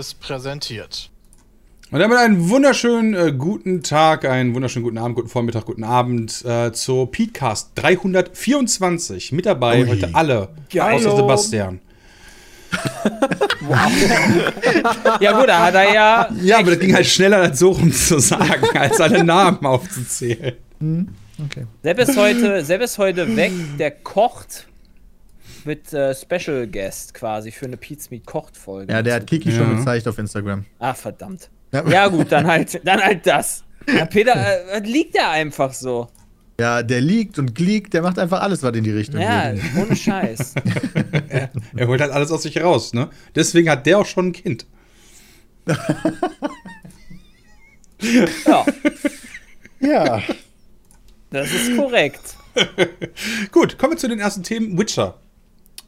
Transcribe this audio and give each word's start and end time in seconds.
Seriös 0.00 0.14
präsentiert. 0.14 1.10
Und 1.90 1.98
damit 1.98 2.16
einen 2.18 2.48
wunderschönen 2.48 3.14
äh, 3.14 3.32
guten 3.36 3.82
Tag, 3.82 4.24
einen 4.24 4.54
wunderschönen 4.54 4.84
guten 4.84 4.96
Abend, 4.98 5.16
guten 5.16 5.28
Vormittag, 5.28 5.66
guten 5.66 5.84
Abend 5.84 6.44
äh, 6.44 6.72
zur 6.72 7.10
Petecast 7.10 7.72
324. 7.74 9.32
Mit 9.32 9.44
dabei 9.46 9.82
Ui. 9.82 9.88
heute 9.88 10.14
alle, 10.14 10.48
Geilo. 10.72 10.96
außer 10.96 11.16
Sebastian. 11.16 11.80
Ja 15.20 15.38
gut, 15.38 15.48
da 15.48 15.66
hat 15.66 15.74
er 15.74 15.92
ja. 15.92 16.28
Ja, 16.42 16.58
aber 16.58 16.70
das 16.70 16.80
ging 16.80 16.94
halt 16.94 17.06
schneller, 17.06 17.38
als 17.38 17.58
so 17.58 17.70
rum 17.70 17.92
zu 17.92 18.18
sagen, 18.20 18.64
als 18.74 19.00
alle 19.00 19.22
Namen 19.22 19.66
aufzuzählen. 19.66 20.54
Okay. 21.44 21.66
Sepp 21.82 21.98
ist 21.98 22.16
heute, 22.16 22.64
Sepp 22.64 22.80
ist 22.80 22.98
heute 22.98 23.36
weg, 23.36 23.52
der 23.78 23.90
kocht 23.90 24.66
mit 25.64 25.92
äh, 25.92 26.14
Special 26.14 26.66
Guest 26.66 27.14
quasi 27.14 27.50
für 27.50 27.66
eine 27.66 27.76
Pizza 27.76 28.08
Meat 28.10 28.26
Kocht 28.26 28.56
Folge. 28.56 28.92
Ja, 28.92 29.02
der 29.02 29.14
hat 29.14 29.26
Kiki 29.26 29.50
schon 29.52 29.70
Ja. 29.70 29.76
gezeigt 29.78 30.06
auf 30.08 30.18
Instagram. 30.18 30.64
Ah, 30.78 30.94
verdammt. 30.94 31.48
Ja. 31.72 31.88
Ja 31.88 32.08
gut, 32.08 32.30
dann 32.32 32.46
halt, 32.46 32.80
dann 32.86 33.00
halt 33.02 33.26
das. 33.26 33.64
Ja, 33.88 34.04
Peter, 34.06 34.34
äh, 34.72 34.78
liegt 34.80 35.14
ja 35.16 35.30
einfach 35.30 35.72
so. 35.72 36.08
Ja, 36.60 36.82
der 36.82 37.00
liegt 37.00 37.38
und 37.38 37.54
gliegt, 37.54 37.94
der 37.94 38.02
macht 38.02 38.18
einfach 38.18 38.42
alles, 38.42 38.62
was 38.62 38.76
in 38.76 38.84
die 38.84 38.90
Richtung 38.90 39.20
Ja, 39.20 39.52
geht. 39.52 39.62
ohne 39.76 39.96
Scheiß. 39.96 40.54
Er 41.76 41.86
holt 41.86 42.00
halt 42.02 42.12
alles 42.12 42.30
aus 42.30 42.42
sich 42.42 42.60
raus, 42.62 42.92
ne? 42.92 43.08
Deswegen 43.34 43.70
hat 43.70 43.86
der 43.86 43.98
auch 43.98 44.04
schon 44.06 44.26
ein 44.28 44.32
Kind. 44.32 44.66
Ja, 48.46 48.66
Ja. 49.80 50.22
das 51.30 51.52
ist 51.52 51.76
korrekt. 51.76 52.36
Gut, 53.52 53.78
kommen 53.78 53.92
wir 53.94 53.98
zu 53.98 54.08
den 54.08 54.18
ersten 54.20 54.42
Themen. 54.42 54.76
Witcher, 54.78 55.18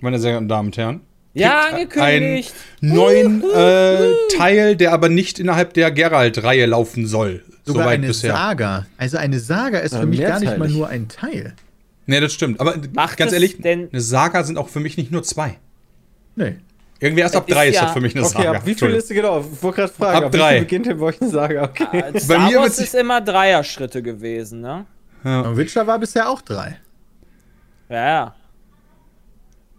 meine 0.02 0.18
sehr 0.18 0.32
geehrten 0.32 0.48
Damen 0.48 0.68
und 0.68 0.76
Herren. 0.76 1.00
Ja, 1.34 1.66
angekündigt. 1.70 2.52
Einen 2.82 2.94
neuen 2.94 3.42
äh, 3.54 4.10
Teil, 4.36 4.76
der 4.76 4.92
aber 4.92 5.08
nicht 5.08 5.38
innerhalb 5.38 5.72
der 5.74 5.90
Geralt-Reihe 5.90 6.66
laufen 6.66 7.06
soll. 7.06 7.42
Sogar 7.64 7.84
Soweit 7.84 7.94
eine 7.98 8.06
bisher. 8.08 8.32
Saga. 8.34 8.86
Also 8.98 9.16
eine 9.16 9.38
Saga 9.38 9.78
ist 9.78 9.92
Ja, 9.94 10.00
für 10.00 10.06
mich 10.06 10.20
gar 10.20 10.40
nicht 10.40 10.58
mal 10.58 10.68
nur 10.68 10.88
ein 10.88 11.08
Teil. 11.08 11.54
Nee, 12.06 12.20
das 12.20 12.32
stimmt. 12.34 12.60
Aber 12.60 12.74
Macht 12.92 13.16
ganz 13.16 13.32
ehrlich, 13.32 13.58
denn- 13.62 13.88
eine 13.90 14.00
Saga 14.02 14.42
sind 14.44 14.58
auch 14.58 14.68
für 14.68 14.80
mich 14.80 14.96
nicht 14.98 15.10
nur 15.12 15.22
zwei. 15.22 15.58
Nee. 16.36 16.56
Irgendwie 17.00 17.22
erst 17.22 17.34
Es 17.34 17.40
ab 17.40 17.46
drei 17.46 17.66
ist 17.68 17.70
ist 17.70 17.76
ja- 17.80 17.84
das 17.86 17.92
für 17.94 18.00
mich 18.00 18.14
eine 18.14 18.24
Okay, 18.26 18.42
Saga. 18.42 18.52
ab 18.58 18.62
wie 18.66 18.74
viel 18.74 18.90
ist 18.90 19.08
genau? 19.08 19.40
Ich 19.40 19.62
wollte 19.62 19.76
gerade 19.82 19.92
fragen, 19.92 20.16
Ab 20.18 20.24
ab, 20.26 20.32
drei. 20.32 20.60
beginnt 20.60 20.86
denn 20.86 20.98
bei 20.98 21.06
euch 21.06 21.20
eine 21.20 21.30
Saga? 21.30 21.62
Okay. 21.64 21.98
Äh, 22.12 22.20
Star 22.20 22.50
mir 22.50 22.58
Wars 22.58 22.78
ist 22.78 22.94
immer 22.94 23.20
Dreier-Schritte 23.20 24.02
gewesen, 24.02 24.60
ne? 24.60 24.84
Und 25.24 25.56
Witcher 25.56 25.86
war 25.86 25.98
bisher 25.98 26.28
auch 26.28 26.42
drei. 26.42 26.76
Ja, 27.88 27.96
ja. 28.08 28.34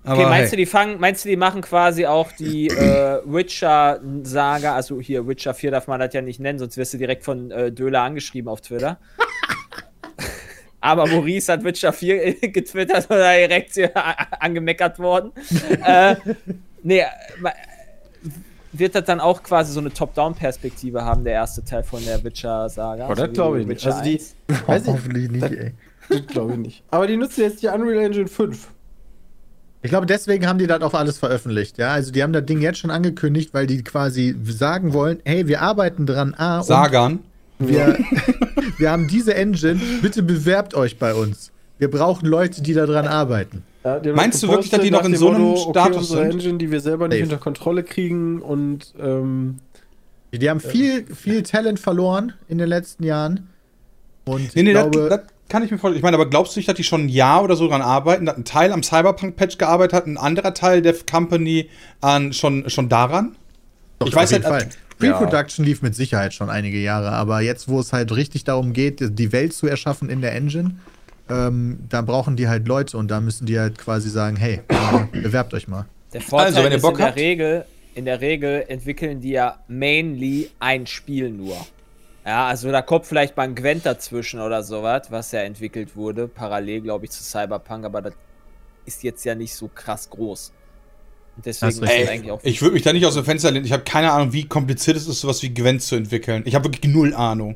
Aber 0.04 0.20
Okay, 0.20 0.30
meinst 0.30 0.52
hey, 0.52 0.58
du, 0.58 0.58
die 0.58 0.66
fangen, 0.66 1.00
meinst 1.00 1.24
du, 1.24 1.30
die 1.30 1.38
machen 1.38 1.62
quasi 1.62 2.06
auch 2.06 2.32
die 2.34 2.68
äh, 2.68 3.22
Witcher-Saga, 3.26 4.76
also 4.76 5.00
hier 5.00 5.28
Witcher 5.28 5.54
4 5.54 5.72
darf 5.72 5.88
man 5.88 6.00
das 6.00 6.14
ja 6.14 6.22
nicht 6.22 6.40
nennen, 6.42 6.60
sonst 6.60 6.76
wirst 6.76 6.94
du 6.94 6.98
direkt 6.98 7.24
von 7.24 7.52
äh, 7.52 7.72
Döler 7.72 8.02
angeschrieben 8.02 8.50
auf 8.50 8.62
Twitter. 8.62 9.00
Aber 10.82 11.08
Maurice 11.08 11.54
hat 11.54 11.64
Witcher 11.64 11.94
4 11.94 12.34
getwittert 12.52 13.06
oder 13.10 13.34
direkt 13.34 13.76
hier 13.76 13.92
angemeckert 14.42 15.00
worden. 15.00 15.32
äh, 15.86 16.18
nee, 16.84 17.04
wird 18.74 18.96
das 18.96 19.06
dann 19.06 19.22
auch 19.22 19.42
quasi 19.42 19.72
so 19.72 19.80
eine 19.80 19.94
Top-Down-Perspektive 19.94 21.06
haben, 21.06 21.24
der 21.24 21.34
erste 21.34 21.64
Teil 21.64 21.84
von 21.84 22.04
der 22.04 22.22
Witcher-Saga? 22.22 23.08
Oh, 23.10 23.14
das 23.14 23.32
glaube 23.32 23.62
ich 23.62 23.68
nicht. 23.68 23.86
Also 23.86 24.04
die, 24.04 24.22
weiß 24.68 24.84
ich, 24.84 24.88
Hoffentlich 24.90 25.32
nicht, 25.32 25.44
ey. 25.44 25.72
das 26.10 26.28
glaube 26.28 26.54
ich 26.54 26.60
nicht. 26.60 26.84
Aber 26.92 27.08
die 27.08 27.16
nutzen 27.16 27.42
jetzt 27.42 27.64
die 27.64 27.68
Unreal 27.68 28.04
Engine 28.04 28.28
5. 28.28 28.68
Ich 29.84 29.90
glaube, 29.90 30.06
deswegen 30.06 30.48
haben 30.48 30.58
die 30.60 30.66
das 30.68 30.82
auch 30.82 30.94
alles 30.94 31.18
veröffentlicht. 31.18 31.78
Ja, 31.78 31.92
also 31.92 32.12
die 32.12 32.24
haben 32.24 32.32
das 32.34 32.46
Ding 32.46 32.62
jetzt 32.62 32.80
schon 32.80 32.90
angekündigt, 32.90 33.54
weil 33.54 33.68
die 33.68 33.84
quasi 33.84 34.34
sagen 34.46 34.94
wollen, 34.94 35.20
hey, 35.26 35.48
wir 35.48 35.62
arbeiten 35.62 36.06
dran, 36.06 36.34
A, 36.36 36.60
und 36.60 36.66
Sagan. 36.66 37.20
wir, 37.60 37.98
wir 38.78 38.90
haben 38.92 39.08
diese 39.10 39.36
Engine, 39.36 39.80
bitte 40.02 40.24
bewerbt 40.24 40.74
euch 40.74 40.98
bei 40.98 41.14
uns. 41.14 41.52
Wir 41.80 41.92
brauchen 41.92 42.26
Leute, 42.28 42.62
die 42.62 42.74
daran 42.74 43.08
arbeiten. 43.08 43.64
Ja, 43.84 44.00
Meinst 44.16 44.42
du 44.42 44.48
wirklich, 44.48 44.70
dass 44.70 44.80
die 44.82 44.92
noch 44.92 45.04
in 45.04 45.18
so 45.18 45.30
einem 45.32 45.58
Status 45.58 45.98
unsere 46.12 46.22
sind? 46.22 46.32
Engine, 46.32 46.58
die 46.58 46.72
wir 46.72 46.80
selber 46.80 47.10
nicht 47.10 47.18
Safe. 47.20 47.32
unter 47.34 47.44
Kontrolle 47.44 47.84
kriegen 47.84 48.42
und 48.42 48.94
ähm, 48.98 49.60
Die 50.32 50.50
haben 50.50 50.62
viel, 50.62 51.06
viel 51.14 51.44
Talent 51.44 51.82
verloren 51.82 52.32
in 52.48 52.58
den 52.58 52.70
letzten 52.70 53.04
Jahren. 53.04 53.50
Und 54.24 54.56
Nee, 54.56 54.64
nee, 54.64 54.72
das, 54.72 54.90
glaube, 54.90 55.10
das 55.10 55.20
kann 55.54 55.64
ich 55.64 55.70
mir 55.70 55.78
vorstellen. 55.78 55.98
Ich 55.98 56.02
meine, 56.04 56.18
aber 56.18 56.28
glaubst 56.28 56.56
du 56.56 56.60
nicht, 56.60 56.68
dass 56.68 56.76
die 56.76 56.84
schon 56.84 57.06
ein 57.06 57.10
Jahr 57.10 57.44
oder 57.44 57.56
so 57.56 57.68
dran 57.68 57.84
arbeiten, 57.84 58.26
dass 58.26 58.36
ein 58.36 58.44
Teil 58.44 58.72
am 58.72 58.82
Cyberpunk-Patch 58.82 59.60
gearbeitet 59.60 59.94
hat, 59.94 60.08
ein 60.08 60.18
anderer 60.18 60.56
Teil 60.56 60.82
der 60.82 60.96
Company 61.10 61.70
an, 62.02 62.34
schon, 62.34 62.68
schon 62.72 62.90
daran? 62.90 63.36
Doch, 64.00 64.08
ich 64.08 64.16
weiß 64.16 64.30
auf 64.34 64.40
jeden 64.40 64.52
halt- 64.52 64.64
Fall. 64.64 64.72
Pre-Production 64.98 65.64
lief 65.64 65.84
mit 65.84 65.94
Sicherheit 65.96 66.34
schon 66.34 66.50
einige 66.50 66.80
Jahre, 66.80 67.12
aber 67.12 67.42
jetzt, 67.42 67.68
wo 67.68 67.80
es 67.80 67.94
halt 67.94 68.16
richtig 68.16 68.46
darum 68.46 68.74
geht, 68.74 68.98
die 69.20 69.32
Welt 69.32 69.54
zu 69.54 69.68
erschaffen 69.68 70.10
in 70.10 70.22
der 70.22 70.34
Engine, 70.34 70.78
ähm, 71.30 71.78
da 71.90 72.02
brauchen 72.02 72.36
die 72.36 72.48
halt 72.48 72.68
Leute 72.68 72.98
und 72.98 73.12
da 73.12 73.22
müssen 73.22 73.46
die 73.46 73.60
halt 73.60 73.78
quasi 73.78 74.10
sagen, 74.10 74.36
hey, 74.38 74.62
äh, 74.68 75.22
bewerbt 75.22 75.54
euch 75.54 75.68
mal. 75.68 75.86
Der 76.14 76.22
Vorteil 76.22 76.48
Also, 76.48 76.64
wenn 76.64 76.72
ihr 76.72 76.78
ist 76.78 76.82
Bock 76.82 76.94
in 76.94 76.98
der 76.98 77.08
habt- 77.08 77.18
Regel, 77.18 77.66
in 77.94 78.06
der 78.06 78.22
Regel 78.22 78.66
entwickeln 78.68 79.22
die 79.22 79.32
ja 79.32 79.60
mainly 79.68 80.50
ein 80.60 80.88
Spiel 80.88 81.30
nur. 81.30 81.58
Ja, 82.26 82.48
also 82.48 82.72
da 82.72 82.82
kommt 82.82 83.06
vielleicht 83.06 83.36
mal 83.36 83.44
ein 83.44 83.56
Gwent 83.56 83.86
dazwischen 83.86 84.40
oder 84.40 84.64
sowas, 84.64 85.08
was 85.12 85.32
ja 85.34 85.42
entwickelt 85.42 85.96
wurde, 85.96 86.28
parallel, 86.28 86.82
glaube 86.82 87.06
ich, 87.06 87.12
zu 87.12 87.22
Cyberpunk, 87.24 87.84
aber 87.86 88.02
das 88.02 88.14
ist 88.86 89.04
jetzt 89.04 89.26
ja 89.26 89.36
nicht 89.36 89.54
so 89.54 89.68
krass 89.74 90.10
groß. 90.10 90.54
Und 91.36 91.46
deswegen 91.46 91.84
Ey, 91.84 92.08
eigentlich 92.08 92.32
auch. 92.32 92.40
ich 92.44 92.62
würde 92.62 92.74
mich 92.76 92.84
da 92.84 92.94
nicht 92.94 93.06
aus 93.06 93.16
dem 93.16 93.26
Fenster 93.26 93.52
lehnen. 93.52 93.66
Ich 93.66 93.72
habe 93.74 93.84
keine 93.84 94.12
Ahnung, 94.12 94.32
wie 94.34 94.46
kompliziert 94.48 94.96
es 94.96 95.08
ist, 95.08 95.20
sowas 95.20 95.42
wie 95.42 95.54
Gwent 95.54 95.82
zu 95.82 95.96
entwickeln. 95.96 96.44
Ich 96.46 96.56
habe 96.56 96.66
wirklich 96.66 96.94
null 96.94 97.14
Ahnung. 97.14 97.56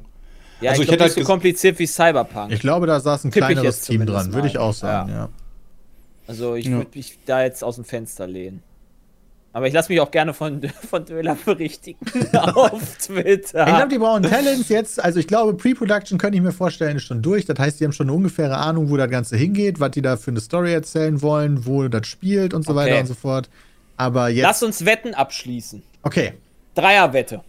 ja, 0.60 0.72
also 0.72 0.82
ich 0.82 0.90
ich 0.90 0.96
glaub, 0.98 1.00
hätte 1.00 1.04
nicht 1.04 1.14
so 1.14 1.18
halt 1.20 1.24
ges- 1.26 1.28
kompliziert 1.28 1.80
wie 1.80 1.88
Cyberpunk. 1.88 2.52
Ich 2.52 2.60
glaube, 2.60 2.88
da 2.88 3.00
saß 3.00 3.24
ein 3.26 3.32
Tipp 3.32 3.44
ich 3.44 3.48
kleineres 3.48 3.82
Team 3.82 4.06
dran, 4.06 4.34
würde 4.34 4.48
ich 4.48 4.58
auch 4.58 4.74
sagen, 4.74 5.10
Ja. 5.10 5.16
ja. 5.16 5.30
Also 6.28 6.56
ich 6.56 6.66
Ja. 6.66 6.78
würde 6.78 6.90
mich 6.96 7.18
da 7.26 7.44
jetzt 7.44 7.64
aus 7.64 7.76
dem 7.76 7.86
Fenster 7.86 8.28
lehnen. 8.28 8.64
Aber 9.54 9.68
ich 9.68 9.74
lasse 9.74 9.92
mich 9.92 10.00
auch 10.02 10.12
gerne 10.12 10.34
von, 10.34 10.62
von 10.90 11.06
Döler 11.06 11.36
berichtigen 11.44 12.00
auf 12.36 12.98
Twitter. 12.98 13.68
Ich 13.68 13.74
glaube, 13.76 13.88
die 13.90 13.98
brauchen 13.98 14.24
Talents 14.24 14.70
jetzt. 14.70 15.04
Also 15.04 15.20
ich 15.20 15.28
glaube, 15.28 15.56
Pre-Production 15.56 16.18
könnte 16.20 16.38
ich 16.38 16.44
mir 16.44 16.52
vorstellen, 16.52 16.98
ist 16.98 17.04
schon 17.06 17.22
durch. 17.22 17.46
Das 17.46 17.58
heißt, 17.58 17.80
die 17.80 17.86
haben 17.86 17.94
schon 17.94 18.08
eine 18.08 18.16
ungefähre 18.16 18.58
Ahnung, 18.58 18.90
wo 18.90 18.98
das 18.98 19.10
Ganze 19.10 19.36
hingeht, 19.38 19.80
was 19.80 19.92
die 19.92 20.02
da 20.02 20.18
für 20.18 20.32
eine 20.32 20.42
Story 20.42 20.74
erzählen 20.74 21.22
wollen, 21.22 21.66
wo 21.66 21.88
das 21.88 22.06
spielt 22.08 22.54
und 22.54 22.66
so 22.66 22.72
Okay. 22.74 22.80
weiter 22.82 23.00
und 23.00 23.08
so 23.08 23.14
fort. 23.16 23.50
Aber 23.96 24.30
jetzt. 24.30 24.44
Lass 24.44 24.62
uns 24.64 24.86
Wetten 24.86 25.14
abschließen. 25.16 25.82
okay. 26.04 26.34
Dreierwette. 26.76 27.42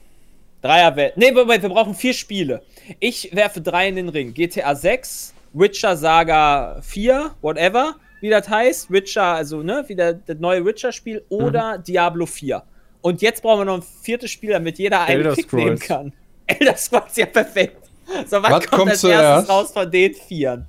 Dreierwette. 0.62 1.12
Nee, 1.18 1.32
Moment, 1.32 1.62
wir 1.62 1.68
brauchen 1.68 1.94
vier 1.94 2.14
Spiele. 2.14 2.62
Ich 2.98 3.28
werfe 3.34 3.60
drei 3.60 3.88
in 3.88 3.96
den 3.96 4.08
Ring. 4.08 4.32
GTA 4.32 4.74
6, 4.74 5.34
Witcher 5.52 5.96
Saga 5.98 6.78
4, 6.82 7.32
whatever, 7.42 7.96
wie 8.20 8.30
das 8.30 8.48
heißt. 8.48 8.90
Witcher, 8.90 9.22
also, 9.22 9.62
ne, 9.62 9.84
wie 9.86 9.94
der, 9.94 10.14
das 10.14 10.38
neue 10.38 10.64
Witcher-Spiel 10.64 11.24
oder 11.28 11.78
Diablo 11.78 12.26
4. 12.26 12.62
Und 13.00 13.22
jetzt 13.22 13.42
brauchen 13.42 13.60
wir 13.60 13.64
noch 13.64 13.76
ein 13.76 13.84
viertes 14.02 14.30
Spiel, 14.30 14.50
damit 14.50 14.78
jeder 14.78 15.00
einen 15.02 15.18
Elder 15.18 15.34
Pick 15.34 15.52
nehmen 15.52 15.78
kann. 15.78 16.12
Elder 16.46 16.76
Scrolls, 16.76 17.16
ja, 17.16 17.26
perfekt. 17.26 17.88
So, 18.26 18.42
was, 18.42 18.50
Was 18.50 18.66
kommt 18.66 18.70
kommt 18.70 18.90
als 18.92 19.00
zuerst? 19.00 19.22
erstes 19.22 19.50
raus 19.50 19.72
von 19.72 19.90
den 19.90 20.14
Vieren? 20.14 20.66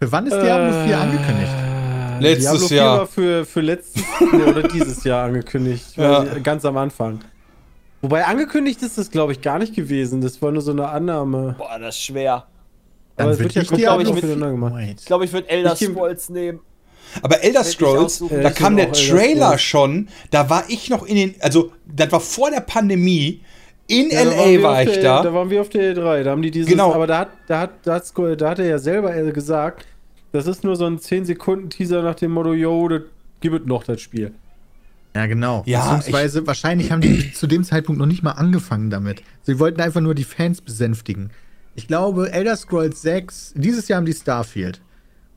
Für 0.00 0.12
wann 0.12 0.26
ist 0.26 0.36
Diablo 0.36 0.84
4 0.84 0.98
angekündigt? 0.98 1.52
Letztes 2.20 2.50
Diablo 2.50 2.68
4 2.68 2.76
Jahr. 2.76 2.98
war 2.98 3.06
für, 3.06 3.44
für 3.44 3.60
letztes 3.60 4.02
oder 4.32 4.62
dieses 4.68 5.04
Jahr 5.04 5.24
angekündigt. 5.24 5.96
Ja. 5.96 6.24
Ganz 6.42 6.64
am 6.64 6.76
Anfang. 6.76 7.20
Wobei 8.00 8.24
angekündigt 8.24 8.82
ist 8.82 8.98
das, 8.98 9.10
glaube 9.10 9.32
ich, 9.32 9.40
gar 9.40 9.58
nicht 9.58 9.74
gewesen. 9.74 10.20
Das 10.20 10.40
war 10.42 10.52
nur 10.52 10.62
so 10.62 10.70
eine 10.72 10.88
Annahme. 10.88 11.54
Boah, 11.58 11.78
das 11.78 11.96
ist 11.96 12.02
schwer. 12.02 12.46
Dann 13.18 13.26
Aber 13.26 13.34
es 13.34 13.40
würde 13.40 13.60
ich 13.60 13.68
gut, 13.68 13.78
Diablo 13.78 14.04
glaub 14.04 14.14
ich, 14.14 14.20
4 14.20 14.28
miteinander 14.30 14.50
gemacht. 14.52 14.74
Wait. 14.74 15.00
Ich 15.00 15.06
glaube, 15.06 15.24
ich 15.24 15.32
würde 15.32 15.48
Elder 15.48 15.76
Ich 15.78 15.86
Scrolls 15.86 16.28
nehmen. 16.30 16.60
Aber 17.22 17.42
Elder 17.42 17.62
ich 17.62 17.66
Scrolls, 17.66 18.22
da 18.30 18.48
ich 18.48 18.54
kam 18.54 18.76
der 18.76 18.92
Trailer 18.92 19.58
schon, 19.58 20.08
da 20.30 20.48
war 20.48 20.64
ich 20.68 20.88
noch 20.88 21.04
in 21.04 21.16
den, 21.16 21.34
also 21.40 21.72
das 21.86 22.12
war 22.12 22.20
vor 22.20 22.50
der 22.50 22.60
Pandemie, 22.60 23.40
in 23.88 24.10
Ja, 24.10 24.22
LA 24.22 24.62
war 24.62 24.82
ich 24.82 24.92
der, 24.92 25.02
da. 25.02 25.22
Da 25.22 25.32
waren 25.34 25.48
wir 25.50 25.62
auf 25.62 25.70
der 25.70 25.96
E3. 25.96 26.22
Da 26.22 26.30
haben 26.30 26.42
die 26.42 26.50
dieses. 26.50 26.70
Genau. 26.70 26.92
Aber 26.92 27.06
da 27.06 27.20
hat, 27.20 27.30
da 27.46 27.60
hat, 27.60 27.70
da 27.84 27.94
hat, 27.94 28.40
da 28.40 28.50
hat 28.50 28.58
er 28.58 28.66
ja 28.66 28.78
selber 28.78 29.12
gesagt, 29.32 29.86
das 30.32 30.46
ist 30.46 30.62
nur 30.62 30.76
so 30.76 30.84
ein 30.84 30.98
10 30.98 31.24
Sekunden 31.24 31.70
Teaser 31.70 32.02
nach 32.02 32.14
dem 32.14 32.32
Motto, 32.32 32.52
yo, 32.52 32.86
das 32.88 33.02
gibt 33.40 33.62
es 33.62 33.66
noch 33.66 33.84
das 33.84 34.00
Spiel. 34.00 34.32
Ja, 35.16 35.26
genau. 35.26 35.62
Ja, 35.64 35.96
Beziehungsweise, 35.96 36.46
wahrscheinlich 36.46 36.92
haben 36.92 37.00
die 37.00 37.32
zu 37.32 37.46
dem 37.46 37.64
Zeitpunkt 37.64 37.98
noch 37.98 38.06
nicht 38.06 38.22
mal 38.22 38.32
angefangen 38.32 38.90
damit. 38.90 39.22
Sie 39.42 39.58
wollten 39.58 39.80
einfach 39.80 40.02
nur 40.02 40.14
die 40.14 40.24
Fans 40.24 40.60
besänftigen. 40.60 41.30
Ich 41.78 41.86
glaube, 41.86 42.32
Elder 42.32 42.56
Scrolls 42.56 43.02
6, 43.02 43.52
dieses 43.54 43.86
Jahr 43.86 43.98
haben 43.98 44.04
die 44.06 44.12
Starfield. 44.12 44.80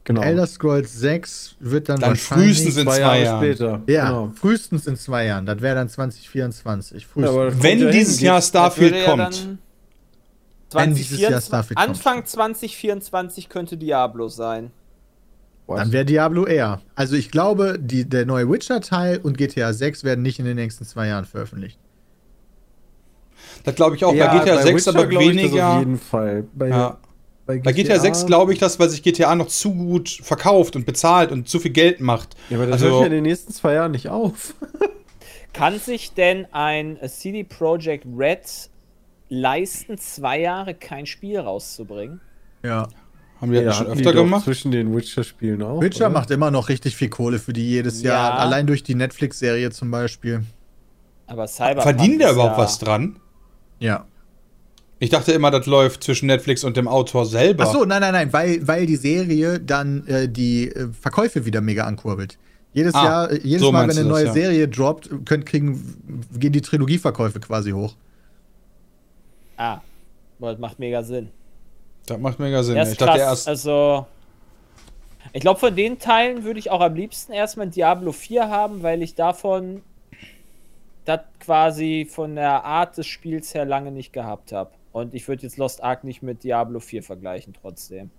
Genau. 0.05 0.21
Elder 0.23 0.47
Scrolls 0.47 0.91
6 0.91 1.57
wird 1.59 1.87
dann, 1.87 1.99
Dann 1.99 2.09
wahrscheinlich... 2.09 2.57
frühestens 2.57 2.77
in 2.77 2.83
zwei 2.87 2.95
zwei 2.95 2.99
Jahre 3.01 3.23
Jahren. 3.23 3.39
später. 3.43 3.81
Ja, 3.85 4.07
Genau. 4.07 4.31
frühestens 4.33 4.87
in 4.87 4.95
zwei 4.95 5.25
Jahren. 5.27 5.45
Das 5.45 5.61
wäre 5.61 5.75
dann 5.75 5.87
2024. 5.87 7.05
Frühestens. 7.05 7.35
Ja, 7.35 7.63
Wenn 7.63 7.79
ja 7.79 7.91
dieses. 7.91 8.19
Jahr 8.21 8.41
Starfield 8.41 8.95
ja 8.95 9.05
kommt. 9.05 9.49
Wenn 10.73 10.95
dieses 10.95 11.19
Jahr 11.19 11.39
2024 11.39 11.45
Starfield 11.47 11.77
kommt. 11.77 11.89
Anfang 11.89 12.25
2024 12.25 13.49
könnte 13.49 13.77
Diablo 13.77 14.27
sein. 14.27 14.71
What? 15.67 15.77
Dann 15.77 15.91
wäre 15.91 16.05
Diablo 16.05 16.47
eher. 16.47 16.81
Also 16.95 17.15
ich 17.15 17.29
glaube, 17.29 17.77
die, 17.79 18.09
der 18.09 18.25
neue 18.25 18.49
Witcher-Teil 18.49 19.19
und 19.19 19.37
GTA 19.37 19.73
6 19.73 20.03
werden 20.03 20.23
nicht 20.23 20.39
in 20.39 20.45
den 20.45 20.55
nächsten 20.55 20.85
zwei 20.85 21.05
Jahren 21.07 21.25
veröffentlicht. 21.25 21.77
Das 23.63 23.75
glaube 23.75 23.95
ich 23.95 24.03
auch. 24.05 24.13
Ja, 24.13 24.33
bei 24.33 24.39
GTA 24.39 24.61
6 24.61 24.85
Witcher 24.87 24.97
aber 24.99 25.07
glaub 25.07 25.21
ich 25.23 25.27
das 25.29 25.37
weniger. 25.37 25.67
auf 25.69 25.79
jeden 25.79 25.97
Fall. 25.99 26.43
Bei, 26.53 26.69
Ja. 26.69 26.97
Bei 27.45 27.57
GTA 27.57 27.99
6 27.99 28.25
glaube 28.27 28.53
ich 28.53 28.59
das, 28.59 28.79
weil 28.79 28.87
sich 28.89 29.03
GTA 29.03 29.35
noch 29.35 29.47
zu 29.47 29.73
gut 29.73 30.09
verkauft 30.21 30.75
und 30.77 30.85
bezahlt 30.85 31.31
und 31.31 31.49
zu 31.49 31.59
viel 31.59 31.71
Geld 31.71 31.99
macht. 31.99 32.35
Ja, 32.49 32.57
aber 32.57 32.65
das 32.67 32.81
Also- 32.81 32.89
hört 32.91 32.99
ja 33.01 33.05
in 33.07 33.11
den 33.13 33.23
nächsten 33.23 33.51
zwei 33.51 33.73
Jahren 33.73 33.91
nicht 33.91 34.07
auf. 34.09 34.53
Kann 35.53 35.77
sich 35.79 36.13
denn 36.13 36.45
ein 36.53 36.97
CD 37.07 37.43
Projekt 37.43 38.05
Red 38.17 38.69
leisten, 39.27 39.97
zwei 39.97 40.39
Jahre 40.39 40.73
kein 40.73 41.05
Spiel 41.05 41.39
rauszubringen? 41.39 42.21
Ja. 42.63 42.87
Haben 43.41 43.51
wir 43.51 43.65
das 43.65 43.77
schon 43.77 43.87
öfter 43.87 44.13
gemacht? 44.13 44.43
Zwischen 44.45 44.71
den 44.71 44.95
Witcher-Spielen 44.95 45.63
auch. 45.63 45.81
Witcher 45.81 46.05
oder? 46.05 46.13
macht 46.13 46.29
immer 46.31 46.51
noch 46.51 46.69
richtig 46.69 46.95
viel 46.95 47.09
Kohle 47.09 47.39
für 47.39 47.53
die 47.53 47.67
jedes 47.67 48.01
Ja. 48.03 48.13
Jahr. 48.13 48.39
Allein 48.39 48.67
durch 48.67 48.83
die 48.83 48.93
Netflix-Serie 48.95 49.71
zum 49.71 49.89
Beispiel. 49.91 50.43
Aber 51.25 51.47
Cyberpunk 51.47 51.81
Verdienen 51.83 52.19
der 52.19 52.27
ist 52.29 52.33
überhaupt 52.35 52.57
ja, 52.57 52.63
was 52.63 52.77
dran? 52.79 53.19
Ja. 53.81 54.05
Ich 54.99 55.09
dachte 55.09 55.31
immer, 55.31 55.49
das 55.49 55.65
läuft 55.65 56.03
zwischen 56.03 56.27
Netflix 56.27 56.63
und 56.63 56.77
dem 56.77 56.87
Autor 56.87 57.25
selber. 57.25 57.63
Ach 57.67 57.73
so, 57.73 57.85
nein, 57.85 58.01
nein, 58.01 58.13
nein, 58.13 58.31
weil, 58.31 58.65
weil 58.67 58.85
die 58.85 58.95
Serie 58.95 59.59
dann 59.59 60.05
äh, 60.05 60.29
die 60.29 60.67
äh, 60.71 60.89
Verkäufe 60.93 61.43
wieder 61.43 61.59
mega 61.59 61.85
ankurbelt. 61.85 62.37
Jedes 62.73 62.93
Ah, 62.93 63.03
Jahr, 63.03 63.31
äh, 63.31 63.39
jedes 63.43 63.61
so 63.63 63.71
Mal, 63.71 63.87
wenn 63.87 63.97
eine 63.97 64.03
du 64.03 64.09
das, 64.09 64.17
neue 64.17 64.25
ja. 64.27 64.33
Serie 64.33 64.67
droppt, 64.67 65.25
können, 65.25 65.43
kriegen, 65.43 66.21
gehen 66.37 66.53
die 66.53 66.61
Trilogieverkäufe 66.61 67.39
quasi 67.39 67.71
hoch. 67.71 67.95
Ah, 69.57 69.79
das 70.39 70.59
macht 70.59 70.77
mega 70.77 71.01
Sinn. 71.01 71.29
Das 72.05 72.19
macht 72.19 72.39
mega 72.39 72.61
Sinn. 72.61 72.77
Ich 72.77 72.97
dachte 72.97 73.17
krass. 73.17 73.47
erst. 73.47 73.47
Also, 73.47 74.05
ich 75.33 75.41
glaube, 75.41 75.59
von 75.59 75.75
den 75.75 75.97
Teilen 75.97 76.43
würde 76.43 76.59
ich 76.59 76.69
auch 76.69 76.81
am 76.81 76.93
liebsten 76.93 77.31
erstmal 77.31 77.67
ein 77.67 77.71
Diablo 77.71 78.11
4 78.11 78.49
haben, 78.49 78.83
weil 78.83 79.01
ich 79.01 79.15
davon 79.15 79.81
das 81.05 81.21
quasi 81.39 82.07
von 82.09 82.35
der 82.35 82.63
Art 82.63 82.97
des 82.97 83.07
Spiels 83.07 83.53
her 83.53 83.65
lange 83.65 83.91
nicht 83.91 84.13
gehabt 84.13 84.51
habe. 84.51 84.71
Und 84.91 85.13
ich 85.13 85.27
würde 85.27 85.43
jetzt 85.43 85.57
Lost 85.57 85.83
Ark 85.83 86.03
nicht 86.03 86.21
mit 86.21 86.43
Diablo 86.43 86.79
4 86.79 87.03
vergleichen, 87.03 87.53
trotzdem. 87.59 88.11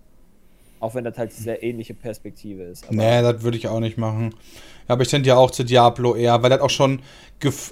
Auch 0.80 0.94
wenn 0.96 1.04
das 1.04 1.16
halt 1.16 1.32
diese 1.36 1.54
ähnliche 1.54 1.94
Perspektive 1.94 2.64
ist. 2.64 2.84
Aber 2.84 2.96
Nee, 2.96 3.22
das 3.22 3.42
würde 3.42 3.56
ich 3.56 3.68
auch 3.68 3.78
nicht 3.78 3.98
machen. 3.98 4.34
Ja, 4.88 4.94
aber 4.94 5.02
ich 5.02 5.08
tendiere 5.08 5.36
auch 5.36 5.52
zu 5.52 5.62
Diablo 5.62 6.16
eher, 6.16 6.42
weil 6.42 6.50
das 6.50 6.60
auch 6.60 6.70
schon, 6.70 7.02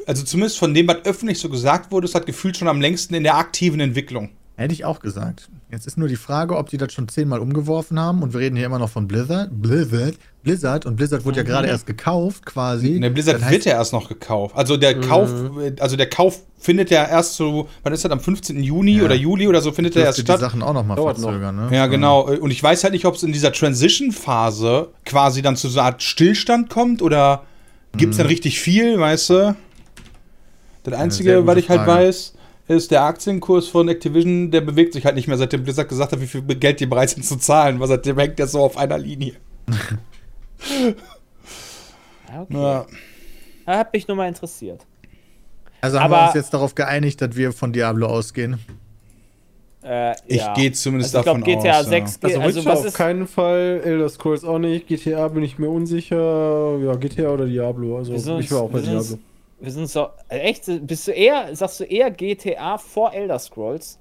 also 0.06 0.24
zumindest 0.24 0.58
von 0.58 0.74
dem, 0.74 0.86
was 0.86 1.04
öffentlich 1.04 1.40
so 1.40 1.48
gesagt 1.48 1.90
wurde, 1.90 2.04
ist 2.04 2.14
das 2.14 2.24
gefühlt 2.24 2.56
schon 2.56 2.68
am 2.68 2.80
längsten 2.80 3.14
in 3.14 3.24
der 3.24 3.36
aktiven 3.36 3.80
Entwicklung. 3.80 4.30
Hätte 4.60 4.74
ich 4.74 4.84
auch 4.84 5.00
gesagt. 5.00 5.48
Jetzt 5.72 5.86
ist 5.86 5.96
nur 5.96 6.06
die 6.06 6.16
Frage, 6.16 6.54
ob 6.58 6.68
die 6.68 6.76
das 6.76 6.92
schon 6.92 7.08
zehnmal 7.08 7.38
umgeworfen 7.40 7.98
haben. 7.98 8.22
Und 8.22 8.34
wir 8.34 8.40
reden 8.40 8.56
hier 8.56 8.66
immer 8.66 8.78
noch 8.78 8.90
von 8.90 9.08
Blizzard. 9.08 9.48
Blizzard. 9.52 10.16
Blizzard. 10.42 10.84
Und 10.84 10.96
Blizzard 10.96 11.24
wurde 11.24 11.38
ja 11.38 11.42
gerade 11.44 11.66
erst 11.68 11.86
gekauft, 11.86 12.44
quasi. 12.44 12.98
Ne, 13.00 13.10
Blizzard 13.10 13.36
Das 13.36 13.42
heißt, 13.44 13.52
wird 13.52 13.64
ja 13.64 13.72
erst 13.72 13.94
noch 13.94 14.06
gekauft. 14.10 14.54
Also 14.54 14.76
der 14.76 15.00
Kauf, 15.00 15.30
also 15.80 15.96
der 15.96 16.10
Kauf 16.10 16.40
findet 16.58 16.90
ja 16.90 17.06
erst 17.08 17.36
so, 17.36 17.68
wann 17.84 17.94
ist 17.94 18.04
das, 18.04 18.12
am 18.12 18.20
15. 18.20 18.62
Juni 18.62 18.98
Ja. 18.98 19.04
oder 19.04 19.14
Juli 19.14 19.48
oder 19.48 19.62
so 19.62 19.72
findet 19.72 19.94
der 19.94 20.04
erst 20.04 20.18
die 20.18 20.22
statt. 20.22 20.40
Sachen 20.40 20.60
auch 20.62 20.74
noch 20.74 20.84
mal 20.84 20.94
Dauert 20.96 21.16
noch. 21.18 21.28
verzögern, 21.30 21.56
ne? 21.56 21.74
Ja, 21.74 21.86
genau. 21.86 22.28
Und 22.28 22.50
ich 22.50 22.62
weiß 22.62 22.84
halt 22.84 22.92
nicht, 22.92 23.06
ob 23.06 23.14
es 23.14 23.22
in 23.22 23.32
dieser 23.32 23.52
Transition-Phase 23.52 24.88
quasi 25.06 25.40
dann 25.40 25.56
zu 25.56 25.68
so 25.70 25.78
einer 25.80 25.86
Art 25.86 26.02
Stillstand 26.02 26.68
kommt 26.68 27.00
oder 27.00 27.44
gibt 27.96 28.12
es 28.12 28.18
dann 28.18 28.26
richtig 28.26 28.60
viel, 28.60 28.98
weißt 29.00 29.30
du? 29.30 29.56
Das 30.82 30.94
Einzige, 30.94 31.46
was 31.46 31.56
ich 31.56 31.68
halt 31.70 31.82
Frage. 31.84 32.04
weiß, 32.08 32.34
ist, 32.70 32.90
der 32.90 33.02
Aktienkurs 33.02 33.68
von 33.68 33.88
Activision, 33.88 34.50
der 34.50 34.60
bewegt 34.60 34.92
sich 34.94 35.04
halt 35.04 35.14
nicht 35.16 35.28
mehr, 35.28 35.36
seitdem 35.36 35.62
Blizzard 35.64 35.88
gesagt 35.88 36.12
hat, 36.12 36.20
wie 36.20 36.26
viel 36.26 36.42
Geld 36.42 36.80
die 36.80 36.86
bereit 36.86 37.10
sind 37.10 37.24
zu 37.24 37.36
zahlen, 37.36 37.80
weil 37.80 37.88
seitdem 37.88 38.18
hängt 38.18 38.38
der 38.38 38.46
so 38.46 38.60
auf 38.60 38.76
einer 38.76 38.98
Linie. 38.98 39.34
Ja, 42.28 42.42
okay. 42.42 42.54
Ja. 42.54 42.86
Da 43.66 43.78
hat 43.78 43.92
mich 43.92 44.06
nur 44.08 44.16
mal 44.16 44.28
interessiert. 44.28 44.84
Also 45.80 46.00
haben 46.00 46.10
wir 46.10 46.16
Aber- 46.18 46.26
uns 46.26 46.34
jetzt 46.34 46.52
darauf 46.54 46.74
geeinigt, 46.74 47.20
dass 47.20 47.36
wir 47.36 47.52
von 47.52 47.72
Diablo 47.72 48.06
ausgehen. 48.06 48.58
Äh, 49.82 50.14
Ich 50.26 50.36
ja. 50.42 50.52
gehe 50.54 50.72
zumindest 50.72 51.16
also 51.16 51.20
ich 51.20 51.24
davon 51.24 51.42
glaub, 51.42 51.62
GTA 51.62 51.80
aus. 51.80 51.86
6 51.86 52.18
ja. 52.22 52.28
geht, 52.28 52.36
Also, 52.36 52.58
also, 52.58 52.64
was 52.68 52.78
auf 52.80 52.84
ist, 52.86 52.94
keinen 52.94 53.26
Fall, 53.26 53.80
Elder 53.82 54.08
Scrolls 54.10 54.44
auch 54.44 54.58
nicht, 54.58 54.86
GTA 54.88 55.26
bin 55.28 55.42
ich 55.42 55.58
mir 55.58 55.70
unsicher, 55.70 56.76
ja, 56.84 56.94
GTA 56.96 57.30
oder 57.30 57.46
Diablo, 57.46 57.96
also 57.96 58.12
Wir 58.12 58.38
ich 58.40 58.52
war 58.52 58.60
auch 58.62 58.68
bei 58.70 58.82
wir 58.82 58.90
Diablo. 59.00 59.18
Wir 59.60 59.70
sind 59.72 59.88
so, 59.88 60.08
äh, 60.28 60.38
echt, 60.38 60.64
bist 60.86 61.06
du 61.06 61.12
eher, 61.12 61.54
sagst 61.54 61.80
du 61.80 61.84
eher 61.84 62.10
GTA 62.10 62.78
vor 62.78 63.12
Elder 63.12 63.38
Scrolls? 63.38 63.98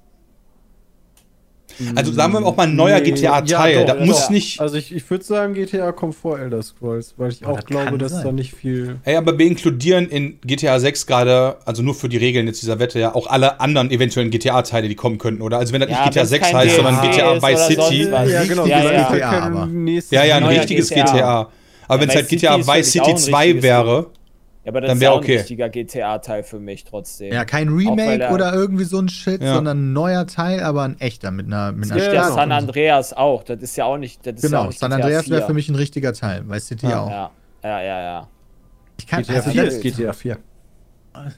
Also 1.94 2.12
sagen 2.12 2.32
wir 2.32 2.44
auch 2.44 2.56
mal 2.56 2.64
ein 2.66 2.74
neuer 2.74 2.98
Nee, 2.98 3.12
GTA-Teil. 3.12 3.78
ja, 3.78 3.84
da 3.84 4.04
muss 4.04 4.22
doch. 4.24 4.30
nicht. 4.30 4.60
Also 4.60 4.76
ich, 4.76 4.92
ich 4.94 5.08
würde 5.08 5.24
sagen, 5.24 5.54
GTA 5.54 5.92
kommt 5.92 6.16
vor 6.16 6.38
Elder 6.38 6.62
Scrolls, 6.62 7.14
weil 7.16 7.30
ich 7.30 7.40
Ja, 7.40 7.48
auch 7.48 7.56
das 7.56 7.64
glaube, 7.66 7.96
dass 7.96 8.12
sein. 8.12 8.24
da 8.24 8.32
nicht 8.32 8.52
viel... 8.52 8.96
Ey, 9.04 9.14
aber 9.16 9.38
wir 9.38 9.46
inkludieren 9.46 10.08
in 10.08 10.40
GTA 10.42 10.78
6 10.80 11.06
gerade, 11.06 11.58
also 11.64 11.82
nur 11.82 11.94
für 11.94 12.08
die 12.08 12.16
Regeln 12.16 12.46
jetzt 12.48 12.60
dieser 12.60 12.80
Wette, 12.80 12.98
ja 12.98 13.14
auch 13.14 13.28
alle 13.28 13.60
anderen 13.60 13.90
eventuellen 13.92 14.30
GTA-Teile, 14.30 14.88
die 14.88 14.96
kommen 14.96 15.18
könnten, 15.18 15.42
oder? 15.42 15.58
Also 15.58 15.72
wenn 15.72 15.80
das 15.80 15.90
Ja, 15.90 16.00
nicht 16.06 16.10
GTA 16.10 16.20
wenn's 16.22 16.30
6 16.30 16.46
kein 16.46 16.56
heißt, 16.56 16.76
sondern 16.76 17.00
GTA 17.02 17.42
Vice 17.42 17.66
City. 17.68 18.02
Ja, 18.10 18.44
genau, 18.44 18.66
Ja, 18.66 18.92
ja. 18.92 19.12
GTA, 19.12 19.30
aber. 19.30 19.68
Ja, 20.10 20.24
ja, 20.24 20.36
ein 20.36 20.44
richtiges 20.44 20.88
GTA. 20.90 21.04
GTA. 21.04 21.50
Aber 21.86 22.00
wenn 22.02 22.08
es 22.08 22.14
halt 22.16 22.28
GTA 22.28 22.58
Vice 22.66 22.92
City 22.92 23.00
auch 23.00 23.08
ein 23.10 23.16
2 23.16 23.42
richtiges 23.44 23.62
wäre, 23.62 24.06
Ja, 24.64 24.72
aber 24.72 24.82
das 24.82 24.88
Dann 24.88 24.96
ist 24.98 25.00
wär 25.00 25.08
ja 25.08 25.14
auch 25.14 25.18
okay. 25.20 25.32
ein 25.32 25.38
richtiger 25.38 25.68
GTA-Teil 25.70 26.42
für 26.42 26.58
mich 26.58 26.84
trotzdem. 26.84 27.32
Ja, 27.32 27.44
kein 27.46 27.68
Auch 27.68 27.72
weil 27.72 27.78
Remake 27.88 28.22
er- 28.24 28.34
oder 28.34 28.52
irgendwie 28.52 28.84
so 28.84 28.98
ein 28.98 29.08
Shit, 29.08 29.42
Ja. 29.42 29.54
sondern 29.54 29.78
ein 29.78 29.92
neuer 29.94 30.26
Teil, 30.26 30.60
aber 30.62 30.82
ein 30.82 31.00
echter 31.00 31.30
mit 31.30 31.46
einer, 31.46 31.72
mit 31.72 31.90
einer 31.90 32.12
Ja. 32.12 32.30
San 32.30 32.52
Andreas 32.52 33.14
auch. 33.14 33.42
Das 33.42 33.60
ist 33.62 33.76
ja 33.76 33.86
auch 33.86 33.96
nicht. 33.96 34.26
Das 34.26 34.34
ist 34.34 34.42
ja 34.42 34.48
auch 34.48 34.50
Genau, 34.62 34.66
nicht 34.68 34.78
San 34.78 34.92
Andreas 34.92 35.30
wäre 35.30 35.40
4. 35.40 35.46
für 35.46 35.54
mich 35.54 35.68
ein 35.70 35.76
richtiger 35.76 36.12
Teil, 36.12 36.44
Vice 36.46 36.66
City 36.66 36.86
Ja. 36.88 37.00
auch. 37.00 37.10
Ja, 37.10 37.30
ja, 37.62 37.82
ja, 37.82 38.02
ja. 38.02 38.28
Ich, 38.98 39.06
kann- 39.06 39.22
GTA 39.22 39.34
also 39.36 39.50
4 39.50 39.64
das- 39.64 39.74
ist 39.74 39.82
GTA 39.82 40.12
4. 40.12 40.38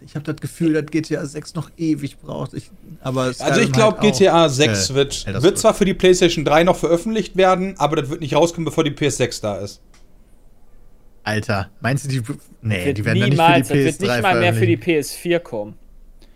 ich 0.05 0.15
habe 0.17 0.25
das 0.25 0.37
Gefühl, 0.41 0.73
dass 0.75 0.87
GTA 0.87 1.25
6 1.25 1.55
noch 1.55 1.71
ewig 1.77 2.19
braucht. 2.19 2.55
Ich, 2.55 2.71
aber 3.03 3.23
also 3.39 3.61
ich 3.61 3.71
glaube, 3.73 3.99
halt 4.01 4.13
auch. 4.15 4.19
GTA 4.19 4.49
6 4.49 4.91
Äh, 4.91 4.95
wird, 4.95 5.43
wird 5.43 5.59
zwar 5.59 5.75
für 5.75 5.85
die 5.85 5.95
PlayStation 5.95 6.45
3 6.45 6.65
noch 6.65 6.77
veröffentlicht 6.77 7.37
werden, 7.37 7.75
aber 7.79 7.97
das 7.97 8.11
wird 8.11 8.21
nicht 8.21 8.35
rauskommen, 8.35 8.65
bevor 8.65 8.83
die 8.83 8.91
PS6 8.91 9.41
da 9.41 9.59
ist. 9.59 9.81
Alter, 11.25 11.71
meinst 11.81 12.05
du, 12.05 12.09
die. 12.09 12.23
Nee, 12.63 12.85
Wird 12.87 12.99
die 12.99 13.05
werden 13.05 13.21
dann 13.21 13.31
nicht 13.31 13.67
für 13.67 13.75
die 13.75 13.85
das 13.85 13.99
PS3 13.99 14.01
wird 14.01 14.01
nicht 14.01 14.23
mal 14.23 14.41
mehr 14.41 14.55
für 14.55 14.67
die 14.67 14.77
veröffentlichen. 14.77 15.37
PS4 15.37 15.39
kommen. 15.41 15.75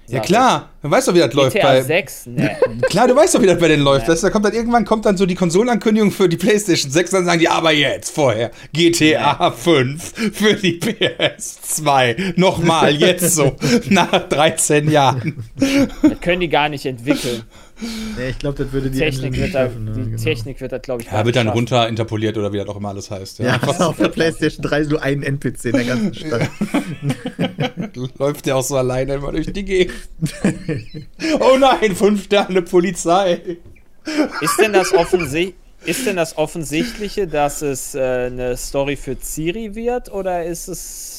Ja 0.09 0.21
klar, 0.21 0.71
du 0.83 0.90
weißt 0.90 1.09
doch, 1.09 1.14
wie 1.14 1.19
das 1.19 1.28
ich. 1.31 1.35
läuft 1.35 1.57
GTA 1.57 1.66
bei. 1.66 1.83
6? 1.83 2.26
Ne. 2.26 2.57
Klar, 2.83 3.09
du 3.09 3.16
weißt 3.16 3.35
doch, 3.35 3.43
wie 3.43 3.47
das 3.47 3.59
bei 3.59 3.66
denen 3.66 3.83
läuft. 3.83 4.07
Ja. 4.07 4.12
Das, 4.14 4.21
da 4.21 4.31
kommt 4.31 4.45
dann 4.45 4.52
irgendwann 4.52 4.85
kommt 4.85 5.05
dann 5.05 5.16
so 5.16 5.26
die 5.26 5.35
Konsolenankündigung 5.35 6.12
für 6.12 6.28
die 6.28 6.37
PlayStation 6.37 6.93
6, 6.93 7.11
dann 7.11 7.25
sagen 7.25 7.40
die, 7.40 7.49
aber 7.49 7.73
jetzt 7.73 8.14
vorher 8.14 8.52
GTA 8.73 9.50
5 9.50 10.33
für 10.33 10.55
die 10.55 10.78
PS2. 10.81 12.35
Nochmal, 12.38 12.95
jetzt 12.95 13.35
so, 13.35 13.57
nach 13.88 14.28
13 14.28 14.90
Jahren. 14.90 15.45
das 15.57 16.21
können 16.21 16.40
die 16.40 16.49
gar 16.49 16.69
nicht 16.69 16.87
entwickeln. 16.87 17.43
Nee, 17.80 18.30
ich 18.30 18.38
glaube, 18.38 18.62
das 18.64 18.73
würde 18.73 18.90
die 18.90 18.99
Technik 18.99 19.37
wird 19.37 19.54
da, 19.54 19.64
treffen, 19.66 19.85
ne? 19.85 19.92
die 19.92 20.11
Genau. 20.11 20.23
Technik 20.23 20.61
wird 20.61 20.73
das, 20.73 20.83
glaube 20.83 21.02
ich, 21.02 21.09
Ja, 21.11 21.25
wird 21.25 21.37
dann 21.37 21.47
schaffen. 21.47 21.56
runter 21.59 21.88
interpoliert 21.88 22.38
oder 22.38 22.52
wie 22.52 22.56
das 22.59 22.68
auch 22.68 22.76
immer 22.76 22.88
alles 22.88 23.11
heißt. 23.11 23.38
Ja, 23.40 23.61
auf 23.62 23.97
der 23.99 24.09
PlayStation 24.09 24.62
3 24.62 24.80
nur 24.85 25.02
ein 25.02 25.23
NPC 25.23 25.66
in 25.66 25.73
der 25.73 25.85
ganzen 25.85 26.14
Stadt. 26.14 26.49
Läuft 28.18 28.47
der 28.47 28.56
auch 28.56 28.62
so 28.62 28.76
alleine 28.76 29.14
immer 29.14 29.33
durch 29.33 29.52
die 29.52 29.64
Gegend. 29.64 29.95
oh 31.40 31.56
nein, 31.59 31.95
fünf 31.95 32.25
Sterne 32.25 32.62
Polizei. 32.62 33.59
Ist 34.40 34.61
denn 34.61 34.73
das 34.73 34.92
offensichtlich? 34.92 35.54
Ist 35.85 36.04
denn 36.06 36.16
das 36.16 36.37
Offensichtliche, 36.37 37.28
dass 37.28 37.62
es 37.62 37.95
äh, 37.95 38.00
eine 38.26 38.56
Story 38.56 38.97
für 38.97 39.16
Ciri 39.21 39.76
wird 39.76 40.11
oder 40.11 40.45
ist 40.45 40.66
es 40.66 41.16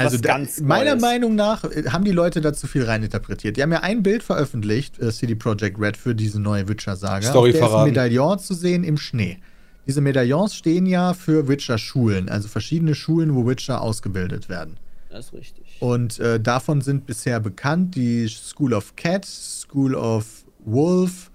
Also 0.00 0.18
da, 0.18 0.28
ganz 0.28 0.60
meiner 0.60 0.92
Neues? 0.92 1.02
Meinung 1.02 1.34
nach 1.34 1.64
äh, 1.64 1.84
haben 1.90 2.04
die 2.04 2.12
Leute 2.12 2.40
da 2.40 2.52
zu 2.52 2.66
viel 2.66 2.84
reininterpretiert. 2.84 3.56
Die 3.56 3.62
haben 3.62 3.72
ja 3.72 3.80
ein 3.80 4.02
Bild 4.02 4.22
veröffentlicht, 4.22 4.98
äh, 4.98 5.10
CD 5.12 5.34
Projekt 5.34 5.78
Red, 5.78 5.96
für 5.96 6.14
diese 6.14 6.40
neue 6.40 6.68
Witcher-Saga. 6.68 7.28
Story 7.28 7.50
Auf 7.50 7.52
der 7.52 7.60
ist 7.60 7.62
ein 7.62 7.68
verraten. 7.68 7.90
Medaillon 7.90 8.38
zu 8.38 8.54
sehen 8.54 8.84
im 8.84 8.96
Schnee. 8.96 9.38
Diese 9.86 10.00
Medaillons 10.00 10.54
stehen 10.54 10.86
ja 10.86 11.14
für 11.14 11.48
Witcher-Schulen, 11.48 12.28
also 12.28 12.48
verschiedene 12.48 12.94
Schulen, 12.94 13.34
wo 13.34 13.46
Witcher 13.46 13.80
ausgebildet 13.80 14.48
werden. 14.48 14.76
Das 15.08 15.26
ist 15.26 15.32
richtig. 15.32 15.64
Und 15.80 16.20
äh, 16.20 16.38
davon 16.38 16.80
sind 16.80 17.06
bisher 17.06 17.40
bekannt 17.40 17.96
die 17.96 18.28
School 18.28 18.74
of 18.74 18.94
Cat, 18.96 19.24
School 19.24 19.94
of 19.94 20.44
Wolf, 20.64 21.30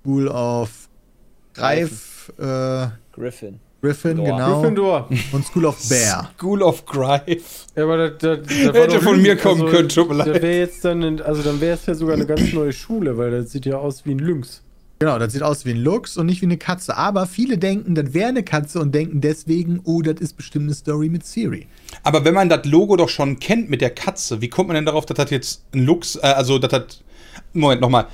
School 0.00 0.28
of 0.28 0.88
Greif, 1.52 2.32
äh, 2.38 2.88
Griffin. 3.12 3.60
Griffin, 3.84 4.16
Gryffindor. 4.16 4.24
genau. 4.38 4.60
Gryffindor. 4.60 5.08
Und 5.32 5.46
School 5.46 5.64
of 5.66 5.88
Bear. 5.88 6.30
School 6.38 6.62
of 6.62 6.84
Grife. 6.86 7.40
Ja, 7.76 7.84
aber 7.84 8.08
das, 8.08 8.18
das, 8.18 8.38
das 8.46 8.74
Hätte 8.74 9.00
von 9.00 9.20
mir 9.22 9.36
kommen 9.36 9.66
können, 9.70 9.88
tut 9.88 10.08
mir 10.10 10.16
Das 10.18 10.26
leid. 10.26 10.42
wäre 10.42 10.58
jetzt 10.58 10.84
dann, 10.84 11.02
ein- 11.02 11.22
also 11.22 11.42
dann 11.42 11.60
wäre 11.60 11.74
es 11.74 11.86
ja 11.86 11.94
sogar 11.94 12.14
eine 12.16 12.26
ganz 12.26 12.52
neue 12.52 12.72
Schule, 12.72 13.16
weil 13.18 13.30
das 13.30 13.52
sieht 13.52 13.66
ja 13.66 13.76
aus 13.76 14.04
wie 14.04 14.12
ein 14.12 14.18
Lynx. 14.18 14.62
Genau, 15.00 15.18
das 15.18 15.32
sieht 15.32 15.42
aus 15.42 15.64
wie 15.66 15.70
ein 15.72 15.82
Luchs 15.82 16.16
und 16.16 16.26
nicht 16.26 16.40
wie 16.40 16.46
eine 16.46 16.56
Katze. 16.56 16.96
Aber 16.96 17.26
viele 17.26 17.58
denken, 17.58 17.94
das 17.96 18.14
wäre 18.14 18.28
eine 18.28 18.42
Katze 18.44 18.78
und 18.80 18.94
denken 18.94 19.20
deswegen, 19.20 19.80
oh, 19.84 20.00
das 20.02 20.20
ist 20.20 20.36
bestimmt 20.36 20.66
eine 20.66 20.74
Story 20.74 21.08
mit 21.08 21.26
Siri. 21.26 21.66
Aber 22.04 22.24
wenn 22.24 22.32
man 22.32 22.48
das 22.48 22.64
Logo 22.64 22.96
doch 22.96 23.08
schon 23.08 23.38
kennt 23.40 23.68
mit 23.68 23.80
der 23.80 23.90
Katze, 23.90 24.40
wie 24.40 24.48
kommt 24.48 24.68
man 24.68 24.76
denn 24.76 24.86
darauf, 24.86 25.04
dass 25.04 25.16
das 25.16 25.30
jetzt 25.30 25.64
ein 25.74 25.84
Lux, 25.84 26.16
äh, 26.16 26.20
also 26.20 26.58
dass 26.58 26.70
das. 26.70 27.00
Moment, 27.52 27.80
nochmal. 27.80 28.06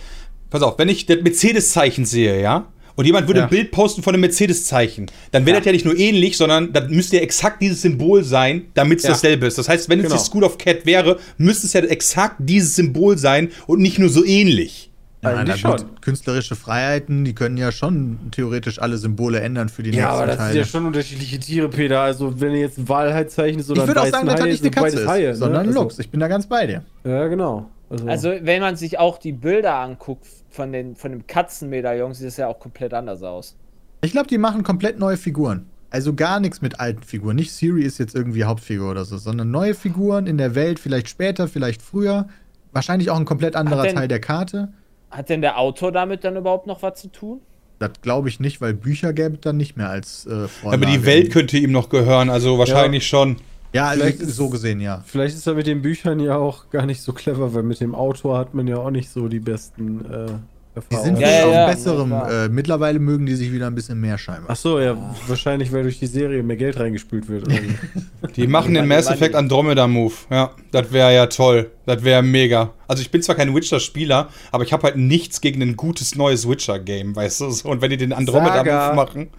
Pass 0.48 0.62
auf, 0.62 0.78
wenn 0.78 0.88
ich 0.88 1.06
das 1.06 1.18
Mercedes-Zeichen 1.22 2.06
sehe, 2.06 2.40
ja, 2.40 2.66
und 3.00 3.06
jemand 3.06 3.26
würde 3.28 3.40
Ja. 3.40 3.46
ein 3.46 3.50
Bild 3.50 3.70
posten 3.70 4.02
von 4.02 4.12
einem 4.14 4.20
Mercedes-Zeichen, 4.20 5.06
dann 5.32 5.46
wäre 5.46 5.54
Ja. 5.56 5.60
das 5.60 5.66
ja 5.66 5.72
nicht 5.72 5.86
nur 5.86 5.96
ähnlich, 5.98 6.36
sondern 6.36 6.70
das 6.74 6.90
müsste 6.90 7.16
ja 7.16 7.22
exakt 7.22 7.62
dieses 7.62 7.80
Symbol 7.80 8.22
sein, 8.24 8.66
damit 8.74 8.98
es 8.98 9.04
Ja. 9.04 9.10
dasselbe 9.10 9.46
ist. 9.46 9.56
Das 9.56 9.70
heißt, 9.70 9.88
wenn 9.88 10.00
es 10.00 10.04
Genau. 10.06 10.16
die 10.18 10.22
School 10.22 10.44
of 10.44 10.58
Cat 10.58 10.84
wäre, 10.84 11.18
müsste 11.38 11.66
es 11.66 11.72
ja 11.72 11.80
exakt 11.80 12.36
dieses 12.40 12.76
Symbol 12.76 13.16
sein 13.16 13.48
und 13.66 13.80
nicht 13.80 13.98
nur 13.98 14.10
so 14.10 14.22
ähnlich. 14.22 14.90
Ja, 15.22 15.32
na 15.32 15.40
Eigentlich 15.40 15.62
gut, 15.62 15.80
schon. 15.80 16.00
Künstlerische 16.02 16.56
Freiheiten, 16.56 17.24
die 17.24 17.34
können 17.34 17.56
ja 17.56 17.72
schon 17.72 18.18
theoretisch 18.32 18.78
alle 18.80 18.96
Symbole 18.98 19.40
ändern 19.40 19.68
für 19.70 19.82
die 19.82 19.90
Ja, 19.90 19.96
nächsten 19.96 20.12
aber 20.14 20.26
das 20.26 20.36
Teile. 20.36 20.52
sind 20.52 20.58
ja 20.60 20.66
schon 20.66 20.86
unterschiedliche 20.86 21.38
Tiere, 21.40 21.68
Peter. 21.68 22.00
Also, 22.00 22.38
wenn 22.40 22.52
ihr 22.52 22.60
jetzt 22.60 22.78
ein 22.78 22.88
Walhai 22.88 23.24
zeichnet 23.24 23.68
oder 23.70 23.82
ich 23.82 23.88
würde 23.88 24.00
auch 24.02 24.06
sagen, 24.06 24.26
das 24.26 24.40
Hai, 24.40 24.48
nicht 24.48 24.62
eine 24.62 24.70
Katze 24.70 25.00
ist, 25.00 25.06
Haie, 25.08 25.26
ne? 25.28 25.36
sondern 25.36 25.62
ein 25.62 25.68
Also- 25.68 25.82
Luchs. 25.82 25.98
Ich 25.98 26.10
bin 26.10 26.20
da 26.20 26.28
ganz 26.28 26.46
bei 26.46 26.66
dir. 26.66 26.84
Ja, 27.04 27.28
genau. 27.28 27.68
Also, 27.90 28.06
Also, 28.08 28.32
wenn 28.42 28.60
man 28.62 28.76
sich 28.76 28.98
auch 28.98 29.18
die 29.18 29.32
Bilder 29.32 29.74
anguckt 29.74 30.26
von, 30.48 30.72
den, 30.72 30.94
von 30.96 31.10
dem 31.10 31.26
Katzenmedaillon, 31.26 32.14
sieht 32.14 32.28
es 32.28 32.36
ja 32.36 32.46
auch 32.46 32.58
komplett 32.60 32.94
anders 32.94 33.22
aus. 33.22 33.56
Ich 34.02 34.12
glaube, 34.12 34.28
die 34.28 34.38
machen 34.38 34.62
komplett 34.62 34.98
neue 34.98 35.16
Figuren. 35.16 35.66
Also 35.90 36.14
gar 36.14 36.38
nichts 36.38 36.62
mit 36.62 36.78
alten 36.78 37.02
Figuren. 37.02 37.34
Nicht 37.34 37.52
Siri 37.52 37.82
ist 37.82 37.98
jetzt 37.98 38.14
irgendwie 38.14 38.44
Hauptfigur 38.44 38.92
oder 38.92 39.04
so, 39.04 39.18
sondern 39.18 39.50
neue 39.50 39.74
Figuren 39.74 40.26
in 40.28 40.38
der 40.38 40.54
Welt, 40.54 40.78
vielleicht 40.78 41.08
später, 41.08 41.48
vielleicht 41.48 41.82
früher. 41.82 42.28
Wahrscheinlich 42.72 43.10
auch 43.10 43.16
ein 43.18 43.24
komplett 43.24 43.56
anderer 43.56 43.82
denn- 43.82 43.96
Teil 43.96 44.06
der 44.08 44.20
Karte. 44.20 44.72
Hat 45.10 45.28
denn 45.28 45.40
der 45.40 45.58
Autor 45.58 45.90
damit 45.90 46.22
dann 46.22 46.36
überhaupt 46.36 46.68
noch 46.68 46.82
was 46.82 47.00
zu 47.00 47.08
tun? 47.08 47.40
Das 47.80 47.90
glaube 48.02 48.28
ich 48.28 48.38
nicht, 48.38 48.60
weil 48.60 48.74
Bücher 48.74 49.12
gäbe 49.12 49.34
es 49.34 49.40
dann 49.40 49.56
nicht 49.56 49.76
mehr 49.76 49.88
als 49.88 50.26
äh, 50.26 50.46
Vorlage. 50.46 50.86
Aber 50.86 50.92
die 50.98 51.04
Welt 51.04 51.32
könnte 51.32 51.56
ihm 51.56 51.72
noch 51.72 51.88
gehören, 51.88 52.30
also 52.30 52.58
wahrscheinlich 52.58 53.08
schon. 53.08 53.38
Ja, 53.72 53.88
also 53.88 54.02
Vielleicht 54.02 54.20
ist- 54.20 54.36
so 54.36 54.48
gesehen, 54.48 54.80
ja. 54.80 55.02
vielleicht 55.06 55.36
ist 55.36 55.46
er 55.46 55.54
mit 55.54 55.66
den 55.66 55.80
Büchern 55.82 56.18
ja 56.20 56.36
auch 56.36 56.70
gar 56.70 56.86
nicht 56.86 57.02
so 57.02 57.12
clever, 57.12 57.54
weil 57.54 57.62
mit 57.62 57.80
dem 57.80 57.94
Autor 57.94 58.38
hat 58.38 58.52
man 58.54 58.66
ja 58.66 58.76
auch 58.78 58.90
nicht 58.90 59.10
so 59.10 59.28
die 59.28 59.38
besten 59.38 60.00
äh, 60.06 60.26
Die 60.26 60.74
Erfahrungen. 60.74 61.16
sind 61.16 61.18
Ja, 61.20 61.44
auf 61.46 61.52
ja, 61.54 61.66
besserem. 61.68 62.10
ja, 62.10 62.44
äh, 62.44 62.48
mittlerweile 62.48 62.98
mögen 62.98 63.26
die 63.26 63.34
sich 63.36 63.52
wieder 63.52 63.68
ein 63.68 63.74
bisschen 63.76 64.00
mehr 64.00 64.18
scheinbar. 64.18 64.46
Ach 64.50 64.56
so, 64.56 64.80
ja, 64.80 64.96
wahrscheinlich, 65.28 65.72
weil 65.72 65.82
durch 65.84 65.98
die 66.00 66.06
Serie 66.06 66.42
mehr 66.42 66.56
Geld 66.56 66.78
reingespült 66.80 67.28
wird. 67.28 67.46
Die 68.36 68.46
machen 68.46 68.74
den 68.74 68.86
Mass. 68.86 69.08
Effect 69.08 69.34
Andromeda 69.34 69.86
Move. 69.88 70.14
Ja, 70.30 70.50
das 70.72 70.92
wäre 70.92 71.14
ja 71.14 71.26
toll. 71.26 71.70
Das 71.86 72.02
wäre 72.04 72.22
mega. 72.22 72.70
Also 72.88 73.02
ich 73.02 73.10
bin 73.10 73.22
zwar 73.22 73.34
kein 73.34 73.54
Witcher-Spieler, 73.54 74.28
aber 74.52 74.62
ich 74.64 74.72
habe 74.72 74.82
halt 74.84 74.96
nichts 74.96 75.40
gegen 75.40 75.62
ein 75.62 75.76
gutes 75.76 76.14
neues 76.16 76.48
Witcher-Game, 76.48 77.14
weißt 77.16 77.40
du? 77.40 77.50
So, 77.50 77.68
Und 77.70 77.80
wenn 77.82 77.90
die 77.90 77.96
den 77.96 78.12
Andromeda 78.12 78.56
Saga. 78.56 78.86
Move 78.88 78.96
machen. 78.96 79.30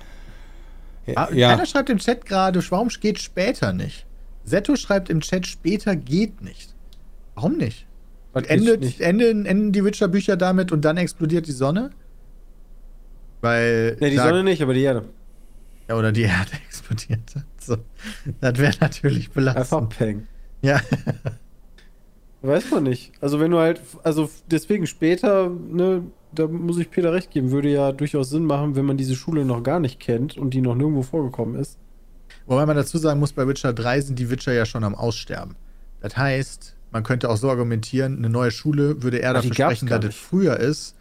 Ah, 1.15 1.29
Ja, 1.33 1.51
Keiner 1.51 1.65
schreibt 1.65 1.89
im 1.89 1.97
Chat 1.97 2.25
gerade, 2.25 2.61
warum 2.69 2.87
geht 2.89 3.19
später 3.19 3.71
nicht? 3.73 4.05
Setto 4.43 4.75
schreibt 4.75 5.09
im 5.09 5.21
Chat, 5.21 5.45
später 5.47 5.95
geht 5.95 6.41
nicht. 6.41 6.73
Warum 7.35 7.57
nicht? 7.57 7.85
Was 8.33 8.45
Endet, 8.45 8.81
nicht. 8.81 9.01
enden, 9.01 9.45
enden 9.45 9.71
die 9.71 9.83
Witcher-Bücher 9.83 10.37
damit 10.37 10.71
und 10.71 10.83
dann 10.85 10.97
explodiert 10.97 11.47
die 11.47 11.51
Sonne? 11.51 11.91
Weil. 13.41 13.97
Ne, 13.99 14.09
die 14.09 14.15
da- 14.15 14.27
Sonne 14.27 14.43
nicht, 14.43 14.61
aber 14.61 14.73
die 14.73 14.81
Erde. 14.81 15.05
Ja, 15.87 15.95
oder 15.97 16.11
die 16.11 16.21
Erde 16.21 16.51
explodiert. 16.67 17.19
So. 17.59 17.77
Das 18.39 18.57
wäre 18.57 18.73
natürlich 18.79 19.29
Einfach 19.35 19.53
belastend. 19.53 19.89
Peng. 19.97 20.27
Ja. 20.61 20.79
Weiß 22.43 22.71
man 22.71 22.83
nicht. 22.83 23.11
Also 23.21 23.39
wenn 23.39 23.51
du 23.51 23.59
halt, 23.59 23.81
also 24.03 24.29
deswegen 24.49 24.87
später, 24.87 25.49
ne, 25.49 26.03
da 26.31 26.47
muss 26.47 26.79
ich 26.79 26.89
Peter 26.89 27.13
recht 27.13 27.29
geben, 27.29 27.51
würde 27.51 27.69
ja 27.69 27.91
durchaus 27.91 28.29
Sinn 28.31 28.45
machen, 28.45 28.75
wenn 28.75 28.85
man 28.85 28.97
diese 28.97 29.15
Schule 29.15 29.45
noch 29.45 29.61
gar 29.61 29.79
nicht 29.79 29.99
kennt 29.99 30.37
und 30.37 30.51
die 30.53 30.61
noch 30.61 30.73
nirgendwo 30.73 31.03
vorgekommen 31.03 31.59
ist. 31.59 31.77
Wobei 32.51 32.65
man 32.65 32.75
dazu 32.75 32.97
sagen 32.97 33.21
muss, 33.21 33.31
bei 33.31 33.47
Witcher 33.47 33.71
3 33.71 34.01
sind 34.01 34.19
die 34.19 34.29
Witcher 34.29 34.51
ja 34.51 34.65
schon 34.65 34.83
am 34.83 34.93
Aussterben. 34.93 35.55
Das 36.01 36.17
heißt, 36.17 36.75
man 36.91 37.01
könnte 37.03 37.29
auch 37.29 37.37
so 37.37 37.49
argumentieren, 37.49 38.17
eine 38.17 38.29
neue 38.29 38.51
Schule 38.51 39.01
würde 39.01 39.19
eher 39.19 39.29
Aber 39.29 39.39
dafür 39.39 39.53
sprechen, 39.53 39.87
dass 39.87 40.03
es 40.03 40.15
früher 40.15 40.57
ist 40.57 40.93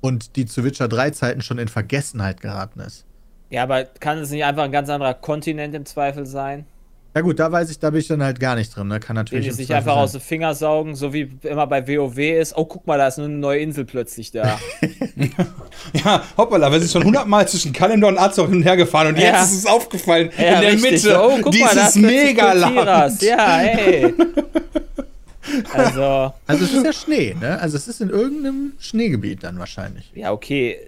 und 0.00 0.34
die 0.34 0.46
zu 0.46 0.64
Witcher 0.64 0.88
3 0.88 1.10
Zeiten 1.10 1.42
schon 1.42 1.58
in 1.58 1.68
Vergessenheit 1.68 2.40
geraten 2.40 2.80
ist. 2.80 3.06
Ja, 3.50 3.62
aber 3.62 3.84
kann 3.84 4.18
es 4.18 4.30
nicht 4.30 4.44
einfach 4.44 4.64
ein 4.64 4.72
ganz 4.72 4.88
anderer 4.88 5.14
Kontinent 5.14 5.76
im 5.76 5.86
Zweifel 5.86 6.26
sein? 6.26 6.66
Ja 7.14 7.20
gut, 7.20 7.38
da 7.38 7.52
weiß 7.52 7.70
ich, 7.70 7.78
da 7.78 7.90
bin 7.90 8.00
ich 8.00 8.08
dann 8.08 8.22
halt 8.24 8.40
gar 8.40 8.56
nicht 8.56 8.74
drin. 8.74 8.88
Ne? 8.88 8.98
Kann 8.98 9.14
natürlich. 9.14 9.46
die 9.46 9.52
sich 9.52 9.72
einfach 9.72 9.94
sein. 9.94 10.02
aus 10.02 10.12
den 10.12 10.20
Finger 10.20 10.52
saugen, 10.54 10.96
so 10.96 11.12
wie 11.12 11.30
immer 11.44 11.66
bei 11.68 11.86
WoW 11.86 12.18
ist. 12.18 12.56
Oh, 12.56 12.64
guck 12.64 12.86
mal, 12.88 12.98
da 12.98 13.06
ist 13.06 13.18
eine 13.20 13.28
neue 13.28 13.60
Insel 13.60 13.84
plötzlich 13.84 14.32
da. 14.32 14.58
ja, 16.04 16.22
hoppala, 16.36 16.72
wir 16.72 16.80
sind 16.80 16.90
schon 16.90 17.04
hundertmal 17.04 17.46
zwischen 17.46 17.72
Kalimdor 17.72 18.10
und 18.10 18.18
Azor 18.18 18.48
hin 18.48 18.56
und 18.56 18.62
her 18.64 18.76
gefahren 18.76 19.08
und 19.08 19.18
Ja. 19.18 19.26
jetzt 19.40 19.52
ist 19.52 19.58
es 19.58 19.66
aufgefallen, 19.66 20.30
Ja, 20.36 20.54
in 20.56 20.60
der 20.62 20.72
richtig. 20.72 20.90
Mitte, 21.04 21.20
Oh, 21.22 21.38
guck 21.40 21.54
mal, 21.58 21.66
da 21.66 21.72
dieses 21.74 21.96
ist 21.96 22.02
Megaland. 22.02 22.74
Kultiras. 22.76 23.20
Ja, 23.22 23.56
hey. 23.58 24.14
Also, 25.74 26.32
Also 26.46 26.64
es 26.64 26.72
ist 26.72 26.84
ja 26.84 26.92
Schnee, 26.92 27.36
ne? 27.38 27.60
Also 27.60 27.76
es 27.76 27.86
ist 27.86 28.00
in 28.00 28.08
irgendeinem 28.08 28.72
Schneegebiet 28.80 29.44
dann 29.44 29.58
wahrscheinlich. 29.58 30.10
ja, 30.14 30.32
okay. 30.32 30.78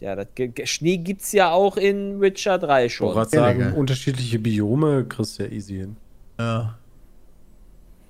Ja, 0.00 0.14
das, 0.14 0.26
Schnee 0.64 0.98
gibt's 0.98 1.32
ja 1.32 1.50
auch 1.50 1.76
in 1.76 2.20
Witcher 2.20 2.58
3 2.58 2.84
Ich 2.86 3.00
wollte 3.00 3.12
schon. 3.12 3.12
gerade 3.14 3.36
Ja, 3.36 3.42
sagen, 3.42 3.58
Digga. 3.70 3.72
unterschiedliche 3.80 4.38
Biome 4.38 5.04
kriegst 5.06 5.38
du 5.38 5.42
ja 5.44 5.50
easy 5.50 5.74
hin. 5.78 5.96
Ja. 6.38 6.78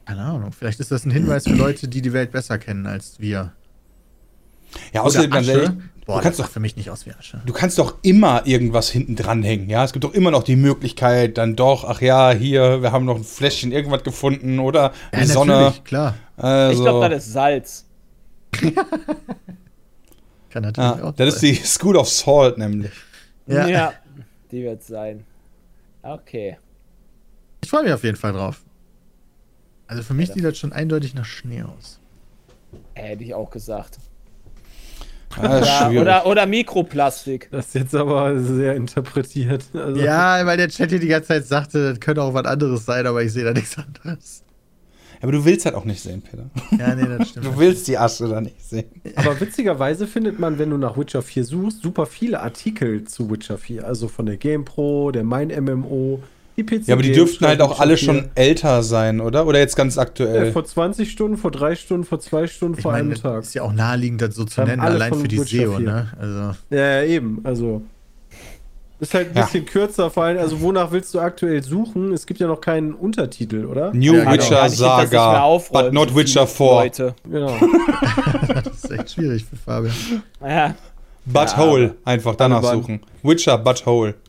Keine 0.05 0.21
Ahnung. 0.23 0.53
Vielleicht 0.53 0.81
ist 0.81 0.91
das 0.91 1.05
ein 1.07 1.11
Hinweis 1.11 1.45
für 1.45 1.55
Leute, 1.55 1.89
die 1.89 2.03
die 2.03 2.13
Welt 2.13 2.31
besser 2.31 2.59
kennen 2.59 2.87
als 2.87 3.19
wir. 3.21 3.53
Ja, 4.93 5.01
außerdem, 5.03 5.31
ganz 5.31 5.49
ehrlich, 5.49 5.71
Boah, 6.05 6.17
du, 6.19 6.23
kannst 6.23 6.39
das 6.39 6.47
doch, 6.47 6.53
für 6.53 6.61
mich 6.61 6.77
nicht 6.77 6.91
aus 6.91 7.07
wie 7.07 7.13
Asche. 7.13 7.41
du 7.45 7.53
kannst 7.55 7.79
doch 7.79 7.97
immer 8.03 8.47
irgendwas 8.47 8.91
hinten 8.91 9.17
dranhängen, 9.17 9.69
ja? 9.71 9.85
Es 9.85 9.93
gibt 9.95 10.05
doch 10.05 10.13
immer 10.13 10.31
noch 10.31 10.43
die 10.43 10.57
Möglichkeit, 10.57 11.39
dann 11.39 11.57
doch, 11.57 11.85
ach 11.85 12.01
ja, 12.03 12.31
hier, 12.33 12.83
wir 12.83 12.93
haben 12.93 13.05
noch 13.07 13.17
ein 13.17 13.25
Fläschchen 13.25 13.73
irgendwas 13.73 14.03
gefunden 14.05 14.59
oder 14.59 14.93
die 15.19 15.25
Sonne. 15.25 15.53
natürlich, 15.53 15.85
klar. 15.85 16.15
Also, 16.37 16.79
Ich 16.83 16.85
glaube, 16.87 17.09
das 17.09 17.27
ist 17.27 17.33
Salz. 17.33 17.87
Kann 20.51 20.63
natürlich 20.63 20.97
ja, 20.99 21.05
auch 21.05 21.15
das 21.15 21.35
ist 21.35 21.43
die 21.43 21.55
School 21.55 21.97
of 21.97 22.09
Salt 22.09 22.59
nämlich. 22.59 22.91
Ja. 23.47 23.93
die 24.51 24.63
wird 24.63 24.83
sein. 24.83 25.25
Okay. 26.03 26.59
Ich 27.63 27.71
freue 27.71 27.85
mich 27.85 27.93
auf 27.93 28.05
jeden 28.05 28.17
Fall 28.17 28.33
drauf. 28.33 28.63
Also 29.87 30.03
für 30.03 30.15
mich 30.15 30.33
sieht 30.33 30.45
das 30.45 30.59
schon 30.59 30.73
eindeutig 30.73 31.15
nach 31.15 31.25
Schnee 31.25 31.63
aus. 31.63 31.99
Hätte 32.95 33.25
ich 33.25 33.35
auch 33.35 33.51
gesagt. 33.51 33.99
Ja, 35.37 35.59
Ja, 35.61 35.87
schwierig. 35.87 36.03
oder, 36.03 36.27
oder 36.27 36.47
Mikroplastik. 36.47 37.49
Das 37.51 37.67
ist 37.67 37.75
jetzt 37.75 37.95
aber 37.95 38.39
sehr 38.41 38.75
interpretiert. 38.77 39.65
Also, 39.75 40.01
Ja, 40.01 40.45
weil 40.47 40.57
der 40.57 40.69
Chat 40.69 40.91
hier 40.91 40.99
die 40.99 41.09
ganze 41.09 41.29
Zeit 41.29 41.47
sagte, 41.47 41.91
das 41.91 42.01
könnte 42.01 42.23
auch 42.23 42.35
was 42.35 42.45
anderes 42.47 42.85
sein, 42.85 43.07
aber 43.07 43.23
ich 43.23 43.33
sehe 43.33 43.45
da 43.45 43.53
nichts 43.53 43.77
anderes. 43.79 44.43
Aber 45.21 45.33
du 45.33 45.45
willst 45.45 45.65
halt 45.65 45.75
auch 45.75 45.85
nicht 45.85 46.01
sehen, 46.01 46.23
Peter. 46.23 46.51
Ja, 46.79 46.95
nee, 46.95 47.03
das 47.19 47.31
stimmt. 47.31 47.47
Du 47.47 47.59
willst 47.59 47.89
die 47.89 47.99
Asche 47.99 48.29
da 48.29 48.41
nicht 48.41 48.65
sehen. 48.65 48.85
Aber 49.17 49.39
witzigerweise 49.41 50.07
findet 50.07 50.39
man, 50.39 50.59
wenn 50.59 50.71
du 50.71 50.77
nach 50.79 50.97
Witcher 50.97 51.23
4 51.23 51.45
suchst, 51.45 51.83
super 51.83 52.07
viele 52.07 52.41
Artikel 52.41 53.05
zu 53.05 53.31
Witcher 53.31 53.59
4. 53.59 53.85
Also 53.87 54.09
von 54.09 54.27
der 54.27 54.37
GamePro, 54.37 55.11
der 55.11 55.25
Mein 55.25 55.49
MMO, 55.49 56.23
die 56.57 56.63
PC. 56.65 56.87
Ja, 56.89 56.95
aber 56.95 57.03
die 57.03 57.13
dürften 57.13 57.47
halt 57.47 57.61
auch 57.61 57.71
Witcher 57.71 57.81
alle 57.83 57.97
4. 57.97 58.07
schon 58.07 58.25
älter 58.35 58.83
sein, 58.83 59.21
oder? 59.21 59.47
Oder 59.47 59.59
jetzt 59.61 59.77
ganz 59.77 59.97
Ja, 59.97 60.03
aktuell? 60.03 60.53
vor 60.53 60.65
20 60.65 61.11
Stunden, 61.11 61.37
vor 61.37 61.51
3 61.51 61.75
Stunden, 61.77 62.05
vor 62.05 62.21
2 62.21 62.47
Stunden, 62.47 62.77
Ich 62.79 62.83
vor 62.83 62.93
meine, 62.93 63.11
einem 63.13 63.21
Tag. 63.21 63.43
ist 63.43 63.55
ja 63.55 63.63
auch 63.63 63.73
naheliegend, 63.73 64.23
das 64.23 64.35
so 64.35 64.45
zu 64.45 64.63
nennen, 64.63 64.81
alle 64.81 64.95
allein 64.95 65.15
für 65.15 65.29
die 65.29 65.39
Witcher 65.41 65.67
SEO, 65.67 65.77
4. 65.79 65.87
ne? 65.87 66.09
Also, 66.19 66.57
Ja, 66.71 67.01
ja, 67.01 67.03
eben. 67.05 67.41
Also. 67.45 67.83
Ist 69.01 69.15
halt 69.15 69.29
ein 69.31 69.37
Ja. 69.37 69.45
bisschen 69.45 69.65
kürzer, 69.65 70.11
vor 70.11 70.25
allem, 70.25 70.39
also 70.39 70.61
wonach 70.61 70.91
willst 70.91 71.15
du 71.15 71.21
aktuell 71.21 71.63
suchen? 71.63 72.13
Es 72.13 72.27
gibt 72.27 72.41
ja 72.41 72.49
noch 72.49 72.61
keinen 72.61 72.95
Untertitel, 72.95 73.65
oder? 73.65 73.93
New 73.95 74.15
Ja, 74.15 74.21
genau. 74.25 74.33
Witcher 74.33 74.61
mehr 74.61 74.71
Saga, 74.71 75.41
aufrollen, 75.43 75.87
but 75.87 75.95
not 75.95 76.17
Witcher 76.17 76.47
viele 76.49 76.69
4, 76.69 76.75
Leute. 76.83 77.15
Genau. 77.31 77.57
das 78.65 78.85
ist 78.85 78.91
echt 78.91 79.11
schwierig 79.13 79.45
für 79.45 79.55
Fabian. 79.57 79.95
Ja. 80.41 80.75
but 81.27 81.51
Ja, 81.51 81.57
Hole. 81.59 81.95
Einfach 82.05 82.35
danach 82.35 82.63
Alle 82.65 82.77
suchen. 82.79 83.01
Witcher, 83.23 83.57
but 83.59 83.87
Hole. 83.87 84.15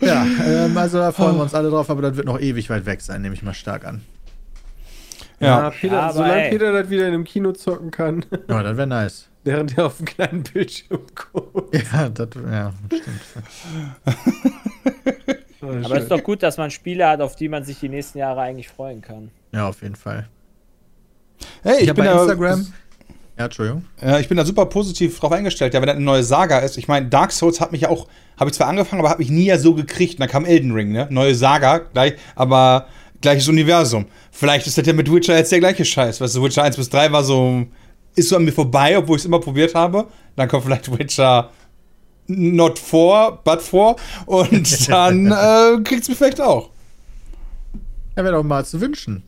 Ja, 0.00 0.26
ähm, 0.44 0.76
also 0.76 0.98
da 0.98 1.12
freuen 1.12 1.36
wir 1.36 1.42
uns 1.44 1.54
alle 1.54 1.70
drauf, 1.70 1.88
aber 1.88 2.02
das 2.02 2.16
wird 2.16 2.26
noch 2.26 2.40
ewig 2.40 2.68
weit 2.70 2.86
weg 2.86 3.00
sein, 3.00 3.22
nehme 3.22 3.34
ich 3.34 3.42
mal 3.42 3.54
stark 3.54 3.86
an. 3.86 4.02
Ja, 5.38 5.62
Ja, 5.64 5.70
Peter, 5.70 6.12
solange 6.12 6.42
ey. 6.44 6.50
Peter 6.50 6.72
das 6.72 6.90
wieder 6.90 7.06
in 7.06 7.14
einem 7.14 7.24
Kino 7.24 7.52
zocken 7.52 7.90
kann, 7.92 8.24
Ja, 8.48 8.62
das 8.64 8.76
wäre 8.76 8.86
nice. 8.88 9.28
Während 9.44 9.76
er 9.76 9.86
auf 9.86 9.98
einem 9.98 10.06
kleinen 10.06 10.42
Bildschirm 10.42 11.02
guckt. 11.14 11.74
Ja, 11.74 12.08
das, 12.08 12.28
ja, 12.34 12.72
stimmt. 12.86 13.20
Aber 15.84 15.96
es 15.96 16.02
ist 16.02 16.10
doch 16.10 16.22
gut, 16.22 16.42
dass 16.42 16.56
man 16.56 16.70
Spiele 16.70 17.08
hat, 17.08 17.20
auf 17.20 17.36
die 17.36 17.48
man 17.48 17.64
sich 17.64 17.78
die 17.78 17.88
nächsten 17.88 18.18
Jahre 18.18 18.40
eigentlich 18.40 18.68
freuen 18.68 19.00
kann. 19.00 19.30
Ja, 19.52 19.68
auf 19.68 19.82
jeden 19.82 19.94
Fall. 19.94 20.28
hey, 21.62 21.74
Ich, 21.76 21.80
ich, 21.82 21.86
bin 21.86 22.04
bei 22.04 22.04
da, 22.04 22.20
Instagram. 22.20 22.66
Ja, 23.38 23.44
Entschuldigung. 23.44 23.84
Ja, 24.00 24.18
ich 24.18 24.28
bin 24.28 24.36
da 24.36 24.44
super 24.44 24.66
positiv 24.66 25.18
drauf 25.18 25.32
eingestellt. 25.32 25.72
Ja, 25.72 25.80
wenn 25.80 25.86
das 25.86 25.96
eine 25.96 26.04
neue 26.04 26.24
Saga 26.24 26.58
ist. 26.58 26.76
Ich 26.78 26.88
meine, 26.88 27.06
Dark 27.06 27.32
Souls 27.32 27.60
hat 27.60 27.72
mich 27.72 27.82
ja 27.82 27.88
auch, 27.88 28.08
habe 28.38 28.50
ich 28.50 28.56
zwar 28.56 28.68
angefangen, 28.68 29.00
aber 29.00 29.10
habe 29.10 29.20
mich 29.20 29.30
nie 29.30 29.46
ja 29.46 29.58
so 29.58 29.74
gekriegt. 29.74 30.14
Und 30.14 30.20
dann 30.20 30.28
kam 30.28 30.44
Elden 30.44 30.72
Ring, 30.72 30.92
ne? 30.92 31.06
Neue 31.10 31.34
Saga, 31.34 31.78
gleich, 31.78 32.14
aber 32.34 32.86
gleiches 33.20 33.48
Universum. 33.48 34.06
Vielleicht 34.30 34.66
ist 34.66 34.76
das 34.76 34.86
ja 34.86 34.92
mit 34.92 35.10
Witcher 35.10 35.36
jetzt 35.36 35.52
der 35.52 35.60
gleiche 35.60 35.84
Scheiß. 35.84 36.20
Weißt 36.20 36.36
du, 36.36 36.42
Witcher 36.42 36.64
1 36.64 36.76
bis 36.76 36.90
3 36.90 37.12
war 37.12 37.24
so, 37.24 37.66
ist 38.14 38.28
so 38.28 38.36
an 38.36 38.44
mir 38.44 38.52
vorbei, 38.52 38.96
obwohl 38.98 39.16
ich 39.16 39.22
es 39.22 39.26
immer 39.26 39.40
probiert 39.40 39.74
habe. 39.74 40.06
Dann 40.36 40.48
kommt 40.48 40.64
vielleicht 40.64 40.98
Witcher 40.98 41.50
not 42.26 42.78
4, 42.78 43.38
but 43.44 43.62
4. 43.62 43.96
Und 44.26 44.88
dann 44.88 45.26
äh, 45.26 45.82
kriegt's 45.82 46.08
mich 46.08 46.18
vielleicht 46.18 46.40
auch. 46.40 46.70
Ja, 48.16 48.24
wäre 48.24 48.36
doch 48.36 48.42
mal 48.42 48.64
zu 48.64 48.80
wünschen. 48.80 49.22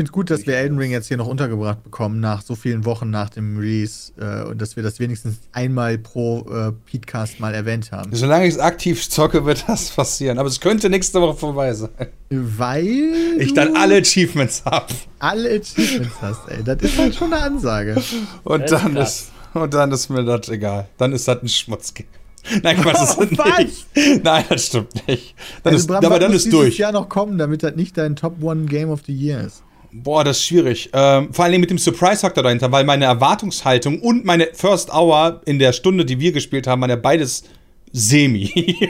Finde 0.00 0.12
gut, 0.12 0.30
dass 0.30 0.46
wir 0.46 0.56
Elden 0.56 0.78
Ring 0.78 0.90
jetzt 0.92 1.08
hier 1.08 1.18
noch 1.18 1.26
untergebracht 1.26 1.82
bekommen, 1.82 2.20
nach 2.20 2.40
so 2.40 2.54
vielen 2.54 2.86
Wochen 2.86 3.10
nach 3.10 3.28
dem 3.28 3.58
Release. 3.58 4.12
Äh, 4.18 4.48
und 4.48 4.58
dass 4.62 4.74
wir 4.74 4.82
das 4.82 4.98
wenigstens 4.98 5.36
einmal 5.52 5.98
pro 5.98 6.40
äh, 6.50 6.72
Podcast 6.90 7.38
mal 7.38 7.52
erwähnt 7.52 7.92
haben. 7.92 8.10
Solange 8.14 8.46
ich 8.46 8.54
es 8.54 8.58
aktiv 8.60 9.06
zocke, 9.10 9.44
wird 9.44 9.64
das 9.68 9.90
passieren. 9.90 10.38
Aber 10.38 10.48
es 10.48 10.58
könnte 10.58 10.88
nächste 10.88 11.20
Woche 11.20 11.36
vorbei 11.36 11.74
sein. 11.74 11.90
Weil. 12.30 13.12
Ich 13.38 13.52
dann 13.52 13.76
alle 13.76 13.98
Achievements 13.98 14.64
habe. 14.64 14.86
alle 15.18 15.50
Achievements 15.60 16.14
hast, 16.22 16.48
ey. 16.48 16.64
Das 16.64 16.80
ist 16.80 16.96
halt 16.96 17.14
schon 17.14 17.30
eine 17.32 17.42
Ansage. 17.42 18.02
Und 18.44 18.62
Das 18.62 18.82
dann 18.82 18.96
ist, 18.96 19.32
und 19.52 19.74
dann 19.74 19.92
ist 19.92 20.08
mir 20.08 20.24
das 20.24 20.48
egal. 20.48 20.88
Dann 20.96 21.12
ist 21.12 21.28
das 21.28 21.42
ein 21.42 21.48
Schmutzgame. 21.48 22.08
Nein, 22.62 22.78
Quatsch, 22.80 22.94
das 22.94 23.18
Oh, 23.18 23.20
was? 23.36 23.58
nicht. 23.58 24.24
Nein, 24.24 24.44
das 24.48 24.64
stimmt 24.64 25.06
nicht. 25.06 25.34
Dann 25.62 25.74
Also, 25.74 25.82
ist, 25.82 25.86
Bram, 25.88 26.02
aber 26.06 26.18
dann 26.18 26.32
muss 26.32 26.46
ist 26.46 26.52
durch. 26.54 26.78
Jahr 26.78 26.92
noch 26.92 27.10
kommen, 27.10 27.36
damit 27.36 27.62
das 27.62 27.76
nicht 27.76 27.98
dein 27.98 28.16
Top 28.16 28.42
One 28.42 28.64
Game 28.64 28.88
of 28.88 29.00
the 29.06 29.12
Year 29.14 29.42
ist. 29.42 29.62
Boah, 29.92 30.22
das 30.22 30.38
ist 30.38 30.44
schwierig. 30.44 30.90
Ähm, 30.92 31.32
vor 31.32 31.44
allem 31.44 31.60
mit 31.60 31.70
dem 31.70 31.78
Surprise-Faktor 31.78 32.44
dahinter, 32.44 32.70
weil 32.70 32.84
meine 32.84 33.06
Erwartungshaltung 33.06 34.00
und 34.00 34.24
meine 34.24 34.48
First 34.52 34.92
Hour 34.92 35.40
in 35.46 35.58
der 35.58 35.72
Stunde, 35.72 36.04
die 36.04 36.20
wir 36.20 36.32
gespielt 36.32 36.66
haben, 36.66 36.80
waren 36.80 36.90
ja 36.90 36.96
beides 36.96 37.44
semi. 37.92 38.52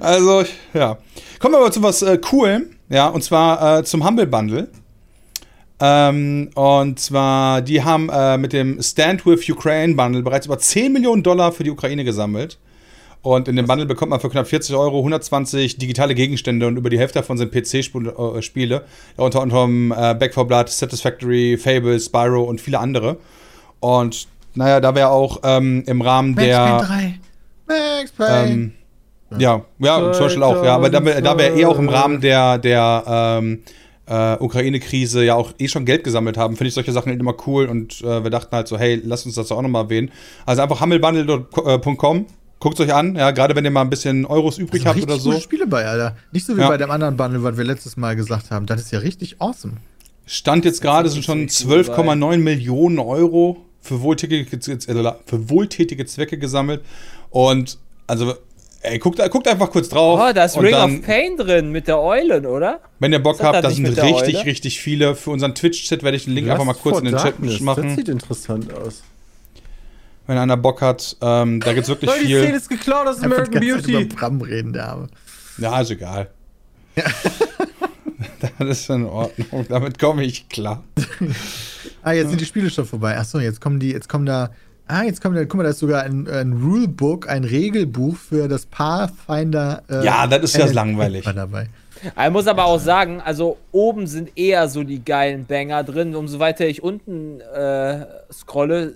also, 0.00 0.44
ja. 0.72 0.98
Kommen 1.38 1.54
wir 1.54 1.58
aber 1.58 1.70
zu 1.70 1.82
was 1.82 2.02
äh, 2.02 2.18
Coolem, 2.18 2.70
ja, 2.88 3.08
und 3.08 3.22
zwar 3.22 3.78
äh, 3.78 3.84
zum 3.84 4.04
Humble 4.04 4.26
Bundle. 4.26 4.68
Ähm, 5.80 6.50
und 6.54 6.98
zwar, 6.98 7.62
die 7.62 7.82
haben 7.82 8.08
äh, 8.08 8.38
mit 8.38 8.52
dem 8.52 8.82
Stand 8.82 9.24
with 9.26 9.48
Ukraine 9.48 9.94
Bundle 9.94 10.22
bereits 10.22 10.46
über 10.46 10.58
10 10.58 10.92
Millionen 10.92 11.22
Dollar 11.22 11.52
für 11.52 11.62
die 11.62 11.70
Ukraine 11.70 12.04
gesammelt. 12.04 12.58
Und 13.24 13.48
in 13.48 13.56
dem 13.56 13.66
Bundle 13.66 13.86
bekommt 13.86 14.10
man 14.10 14.20
für 14.20 14.28
knapp 14.28 14.46
40 14.46 14.76
Euro 14.76 14.98
120 14.98 15.78
digitale 15.78 16.14
Gegenstände 16.14 16.66
und 16.66 16.76
über 16.76 16.90
die 16.90 16.98
Hälfte 16.98 17.20
davon 17.20 17.38
sind 17.38 17.52
PC-Spiele, 17.52 18.84
unter 19.16 19.40
anderem 19.40 19.92
äh, 19.96 20.14
Back 20.14 20.34
4 20.34 20.44
Blood, 20.44 20.68
Satisfactory, 20.68 21.56
Fable, 21.56 21.98
Spyro 21.98 22.42
und 22.42 22.60
viele 22.60 22.78
andere. 22.78 23.16
Und 23.80 24.28
naja, 24.54 24.78
da 24.80 24.94
wäre 24.94 25.08
auch 25.08 25.40
ähm, 25.42 25.84
im 25.86 26.02
Rahmen 26.02 26.36
der. 26.36 26.80
3. 26.80 27.18
Max 27.66 28.12
Payne. 28.12 28.52
Ähm, 28.52 28.72
ja, 29.38 29.64
ja, 29.78 30.12
zum 30.12 30.26
Beispiel 30.26 30.42
auch, 30.42 30.62
ja. 30.62 30.74
Aber 30.74 30.90
da, 30.90 31.00
da 31.00 31.38
wäre 31.38 31.58
eh 31.58 31.64
auch 31.64 31.78
im 31.78 31.88
Rahmen 31.88 32.20
der, 32.20 32.58
der 32.58 33.04
ähm, 33.06 33.62
äh, 34.06 34.36
Ukraine-Krise 34.38 35.24
ja 35.24 35.34
auch 35.34 35.52
eh 35.58 35.68
schon 35.68 35.86
Geld 35.86 36.04
gesammelt 36.04 36.36
haben, 36.36 36.56
finde 36.56 36.68
ich 36.68 36.74
solche 36.74 36.92
Sachen 36.92 37.10
halt 37.10 37.20
immer 37.20 37.34
cool 37.46 37.66
und 37.66 38.02
äh, 38.02 38.22
wir 38.22 38.30
dachten 38.30 38.54
halt 38.54 38.68
so, 38.68 38.78
hey, 38.78 39.00
lasst 39.02 39.24
uns 39.24 39.34
das 39.34 39.50
auch 39.50 39.62
nochmal 39.62 39.84
erwähnen. 39.84 40.10
Also 40.44 40.60
einfach 40.60 40.82
hammelbundle.com, 40.82 42.26
guckt 42.64 42.80
euch 42.80 42.94
an, 42.94 43.14
ja, 43.14 43.30
gerade 43.30 43.54
wenn 43.54 43.64
ihr 43.66 43.70
mal 43.70 43.82
ein 43.82 43.90
bisschen 43.90 44.24
Euros 44.24 44.56
übrig 44.56 44.82
Da 44.84 44.88
habt 44.88 45.02
oder 45.02 45.12
richtig 45.12 45.24
gute 45.24 45.36
so. 45.36 45.42
Spiele 45.42 45.66
bei, 45.66 45.84
Alter. 45.84 46.16
Nicht 46.32 46.46
so 46.46 46.56
wie 46.56 46.62
Ja. 46.62 46.68
bei 46.68 46.78
dem 46.78 46.90
anderen 46.90 47.14
Bundle, 47.14 47.42
was 47.42 47.58
wir 47.58 47.64
letztes 47.64 47.98
Mal 47.98 48.16
gesagt 48.16 48.50
haben. 48.50 48.64
Das 48.64 48.80
ist 48.80 48.90
ja 48.90 49.00
richtig 49.00 49.36
awesome. 49.38 49.74
Stand 50.24 50.64
jetzt 50.64 50.80
gerade 50.80 51.10
sind 51.10 51.26
schon 51.26 51.40
richtig 51.40 51.66
cool 51.68 51.80
12,9 51.80 52.38
Millionen 52.38 52.98
Euro 52.98 53.58
für 53.82 54.00
wohltätige, 54.00 54.46
für 55.26 55.50
wohltätige 55.50 56.06
Zwecke 56.06 56.38
gesammelt. 56.38 56.80
Und 57.28 57.76
also, 58.06 58.32
ey, 58.80 58.98
guckt, 58.98 59.20
guckt 59.30 59.46
einfach 59.46 59.70
kurz 59.70 59.90
drauf. 59.90 60.18
Oh, 60.18 60.32
da 60.32 60.46
ist 60.46 60.56
Ring 60.56 60.70
dann, 60.70 61.00
of 61.00 61.02
Pain 61.06 61.36
drin 61.36 61.70
mit 61.70 61.86
der 61.86 62.00
Eulen, 62.00 62.46
oder? 62.46 62.80
Wenn 62.98 63.12
ihr 63.12 63.22
Bock 63.22 63.42
habt, 63.42 63.62
da 63.62 63.70
sind 63.70 63.86
richtig, 63.86 64.46
richtig 64.46 64.80
viele. 64.80 65.14
Für 65.16 65.28
unseren 65.32 65.54
Twitch-Chat 65.54 66.02
werde 66.02 66.16
ich 66.16 66.24
den 66.24 66.32
Link 66.32 66.48
einfach 66.48 66.64
mal 66.64 66.72
Last 66.72 66.82
kurz 66.82 66.98
in 67.00 67.04
den 67.04 67.14
Chat 67.16 67.24
Darkness, 67.24 67.52
Das 67.52 67.60
machen. 67.60 67.94
sieht 67.94 68.08
interessant 68.08 68.72
aus. 68.72 69.02
Wenn 70.26 70.38
einer 70.38 70.56
Bock 70.56 70.80
hat, 70.80 71.16
ähm, 71.20 71.60
da 71.60 71.72
gibt's 71.74 71.88
wirklich 71.88 72.10
Leute, 72.10 72.20
die 72.26 72.32
Szene 72.34 72.46
viel. 72.46 72.54
ist 72.56 72.68
geklaut 72.68 73.06
aus 73.06 73.22
American 73.22 73.52
ganze 73.60 73.68
Zeit 73.76 73.82
Beauty. 73.84 74.02
über 74.04 74.14
Bram 74.16 74.40
reden, 74.40 74.72
der 74.72 74.88
Arme. 74.88 75.06
Ja, 75.58 75.80
ist 75.80 75.90
egal. 75.90 76.30
das 78.58 78.68
ist 78.68 78.90
in 78.90 79.04
Ordnung. 79.04 79.66
Damit 79.68 79.98
komme 79.98 80.24
ich 80.24 80.48
klar. 80.48 80.82
Ah, 82.02 82.12
jetzt 82.12 82.28
sind 82.30 82.40
die 82.40 82.44
Spiele 82.46 82.70
schon 82.70 82.84
vorbei. 82.86 83.16
Achso, 83.18 83.38
jetzt 83.38 83.60
kommen 83.60 83.80
die, 83.80 83.90
jetzt 83.90 84.08
kommen 84.08 84.26
da. 84.26 84.50
Ah, 84.86 85.02
jetzt 85.04 85.22
kommt 85.22 85.34
da, 85.36 85.44
guck 85.44 85.54
mal, 85.54 85.62
da 85.62 85.70
ist 85.70 85.78
sogar 85.78 86.02
ein, 86.02 86.28
ein 86.28 86.52
Rulebook, 86.52 87.26
ein 87.28 87.44
Regelbuch 87.44 88.16
für 88.16 88.48
das 88.48 88.66
Pathfinder. 88.66 89.82
äh, 89.88 90.04
Ja, 90.04 90.26
das 90.26 90.42
ist 90.42 90.56
ja 90.58 90.66
langweilig. 90.66 91.24
dabei. 91.24 91.68
Ich 92.02 92.30
muss 92.30 92.46
aber 92.46 92.66
auch 92.66 92.78
sagen, 92.80 93.22
also 93.22 93.56
oben 93.72 94.06
sind 94.06 94.36
eher 94.36 94.68
so 94.68 94.82
die 94.84 95.02
geilen 95.02 95.46
Banger 95.46 95.84
drin. 95.84 96.14
Umso 96.14 96.38
weiter 96.38 96.66
ich 96.66 96.82
unten 96.82 97.40
äh, 97.40 98.04
scrolle, 98.30 98.94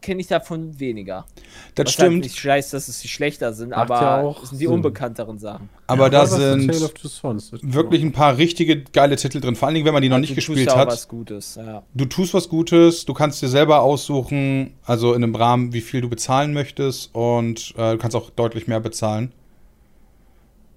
kenne 0.00 0.20
ich 0.20 0.26
davon 0.26 0.78
weniger. 0.80 1.26
Das 1.74 1.86
Was 1.86 1.98
halt 1.98 2.10
stimmt. 2.12 2.24
nicht 2.24 2.44
heißt, 2.44 2.72
dass 2.72 2.88
es 2.88 3.00
die 3.00 3.08
schlechter 3.08 3.52
sind, 3.52 3.70
Macht 3.70 3.80
aber 3.90 4.00
ja 4.00 4.20
auch 4.22 4.42
es 4.42 4.50
sind 4.50 4.60
die 4.60 4.66
Sinn. 4.66 4.74
unbekannteren 4.74 5.38
Sachen. 5.38 5.68
Aber 5.86 6.10
da 6.10 6.22
Was 6.22 6.30
ist 6.32 6.36
A 6.36 6.38
Tale 6.56 7.40
sind 7.40 7.74
wirklich 7.74 8.02
ein 8.02 8.12
paar 8.12 8.36
richtige 8.36 8.82
geile 8.82 9.16
Titel 9.16 9.40
drin. 9.40 9.56
Vor 9.56 9.66
allen 9.68 9.74
Dingen, 9.74 9.86
wenn 9.86 9.92
man 9.94 10.02
die 10.02 10.08
noch 10.08 10.18
nicht 10.18 10.30
Du 10.30 10.34
tust 10.36 10.46
gespielt 10.48 10.68
ja 10.68 10.74
auch 10.74 10.78
hat. 10.78 10.88
was 10.88 11.08
Gutes, 11.08 11.56
ja. 11.56 11.82
Du 11.94 12.04
tust 12.04 12.32
was 12.34 12.48
Gutes, 12.48 13.04
du 13.04 13.14
kannst 13.14 13.42
dir 13.42 13.48
selber 13.48 13.82
aussuchen, 13.82 14.74
also 14.84 15.14
in 15.14 15.22
einem 15.24 15.34
Rahmen, 15.34 15.72
wie 15.72 15.80
viel 15.80 16.00
du 16.00 16.08
bezahlen 16.08 16.52
möchtest 16.52 17.14
und 17.14 17.74
äh, 17.76 17.92
du 17.92 17.98
kannst 17.98 18.16
auch 18.16 18.30
deutlich 18.30 18.66
mehr 18.68 18.80
bezahlen. 18.80 19.32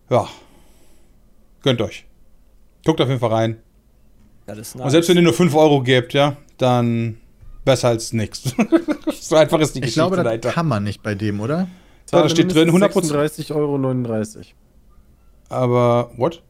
Ja. 0.09 0.27
Gönnt 1.61 1.81
euch. 1.81 2.05
Guckt 2.85 2.99
auf 3.01 3.07
jeden 3.07 3.19
Fall 3.19 3.31
rein. 3.31 3.57
Das 4.45 4.57
ist 4.57 4.75
Und 4.75 4.81
nice. 4.81 4.91
selbst 4.91 5.09
wenn 5.09 5.15
ihr 5.15 5.23
nur 5.23 5.33
5 5.33 5.55
Euro 5.55 5.81
gebt, 5.81 6.13
ja, 6.13 6.35
dann 6.57 7.17
besser 7.63 7.89
als 7.89 8.13
nichts. 8.13 8.55
so 9.21 9.35
einfach 9.35 9.59
ist 9.59 9.75
die 9.75 9.79
Ich 9.79 9.95
Geschichte 9.95 10.09
glaube, 10.11 10.39
das 10.39 10.53
kann 10.53 10.67
man 10.67 10.83
nicht 10.83 11.03
bei 11.03 11.15
dem, 11.15 11.39
oder? 11.39 11.67
da 12.11 12.29
steht 12.29 12.53
drin, 12.53 12.69
100%. 12.69 13.11
36,39 13.11 13.55
Euro. 13.55 14.43
Aber, 15.49 16.11
what? 16.17 16.43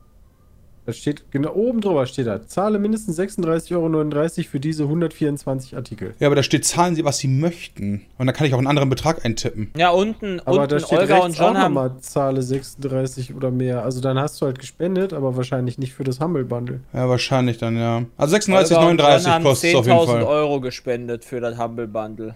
Da 0.85 0.91
steht, 0.91 1.31
genau 1.31 1.53
oben 1.53 1.79
drüber 1.79 2.05
steht 2.05 2.27
da. 2.27 2.45
Zahle 2.45 2.77
mindestens 2.77 3.17
36,39 3.17 3.71
Euro 3.77 4.49
für 4.49 4.59
diese 4.59 4.83
124 4.83 5.77
Artikel. 5.77 6.13
Ja, 6.19 6.27
aber 6.27 6.35
da 6.35 6.43
steht, 6.43 6.65
zahlen 6.65 6.93
sie, 6.95 7.05
was 7.05 7.19
sie 7.19 7.29
möchten. 7.29 8.01
Und 8.17 8.27
dann 8.27 8.35
kann 8.35 8.45
ich 8.47 8.53
auch 8.53 8.57
einen 8.57 8.67
anderen 8.67 8.89
Betrag 8.89 9.23
eintippen. 9.23 9.71
ja, 9.77 9.91
unten, 9.91 10.41
Aber 10.41 10.67
da 10.67 10.75
unten 10.75 10.85
steht 10.87 10.99
Olga 10.99 11.15
und 11.19 11.21
rechts 11.23 11.37
John 11.37 11.55
auch 11.55 11.59
haben. 11.61 11.73
nochmal 11.73 11.99
Zahle 12.01 12.41
36 12.41 13.33
oder 13.33 13.49
mehr. 13.49 13.83
Also 13.83 14.01
dann 14.01 14.19
hast 14.19 14.41
du 14.41 14.45
halt 14.45 14.59
gespendet, 14.59 15.13
aber 15.13 15.37
wahrscheinlich 15.37 15.77
nicht 15.77 15.93
für 15.93 16.03
das 16.03 16.19
Humble 16.19 16.43
Bundle. 16.43 16.81
Ja, 16.91 17.07
wahrscheinlich 17.07 17.57
dann, 17.59 17.77
ja. 17.77 18.03
Also 18.17 18.35
Olga 18.35 18.89
und 18.89 18.99
John 18.99 18.99
36,39 18.99 19.25
haben 19.29 19.43
kostet 19.45 19.69
es 19.69 19.75
auf 19.75 19.85
jeden 19.85 19.97
10.000 19.99 20.05
Fall. 20.05 20.23
Euro 20.23 20.59
gespendet 20.59 21.23
für 21.23 21.39
das 21.39 21.57
Humble 21.57 21.87
Bundle. 21.87 22.35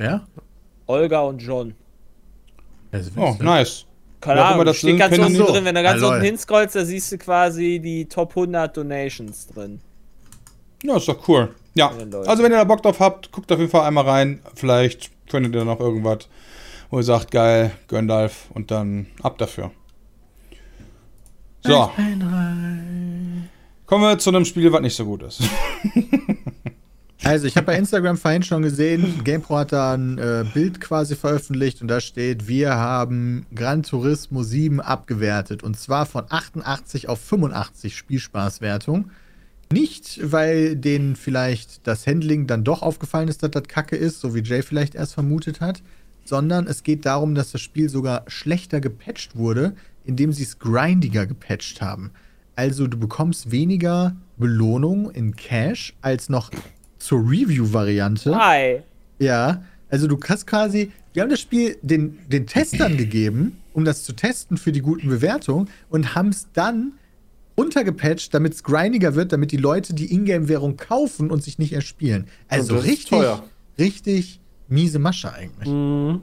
Ja? 0.00 0.26
Olga 0.86 1.20
und 1.20 1.42
John. 1.42 1.74
Das 2.90 3.10
Oh, 3.16 3.36
nice. 3.40 3.84
Keine 4.22 4.42
Ahnung, 4.44 4.64
das 4.64 4.76
steht 4.78 4.98
ganz 4.98 5.18
unten 5.18 5.34
die- 5.34 5.38
drin. 5.40 5.64
Wenn 5.64 5.74
du 5.74 5.82
ganz 5.82 5.98
Ah, 6.02 6.06
lol. 6.06 6.12
unten 6.14 6.24
hinscrollst, 6.24 6.74
da 6.76 6.84
siehst 6.84 7.12
du 7.12 7.18
quasi 7.18 7.80
die 7.80 8.06
Top 8.06 8.34
100 8.34 8.74
Donations 8.76 9.48
drin. 9.48 9.80
Ja, 10.82 10.96
ist 10.96 11.08
doch 11.08 11.28
cool. 11.28 11.54
Ja, 11.74 11.90
also 12.26 12.42
wenn 12.42 12.52
ihr 12.52 12.58
da 12.58 12.64
Bock 12.64 12.82
drauf 12.82 13.00
habt, 13.00 13.30
guckt 13.32 13.50
auf 13.52 13.58
jeden 13.58 13.70
Fall 13.70 13.86
einmal 13.86 14.04
rein. 14.04 14.40
Vielleicht 14.54 15.10
findet 15.26 15.54
ihr 15.54 15.64
noch 15.64 15.80
irgendwas, 15.80 16.28
wo 16.90 16.98
ihr 16.98 17.02
sagt, 17.04 17.30
geil, 17.30 17.72
Gandalf 17.88 18.46
und 18.54 18.70
dann 18.70 19.06
ab 19.22 19.38
dafür. 19.38 19.70
So, 21.64 21.90
kommen 23.86 24.02
wir 24.02 24.18
zu 24.18 24.30
einem 24.30 24.44
Spiel, 24.44 24.72
was 24.72 24.80
nicht 24.80 24.96
so 24.96 25.04
gut 25.04 25.22
ist. 25.22 25.42
Also, 27.24 27.46
ich 27.46 27.56
habe 27.56 27.66
bei 27.66 27.78
Instagram 27.78 28.16
vorhin 28.16 28.42
schon 28.42 28.62
gesehen, 28.62 29.22
GamePro 29.22 29.58
hat 29.58 29.72
da 29.72 29.94
ein 29.94 30.18
äh, 30.18 30.44
Bild 30.52 30.80
quasi 30.80 31.14
veröffentlicht 31.14 31.80
und 31.80 31.86
da 31.86 32.00
steht, 32.00 32.48
wir 32.48 32.74
haben 32.74 33.46
Gran 33.54 33.84
Turismo 33.84 34.42
7 34.42 34.80
abgewertet 34.80 35.62
und 35.62 35.78
zwar 35.78 36.04
von 36.06 36.24
88 36.28 37.08
auf 37.08 37.20
85 37.20 37.96
Spielspaßwertung. 37.96 39.12
Nicht, 39.72 40.18
weil 40.20 40.74
denen 40.74 41.14
vielleicht 41.14 41.86
das 41.86 42.08
Handling 42.08 42.48
dann 42.48 42.64
doch 42.64 42.82
aufgefallen 42.82 43.28
ist, 43.28 43.44
dass 43.44 43.52
das 43.52 43.68
Kacke 43.68 43.94
ist, 43.94 44.20
so 44.20 44.34
wie 44.34 44.42
Jay 44.42 44.62
vielleicht 44.62 44.96
erst 44.96 45.14
vermutet 45.14 45.60
hat, 45.60 45.80
sondern 46.24 46.66
es 46.66 46.82
geht 46.82 47.06
darum, 47.06 47.36
dass 47.36 47.52
das 47.52 47.60
Spiel 47.60 47.88
sogar 47.88 48.24
schlechter 48.26 48.80
gepatcht 48.80 49.36
wurde, 49.36 49.74
indem 50.04 50.32
sie 50.32 50.42
es 50.42 50.58
grindiger 50.58 51.26
gepatcht 51.26 51.80
haben. 51.80 52.10
Also 52.56 52.88
du 52.88 52.98
bekommst 52.98 53.52
weniger 53.52 54.16
Belohnung 54.36 55.10
in 55.12 55.36
Cash 55.36 55.94
als 56.02 56.28
noch 56.28 56.50
zur 57.02 57.20
Review-Variante. 57.20 58.34
Hi. 58.34 58.82
Ja, 59.18 59.64
also 59.90 60.06
du 60.06 60.16
kannst 60.16 60.46
quasi, 60.46 60.92
wir 61.12 61.22
haben 61.22 61.30
das 61.30 61.40
Spiel 61.40 61.76
den, 61.82 62.18
den 62.28 62.46
Testern 62.46 62.96
gegeben, 62.96 63.58
um 63.74 63.84
das 63.84 64.04
zu 64.04 64.12
testen 64.12 64.56
für 64.56 64.72
die 64.72 64.80
guten 64.80 65.08
Bewertungen 65.08 65.68
und 65.90 66.14
haben 66.14 66.28
es 66.28 66.48
dann 66.52 66.92
runtergepatcht, 67.58 68.32
damit 68.32 68.54
es 68.54 68.62
grindiger 68.62 69.14
wird, 69.14 69.32
damit 69.32 69.52
die 69.52 69.58
Leute 69.58 69.94
die 69.94 70.12
Ingame-Währung 70.12 70.76
kaufen 70.76 71.30
und 71.30 71.42
sich 71.42 71.58
nicht 71.58 71.72
erspielen. 71.72 72.26
Also 72.48 72.76
richtig, 72.78 73.10
teuer. 73.10 73.44
richtig 73.78 74.40
miese 74.68 74.98
Masche 74.98 75.32
eigentlich. 75.32 75.68
Mhm. 75.68 76.22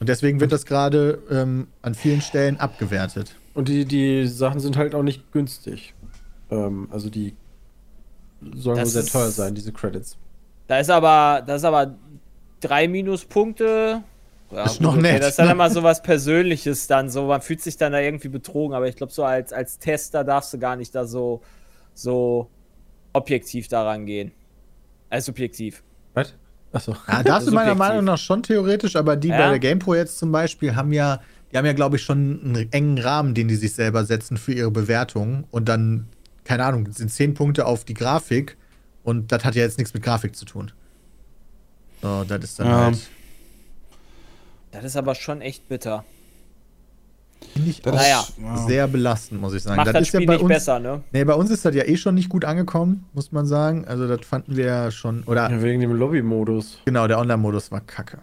Und 0.00 0.08
deswegen 0.08 0.40
wird 0.40 0.52
das 0.52 0.66
gerade 0.66 1.22
ähm, 1.30 1.68
an 1.80 1.94
vielen 1.94 2.20
Stellen 2.20 2.58
abgewertet. 2.58 3.36
Und 3.54 3.68
die, 3.68 3.86
die 3.86 4.26
Sachen 4.26 4.60
sind 4.60 4.76
halt 4.76 4.94
auch 4.94 5.02
nicht 5.02 5.32
günstig. 5.32 5.94
Ähm, 6.50 6.88
also 6.90 7.08
die 7.08 7.34
sollen 8.54 8.76
Das 8.76 8.86
wohl 8.88 8.92
sehr 8.92 9.02
ist- 9.02 9.12
teuer 9.12 9.30
sein, 9.30 9.54
diese 9.54 9.72
Credits. 9.72 10.16
Da 10.66 10.78
ist 10.78 10.90
aber, 10.90 11.42
da 11.46 11.56
ist 11.56 11.64
aber 11.64 11.94
drei 12.60 12.88
Minuspunkte 12.88 14.02
Ja, 14.50 14.64
Ist 14.66 14.80
noch 14.80 14.92
okay, 14.92 15.02
nett, 15.02 15.22
Das 15.22 15.30
ist 15.30 15.38
dann 15.38 15.46
ne? 15.46 15.52
immer 15.52 15.68
so 15.70 15.82
was 15.82 16.00
Persönliches 16.02 16.86
dann 16.86 17.08
so. 17.10 17.26
Man 17.26 17.40
fühlt 17.40 17.60
sich 17.60 17.76
dann 17.76 17.92
da 17.92 17.98
irgendwie 18.00 18.28
betrogen, 18.28 18.74
aber 18.76 18.86
ich 18.88 18.94
glaube, 18.94 19.12
so 19.12 19.24
als, 19.24 19.52
als 19.52 19.78
Tester 19.78 20.22
darfst 20.22 20.52
du 20.54 20.58
gar 20.58 20.76
nicht 20.76 20.94
da 20.94 21.06
so, 21.06 21.40
so 21.94 22.48
objektiv 23.12 23.66
daran 23.68 24.06
gehen. 24.06 24.32
Also 25.10 25.26
subjektiv. 25.26 25.82
Was? 26.14 26.34
Achso. 26.72 26.94
Ja, 27.08 27.22
darfst 27.22 27.48
du 27.48 27.52
meiner 27.52 27.70
Subjektiv. 27.70 27.78
Meinung 27.78 28.04
nach 28.04 28.18
schon 28.18 28.42
theoretisch, 28.42 28.96
aber 28.96 29.16
die 29.16 29.28
Ja. 29.28 29.38
bei 29.38 29.48
der 29.50 29.58
GamePro 29.58 29.94
jetzt 29.94 30.18
zum 30.18 30.30
Beispiel 30.30 30.76
haben 30.76 30.92
ja, 30.92 31.20
die 31.52 31.56
haben 31.58 31.66
ja, 31.66 31.72
glaube 31.72 31.96
ich, 31.96 32.02
schon 32.02 32.40
einen 32.44 32.72
engen 32.72 32.98
Rahmen, 32.98 33.34
den 33.34 33.48
die 33.48 33.56
sich 33.56 33.72
selber 33.74 34.04
setzen 34.04 34.36
für 34.36 34.52
ihre 34.52 34.70
Bewertung. 34.70 35.44
Und 35.50 35.68
dann, 35.68 36.06
keine 36.44 36.64
Ahnung, 36.64 36.90
sind 36.92 37.10
zehn 37.10 37.34
Punkte 37.34 37.66
auf 37.66 37.84
die 37.84 37.94
Grafik 37.94 38.56
und 39.02 39.32
das 39.32 39.44
hat 39.44 39.54
ja 39.54 39.62
jetzt 39.62 39.78
nichts 39.78 39.94
mit 39.94 40.02
Grafik 40.02 40.36
zu 40.36 40.44
tun. 40.44 40.70
So, 42.02 42.24
das 42.24 42.44
ist 42.44 42.58
dann 42.60 42.66
Ja. 42.66 42.76
halt. 42.86 42.98
Das 44.72 44.84
ist 44.84 44.96
aber 44.96 45.14
schon 45.14 45.40
echt 45.40 45.68
bitter. 45.68 46.04
Finde 47.52 47.70
ich 47.70 47.82
Das 47.82 47.92
auch 47.94 47.98
Naja. 47.98 48.24
ja. 48.42 48.56
sehr 48.66 48.88
belastend, 48.88 49.40
muss 49.40 49.54
ich 49.54 49.62
sagen. 49.62 49.76
Macht 49.76 49.88
das, 49.94 50.02
ist 50.02 50.08
Spiel 50.08 50.22
ja 50.22 50.26
bei 50.26 50.32
nicht 50.34 50.42
uns, 50.42 50.48
besser, 50.54 50.78
ne? 50.80 51.02
Nee, 51.12 51.24
bei 51.24 51.34
uns 51.34 51.50
ist 51.50 51.64
das 51.64 51.74
ja 51.74 51.84
eh 51.84 51.96
schon 51.96 52.14
nicht 52.14 52.28
gut 52.28 52.44
angekommen, 52.44 53.04
muss 53.12 53.32
man 53.32 53.46
sagen. 53.46 53.84
Also, 53.86 54.08
das 54.08 54.26
fanden 54.26 54.56
wir 54.56 54.64
ja 54.64 54.90
schon. 54.90 55.22
Oder, 55.24 55.50
Ja, 55.50 55.62
wegen 55.62 55.80
dem 55.80 55.92
Lobby-Modus. 55.92 56.78
genau, 56.84 57.06
der 57.06 57.18
Online-Modus 57.18 57.70
war 57.70 57.80
kacke. 57.82 58.18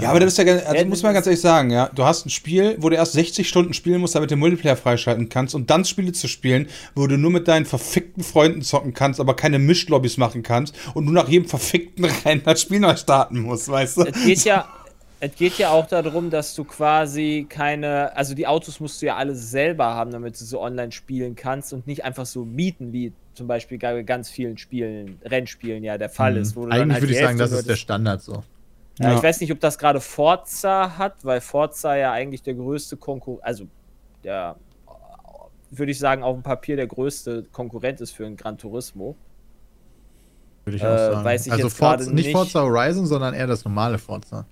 Ja, 0.00 0.10
aber 0.10 0.20
das 0.20 0.38
ist 0.38 0.46
ja, 0.46 0.56
also 0.56 0.86
muss 0.86 1.02
man 1.02 1.14
ganz 1.14 1.26
ehrlich 1.26 1.40
sagen, 1.40 1.70
ja, 1.70 1.90
du 1.94 2.04
hast 2.04 2.26
ein 2.26 2.30
Spiel, 2.30 2.76
wo 2.78 2.88
du 2.88 2.96
erst 2.96 3.12
60 3.12 3.48
Stunden 3.48 3.74
spielen 3.74 4.00
musst, 4.00 4.14
damit 4.14 4.30
du 4.30 4.34
den 4.34 4.40
Multiplayer 4.40 4.76
freischalten 4.76 5.28
kannst 5.28 5.54
und 5.54 5.70
dann 5.70 5.84
Spiele 5.84 6.12
zu 6.12 6.28
spielen, 6.28 6.68
wo 6.94 7.06
du 7.06 7.16
nur 7.16 7.30
mit 7.30 7.48
deinen 7.48 7.66
verfickten 7.66 8.22
Freunden 8.22 8.62
zocken 8.62 8.94
kannst, 8.94 9.20
aber 9.20 9.36
keine 9.36 9.58
Mischlobbys 9.58 10.16
machen 10.16 10.42
kannst 10.42 10.74
und 10.94 11.06
du 11.06 11.12
nach 11.12 11.28
jedem 11.28 11.48
verfickten 11.48 12.04
Rennen 12.24 12.42
das 12.44 12.62
Spiel 12.62 12.80
neu 12.80 12.96
starten 12.96 13.40
musst, 13.40 13.68
weißt 13.68 13.98
du? 13.98 14.02
Es 14.04 14.24
geht 14.24 14.44
ja, 14.44 14.68
es 15.20 15.34
geht 15.34 15.58
ja 15.58 15.70
auch 15.70 15.86
darum, 15.86 16.30
dass 16.30 16.54
du 16.54 16.64
quasi 16.64 17.46
keine, 17.48 18.16
also 18.16 18.34
die 18.34 18.46
Autos 18.46 18.80
musst 18.80 19.02
du 19.02 19.06
ja 19.06 19.16
alle 19.16 19.34
selber 19.34 19.86
haben, 19.86 20.12
damit 20.12 20.40
du 20.40 20.44
so 20.44 20.60
online 20.60 20.92
spielen 20.92 21.34
kannst 21.34 21.72
und 21.72 21.86
nicht 21.86 22.04
einfach 22.04 22.26
so 22.26 22.44
mieten, 22.44 22.92
wie 22.92 23.12
zum 23.34 23.46
Beispiel 23.46 23.78
bei 23.78 24.02
ganz 24.02 24.30
vielen 24.30 24.58
Spielen, 24.58 25.20
Rennspielen 25.24 25.84
ja 25.84 25.98
der 25.98 26.08
Fall 26.08 26.36
ist. 26.36 26.56
Wo 26.56 26.64
du 26.64 26.70
dann 26.70 26.78
Mhm. 26.78 26.82
Eigentlich 26.82 26.94
halt 26.94 27.02
würde 27.02 27.12
ich 27.12 27.20
sagen, 27.20 27.38
das 27.38 27.52
ist 27.52 27.66
der 27.66 27.72
nur 27.72 27.76
Standard 27.76 28.22
so. 28.22 28.44
Ja, 28.98 29.10
Ja. 29.10 29.16
Ich 29.16 29.22
weiß 29.22 29.40
nicht, 29.40 29.52
ob 29.52 29.60
das 29.60 29.78
gerade 29.78 30.00
Forza 30.00 30.96
hat, 30.98 31.24
weil 31.24 31.40
Forza 31.40 31.96
ja 31.96 32.12
eigentlich 32.12 32.42
der 32.42 32.54
größte 32.54 32.96
Konkurrent, 32.96 33.44
also 33.44 33.66
der, 34.24 34.56
würde 35.70 35.92
ich 35.92 35.98
sagen, 35.98 36.22
auf 36.22 36.34
dem 36.36 36.42
Papier 36.42 36.76
der 36.76 36.86
größte 36.86 37.44
Konkurrent 37.52 38.00
ist 38.00 38.12
für 38.12 38.26
ein 38.26 38.36
Gran 38.36 38.58
Turismo. 38.58 39.16
Würde 40.64 40.76
ich 40.76 40.82
Äh, 40.82 40.86
auch 40.86 40.96
sagen. 40.98 41.24
weiß 41.24 41.46
ich 41.46 41.52
also 41.52 41.64
jetzt 41.68 41.76
Forza, 41.78 42.10
nicht 42.10 42.26
nicht. 42.26 42.32
Forza 42.36 42.60
Horizon, 42.62 43.06
sondern 43.06 43.34
eher 43.34 43.46
das 43.46 43.64
normale 43.64 43.98
Forza. 43.98 44.46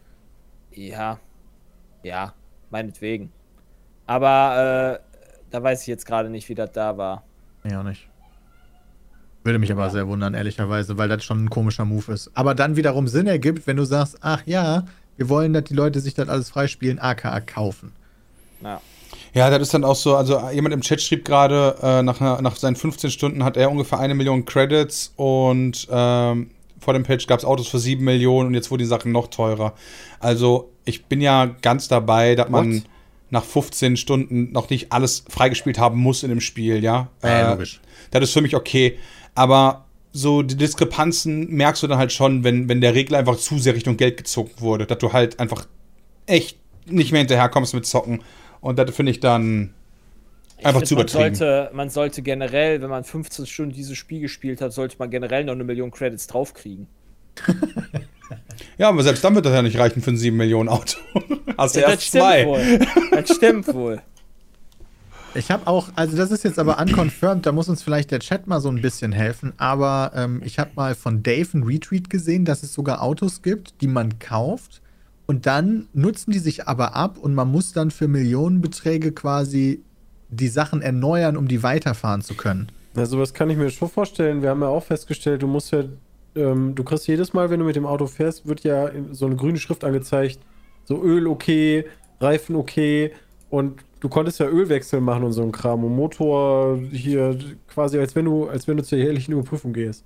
Ja, 0.73 1.19
ja, 2.03 2.35
meinetwegen. 2.71 3.33
Aber 4.07 5.01
äh, 5.01 5.19
da 5.51 5.63
weiß 5.63 5.81
ich 5.83 5.87
jetzt 5.89 6.07
gerade 6.07 6.31
nicht, 6.31 6.49
wie 6.49 6.55
das 6.55 6.71
da 6.73 6.97
war. 6.97 7.25
Nee, 7.65 7.75
auch 7.77 7.83
nicht. 7.83 8.09
Würde 9.47 9.59
mich 9.59 9.71
aber 9.73 9.85
Ja. 9.85 9.91
sehr 9.91 10.09
wundern, 10.09 10.35
ehrlicherweise, 10.35 10.99
weil 10.99 11.09
das 11.09 11.25
schon 11.25 11.45
ein 11.45 11.51
komischer 11.51 11.85
Move 11.85 12.13
ist. 12.13 12.31
Aber 12.35 12.55
dann 12.55 12.77
wiederum 12.77 13.07
Sinn 13.09 13.27
ergibt, 13.27 13.67
wenn 13.67 13.77
du 13.77 13.85
sagst, 13.85 14.19
ach 14.21 14.43
ja, 14.45 14.85
wir 15.17 15.29
wollen, 15.29 15.53
dass 15.53 15.65
die 15.65 15.75
Leute 15.75 16.01
sich 16.01 16.15
das 16.15 16.29
alles 16.29 16.51
freispielen, 16.51 16.99
aka 16.99 17.41
kaufen. 17.41 17.93
Ja. 18.63 18.81
Ja, 19.35 19.51
das 19.51 19.63
ist 19.63 19.75
dann 19.75 19.85
auch 19.85 19.95
so, 19.97 20.17
also 20.17 20.41
jemand 20.53 20.75
im 20.75 20.81
Chat 20.81 21.01
schrieb 21.01 21.25
gerade, 21.25 21.77
äh, 21.83 22.03
nach, 22.03 22.21
nach 22.41 22.57
seinen 22.57 22.75
15 22.77 23.11
Stunden 23.11 23.45
hat 23.45 23.57
er 23.57 23.71
ungefähr 23.71 23.99
eine 24.01 24.15
Million 24.15 24.45
Credits 24.47 25.13
und 25.17 25.87
ähm, 25.91 26.51
vor 26.81 26.95
dem 26.95 27.03
Patch 27.03 27.27
gab 27.27 27.39
es 27.39 27.45
Autos 27.45 27.69
für 27.69 27.79
7 27.79 28.03
Millionen 28.03 28.49
und 28.49 28.55
jetzt 28.55 28.71
wurden 28.71 28.81
die 28.81 28.87
Sachen 28.87 29.13
noch 29.13 29.29
teurer. 29.29 29.75
Also 30.21 30.71
ich 30.85 31.05
bin 31.05 31.21
ja 31.21 31.47
ganz 31.63 31.87
dabei, 31.89 32.35
dass 32.35 32.49
man 32.49 32.77
What? 32.77 32.83
nach 33.31 33.45
15 33.45 33.97
Stunden 33.97 34.53
noch 34.53 34.71
nicht 34.71 34.93
alles 34.93 35.25
freigespielt 35.29 35.79
haben 35.79 35.99
muss 36.01 36.23
in 36.23 36.31
dem 36.31 36.41
Spiel, 36.41 36.83
ja. 36.83 37.09
Ja, 37.23 37.29
Äh, 37.29 37.51
logisch. 37.53 37.81
Das 38.11 38.23
ist 38.23 38.33
für 38.33 38.41
mich 38.41 38.55
okay. 38.57 38.99
Aber 39.37 39.85
so 40.12 40.42
die 40.42 40.57
Diskrepanzen 40.57 41.51
merkst 41.51 41.83
du 41.83 41.87
dann 41.87 41.99
halt 41.99 42.12
schon, 42.12 42.42
wenn, 42.42 42.68
wenn 42.68 42.81
der 42.81 42.94
Regler 42.94 43.18
einfach 43.18 43.37
zu 43.37 43.59
sehr 43.59 43.75
Richtung 43.75 43.96
Geld 43.96 44.16
gezogen 44.16 44.51
wurde, 44.59 44.87
dass 44.87 44.99
du 44.99 45.12
halt 45.12 45.38
einfach 45.38 45.66
echt 46.27 46.59
nicht 46.87 47.12
mehr 47.12 47.20
hinterherkommst 47.20 47.75
mit 47.75 47.87
Zocken. 47.87 48.22
Und 48.61 48.79
das 48.79 48.94
finde 48.94 49.12
ich 49.12 49.20
dann 49.20 49.75
einfach 50.62 50.83
Ich 50.83 50.88
zu 50.88 50.94
übertrieben. 50.94 51.22
Man 51.22 51.35
sollte, 51.35 51.70
man 51.75 51.90
sollte 51.90 52.22
generell, 52.22 52.81
wenn 52.81 52.90
man 52.90 53.05
15 53.05 53.46
Stunden 53.46 53.72
dieses 53.75 53.96
Spiel 53.99 54.20
gespielt 54.20 54.61
hat, 54.61 54.72
sollte 54.72 54.96
man 54.99 55.11
generell 55.11 55.44
noch 55.44 55.53
eine 55.53 55.64
Million 55.64 55.90
Credits 55.90 56.27
draufkriegen. 56.27 56.88
Ja, 58.79 58.88
aber 58.88 59.03
selbst 59.03 59.22
dann 59.22 59.35
wird 59.35 59.46
das 59.46 59.53
ja 59.53 59.62
nicht 59.62 59.79
reichen 59.79 60.03
für 60.03 60.11
ein 60.11 60.16
7 60.16 60.37
Millionen 60.37 60.68
Auto. 60.68 60.99
Hast 61.57 61.77
du 61.77 61.81
Ja, 61.81 61.90
erst 61.90 62.11
zwei. 62.11 62.46
wohl. 62.46 62.81
Das 63.11 63.35
stimmt 63.37 63.72
wohl. 63.72 64.03
Ich 65.37 65.51
habe 65.51 65.66
auch, 65.66 65.90
also 65.96 66.16
das 66.16 66.31
ist 66.31 66.44
jetzt 66.44 66.59
aber 66.59 66.79
unconfirmed, 66.81 67.44
da 67.44 67.53
muss 67.53 67.68
uns 67.68 67.83
vielleicht 67.83 68.11
der 68.11 68.20
Chat 68.20 68.46
mal 68.46 68.61
so 68.61 68.70
ein 68.70 68.81
bisschen 68.81 69.12
helfen, 69.12 69.53
aber 69.59 70.12
ähm, 70.14 70.40
ich 70.44 70.59
habe 70.59 70.70
mal 70.77 70.94
von 70.94 71.22
Dave 71.22 71.49
einen 71.53 71.62
Retweet 71.64 72.09
gesehen, 72.09 72.44
dass 72.44 72.62
es 72.62 72.72
sogar 72.72 73.03
Autos 73.03 73.42
gibt, 73.42 73.81
die 73.83 73.87
man 73.87 74.18
kauft 74.18 74.81
und 75.27 75.46
dann 75.46 75.88
nutzen 75.92 76.31
die 76.31 76.38
sich 76.38 76.68
aber 76.68 76.96
ab 76.96 77.18
und 77.18 77.35
man 77.35 77.51
muss 77.51 77.72
dann 77.72 77.90
für 77.90 78.09
Millionenbeträge 78.09 79.12
quasi 79.12 79.83
die 80.31 80.49
Sachen 80.49 80.81
erneuern, 80.81 81.37
um 81.37 81.49
die 81.49 81.62
weiterfahren 81.62 82.22
zu 82.22 82.35
können. 82.35 82.72
Ja, 82.96 83.05
sowas 83.05 83.35
kann 83.35 83.51
ich 83.51 83.59
mir 83.59 83.68
schon 83.70 83.90
vorstellen. 83.90 84.40
Wir 84.40 84.51
haben 84.51 84.62
ja 84.62 84.68
auch 84.68 84.85
festgestellt, 84.85 85.42
du 85.42 85.46
musst 85.46 85.70
ja, 85.70 85.85
ähm, 86.35 86.75
du 86.75 86.83
kriegst 86.83 87.07
jedes 87.09 87.35
Mal, 87.35 87.51
wenn 87.51 87.61
du 87.61 87.66
mit 87.66 87.77
dem 87.77 87.85
Auto 87.85 88.07
fährst, 88.07 88.46
wird 88.46 88.64
ja 88.64 88.90
so 89.12 89.27
eine 89.27 89.37
grüne 89.37 89.59
Schrift 89.59 89.85
angezeigt. 89.85 90.38
So 90.85 91.03
Öl 91.03 91.27
okay, 91.27 91.85
Reifen 92.20 92.57
okay 92.57 93.12
und 93.57 93.81
du 94.01 94.09
konntest 94.11 94.38
ja 94.38 94.47
Ölwechsel 94.47 95.01
machen 95.01 95.25
und 95.25 95.33
so 95.33 95.42
ein 95.42 95.51
Kram 95.51 95.83
und 95.83 95.97
Motor 95.97 96.79
hier 96.92 97.38
quasi 97.69 97.99
als 97.99 98.14
wenn 98.14 98.27
du, 98.27 98.49
als 98.49 98.69
wenn 98.69 98.77
du 98.77 98.83
zur 98.83 98.99
jährlichen 98.99 99.33
Überprüfung 99.33 99.73
gehst. 99.73 100.05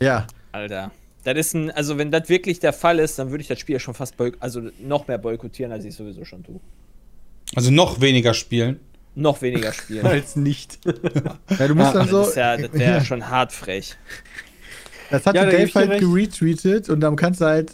Ja, 0.00 0.26
Alter. 0.52 0.92
Das 1.24 1.36
ist 1.36 1.54
ein, 1.54 1.70
also 1.70 1.98
wenn 1.98 2.10
das 2.12 2.28
wirklich 2.28 2.60
der 2.60 2.72
Fall 2.72 2.98
ist, 3.00 3.18
dann 3.18 3.30
würde 3.30 3.42
ich 3.42 3.48
das 3.48 3.58
Spiel 3.58 3.74
ja 3.74 3.80
schon 3.80 3.94
fast 3.94 4.14
also 4.40 4.62
noch 4.80 5.08
mehr 5.08 5.18
boykottieren, 5.18 5.72
als 5.72 5.84
ich 5.84 5.94
sowieso 5.94 6.24
schon 6.24 6.42
tue. 6.44 6.60
Also 7.56 7.70
noch 7.72 8.00
weniger 8.00 8.34
spielen. 8.34 8.78
Noch 9.14 9.42
weniger 9.42 9.72
spielen. 9.72 10.06
Als 10.06 10.36
nicht. 10.36 10.78
ja 11.58 11.68
du 11.68 11.74
musst 11.74 11.92
Ja, 11.94 11.98
dann 11.98 12.08
so. 12.08 12.18
das 12.20 12.28
ist 12.30 12.36
ja, 12.36 12.56
das 12.56 12.72
wäre 12.72 13.04
schon 13.04 13.28
hart 13.28 13.52
frech. 13.52 13.96
Das 15.10 15.26
hat 15.26 15.34
Ja, 15.34 15.44
Dave 15.44 15.70
halt 15.74 15.90
recht. 15.90 16.00
geretweetet 16.00 16.88
und 16.88 17.00
dann 17.00 17.16
kannst 17.16 17.40
du 17.40 17.44
halt, 17.46 17.72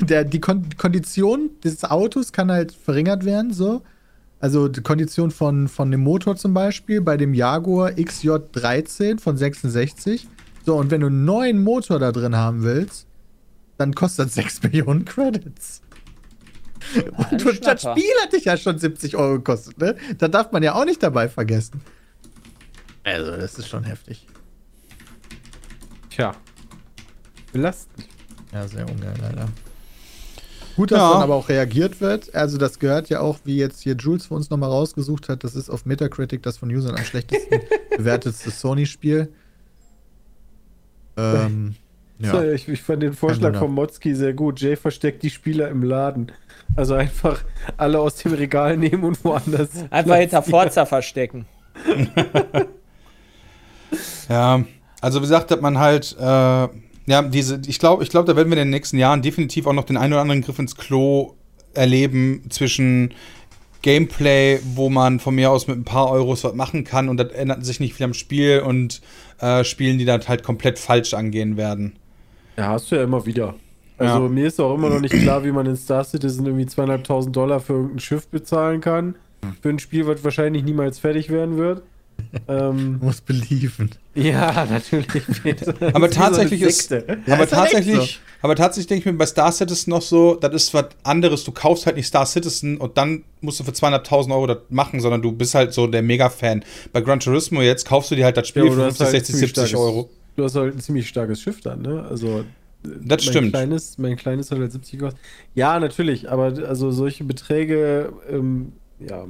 der, 0.00 0.24
die 0.24 0.40
Kon 0.40 0.64
Kondition 0.78 1.50
des 1.62 1.84
Autos 1.84 2.32
kann 2.32 2.50
halt 2.50 2.72
verringert 2.72 3.24
werden, 3.24 3.52
so. 3.52 3.82
Also 4.40 4.68
die 4.68 4.80
Kondition 4.80 5.30
von, 5.30 5.68
von 5.68 5.90
dem 5.90 6.00
Motor 6.00 6.34
zum 6.36 6.54
Beispiel 6.54 7.02
bei 7.02 7.18
dem 7.18 7.34
Jaguar 7.34 7.90
XJ13 7.90 9.20
von 9.20 9.36
66. 9.36 10.26
So, 10.64 10.76
und 10.76 10.90
wenn 10.90 11.02
du 11.02 11.08
einen 11.08 11.24
neuen 11.26 11.62
Motor 11.62 11.98
da 11.98 12.10
drin 12.10 12.34
haben 12.34 12.62
willst, 12.62 13.06
dann 13.76 13.94
kostet 13.94 14.26
das 14.26 14.34
6 14.34 14.62
Millionen 14.64 15.04
Credits. 15.04 15.82
ein 16.96 17.08
Und 17.10 17.40
du, 17.44 17.52
das 17.52 17.82
Schnapper. 17.82 18.00
Spiel 18.00 18.12
hat 18.22 18.32
dich 18.32 18.44
ja 18.46 18.56
schon 18.56 18.78
70 18.78 19.16
Euro 19.16 19.34
gekostet, 19.34 19.78
ne? 19.78 19.96
Da 20.16 20.28
darf 20.28 20.52
man 20.52 20.62
ja 20.62 20.74
auch 20.74 20.86
nicht 20.86 21.02
dabei 21.02 21.28
vergessen. 21.28 21.82
Also, 23.04 23.36
das 23.36 23.58
ist 23.58 23.68
schon 23.68 23.84
heftig. 23.84 24.26
Tja. 26.08 26.34
Belastend. 27.52 28.08
Ja, 28.52 28.66
sehr 28.66 28.88
ungeil, 28.88 29.14
leider. 29.20 29.48
Gut, 30.76 30.90
dass 30.92 30.98
Ja. 30.98 31.12
dann 31.14 31.22
aber 31.22 31.34
auch 31.34 31.48
reagiert 31.48 32.00
wird. 32.00 32.34
Also, 32.34 32.56
das 32.58 32.78
gehört 32.78 33.08
ja 33.08 33.20
auch, 33.20 33.38
wie 33.44 33.56
jetzt 33.56 33.82
hier 33.82 33.94
Jules 33.94 34.26
für 34.26 34.34
uns 34.34 34.50
nochmal 34.50 34.70
rausgesucht 34.70 35.28
hat, 35.28 35.44
das 35.44 35.54
ist 35.54 35.68
auf 35.70 35.84
Metacritic 35.86 36.42
das 36.42 36.58
von 36.58 36.70
Usern 36.70 36.96
am 36.96 37.04
schlechtesten 37.04 37.60
bewertetste 37.96 38.50
Sony-Spiel. 38.50 39.28
Ähm, 41.16 41.74
Ja. 42.22 42.42
Ich, 42.44 42.68
ich 42.68 42.82
fand 42.82 43.02
den 43.02 43.14
Vorschlag 43.14 43.56
von 43.56 43.72
Motzki 43.72 44.14
sehr 44.14 44.34
gut. 44.34 44.60
Jay 44.60 44.76
versteckt 44.76 45.22
die 45.22 45.30
Spieler 45.30 45.68
im 45.70 45.82
Laden. 45.82 46.30
Also 46.76 46.92
einfach 46.92 47.42
alle 47.78 47.98
aus 47.98 48.16
dem 48.16 48.34
Regal 48.34 48.76
nehmen 48.76 49.04
und 49.04 49.24
woanders. 49.24 49.70
Einfach 49.90 50.16
hinter 50.16 50.42
Forza 50.42 50.84
verstecken. 50.84 51.46
Ja, 54.28 54.62
also 55.00 55.18
wie 55.20 55.22
gesagt, 55.22 55.50
hat 55.50 55.62
man 55.62 55.78
halt, 55.78 56.14
äh, 56.20 56.68
ja, 57.10 57.22
diese, 57.22 57.60
ich 57.66 57.78
glaube, 57.78 58.02
ich 58.04 58.10
glaube, 58.10 58.26
da 58.26 58.36
werden 58.36 58.48
wir 58.50 58.56
in 58.56 58.66
den 58.66 58.70
nächsten 58.70 58.98
Jahren 58.98 59.20
definitiv 59.20 59.66
auch 59.66 59.72
noch 59.72 59.84
den 59.84 59.96
einen 59.96 60.12
oder 60.12 60.22
anderen 60.22 60.42
Griff 60.42 60.58
ins 60.58 60.76
Klo 60.76 61.34
erleben 61.74 62.44
zwischen 62.50 63.12
Gameplay, 63.82 64.60
wo 64.74 64.90
man 64.90 65.18
von 65.18 65.34
mir 65.34 65.50
aus 65.50 65.66
mit 65.66 65.76
ein 65.76 65.84
paar 65.84 66.10
Euros 66.10 66.44
was 66.44 66.54
machen 66.54 66.84
kann 66.84 67.08
und 67.08 67.16
das 67.16 67.32
ändert 67.32 67.64
sich 67.64 67.80
nicht 67.80 67.94
viel 67.94 68.04
am 68.04 68.14
Spiel 68.14 68.60
und 68.60 69.00
äh, 69.40 69.64
Spielen, 69.64 69.98
die 69.98 70.04
das 70.04 70.28
halt 70.28 70.44
komplett 70.44 70.78
falsch 70.78 71.14
angehen 71.14 71.56
werden. 71.56 71.94
Ja, 72.56 72.68
hast 72.68 72.92
du 72.92 72.96
ja 72.96 73.02
immer 73.02 73.26
wieder. 73.26 73.54
Also 73.98 74.22
Ja. 74.24 74.28
mir 74.28 74.46
ist 74.46 74.60
auch 74.60 74.74
immer 74.74 74.90
noch 74.90 75.00
nicht 75.00 75.14
klar, 75.14 75.44
wie 75.44 75.52
man 75.52 75.66
in 75.66 75.76
Star 75.76 76.04
Citizen 76.04 76.46
irgendwie 76.46 76.66
zweieinhalbtausend 76.66 77.34
Dollar 77.34 77.58
für 77.60 77.72
irgendein 77.72 78.00
Schiff 78.00 78.28
bezahlen 78.28 78.80
kann. 78.80 79.16
Für 79.62 79.70
ein 79.70 79.78
Spiel, 79.78 80.06
was 80.06 80.22
wahrscheinlich 80.22 80.62
niemals 80.62 80.98
fertig 80.98 81.30
werden 81.30 81.56
wird. 81.56 81.82
Ähm, 82.48 82.98
Du 83.00 83.06
musst 83.06 83.24
believen. 83.26 83.90
ja, 84.14 84.66
natürlich. 84.68 85.06
Aber 85.94 86.10
tatsächlich 86.10 86.62
ist, 86.62 86.90
Ja, 86.90 86.98
aber 87.00 87.44
ist 87.44 87.52
halt 87.56 87.70
tatsächlich, 87.72 88.20
aber 88.42 88.56
tatsächlich 88.56 88.86
denke 88.88 89.00
ich 89.00 89.12
mir 89.12 89.18
bei 89.18 89.26
Star 89.26 89.52
Citizen 89.52 89.90
noch 89.90 90.02
so, 90.02 90.34
das 90.34 90.52
ist 90.54 90.74
was 90.74 90.86
anderes. 91.02 91.44
Du 91.44 91.52
kaufst 91.52 91.86
halt 91.86 91.96
nicht 91.96 92.06
Star 92.06 92.26
Citizen 92.26 92.76
und 92.78 92.96
dann 92.98 93.24
musst 93.40 93.60
du 93.60 93.64
für 93.64 93.72
200.000 93.72 94.32
Euro 94.32 94.46
das 94.46 94.58
machen, 94.70 95.00
sondern 95.00 95.22
du 95.22 95.32
bist 95.32 95.54
halt 95.54 95.72
so 95.72 95.86
der 95.86 96.02
Mega-Fan. 96.02 96.64
Bei 96.92 97.00
Gran 97.00 97.20
Turismo 97.20 97.62
jetzt 97.62 97.86
kaufst 97.86 98.10
du 98.10 98.16
dir 98.16 98.24
halt 98.24 98.36
das 98.36 98.48
Spiel 98.48 98.64
Ja, 98.64 98.70
für 98.70 98.76
du 98.76 98.82
hast 98.84 98.96
50, 98.98 99.04
halt 99.06 99.10
60, 99.26 99.34
ziemlich 99.34 99.48
70 99.54 99.68
starkes- 99.70 99.86
Euro. 99.86 100.10
Du 100.36 100.44
hast 100.44 100.54
halt 100.56 100.74
ein 100.74 100.80
ziemlich 100.80 101.08
starkes 101.08 101.40
Schiff 101.40 101.60
dann, 101.60 101.82
ne? 101.82 102.06
Also. 102.08 102.44
Das 102.82 103.02
mein 103.02 103.20
stimmt. 103.20 103.50
Kleines, 103.50 103.98
mein 103.98 104.16
kleines 104.16 104.50
hat 104.50 104.58
halt 104.58 104.72
70 104.72 104.98
gekostet. 104.98 105.20
Ja, 105.54 105.78
natürlich, 105.78 106.30
aber 106.30 106.44
also 106.66 106.90
solche 106.92 107.24
Beträge, 107.24 108.10
ähm, 108.30 108.72
ja. 108.98 109.26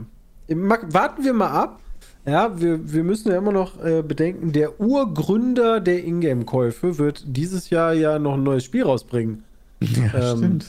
Warten 0.49 1.25
wir 1.25 1.33
mal 1.33 1.51
ab. 1.51 1.81
Ja, 2.27 2.61
wir, 2.61 2.93
wir 2.93 3.03
müssen 3.03 3.31
ja 3.31 3.39
immer 3.39 3.53
noch 3.53 3.83
äh, 3.83 4.03
bedenken, 4.03 4.53
der 4.53 4.79
Urgründer 4.81 5.81
der 5.81 6.05
Ingame-Käufe 6.05 6.99
wird 6.99 7.25
dieses 7.27 7.71
Jahr 7.71 7.95
ja 7.95 8.19
noch 8.19 8.35
ein 8.35 8.43
neues 8.43 8.65
Spiel 8.65 8.83
rausbringen. 8.85 9.43
Ja, 9.81 10.33
Ähm, 10.33 10.37
stimmt. 10.39 10.67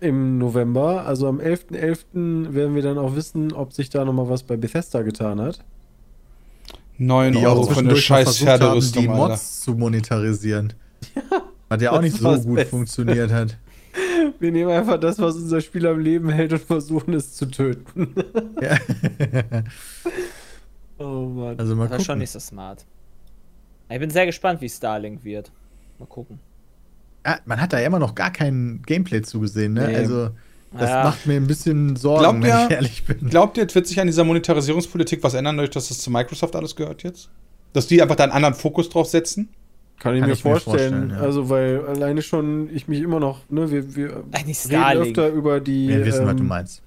Im 0.00 0.38
November. 0.38 1.04
Also 1.06 1.26
am 1.28 1.40
11.11. 1.40 2.54
werden 2.54 2.74
wir 2.74 2.82
dann 2.82 2.96
auch 2.96 3.14
wissen, 3.16 3.52
ob 3.52 3.72
sich 3.72 3.90
da 3.90 4.04
nochmal 4.04 4.28
was 4.30 4.42
bei 4.44 4.56
Bethesda 4.56 5.02
getan 5.02 5.40
hat. 5.40 5.60
9 6.98 7.32
Die 7.32 7.38
Euro 7.46 7.62
auch 7.62 7.72
für 7.72 7.80
eine 7.80 7.96
scheiß 7.96 8.24
versucht 8.38 8.48
haben, 8.48 8.58
die 8.58 8.58
Pferderüstung, 8.64 9.08
Alter. 9.10 9.28
Mods 9.28 9.60
zu 9.60 9.72
monetarisieren. 9.74 10.72
Was 11.68 11.82
ja 11.82 11.92
auch 11.92 12.00
nicht 12.00 12.16
so 12.16 12.28
gut 12.40 12.56
Beste. 12.56 12.70
funktioniert 12.70 13.32
hat. 13.32 13.56
Wir 14.40 14.52
nehmen 14.52 14.70
einfach 14.70 14.98
das, 14.98 15.18
was 15.18 15.36
unser 15.36 15.60
Spiel 15.60 15.86
am 15.86 15.98
Leben 16.00 16.30
hält 16.30 16.52
und 16.52 16.62
versuchen 16.62 17.14
es 17.14 17.34
zu 17.34 17.46
töten. 17.46 18.14
Ja. 18.60 18.76
oh 21.00 21.26
Mann. 21.26 21.58
Also 21.58 21.74
mal 21.76 21.88
Das 21.88 22.00
ist 22.00 22.06
schon 22.06 22.18
nicht 22.18 22.30
so 22.30 22.38
smart. 22.38 22.84
Ich 23.88 23.98
bin 23.98 24.10
sehr 24.10 24.26
gespannt, 24.26 24.60
wie 24.60 24.68
Starlink 24.68 25.24
wird. 25.24 25.50
Mal 25.98 26.06
gucken. 26.06 26.38
Ja, 27.26 27.38
man 27.44 27.60
hat 27.60 27.72
da 27.72 27.80
ja 27.80 27.86
immer 27.86 27.98
noch 27.98 28.14
gar 28.14 28.30
kein 28.32 28.82
Gameplay 28.86 29.20
zugesehen, 29.22 29.74
ne? 29.74 29.88
Nee. 29.88 29.96
Also, 29.96 30.30
das 30.72 30.88
Ja. 30.88 31.04
macht 31.04 31.26
mir 31.26 31.34
ein 31.34 31.46
bisschen 31.46 31.96
Sorgen, 31.96 32.20
Glaubt 32.22 32.42
wenn 32.42 32.48
ihr- 32.48 32.64
ich 32.66 32.70
ehrlich 32.70 33.04
bin. 33.04 33.28
Glaubt 33.28 33.58
ihr, 33.58 33.66
es 33.66 33.74
wird 33.74 33.86
sich 33.88 34.00
an 34.00 34.06
dieser 34.06 34.24
Monetarisierungspolitik 34.24 35.22
was 35.22 35.34
ändern, 35.34 35.56
dadurch, 35.56 35.70
dass 35.74 35.88
das 35.88 35.98
zu 35.98 36.10
Microsoft 36.10 36.54
alles 36.56 36.76
gehört 36.76 37.02
jetzt? 37.02 37.28
Dass 37.72 37.86
die 37.88 38.00
einfach 38.00 38.16
da 38.16 38.24
einen 38.24 38.32
anderen 38.32 38.54
Fokus 38.54 38.88
drauf 38.88 39.06
setzen? 39.08 39.48
Kann 39.98 40.14
ich 40.14 40.20
Kann 40.20 40.28
mir 40.30 40.34
ich 40.34 40.44
mir 40.44 40.50
vorstellen. 40.52 40.78
vorstellen, 40.92 41.10
ja. 41.10 41.16
Also, 41.18 41.50
weil 41.50 41.84
alleine 41.86 42.22
schon 42.22 42.70
ich 42.74 42.88
mich 42.88 43.00
immer 43.02 43.20
noch, 43.20 43.40
ne, 43.50 43.70
wir, 43.70 43.94
wir 43.96 44.24
reden 44.34 44.54
Starlink. 44.54 45.08
öfter 45.18 45.28
über 45.28 45.60
die, 45.60 45.88
Wir 45.88 46.06
wissen, 46.06 46.24
was 46.24 46.36
du 46.36 46.42
ähm, 46.42 46.48
meinst. 46.48 46.82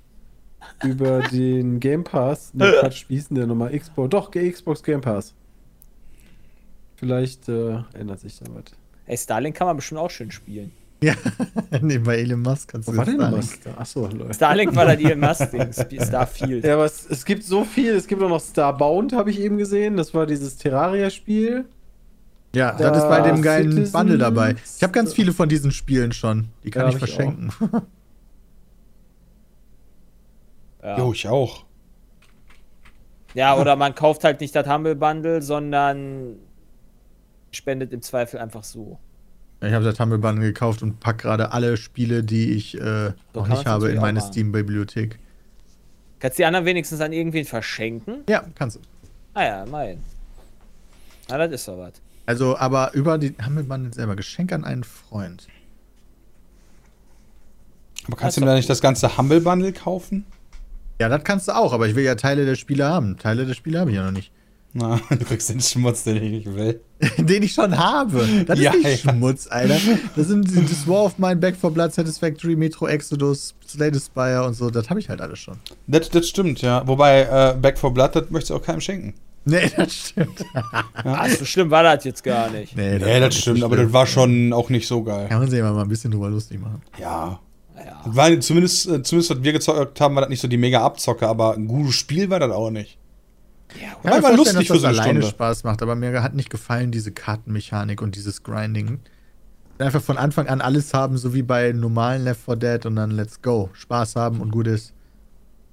Über 0.84 1.22
den 1.32 1.80
Game 1.80 2.04
Pass. 2.04 2.54
Ne, 2.54 2.74
Quatsch, 2.80 3.06
wie 3.08 3.16
hieß 3.16 3.30
denn 3.30 3.36
der 3.36 3.48
nochmal? 3.48 3.78
Xbox, 3.78 4.10
doch, 4.10 4.32
Xbox 4.32 4.84
Game 4.84 5.02
Pass. 5.02 5.34
Vielleicht 6.96 7.50
äh, 7.50 7.78
ändert 7.94 8.20
sich 8.20 8.38
da 8.40 8.46
was. 8.54 8.64
Ey, 9.06 9.18
Starlink 9.18 9.56
kann 9.56 9.68
man 9.68 9.76
bestimmt 9.76 10.00
auch 10.00 10.12
schön 10.12 10.32
spielen. 10.32 10.72
Ja, 11.04 11.16
nee, 11.82 11.98
bei 11.98 12.20
Elon 12.20 12.40
Musk 12.42 12.70
kannst 12.72 12.88
du 12.88 12.94
Wo 12.94 12.98
war 12.98 13.32
was? 13.34 13.60
da? 13.60 13.74
Achso, 13.76 14.08
Leute. 14.08 14.34
Starlink 14.34 14.74
war 14.74 14.86
das 14.86 14.96
Elon 15.02 15.20
Musk-Ding. 15.20 15.74
Starfield. 16.02 16.64
Ja, 16.64 16.76
aber 16.76 16.86
es, 16.86 17.06
es 17.10 17.26
gibt 17.26 17.44
so 17.44 17.66
viel. 17.66 17.92
Es 17.92 18.08
gibt 18.08 18.24
auch 18.24 18.30
noch 18.30 18.40
Starbound, 18.40 19.12
habe 19.12 19.30
ich 19.30 19.38
eben 19.42 19.58
gesehen. 19.58 19.98
Das 19.98 20.14
war 20.14 20.26
dieses 20.26 20.56
Terraria-Spiel. 20.56 21.66
Ja, 22.56 22.72
Da 22.72 22.90
das 22.92 23.00
ist 23.04 23.10
bei 23.10 23.20
dem 23.20 23.42
geilen 23.42 23.72
Citizens- 23.72 23.92
Bundle 23.92 24.18
dabei. 24.18 24.56
Ich 24.78 24.82
habe 24.82 24.94
ganz 24.94 25.14
viele 25.14 25.34
von 25.34 25.50
diesen 25.50 25.72
Spielen 25.72 26.14
schon. 26.14 26.48
Die 26.64 26.72
kann 26.72 26.84
Ja, 26.84 26.90
ich 26.90 26.96
hab 26.96 27.04
ich 27.04 27.14
verschenken. 27.16 27.50
Ja. 30.84 30.98
Jo, 30.98 31.14
ich 31.14 31.28
auch. 31.28 31.66
ja, 33.34 33.56
oder 33.58 33.76
man 33.76 33.96
kauft 33.96 34.24
halt 34.24 34.42
nicht 34.42 34.56
das 34.56 34.68
Humble 34.68 34.96
Bundle, 34.96 35.42
sondern 35.42 36.36
spendet 37.52 37.94
im 37.94 38.02
Zweifel 38.02 38.40
einfach 38.40 38.64
so. 38.64 39.00
Ich 39.62 39.72
habe 39.72 39.86
das 39.86 39.98
Humble 40.00 40.18
Bundle 40.18 40.44
gekauft 40.46 40.84
und 40.84 41.00
pack 41.00 41.20
gerade 41.20 41.54
alle 41.54 41.78
Spiele, 41.78 42.24
die 42.24 42.52
ich 42.52 42.80
äh, 42.80 43.14
noch 43.34 43.48
nicht 43.48 43.66
habe, 43.66 43.90
in 43.92 44.02
meine. 44.02 44.20
Steam-Bibliothek. 44.20 45.20
Kannst 46.20 46.38
die 46.38 46.46
anderen 46.46 46.66
wenigstens 46.66 47.00
an 47.00 47.14
irgendwen 47.14 47.46
verschenken? 47.46 48.24
Ja, 48.28 48.44
kannst 48.56 48.76
du. 48.78 48.82
Ah 49.34 49.44
ja, 49.44 49.64
immerhin. 49.64 50.00
Na, 51.30 51.38
das 51.38 51.52
ist 51.52 51.68
doch 51.68 51.78
was. 51.78 51.94
Also, 52.26 52.58
aber 52.58 52.94
über 52.94 53.18
die 53.18 53.36
Humble 53.46 53.64
Bundle 53.64 53.94
selber. 53.94 54.16
Geschenk 54.16 54.52
an 54.52 54.66
einen 54.66 54.84
Freund. 54.84 55.48
Aber 58.06 58.12
Das 58.12 58.20
kannst 58.20 58.38
du 58.38 58.42
mir 58.42 58.48
da 58.48 58.56
nicht 58.56 58.70
das 58.70 58.82
ganze 58.82 59.18
Humble 59.18 59.40
Bundle 59.42 59.72
kaufen? 59.72 60.26
Ja, 61.00 61.10
das 61.10 61.24
kannst 61.24 61.48
du 61.48 61.56
auch, 61.56 61.74
aber 61.74 61.88
ich 61.88 61.96
will 61.96 62.04
ja 62.04 62.16
Teile 62.16 62.46
der 62.46 62.56
Spiele 62.56 62.86
haben. 62.86 63.18
Teile 63.18 63.46
der 63.46 63.54
Spiele 63.54 63.80
habe 63.80 63.90
ich 63.92 63.96
ja 63.98 64.04
noch 64.06 64.12
nicht. 64.12 64.32
Na, 64.76 65.00
du 65.10 65.18
kriegst 65.18 65.50
den 65.50 65.62
Schmutz, 65.62 66.04
den 66.04 66.16
ich 66.18 66.32
nicht 66.32 66.56
will. 66.56 66.80
Den 67.20 67.44
ich 67.44 67.54
schon 67.54 67.78
habe. 67.78 68.26
Das 68.48 68.58
Ja, 68.60 68.72
ist 68.72 68.84
nicht 68.84 69.04
ja. 69.06 69.12
Schmutz, 69.12 69.48
Alter. 69.50 69.78
Das 70.16 70.28
sind 70.28 70.50
die- 70.50 70.62
das 70.66 70.88
War 70.88 71.04
of 71.04 71.20
Mine, 71.20 71.36
Back 71.36 71.56
for 71.58 71.70
Blood, 71.70 71.94
Satisfactory, 71.94 72.56
Metro 72.56 72.88
Exodus, 72.88 73.54
Slay 73.68 73.94
the 73.94 74.00
Spire 74.00 74.44
und 74.46 74.54
so. 74.56 74.70
Das 74.72 74.90
habe 74.90 75.00
ich 75.00 75.10
halt 75.10 75.20
alles 75.22 75.38
schon. 75.40 75.58
Das, 75.86 76.10
das 76.10 76.28
stimmt, 76.30 76.62
ja. 76.62 76.88
Wobei, 76.88 77.22
äh, 77.24 77.56
Back 77.60 77.78
for 77.78 77.94
Blood, 77.94 78.16
das 78.16 78.30
möchtest 78.32 78.50
du 78.52 78.56
auch 78.56 78.64
keinem 78.64 78.82
schenken. 78.82 79.14
Nee, 79.46 79.70
das 79.78 79.94
stimmt. 79.94 80.44
Ah, 81.04 81.28
so 81.30 81.44
schlimm 81.46 81.70
war 81.70 81.84
das 81.84 82.06
jetzt 82.06 82.24
gar 82.24 82.50
nicht. 82.50 82.76
Nee, 82.78 82.98
Nee, 82.98 83.20
das 83.20 83.36
stimmt, 83.36 83.62
aber 83.64 83.76
das 83.76 83.92
war 83.94 84.08
schon 84.08 84.54
auch 84.54 84.70
nicht 84.70 84.88
so 84.88 85.04
geil. 85.04 85.28
Kann 85.28 85.40
man 85.40 85.50
sich 85.52 85.62
mal 85.62 85.78
ein 85.78 85.90
bisschen 85.90 86.12
drüber 86.12 86.30
lustig 86.30 86.60
machen. 86.62 86.82
Ja. 87.00 87.40
War 88.06 88.40
zumindest, 88.40 88.88
äh, 88.88 89.02
zumindest, 89.04 89.32
was 89.32 89.44
wir 89.44 89.54
gezockt 89.54 90.02
haben, 90.02 90.16
war 90.16 90.22
das 90.22 90.30
nicht 90.30 90.42
so 90.42 90.48
die 90.48 90.58
mega 90.58 90.82
Abzocke, 90.84 91.28
aber 91.28 91.54
ein 91.56 91.68
gutes 91.68 91.96
Spiel 91.96 92.30
war 92.30 92.40
das 92.40 92.52
auch 92.52 92.70
nicht. 92.70 92.98
Ja, 93.82 93.98
War 94.04 94.12
vorstellen, 94.22 94.38
lustig 94.38 94.68
dass 94.68 94.78
für 94.78 94.80
so 94.80 94.88
eine 94.88 94.98
alleine 94.98 95.20
Stunde. 95.22 95.28
Spaß 95.36 95.64
macht, 95.64 95.82
aber 95.82 95.96
mir 95.96 96.22
hat 96.22 96.36
nicht 96.36 96.50
gefallen 96.50 96.92
diese 96.92 97.12
Kartenmechanik 97.12 98.02
und 98.02 98.16
dieses 98.16 98.44
Grinding. 98.44 99.00
Einfach 99.80 100.02
von 100.02 100.18
Anfang 100.18 100.48
an 100.48 100.62
alles 100.62 100.94
haben, 100.94 101.18
so 101.18 101.34
wie 101.34 101.42
bei 101.42 101.72
normalen 101.72 102.24
Left 102.24 102.42
4 102.46 102.56
Dead 102.56 102.86
und 102.86 102.96
dann 102.96 103.12
let's 103.12 103.42
go. 103.42 103.70
Spaß 103.74 104.16
haben 104.16 104.42
und 104.42 104.52
gut 104.52 104.68
ist. 104.68 104.94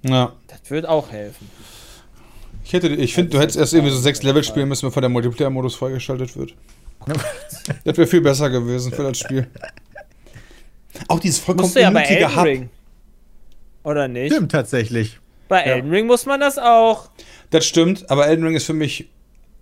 Ja. 0.03 0.33
Das 0.47 0.71
wird 0.71 0.87
auch 0.87 1.11
helfen. 1.11 1.51
Ich 2.64 2.73
hätte, 2.73 2.88
ich 2.88 3.14
finde, 3.14 3.31
du 3.31 3.40
hättest 3.40 3.59
erst 3.59 3.75
irgendwie 3.75 3.93
so 3.93 4.01
sechs 4.01 4.23
Level 4.23 4.43
spielen 4.45 4.69
müssen, 4.69 4.87
bevor 4.87 5.03
der 5.03 5.11
Multiplayer-Modus 5.11 5.75
freigeschaltet 5.75 6.37
wird. 6.37 6.55
Das 7.85 7.97
wäre 7.97 8.07
viel 8.07 8.21
besser 8.21 8.51
gewesen 8.51 8.93
für 8.93 9.03
das 9.03 9.19
Spiel. 9.19 9.47
Auch 11.09 11.21
dieses 11.21 11.39
vollkommen 11.39 11.65
Musst 11.67 11.77
du 11.77 11.81
ja 11.81 11.91
bei 11.91 12.01
unnötige 12.03 12.21
Elden 12.25 12.37
Hub. 12.37 12.45
Ring. 12.45 12.69
Oder 13.85 14.09
nicht? 14.09 14.33
Stimmt 14.33 14.53
tatsächlich. 14.53 15.19
Bei 15.49 15.61
Elden 15.63 15.91
Ring 15.91 16.07
muss 16.07 16.27
man 16.27 16.41
das 16.41 16.59
auch. 16.59 17.11
Das 17.51 17.67
stimmt, 17.67 18.09
aber 18.11 18.27
Elden 18.29 18.45
Ring 18.47 18.55
ist 18.55 18.67
für 18.67 18.75
mich 18.75 19.09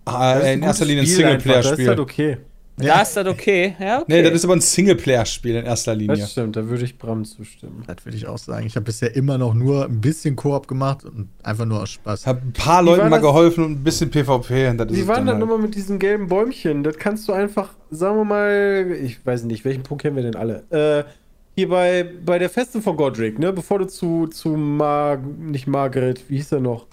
äh, 0.07 0.53
in 0.53 0.61
erster 0.63 0.85
Linie 0.85 1.03
ein 1.03 1.07
Spiel 1.07 1.25
einfach, 1.25 1.45
Das 1.51 1.65
ist 1.65 1.77
Singleplayer-Spiel. 1.77 1.87
halt 1.87 1.99
okay. 1.99 2.37
Da 2.81 3.01
ist 3.01 3.17
das 3.17 3.27
okay. 3.27 3.75
Ja, 3.77 3.97
okay. 3.97 4.05
Nee, 4.07 4.21
das 4.23 4.31
ist 4.33 4.45
aber 4.45 4.55
ein 4.55 4.61
Singleplayer-Spiel 4.61 5.55
in 5.55 5.65
erster 5.65 5.93
Linie. 5.95 6.15
Das 6.15 6.31
stimmt, 6.31 6.55
da 6.55 6.65
würde 6.69 6.85
ich 6.85 6.97
Bram 6.97 7.25
zustimmen. 7.25 7.83
Das 7.85 8.05
würde 8.05 8.15
ich 8.17 8.25
auch 8.25 8.37
sagen. 8.37 8.65
Ich 8.67 8.75
habe 8.75 8.85
bisher 8.85 9.13
immer 9.17 9.37
noch 9.37 9.53
nur 9.53 9.83
ein 9.85 9.99
bisschen 9.99 10.37
Koop 10.37 10.65
gemacht 10.67 11.03
und 11.03 11.27
einfach 11.43 11.65
nur 11.65 11.81
aus 11.81 11.89
Spaß. 11.89 12.25
Hab 12.25 12.41
ein 12.41 12.53
paar 12.53 12.81
Wie 12.83 12.85
Leuten 12.89 13.09
mal 13.09 13.17
das? 13.17 13.21
geholfen 13.21 13.65
und 13.65 13.71
ein 13.73 13.83
bisschen 13.83 14.09
PvP. 14.11 14.69
Und 14.69 14.91
Wie 14.91 15.01
es 15.01 15.07
war 15.07 15.15
dann 15.15 15.25
das 15.25 15.33
halt. 15.33 15.39
nochmal 15.41 15.57
mit 15.57 15.75
diesen 15.75 15.99
gelben 15.99 16.27
Bäumchen? 16.29 16.83
Das 16.83 16.97
kannst 16.97 17.27
du 17.27 17.33
einfach, 17.33 17.73
sagen 17.91 18.15
wir 18.15 18.23
mal, 18.25 18.95
ich 19.03 19.25
weiß 19.25 19.43
nicht, 19.43 19.65
welchen 19.65 19.83
Punkt 19.83 20.03
kennen 20.03 20.15
wir 20.15 20.23
denn 20.23 20.35
alle? 20.35 20.63
Äh, 20.69 21.03
hier 21.59 21.69
bei, 21.69 22.05
bei 22.25 22.39
der 22.39 22.49
Festung 22.49 22.81
von 22.81 22.95
Godric, 22.97 23.37
ne? 23.39 23.51
Bevor 23.53 23.79
du 23.79 23.85
zu, 23.85 24.27
zu 24.27 24.49
Mar 24.49 25.17
nicht 25.17 25.67
Margaret, 25.67 26.21
wie 26.29 26.37
hieß 26.37 26.53
er 26.53 26.59
noch? 26.59 26.85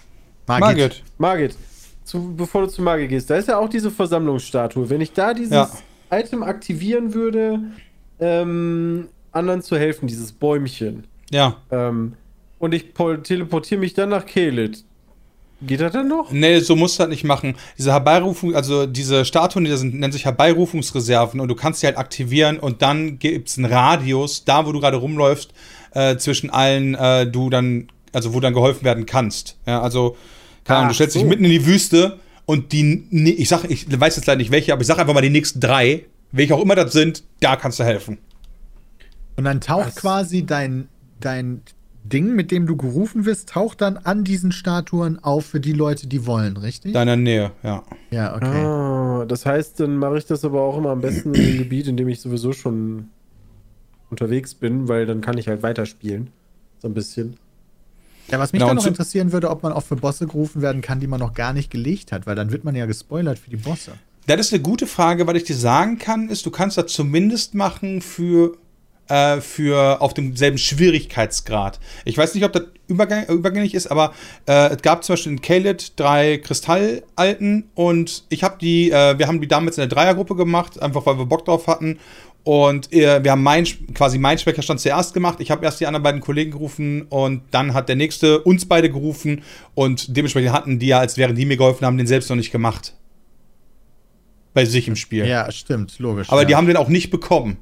Margit. 0.47 1.03
Margit. 1.17 1.55
Zu, 2.03 2.33
bevor 2.35 2.61
du 2.63 2.67
zu 2.69 2.81
Margit 2.81 3.09
gehst, 3.09 3.29
da 3.29 3.35
ist 3.35 3.47
ja 3.49 3.57
auch 3.57 3.67
diese 3.69 3.91
Versammlungsstatue. 3.91 4.89
Wenn 4.89 5.01
ich 5.01 5.11
da 5.13 5.33
dieses 5.33 5.51
Ja. 5.53 5.69
Item 6.09 6.41
aktivieren 6.43 7.13
würde, 7.13 7.59
ähm, 8.19 9.07
anderen 9.31 9.61
zu 9.61 9.77
helfen, 9.77 10.07
dieses 10.07 10.31
Bäumchen, 10.31 11.03
Ja. 11.31 11.57
ähm, 11.71 12.13
und 12.59 12.73
ich 12.73 12.93
pol- 12.93 13.21
teleportiere 13.21 13.79
mich 13.79 13.93
dann 13.93 14.09
nach 14.09 14.25
Kelit, 14.25 14.83
geht 15.61 15.81
das 15.81 15.93
dann 15.93 16.07
noch? 16.07 16.31
Nee, 16.31 16.59
so 16.59 16.75
musst 16.75 16.99
du 16.99 17.03
das 17.03 17.09
nicht 17.09 17.23
machen. 17.23 17.55
Diese 17.77 17.91
Herbeirufung, 17.91 18.55
also 18.55 18.85
diese 18.85 19.25
Statuen, 19.25 19.65
die 19.65 19.71
da 19.71 19.77
sind, 19.77 19.95
nennen 19.95 20.13
sich 20.13 20.25
Herbeirufungsreserven 20.25 21.39
und 21.39 21.47
du 21.47 21.55
kannst 21.55 21.81
die 21.81 21.87
halt 21.87 21.97
aktivieren 21.97 22.59
und 22.59 22.81
dann 22.81 23.19
gibt 23.19 23.49
es 23.49 23.57
einen 23.57 23.71
Radius, 23.71 24.45
da 24.45 24.65
wo 24.65 24.71
du 24.71 24.79
gerade 24.79 24.97
rumläufst, 24.97 25.53
äh, 25.93 26.17
zwischen 26.17 26.49
allen, 26.49 26.95
äh, 26.95 27.27
du 27.27 27.49
dann, 27.49 27.87
also 28.13 28.33
wo 28.33 28.39
dann 28.39 28.53
geholfen 28.53 28.83
werden 28.83 29.05
kannst. 29.05 29.57
Ja, 29.65 29.81
also, 29.81 30.17
keine 30.63 30.79
Ahnung, 30.79 30.89
du 30.89 30.95
stellst 30.95 31.15
dich 31.15 31.23
so. 31.23 31.27
mitten 31.27 31.45
in 31.45 31.51
die 31.51 31.65
Wüste 31.65 32.19
und 32.45 32.71
die, 32.71 33.07
ich 33.11 33.49
sag, 33.49 33.63
ich 33.69 33.87
weiß 33.99 34.15
jetzt 34.15 34.25
leider 34.25 34.37
nicht 34.37 34.51
welche, 34.51 34.73
aber 34.73 34.81
ich 34.81 34.87
sag 34.87 34.99
einfach 34.99 35.13
mal 35.13 35.21
die 35.21 35.29
nächsten 35.29 35.59
drei, 35.59 36.05
welche 36.31 36.55
auch 36.55 36.61
immer 36.61 36.75
das 36.75 36.93
sind, 36.93 37.23
da 37.39 37.55
kannst 37.55 37.79
du 37.79 37.83
helfen. 37.83 38.17
Und 39.35 39.43
dann 39.43 39.61
taucht 39.61 39.87
Was? 39.87 39.95
quasi 39.95 40.45
dein, 40.45 40.87
dein 41.19 41.61
Ding, 42.03 42.35
mit 42.35 42.51
dem 42.51 42.67
du 42.67 42.77
gerufen 42.77 43.25
wirst, 43.25 43.49
taucht 43.49 43.81
dann 43.81 43.97
an 43.97 44.23
diesen 44.23 44.51
Statuen 44.51 45.21
auf 45.23 45.45
für 45.45 45.59
die 45.59 45.73
Leute, 45.73 46.07
die 46.07 46.25
wollen, 46.25 46.55
richtig? 46.57 46.93
Deiner 46.93 47.17
Nähe, 47.17 47.51
ja. 47.63 47.83
ja, 48.11 48.35
okay. 48.35 48.63
Ah, 48.63 49.25
das 49.27 49.45
heißt, 49.45 49.79
dann 49.79 49.97
mache 49.97 50.17
ich 50.17 50.25
das 50.25 50.45
aber 50.45 50.61
auch 50.61 50.77
immer 50.77 50.91
am 50.91 51.01
besten 51.01 51.33
in 51.33 51.45
dem 51.45 51.57
Gebiet, 51.63 51.87
in 51.87 51.97
dem 51.97 52.07
ich 52.07 52.21
sowieso 52.21 52.53
schon 52.53 53.09
unterwegs 54.09 54.55
bin, 54.55 54.87
weil 54.87 55.05
dann 55.05 55.21
kann 55.21 55.37
ich 55.37 55.47
halt 55.47 55.63
weiterspielen. 55.63 56.29
So 56.79 56.87
ein 56.87 56.93
bisschen. 56.93 57.35
Ja, 58.29 58.39
was 58.39 58.51
mich 58.51 58.59
Genau, 58.59 58.69
dann 58.69 58.77
noch 58.77 58.85
interessieren 58.85 59.31
würde, 59.31 59.49
ob 59.49 59.63
man 59.63 59.73
auch 59.73 59.83
für 59.83 59.95
Bosse 59.95 60.27
gerufen 60.27 60.61
werden 60.61 60.81
kann, 60.81 60.99
die 60.99 61.07
man 61.07 61.19
noch 61.19 61.33
gar 61.33 61.53
nicht 61.53 61.71
gelegt 61.71 62.11
hat, 62.11 62.25
weil 62.27 62.35
dann 62.35 62.51
wird 62.51 62.63
man 62.63 62.75
ja 62.75 62.85
gespoilert 62.85 63.39
für 63.39 63.49
die 63.49 63.57
Bosse. 63.57 63.93
Das 64.27 64.39
ist 64.41 64.53
eine 64.53 64.61
gute 64.61 64.87
Frage. 64.87 65.25
Was 65.25 65.35
ich 65.35 65.45
dir 65.45 65.55
sagen 65.55 65.97
kann, 65.97 66.27
ist, 66.29 66.45
du 66.45 66.51
kannst 66.51 66.77
das 66.77 66.87
zumindest 66.87 67.55
machen 67.55 68.01
für, 68.01 68.57
äh, 69.09 69.41
für 69.41 70.01
auf 70.01 70.13
demselben 70.13 70.57
Schwierigkeitsgrad. 70.57 71.79
Ich 72.05 72.17
weiß 72.17 72.33
nicht, 72.35 72.43
ob 72.43 72.53
das 72.53 72.63
übergang, 72.87 73.25
übergängig 73.27 73.73
ist, 73.73 73.87
aber 73.87 74.13
äh, 74.47 74.69
es 74.69 74.81
gab 74.81 75.03
zum 75.03 75.13
Beispiel 75.13 75.33
in 75.33 75.41
Kaled 75.41 75.99
drei 75.99 76.37
Kristallalten 76.37 77.69
und 77.75 78.23
ich 78.29 78.43
habe 78.43 78.57
die, 78.59 78.91
äh, 78.91 79.17
wir 79.17 79.27
haben 79.27 79.41
die 79.41 79.47
damals 79.47 79.77
in 79.77 79.81
der 79.81 79.89
Dreiergruppe 79.89 80.35
gemacht, 80.35 80.81
einfach 80.81 81.05
weil 81.05 81.17
wir 81.17 81.25
Bock 81.25 81.45
drauf 81.45 81.67
hatten. 81.67 81.99
Und 82.43 82.93
äh, 82.93 83.21
wir 83.21 83.31
haben 83.31 83.43
mein, 83.43 83.65
quasi 83.93 84.17
mein 84.17 84.37
Speicherstand 84.37 84.79
zuerst 84.79 85.13
gemacht. 85.13 85.39
Ich 85.41 85.51
habe 85.51 85.65
erst 85.65 85.81
die 85.81 85.85
anderen 85.85 86.03
beiden 86.03 86.21
Kollegen 86.21 86.51
gerufen 86.51 87.01
und 87.09 87.41
dann 87.51 87.73
hat 87.73 87.89
der 87.89 87.97
nächste 87.97 88.39
uns 88.39 88.65
beide 88.65 88.89
gerufen 88.89 89.43
und 89.75 90.15
dementsprechend 90.15 90.53
hatten 90.53 90.79
die 90.79 90.87
ja, 90.87 90.99
als 90.99 91.17
wären 91.17 91.35
die 91.35 91.45
mir 91.45 91.57
geholfen 91.57 91.85
haben, 91.85 91.97
den 91.97 92.07
selbst 92.07 92.29
noch 92.29 92.37
nicht 92.37 92.53
gemacht. 92.53 92.93
Bei 94.53 94.63
sich 94.63 94.87
im 94.87 94.95
Spiel. 94.95 95.27
Ja, 95.27 95.51
stimmt, 95.51 95.99
logisch. 95.99 96.29
Aber 96.29 96.43
ja. 96.43 96.47
die 96.47 96.55
haben 96.55 96.67
den 96.67 96.77
auch 96.77 96.87
nicht 96.87 97.11
bekommen. 97.11 97.57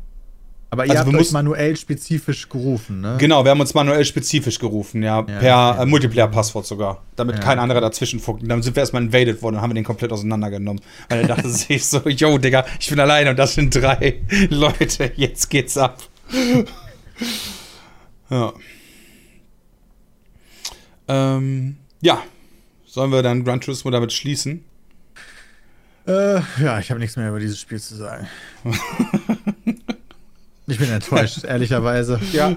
Aber 0.71 0.85
ihr 0.85 0.91
also 0.91 1.01
habt 1.01 1.11
wir 1.11 1.13
euch 1.13 1.19
mussten- 1.21 1.33
manuell 1.35 1.77
spezifisch 1.77 2.49
gerufen, 2.49 2.99
ne? 3.01 3.15
Genau, 3.19 3.43
wir 3.45 3.51
haben 3.51 3.61
uns 3.61 3.73
manuell 3.73 4.03
spezifisch 4.03 4.59
gerufen, 4.59 5.03
ja, 5.03 5.17
Ja, 5.17 5.21
per 5.21 5.43
ja. 5.43 5.83
äh, 5.83 5.85
Multiplayer-Passwort 5.85 6.65
sogar, 6.65 7.03
damit 7.15 7.37
Ja. 7.37 7.41
kein 7.43 7.59
anderer 7.59 7.79
dazwischen 7.81 8.19
funkt. 8.19 8.43
Und 8.43 8.49
dann 8.49 8.61
sind 8.61 8.75
wir 8.75 8.81
erstmal 8.81 9.03
invaded 9.03 9.41
worden 9.41 9.55
und 9.55 9.61
haben 9.61 9.69
wir 9.69 9.75
den 9.75 9.85
komplett 9.85 10.11
auseinandergenommen. 10.11 10.81
Weil 11.07 11.21
er 11.21 11.27
dachte 11.27 11.49
sich 11.49 11.85
so, 11.85 12.01
yo, 12.09 12.37
Digga, 12.37 12.65
ich 12.79 12.89
bin 12.89 12.99
alleine 12.99 13.29
und 13.29 13.37
das 13.39 13.53
sind 13.53 13.73
drei 13.73 14.21
Leute, 14.49 15.11
jetzt 15.15 15.49
geht's 15.49 15.77
ab. 15.77 15.99
ja. 18.29 18.53
Ähm, 21.07 21.77
ja. 22.01 22.21
Sollen 22.85 23.11
wir 23.11 23.21
dann 23.21 23.43
Gran 23.43 23.61
Turismo 23.61 23.91
damit 23.91 24.13
schließen? 24.13 24.63
Äh, 26.07 26.39
ja, 26.61 26.79
ich 26.79 26.89
habe 26.91 26.99
nichts 26.99 27.17
mehr 27.17 27.29
über 27.29 27.39
dieses 27.39 27.59
Spiel 27.59 27.79
zu 27.79 27.95
sagen. 27.95 28.27
Ich 30.67 30.77
bin 30.79 30.89
enttäuscht, 30.89 31.43
ehrlicherweise. 31.47 32.19
Ja. 32.31 32.55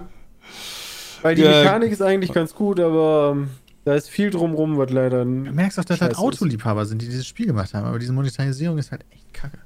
Weil 1.22 1.34
die 1.34 1.42
Ja. 1.42 1.50
Mechanik 1.50 1.92
ist 1.92 2.02
eigentlich 2.02 2.32
ganz 2.32 2.54
gut, 2.54 2.78
aber 2.80 3.32
ähm, 3.36 3.48
da 3.84 3.94
ist 3.94 4.08
viel 4.10 4.30
drumrum, 4.30 4.76
was 4.78 4.90
leider. 4.90 5.24
Du 5.24 5.30
merkst 5.30 5.78
auch, 5.80 5.84
dass 5.84 6.00
halt 6.00 6.12
Scheiße 6.12 6.20
ist. 6.20 6.36
Autoliebhaber 6.36 6.86
sind, 6.86 7.02
die 7.02 7.06
dieses 7.06 7.26
Spiel 7.26 7.46
gemacht 7.46 7.74
haben. 7.74 7.86
Aber 7.86 7.98
diese 7.98 8.12
Monetarisierung 8.12 8.78
ist 8.78 8.90
halt 8.92 9.04
echt 9.10 9.32
kacke. 9.34 9.58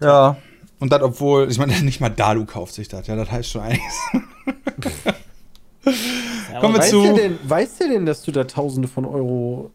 Ja. 0.00 0.36
Und 0.78 0.92
das, 0.92 1.02
obwohl, 1.02 1.50
ich 1.50 1.58
meine, 1.58 1.72
nicht 1.82 2.00
mal 2.00 2.08
Dalu 2.08 2.44
kauft 2.44 2.74
sich 2.74 2.88
das, 2.88 3.06
ja, 3.08 3.16
das 3.16 3.30
heißt 3.30 3.50
schon 3.50 3.62
einiges. 3.62 3.94
Ja, 6.52 6.60
Kommen 6.60 6.74
wir 6.74 6.80
Weißt 6.80 6.90
zu- 6.90 7.02
du 7.02 7.14
denn, 7.14 7.38
weißt 7.44 7.80
du 7.80 7.88
denn, 7.88 8.04
dass 8.06 8.22
du 8.22 8.32
da 8.32 8.44
Tausende 8.44 8.88
von 8.88 9.04
Euro 9.06 9.70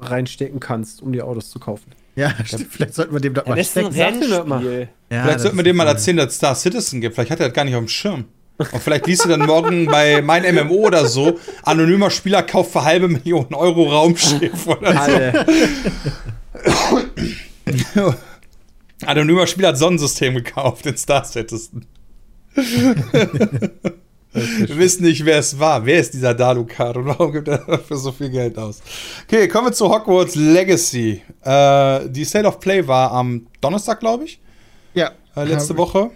reinstecken 0.00 0.58
kannst, 0.58 1.00
um 1.02 1.12
die 1.12 1.22
Autos 1.22 1.50
zu 1.50 1.58
kaufen? 1.60 1.92
Ja, 2.16 2.32
stimmt. 2.44 2.66
Vielleicht 2.70 2.94
sollten 2.94 3.12
wir 3.12 3.20
dem 3.20 3.34
doch 3.34 3.44
Ja, 3.44 3.50
mal 3.50 3.56
das 3.56 3.68
ist 3.68 3.76
ein 3.78 3.92
stecken. 3.92 4.22
Rennspiel. 4.62 4.88
Ja, 5.10 5.22
Vielleicht 5.24 5.40
sollten 5.40 5.56
wir 5.56 5.62
ist 5.62 5.66
dem 5.66 5.76
mal 5.76 5.86
erzählen, 5.88 6.16
dass 6.18 6.28
es 6.28 6.36
Star 6.36 6.54
Citizen 6.54 7.00
gibt. 7.00 7.14
Vielleicht 7.14 7.30
hat 7.30 7.40
er 7.40 7.46
das 7.48 7.54
gar 7.54 7.64
nicht 7.64 7.74
auf 7.74 7.82
dem 7.84 7.88
Schirm. 7.88 8.24
Und 8.56 8.80
vielleicht 8.82 9.06
liest 9.08 9.24
du 9.24 9.28
dann 9.28 9.46
morgen 9.46 9.86
bei 9.90 10.22
mein 10.22 10.42
MMO 10.54 10.74
oder 10.86 11.06
so, 11.06 11.40
anonymer 11.64 12.10
Spieler 12.10 12.44
kauft 12.44 12.70
für 12.72 12.84
halbe 12.84 13.08
Millionen 13.08 13.52
Euro 13.54 13.84
Raumschiff 13.90 14.66
oder 14.68 15.42
so. 17.94 18.14
Anonymer 19.04 19.46
Spieler 19.46 19.68
hat 19.68 19.78
Sonnensystem 19.78 20.34
gekauft 20.36 20.86
in 20.86 20.96
Star 20.96 21.24
Citizen. 21.24 21.86
Wir 24.34 24.76
wissen 24.78 25.04
nicht, 25.04 25.24
wer 25.24 25.38
es 25.38 25.58
war. 25.58 25.86
Wer 25.86 26.00
ist 26.00 26.12
dieser 26.12 26.34
Dalukard 26.34 26.96
und 26.96 27.06
warum 27.06 27.32
gibt 27.32 27.46
er 27.48 27.58
dafür 27.58 27.96
so 27.96 28.10
viel 28.12 28.30
Geld 28.30 28.58
aus? 28.58 28.82
Okay, 29.26 29.46
kommen 29.48 29.68
wir 29.68 29.72
zu 29.72 29.88
Hogwarts 29.88 30.34
Legacy. 30.34 31.22
Äh, 31.42 32.08
die 32.08 32.24
State 32.24 32.46
of 32.46 32.58
Play 32.58 32.86
war 32.86 33.12
am 33.12 33.46
Donnerstag, 33.60 34.00
glaube 34.00 34.24
ich, 34.24 34.40
Ja, 34.94 35.12
äh, 35.36 35.44
letzte 35.44 35.76
Woche. 35.76 36.10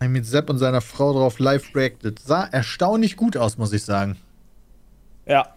ich 0.00 0.08
mit 0.08 0.24
Sepp 0.26 0.48
und 0.48 0.58
seiner 0.58 0.80
Frau 0.80 1.12
drauf 1.12 1.38
live 1.40 1.74
reacted. 1.74 2.20
Sah 2.20 2.44
erstaunlich 2.44 3.16
gut 3.16 3.36
aus, 3.36 3.58
muss 3.58 3.72
ich 3.72 3.82
sagen. 3.82 4.16
Ja, 5.26 5.48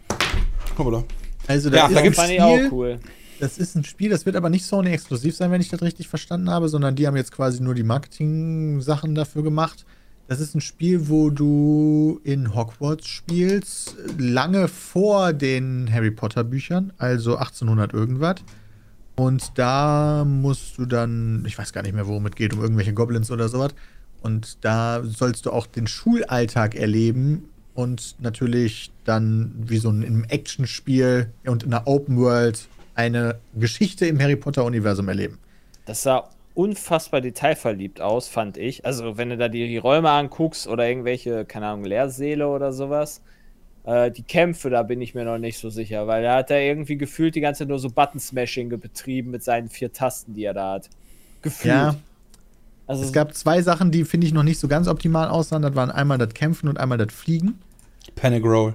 Guck 0.75 0.91
mal 0.91 0.99
da. 1.01 1.03
Also, 1.47 1.69
Ja, 1.69 1.83
das 1.87 1.93
da 1.93 1.97
ist 1.99 2.03
gibt's- 2.03 2.19
ein 2.19 2.25
fand 2.25 2.33
ich 2.33 2.41
auch 2.41 2.55
Spiel, 2.57 2.69
cool. 2.71 2.99
das 3.39 3.57
ist 3.57 3.75
ein 3.75 3.83
Spiel, 3.83 4.09
das 4.09 4.25
wird 4.25 4.35
aber 4.35 4.49
nicht 4.49 4.65
Sony 4.65 4.91
exklusiv 4.91 5.35
sein, 5.35 5.51
wenn 5.51 5.61
ich 5.61 5.69
das 5.69 5.81
richtig 5.81 6.07
verstanden 6.07 6.49
habe, 6.49 6.69
sondern 6.69 6.95
die 6.95 7.05
haben 7.07 7.15
jetzt 7.17 7.31
quasi 7.31 7.61
nur 7.61 7.73
die 7.75 7.83
Marketing-Sachen 7.83 9.13
dafür 9.15 9.43
gemacht. 9.43 9.85
Das 10.27 10.41
ist 10.41 10.55
ein 10.55 10.61
Spiel, 10.61 11.07
wo 11.07 11.29
du 11.29 12.19
in 12.23 12.53
Hogwarts 12.53 13.07
spielst, 13.07 13.95
lange 14.17 14.67
vor 14.67 15.31
den 15.31 15.89
Harry 15.91 16.11
Potter 16.11 16.43
Büchern, 16.43 16.91
also 16.97 17.37
1800 17.37 17.93
irgendwas. 17.93 18.35
Und 19.15 19.57
da 19.57 20.25
musst 20.25 20.77
du 20.77 20.85
dann, 20.85 21.45
ich 21.47 21.57
weiß 21.57 21.71
gar 21.71 21.81
nicht 21.81 21.95
mehr, 21.95 22.07
worum 22.07 22.25
es 22.25 22.35
geht, 22.35 22.53
um 22.53 22.61
irgendwelche 22.61 22.93
Goblins 22.93 23.31
oder 23.31 23.47
sowas. 23.47 23.73
Und 24.21 24.57
da 24.61 25.01
sollst 25.03 25.45
du 25.45 25.51
auch 25.51 25.65
den 25.65 25.87
Schulalltag 25.87 26.75
erleben 26.75 27.45
und 27.73 28.15
natürlich 28.19 28.91
dann 29.05 29.53
wie 29.57 29.77
so 29.77 29.89
ein 29.89 30.03
im 30.03 30.25
Actionspiel 30.25 31.31
und 31.45 31.63
in 31.63 31.73
einer 31.73 31.87
Open 31.87 32.17
World 32.17 32.67
eine 32.95 33.39
Geschichte 33.55 34.07
im 34.07 34.19
Harry 34.19 34.35
Potter 34.35 34.65
Universum 34.65 35.07
erleben. 35.07 35.37
Das 35.85 36.03
sah 36.03 36.29
unfassbar 36.57 37.21
detailverliebt 37.21 38.01
aus, 38.01 38.27
fand 38.27 38.57
ich. 38.57 38.83
Also, 38.83 39.17
wenn 39.17 39.29
du 39.29 39.37
da 39.37 39.47
die, 39.47 39.67
die 39.67 39.77
Räume 39.77 40.09
anguckst 40.09 40.67
oder 40.67 40.87
irgendwelche, 40.89 41.45
keine 41.45 41.67
Ahnung, 41.67 41.85
Lehrsäle 41.85 42.47
oder 42.47 42.73
sowas. 42.73 43.21
Äh, 43.83 44.09
die 44.09 44.23
Kämpfe, 44.23 44.71
da 44.71 44.81
bin 44.81 44.99
ich 44.99 45.13
mir 45.13 45.23
noch 45.23 45.37
nicht 45.37 45.59
so 45.59 45.69
sicher, 45.69 46.07
weil 46.07 46.23
da 46.23 46.37
hat 46.37 46.49
er 46.49 46.61
irgendwie 46.61 46.97
gefühlt 46.97 47.35
die 47.35 47.41
ganze 47.41 47.59
Zeit 47.59 47.67
nur 47.67 47.77
so 47.77 47.89
Button-Smashing 47.89 48.69
betrieben 48.79 49.29
mit 49.29 49.43
seinen 49.43 49.69
vier 49.69 49.93
Tasten, 49.93 50.33
die 50.33 50.45
er 50.45 50.55
da 50.55 50.73
hat. 50.73 50.89
Gefühlt. 51.43 51.75
Ja, 51.75 51.95
also, 52.87 53.03
es 53.03 53.13
gab 53.13 53.35
zwei 53.35 53.61
Sachen, 53.61 53.91
die 53.91 54.03
finde 54.03 54.25
ich 54.25 54.33
noch 54.33 54.43
nicht 54.43 54.59
so 54.59 54.67
ganz 54.67 54.87
optimal 54.87 55.27
aussahen. 55.27 55.61
Das 55.61 55.75
waren 55.75 55.91
einmal 55.91 56.17
das 56.17 56.33
Kämpfen 56.33 56.69
und 56.69 56.79
einmal 56.79 56.97
das 56.97 57.13
Fliegen. 57.13 57.59
Panic 58.15 58.43
Roll. 58.43 58.73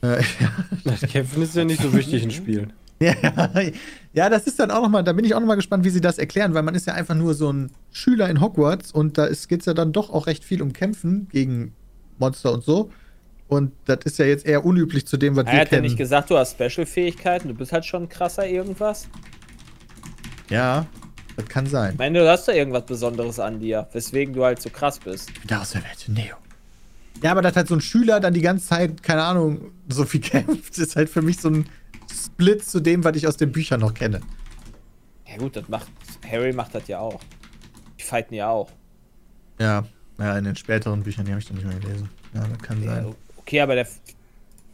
Äh, 0.00 0.22
Das 0.84 1.02
Kämpfen 1.02 1.42
ist 1.42 1.54
ja 1.54 1.64
nicht 1.64 1.82
so 1.82 1.92
wichtig 1.92 2.22
in 2.22 2.30
Spielen. 2.30 2.72
Ja, 2.98 3.14
ja, 4.14 4.30
das 4.30 4.46
ist 4.46 4.58
dann 4.58 4.70
auch 4.70 4.80
nochmal, 4.82 5.04
da 5.04 5.12
bin 5.12 5.24
ich 5.24 5.34
auch 5.34 5.40
nochmal 5.40 5.56
gespannt, 5.56 5.84
wie 5.84 5.90
sie 5.90 6.00
das 6.00 6.16
erklären, 6.18 6.54
weil 6.54 6.62
man 6.62 6.74
ist 6.74 6.86
ja 6.86 6.94
einfach 6.94 7.14
nur 7.14 7.34
so 7.34 7.52
ein 7.52 7.70
Schüler 7.92 8.30
in 8.30 8.40
Hogwarts 8.40 8.90
und 8.92 9.18
da 9.18 9.28
geht 9.28 9.60
es 9.60 9.66
ja 9.66 9.74
dann 9.74 9.92
doch 9.92 10.08
auch 10.08 10.26
recht 10.26 10.44
viel 10.44 10.62
um 10.62 10.72
Kämpfen 10.72 11.28
gegen 11.30 11.74
Monster 12.18 12.52
und 12.52 12.64
so. 12.64 12.90
Und 13.48 13.72
das 13.84 13.98
ist 14.04 14.18
ja 14.18 14.24
jetzt 14.24 14.46
eher 14.46 14.64
unüblich 14.64 15.06
zu 15.06 15.18
dem, 15.18 15.36
was 15.36 15.44
er 15.46 15.52
wir 15.52 15.60
hat 15.60 15.66
ja 15.66 15.70
kennen. 15.76 15.82
nicht 15.82 15.96
gesagt, 15.98 16.30
du 16.30 16.38
hast 16.38 16.52
Special-Fähigkeiten, 16.52 17.48
du 17.48 17.54
bist 17.54 17.72
halt 17.72 17.84
schon 17.84 18.08
krasser 18.08 18.46
irgendwas. 18.48 19.06
ja, 20.48 20.86
das 21.36 21.46
kann 21.46 21.66
sein. 21.66 21.92
Ich 21.92 21.98
meine, 21.98 22.20
du 22.20 22.30
hast 22.30 22.48
da 22.48 22.52
irgendwas 22.52 22.86
Besonderes 22.86 23.38
an 23.38 23.60
dir, 23.60 23.86
weswegen 23.92 24.34
du 24.34 24.42
halt 24.42 24.62
so 24.62 24.70
krass 24.70 24.98
bist. 24.98 25.30
Da 25.46 25.60
aus 25.60 25.72
der 25.72 25.84
Welt, 25.84 26.06
Neo. 26.08 26.36
Ja, 27.22 27.30
aber 27.30 27.42
dass 27.42 27.56
halt 27.56 27.68
so 27.68 27.74
ein 27.74 27.80
Schüler 27.80 28.20
dann 28.20 28.34
die 28.34 28.40
ganze 28.40 28.66
Zeit, 28.66 29.02
keine 29.02 29.22
Ahnung, 29.22 29.72
so 29.88 30.04
viel 30.04 30.20
kämpft, 30.22 30.78
ist 30.78 30.96
halt 30.96 31.10
für 31.10 31.22
mich 31.22 31.38
so 31.38 31.50
ein 31.50 31.66
Split 32.16 32.64
zu 32.64 32.80
dem, 32.80 33.04
was 33.04 33.16
ich 33.16 33.26
aus 33.26 33.36
den 33.36 33.52
Büchern 33.52 33.80
noch 33.80 33.94
kenne. 33.94 34.20
Ja 35.28 35.36
gut, 35.38 35.56
das 35.56 35.68
macht, 35.68 35.88
Harry 36.30 36.52
macht 36.52 36.74
das 36.74 36.88
ja 36.88 36.98
auch. 36.98 37.20
Die 37.98 38.02
fighten 38.04 38.34
ja 38.34 38.48
auch. 38.48 38.70
Ja, 39.58 39.84
ja, 40.18 40.38
in 40.38 40.44
den 40.44 40.56
späteren 40.56 41.02
Büchern, 41.02 41.24
die 41.24 41.32
habe 41.32 41.40
ich 41.40 41.46
dann 41.46 41.56
nicht 41.56 41.66
mehr 41.66 41.78
gelesen. 41.78 42.08
Ja, 42.34 42.44
das 42.46 42.58
kann 42.62 42.82
sein. 42.82 43.14
Okay, 43.38 43.60
aber 43.60 43.74
der, 43.74 43.86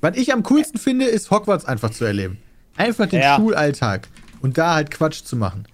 Was 0.00 0.16
ich 0.16 0.32
am 0.32 0.42
coolsten 0.44 0.78
finde, 0.78 1.06
ist 1.06 1.30
Hogwarts 1.30 1.64
einfach 1.64 1.90
zu 1.90 2.04
erleben. 2.04 2.38
Einfach 2.76 3.06
den 3.06 3.20
Ja. 3.20 3.36
Schulalltag 3.36 4.08
und 4.40 4.58
da 4.58 4.74
halt 4.74 4.90
Quatsch 4.90 5.22
zu 5.24 5.36
machen. 5.36 5.66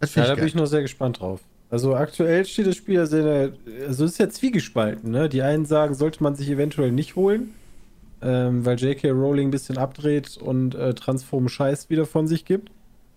Das 0.00 0.14
Ja, 0.14 0.22
finde 0.22 0.28
da 0.28 0.32
ich 0.34 0.38
bin 0.40 0.48
ich 0.48 0.54
noch 0.54 0.66
sehr 0.66 0.82
gespannt 0.82 1.20
drauf. 1.20 1.40
Also 1.70 1.94
aktuell 1.94 2.44
steht 2.46 2.66
das 2.66 2.76
Spiel 2.76 2.96
ja 2.96 3.06
sehr, 3.06 3.52
also 3.86 4.04
es 4.04 4.12
ist 4.12 4.18
ja 4.18 4.28
zwiegespalten, 4.28 5.10
ne? 5.10 5.28
Die 5.28 5.42
einen 5.42 5.66
sagen, 5.66 5.94
sollte 5.94 6.22
man 6.22 6.34
sich 6.34 6.48
eventuell 6.48 6.90
nicht 6.90 7.14
holen, 7.14 7.54
ähm, 8.22 8.64
weil 8.64 8.78
J.K. 8.78 9.10
Rowling 9.10 9.48
ein 9.48 9.50
bisschen 9.50 9.78
abdreht 9.78 10.36
und 10.36 10.74
äh, 10.74 10.94
transphoben 10.94 11.48
Scheiß 11.48 11.90
wieder 11.90 12.06
von 12.06 12.26
sich 12.26 12.44
gibt. 12.44 12.70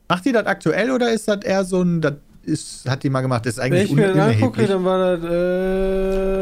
Macht 0.09 0.25
die 0.25 0.31
das 0.31 0.45
aktuell 0.45 0.91
oder 0.91 1.11
ist 1.11 1.27
das 1.27 1.43
eher 1.43 1.63
so 1.65 1.81
ein, 1.81 2.01
das 2.01 2.13
ist, 2.45 2.89
hat 2.89 3.03
die 3.03 3.09
mal 3.09 3.21
gemacht, 3.21 3.45
ist 3.45 3.57
Wenn 3.57 3.63
eigentlich 3.65 3.83
ich 3.89 3.95
mir 3.95 4.13
das 4.13 4.17
angucke, 4.17 4.61
unerheblich? 4.63 4.67
dann 4.67 4.83
war 4.83 5.17
das. 5.17 5.23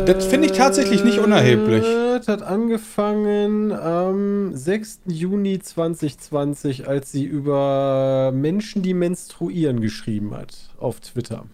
Äh, 0.09 0.13
Das 0.13 0.25
finde 0.25 0.47
ich 0.47 0.53
tatsächlich 0.53 1.03
nicht 1.03 1.19
unerheblich. 1.19 1.83
Das 2.17 2.27
hat 2.27 2.41
angefangen 2.43 3.71
am 3.71 4.55
6. 4.55 5.01
Juni 5.05 5.59
2020, 5.59 6.87
als 6.87 7.11
sie 7.11 7.23
über 7.23 8.31
Menschen, 8.33 8.81
die 8.81 8.93
menstruieren, 8.93 9.79
geschrieben 9.79 10.33
hat 10.35 10.55
auf 10.79 10.99
Twitter. 10.99 11.45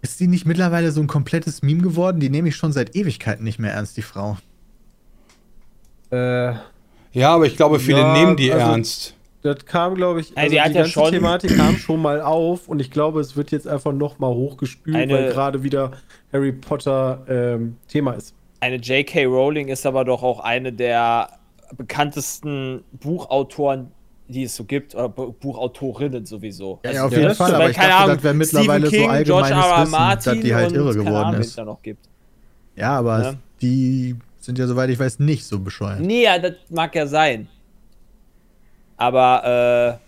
Ist 0.00 0.18
die 0.20 0.26
nicht 0.26 0.46
mittlerweile 0.46 0.90
so 0.90 1.00
ein 1.00 1.06
komplettes 1.06 1.62
Meme 1.62 1.82
geworden? 1.82 2.18
Die 2.18 2.30
nehme 2.30 2.48
ich 2.48 2.56
schon 2.56 2.72
seit 2.72 2.96
Ewigkeiten 2.96 3.44
nicht 3.44 3.58
mehr 3.58 3.72
ernst, 3.72 3.96
die 3.96 4.02
Frau. 4.02 4.36
Äh, 6.12 6.52
Ja, 7.14 7.34
aber 7.34 7.44
ich 7.46 7.56
glaube, 7.56 7.78
viele 7.78 7.98
Ja, 8.00 8.12
nehmen 8.14 8.36
die 8.36 8.52
also- 8.52 8.70
ernst. 8.70 9.14
Das 9.42 9.66
kam, 9.66 9.96
glaube 9.96 10.20
ich, 10.20 10.30
Ja, 10.36 10.46
die 10.48 10.60
hat 10.60 10.68
ja 10.68 10.74
ganze 10.82 10.90
schon- 10.92 11.10
Thematik 11.10 11.56
kam 11.56 11.76
schon 11.76 12.00
mal 12.00 12.20
auf 12.20 12.68
und 12.68 12.80
ich 12.80 12.90
glaube, 12.92 13.20
es 13.20 13.36
wird 13.36 13.50
jetzt 13.50 13.66
einfach 13.66 13.92
noch 13.92 14.20
mal 14.20 14.28
hochgespült, 14.32 14.96
Eine- 14.96 15.12
weil 15.14 15.32
gerade 15.32 15.62
wieder 15.64 15.90
Harry 16.32 16.52
Potter 16.52 17.22
ähm, 17.28 17.76
Thema 17.88 18.12
ist. 18.12 18.34
Eine 18.60 18.76
J.K. 18.76 19.24
Rowling 19.24 19.66
ist 19.68 19.84
aber 19.84 20.04
doch 20.04 20.22
auch 20.22 20.38
eine 20.40 20.72
der 20.72 21.28
bekanntesten 21.76 22.84
Buchautoren, 22.92 23.88
die 24.28 24.44
es 24.44 24.54
so 24.54 24.64
gibt, 24.64 24.94
oder 24.94 25.08
Bu- 25.08 25.32
Buchautorinnen 25.32 26.24
sowieso. 26.24 26.78
Ja, 26.84 26.90
Also, 26.90 26.98
ja, 27.00 27.04
auf 27.06 27.12
ja, 27.12 27.18
jeden 27.20 27.34
Fall, 27.34 27.54
aber 27.54 27.70
ich 27.70 27.76
keine 27.76 27.88
dachte, 27.88 28.02
Ahnung, 28.04 28.14
das 28.16 28.24
wäre 28.24 28.34
mittlerweile 28.34 28.86
Stephen 28.86 29.06
King, 29.10 29.18
so 29.18 29.24
George 29.24 29.44
allgemeines 29.54 29.66
R. 29.66 29.76
R. 29.76 29.82
Wissen, 29.82 29.90
Martin 29.90 30.32
dass 30.34 30.40
die 30.44 30.54
halt 30.54 30.72
irre 30.72 30.94
geworden 30.94 31.16
Ahnung, 31.26 31.40
ist. 31.40 31.58
da 31.58 31.64
noch 31.64 31.82
gibt. 31.82 32.08
Ja, 32.76 32.98
aber 32.98 33.22
Ja. 33.22 33.34
die 33.60 34.16
sind 34.44 34.58
ja, 34.58 34.66
soweit 34.66 34.90
ich 34.90 34.98
weiß, 34.98 35.20
nicht 35.20 35.44
so 35.44 35.58
bescheuert. 35.58 36.00
Nee, 36.00 36.24
ja, 36.24 36.38
das 36.38 36.54
mag 36.68 36.94
ja 36.94 37.06
sein. 37.06 37.48
Aber, 38.96 39.98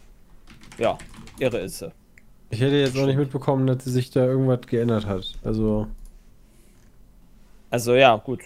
äh, 0.79 0.83
ja, 0.83 0.99
irre 1.39 1.59
ist 1.59 1.79
sie. 1.79 1.93
Ich 2.51 2.61
hätte 2.61 2.77
jetzt 2.77 2.97
auch 2.99 3.07
nicht 3.07 3.17
mitbekommen, 3.17 3.67
dass 3.67 3.85
sich 3.85 4.11
da 4.11 4.25
irgendwas 4.25 4.67
geändert 4.67 5.07
hat. 5.07 5.33
Also, 5.43 5.87
Also 7.71 7.95
ja, 7.95 8.17
gut. 8.17 8.43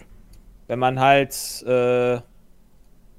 Wenn 0.67 0.79
man 0.79 0.99
halt 0.99 1.63
äh, 1.63 2.19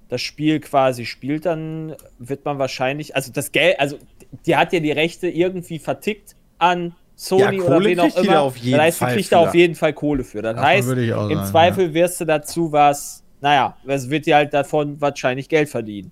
das 0.08 0.20
Spiel 0.20 0.60
quasi 0.60 1.06
spielt, 1.06 1.46
dann 1.46 1.94
wird 2.18 2.44
man 2.44 2.58
wahrscheinlich, 2.58 3.14
also 3.14 3.32
das 3.32 3.52
Geld, 3.52 3.78
also 3.78 3.98
die 4.46 4.56
hat 4.56 4.72
ja 4.72 4.80
die 4.80 4.92
Rechte 4.92 5.28
irgendwie 5.28 5.78
vertickt 5.78 6.34
an 6.58 6.94
Sony 7.22 7.58
Ja, 7.58 7.64
oder 7.64 7.80
wen 7.84 8.00
auch 8.00 8.16
immer. 8.16 8.40
auf 8.40 8.56
jeden 8.56 8.78
das 8.78 8.86
heißt, 8.86 9.00
du 9.02 9.06
kriegst 9.08 9.32
da 9.32 9.40
auf 9.40 9.54
jeden 9.54 9.74
Fall 9.74 9.92
Kohle 9.92 10.24
für. 10.24 10.40
Das 10.40 10.54
Davon 10.54 10.70
heißt, 10.70 10.88
würde 10.88 11.04
ich 11.04 11.12
auch 11.12 11.28
im 11.28 11.36
sagen, 11.36 11.50
Zweifel 11.50 11.92
wirst 11.92 12.18
du 12.18 12.24
dazu 12.24 12.72
was, 12.72 13.22
naja, 13.42 13.76
es 13.86 14.08
wird 14.08 14.24
dir 14.24 14.36
halt 14.36 14.54
davon 14.54 14.98
wahrscheinlich 15.02 15.46
Geld 15.46 15.68
verdienen. 15.68 16.10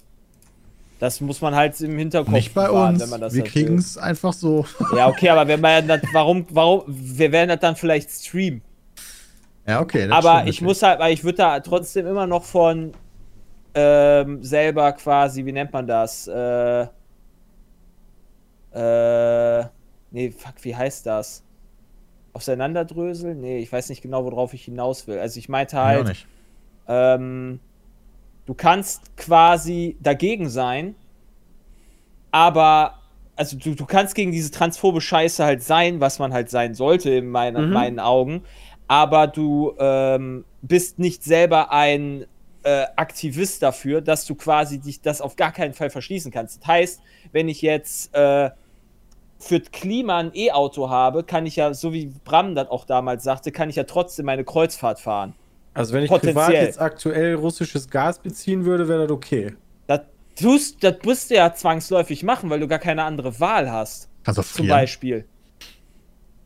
Das 0.99 1.23
muss 1.23 1.41
man 1.41 1.55
halt 1.55 1.81
im 1.81 1.97
Hinterkopf 1.97 2.35
Nicht 2.35 2.53
bei 2.53 2.67
bewahren, 2.67 2.95
uns. 2.95 3.03
wenn 3.03 3.09
man 3.09 3.23
das 3.23 3.33
Wir 3.33 3.41
halt 3.41 3.53
kriegen 3.53 3.79
es 3.79 3.97
einfach 3.97 4.35
so. 4.35 4.67
Ja, 4.95 5.09
okay, 5.09 5.31
aber 5.31 5.49
wenn 5.49 5.63
man 5.63 5.89
das, 5.89 6.03
warum, 6.13 6.45
warum, 6.51 6.83
wir 6.87 7.33
werden 7.33 7.49
das 7.49 7.61
dann 7.61 7.75
vielleicht 7.75 8.11
streamen. 8.11 8.61
ja, 9.67 9.81
okay. 9.81 10.11
aber 10.11 10.47
ich 10.47 10.61
muss 10.61 10.83
halt, 10.83 10.99
weil 11.01 11.15
ich 11.15 11.25
würde 11.25 11.39
da 11.39 11.61
trotzdem 11.61 12.07
immer 12.07 12.27
noch 12.27 12.45
von 12.45 12.93
ähm, 13.75 14.45
selber 14.45 14.93
quasi, 14.93 15.47
wie 15.47 15.53
nennt 15.53 15.73
man 15.73 15.87
das? 15.87 16.29
Äh, 16.29 16.83
äh, 18.75 19.65
nee, 20.11 20.31
fuck, 20.31 20.55
wie 20.63 20.77
heißt 20.77 21.07
das? 21.07 21.45
Auseinanderdröseln? 22.33 23.41
Nee, 23.41 23.59
ich 23.59 23.73
weiß 23.73 23.89
nicht 23.91 24.03
genau, 24.03 24.25
worauf 24.25 24.55
ich 24.55 24.65
hinaus 24.65 25.07
will. 25.07 25.19
Also 25.19 25.39
ich 25.39 25.49
meinte 25.49 25.77
Ich 25.77 25.83
halt, 25.83 26.07
nicht. 26.07 26.29
ähm, 26.89 27.61
du 28.47 28.55
kannst 28.55 29.17
quasi 29.17 29.99
dagegen 30.01 30.49
sein, 30.51 30.97
aber 32.31 32.95
also 33.37 33.57
du, 33.57 33.75
du 33.75 33.87
kannst 33.87 34.15
gegen 34.15 34.33
diese 34.33 34.51
transphobe 34.51 35.01
Scheiße 35.01 35.45
halt 35.45 35.63
sein, 35.63 36.01
was 36.01 36.19
man 36.19 36.33
halt 36.33 36.51
sein 36.51 36.75
sollte 36.75 37.11
in 37.11 37.29
meinen, 37.29 37.69
Mhm. 37.69 37.73
meinen 37.73 38.01
Augen, 38.01 38.45
aber 38.89 39.27
du 39.29 39.75
ähm, 39.79 40.45
bist 40.61 40.99
nicht 40.99 41.23
selber 41.23 41.71
ein 41.73 42.27
äh, 42.65 42.87
Aktivist 42.97 43.63
dafür, 43.63 44.01
dass 44.01 44.27
du 44.27 44.35
quasi 44.35 44.81
dich 44.81 45.01
das 45.01 45.21
auf 45.21 45.37
gar 45.37 45.53
keinen 45.53 45.75
Fall 45.75 45.91
verschließen 45.91 46.33
kannst. 46.33 46.61
Das 46.63 46.67
heißt, 46.67 47.03
wenn 47.33 47.49
ich 47.49 47.63
jetzt 47.63 48.13
äh, 48.15 48.51
für 49.39 49.61
das 49.61 49.71
Klima 49.71 50.19
ein 50.19 50.33
E-Auto 50.35 50.91
habe, 50.91 51.23
kann 51.23 51.47
ich 51.47 51.57
ja, 51.57 51.73
so 51.73 51.93
wie 51.93 52.13
Bram 52.25 52.55
das 52.55 52.69
auch 52.71 52.85
damals 52.85 53.23
sagte, 53.23 53.53
kann 53.53 53.71
ich 53.71 53.77
ja 53.77 53.85
trotzdem 53.85 54.27
meine 54.27 54.45
Kreuzfahrt 54.45 54.99
fahren. 55.01 55.35
also 55.75 55.95
wenn 55.95 56.03
ich 56.03 56.11
privat 56.11 56.25
Potenziell. 56.33 56.65
jetzt 56.65 56.81
aktuell 56.81 57.35
russisches 57.35 57.89
Gas 57.89 58.19
beziehen 58.19 58.65
würde, 58.65 58.89
wäre 58.89 59.07
das 59.07 59.11
okay. 59.13 59.55
Das, 59.87 60.01
tust, 60.35 60.83
das 60.83 60.97
musst 61.05 61.31
du 61.31 61.37
ja 61.37 61.55
zwangsläufig 61.55 62.23
machen, 62.25 62.51
weil 62.51 62.61
du 62.61 62.67
gar 62.69 62.81
keine 62.81 63.05
andere 63.05 63.39
Wahl 63.39 63.71
hast. 63.71 64.09
Kannst 64.25 64.39
du 64.39 64.43
Zum 64.43 64.67
frieren. 64.67 64.69
Beispiel. 64.69 65.25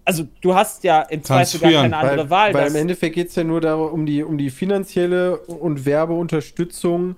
Also, 0.05 0.25
du 0.41 0.55
hast 0.55 0.83
ja 0.85 1.03
im 1.03 1.23
Zweifel 1.23 1.61
gar 1.61 1.71
frieren, 1.71 1.91
keine 1.93 1.97
andere 1.97 2.31
Weil, 2.31 2.53
Wahl. 2.53 2.55
weil 2.55 2.71
im 2.71 2.77
Endeffekt 2.77 3.15
geht 3.15 3.29
es 3.29 3.37
ja 3.37 3.45
nur 3.45 3.61
darum, 3.61 3.93
um 3.93 4.07
die, 4.07 4.23
um 4.23 4.37
die 4.37 4.51
finanzielle 4.51 5.39
und 5.39 5.87
Werbeunterstützung 5.87 7.17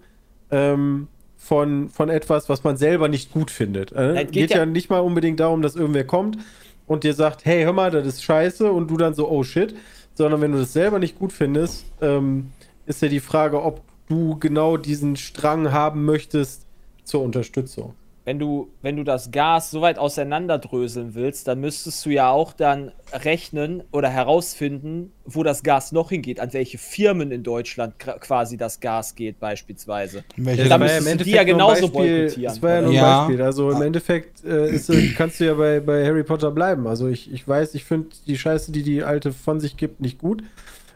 ähm, 0.51 1.09
von, 1.45 1.91
von 1.91 2.09
etwas, 2.09 2.49
was 2.49 2.65
man 2.65 2.77
selber 2.77 3.09
nicht 3.09 3.31
gut 3.33 3.51
findet. 3.51 3.93
Äh, 3.93 4.15
Nein, 4.15 4.17
geht 4.27 4.33
geht 4.33 4.51
ja, 4.51 4.59
ja- 4.59 4.67
nicht 4.67 4.89
mal 4.89 5.01
unbedingt 5.01 5.41
darum, 5.41 5.61
dass 5.61 5.77
irgendwer 5.77 6.05
kommt 6.07 6.39
und 6.87 7.05
dir 7.05 7.13
sagt, 7.13 7.45
hey, 7.45 7.65
hör 7.65 7.73
mal, 7.75 7.91
das 7.91 8.07
ist 8.07 8.25
scheiße 8.25 8.73
und 8.73 8.91
du 8.91 8.97
dann 8.97 9.15
so, 9.15 9.29
oh 9.31 9.43
shit. 9.43 9.75
Sondern 10.15 10.41
wenn 10.41 10.53
du 10.53 10.59
das 10.59 10.73
selber 10.73 10.99
nicht 10.99 11.19
gut 11.19 11.33
findest, 11.33 11.85
ähm, 12.01 12.51
ist 12.87 13.03
ja 13.03 13.09
die 13.09 13.21
Frage, 13.21 13.63
ob 13.63 13.83
du 14.09 14.39
genau 14.39 14.77
diesen 14.77 15.17
Strang 15.17 15.73
haben 15.73 16.05
möchtest 16.05 16.67
zur 17.05 17.23
Unterstützung. 17.23 17.95
Wenn, 18.25 18.39
du, 18.39 18.71
wenn 18.81 18.97
du 18.97 19.05
das 19.05 19.31
Gas 19.31 19.71
so 19.71 19.81
weit 19.83 19.99
auseinanderdröseln 19.99 21.15
willst, 21.15 21.47
dann 21.47 21.61
müsstest 21.61 22.05
du 22.07 22.11
ja 22.11 22.31
auch 22.31 22.53
dann 22.53 22.91
rechnen 23.13 23.83
oder 23.93 24.09
herausfinden, 24.09 25.13
wo 25.27 25.43
das 25.43 25.63
Gas 25.63 25.93
noch 25.93 26.09
hingeht, 26.11 26.41
an 26.41 26.53
welche 26.53 26.79
Firmen 26.79 27.31
in 27.33 27.43
Deutschland 27.43 27.99
quasi 27.99 28.57
das 28.57 28.81
Gas 28.81 29.15
geht, 29.15 29.41
beispielsweise. 29.41 30.25
Welche 30.37 30.65
Da 30.65 30.79
Das 30.79 30.81
war 30.81 31.01
müsstest 31.01 31.21
du 31.21 31.25
die 31.25 31.31
ja 31.33 31.45
genauso 31.45 31.89
Beispiel- 31.89 32.19
boykottieren, 32.23 32.55
Das 32.55 32.63
war 32.63 32.71
ja 32.71 32.81
nur 32.81 32.91
ein 32.91 32.97
Ja. 32.97 33.19
Beispiel. 33.21 33.43
Also 33.43 33.71
im 33.71 33.83
Endeffekt 33.83 34.45
äh, 34.45 34.71
ist, 34.71 34.89
es- 34.91 35.15
kannst 35.15 35.41
du 35.41 35.45
ja 35.47 35.55
bei, 35.55 35.81
bei 35.81 36.05
Harry 36.07 36.25
Potter 36.25 36.51
bleiben. 36.51 36.87
Also 36.87 37.09
ich, 37.09 37.33
ich 37.33 37.47
weiß, 37.47 37.75
ich 37.75 37.85
finde 37.85 38.09
die 38.27 38.39
Scheiße, 38.39 38.73
die 38.73 38.83
die 38.83 39.03
Alte 39.05 39.33
von 39.33 39.61
sich 39.61 39.77
gibt, 39.77 40.01
nicht 40.01 40.19
gut. 40.19 40.43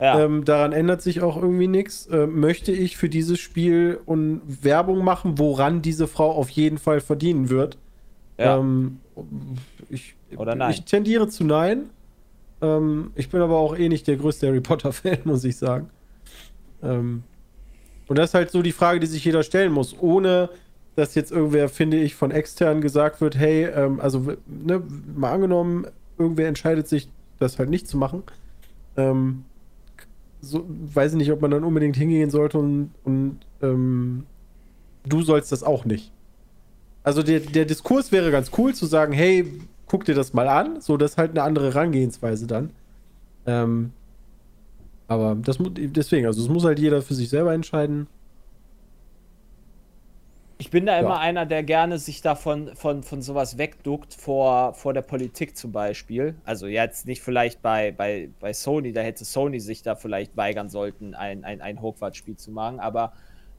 Ja. 0.00 0.20
Ähm, 0.20 0.44
daran 0.44 0.72
ändert 0.72 1.02
sich 1.02 1.22
auch 1.22 1.36
irgendwie 1.36 1.66
nichts. 1.66 2.06
Äh, 2.06 2.26
möchte 2.26 2.72
ich 2.72 2.96
für 2.96 3.08
dieses 3.08 3.40
Spiel 3.40 3.98
und 4.06 4.42
Werbung 4.62 5.04
machen, 5.04 5.38
woran 5.38 5.82
diese 5.82 6.06
Frau 6.06 6.30
auf 6.30 6.50
jeden 6.50 6.78
Fall 6.78 7.00
verdienen 7.00 7.50
wird? 7.50 7.76
ja. 8.38 8.58
Ähm, 8.58 9.00
ich, 9.90 10.14
Oder 10.36 10.54
nein. 10.54 10.70
Ich 10.70 10.84
tendiere 10.84 11.28
zu 11.28 11.44
nein. 11.44 11.90
Ähm, 12.60 13.10
ich 13.14 13.28
bin 13.28 13.40
aber 13.40 13.56
auch 13.58 13.76
eh 13.76 13.88
nicht 13.88 14.06
der 14.06 14.16
größte 14.16 14.46
Harry 14.46 14.60
Potter-Fan, 14.60 15.18
muss 15.24 15.44
ich 15.44 15.56
sagen. 15.56 15.90
Ähm, 16.82 17.24
und 18.06 18.16
das 18.16 18.30
ist 18.30 18.34
halt 18.34 18.50
so 18.50 18.62
die 18.62 18.72
Frage, 18.72 19.00
die 19.00 19.06
sich 19.06 19.24
jeder 19.24 19.42
stellen 19.42 19.72
muss, 19.72 19.94
ohne 20.00 20.48
dass 20.96 21.14
jetzt 21.14 21.30
irgendwer, 21.30 21.68
finde 21.68 21.98
ich, 21.98 22.14
von 22.14 22.30
extern 22.30 22.80
gesagt 22.80 23.20
wird, 23.20 23.36
hey, 23.36 23.66
ähm, 23.66 24.00
also 24.00 24.34
ne, 24.46 24.82
mal 25.14 25.32
angenommen, 25.32 25.86
irgendwer 26.16 26.48
entscheidet 26.48 26.88
sich, 26.88 27.08
das 27.38 27.58
halt 27.58 27.70
nicht 27.70 27.86
zu 27.86 27.96
machen. 27.96 28.24
Ähm, 28.96 29.44
so, 30.40 30.64
weiß 30.68 31.12
ich 31.12 31.18
nicht, 31.18 31.32
ob 31.32 31.40
man 31.40 31.50
dann 31.50 31.64
unbedingt 31.64 31.96
hingehen 31.96 32.30
sollte 32.30 32.58
und, 32.58 32.90
und 33.04 33.38
ähm, 33.62 34.24
du 35.06 35.22
sollst 35.22 35.52
das 35.52 35.62
auch 35.62 35.84
nicht. 35.84 36.12
Also 37.02 37.22
der, 37.22 37.40
der 37.40 37.64
Diskurs 37.64 38.12
wäre 38.12 38.30
ganz 38.30 38.50
cool 38.58 38.74
zu 38.74 38.86
sagen, 38.86 39.12
hey, 39.12 39.50
guck 39.86 40.04
dir 40.04 40.14
das 40.14 40.34
mal 40.34 40.48
an. 40.48 40.80
So, 40.80 40.96
das 40.96 41.12
ist 41.12 41.18
halt 41.18 41.30
eine 41.30 41.42
andere 41.42 41.72
Herangehensweise 41.72 42.46
dann. 42.46 42.70
Ähm, 43.46 43.92
aber 45.06 45.36
das 45.36 45.58
mu- 45.58 45.70
deswegen, 45.70 46.26
also 46.26 46.42
es 46.42 46.48
muss 46.48 46.64
halt 46.64 46.78
jeder 46.78 47.00
für 47.00 47.14
sich 47.14 47.30
selber 47.30 47.54
entscheiden. 47.54 48.06
Ich 50.60 50.70
bin 50.70 50.86
da 50.86 50.94
Ja. 50.94 51.00
immer 51.00 51.20
einer, 51.20 51.46
der 51.46 51.62
gerne 51.62 51.98
sich 51.98 52.20
davon 52.20 52.74
von, 52.74 53.04
von 53.04 53.22
sowas 53.22 53.58
wegduckt 53.58 54.12
vor, 54.12 54.74
vor 54.74 54.92
der 54.92 55.02
Politik 55.02 55.56
zum 55.56 55.70
Beispiel. 55.70 56.34
Also 56.44 56.66
jetzt 56.66 57.06
nicht 57.06 57.22
vielleicht 57.22 57.62
bei, 57.62 57.92
bei, 57.92 58.30
bei 58.40 58.52
Sony, 58.52 58.92
da 58.92 59.00
hätte 59.02 59.24
Sony 59.24 59.60
sich 59.60 59.82
da 59.82 59.94
vielleicht 59.94 60.36
weigern 60.36 60.68
sollten, 60.68 61.14
ein, 61.14 61.44
ein, 61.44 61.60
ein 61.60 61.80
Hogwarts-Spiel 61.80 62.36
zu 62.36 62.50
machen. 62.50 62.80
Aber 62.80 63.12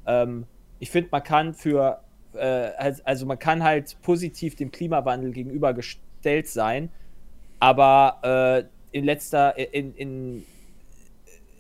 ähm, 0.06 0.46
ich 0.80 0.92
finde, 0.92 1.08
man 1.12 1.24
kann 1.24 1.54
für, 1.54 2.02
äh, 2.34 2.40
als- 2.78 3.06
also 3.06 3.26
man 3.26 3.40
kann 3.40 3.64
halt 3.64 3.96
positiv 4.02 4.56
dem 4.58 4.70
Klimawandel 4.70 5.32
gegenübergestellt 5.32 6.48
sein, 6.50 6.90
aber 7.62 8.68
äh, 8.92 8.98
in 8.98 9.06
letzter, 9.06 9.58
in, 9.74 9.96
in 9.96 10.46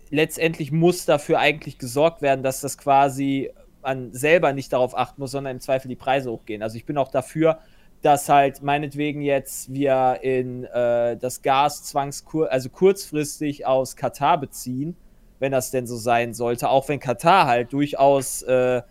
letztendlich 0.09 0.71
muss 0.73 1.05
dafür 1.05 1.39
eigentlich 1.39 1.77
gesorgt 1.77 2.21
werden, 2.21 2.43
dass 2.43 2.59
das 2.59 2.77
quasi 2.77 3.51
man 3.81 4.13
selber 4.13 4.53
nicht 4.53 4.73
darauf 4.73 4.97
achten 4.97 5.21
muss, 5.21 5.31
sondern 5.31 5.55
im 5.57 5.59
Zweifel 5.61 5.87
die 5.87 5.95
Preise 5.95 6.31
hochgehen. 6.31 6.61
Also 6.63 6.75
ich 6.77 6.85
bin 6.85 6.97
auch 6.97 7.09
dafür, 7.09 7.59
dass 8.01 8.29
halt 8.29 8.61
meinetwegen 8.63 9.21
jetzt 9.21 9.73
wir 9.73 10.19
in 10.21 10.63
äh, 10.65 11.17
das 11.17 11.41
Gas 11.41 11.83
zwangskur 11.83 12.51
also 12.51 12.69
kurzfristig 12.69 13.65
aus 13.65 13.95
Katar 13.95 14.39
beziehen, 14.39 14.95
wenn 15.39 15.51
das 15.51 15.71
denn 15.71 15.87
so 15.87 15.97
sein 15.97 16.33
sollte, 16.33 16.69
auch 16.69 16.87
wenn 16.89 16.99
Katar 16.99 17.45
halt 17.47 17.73
durchaus 17.73 18.41
äh, 18.43 18.81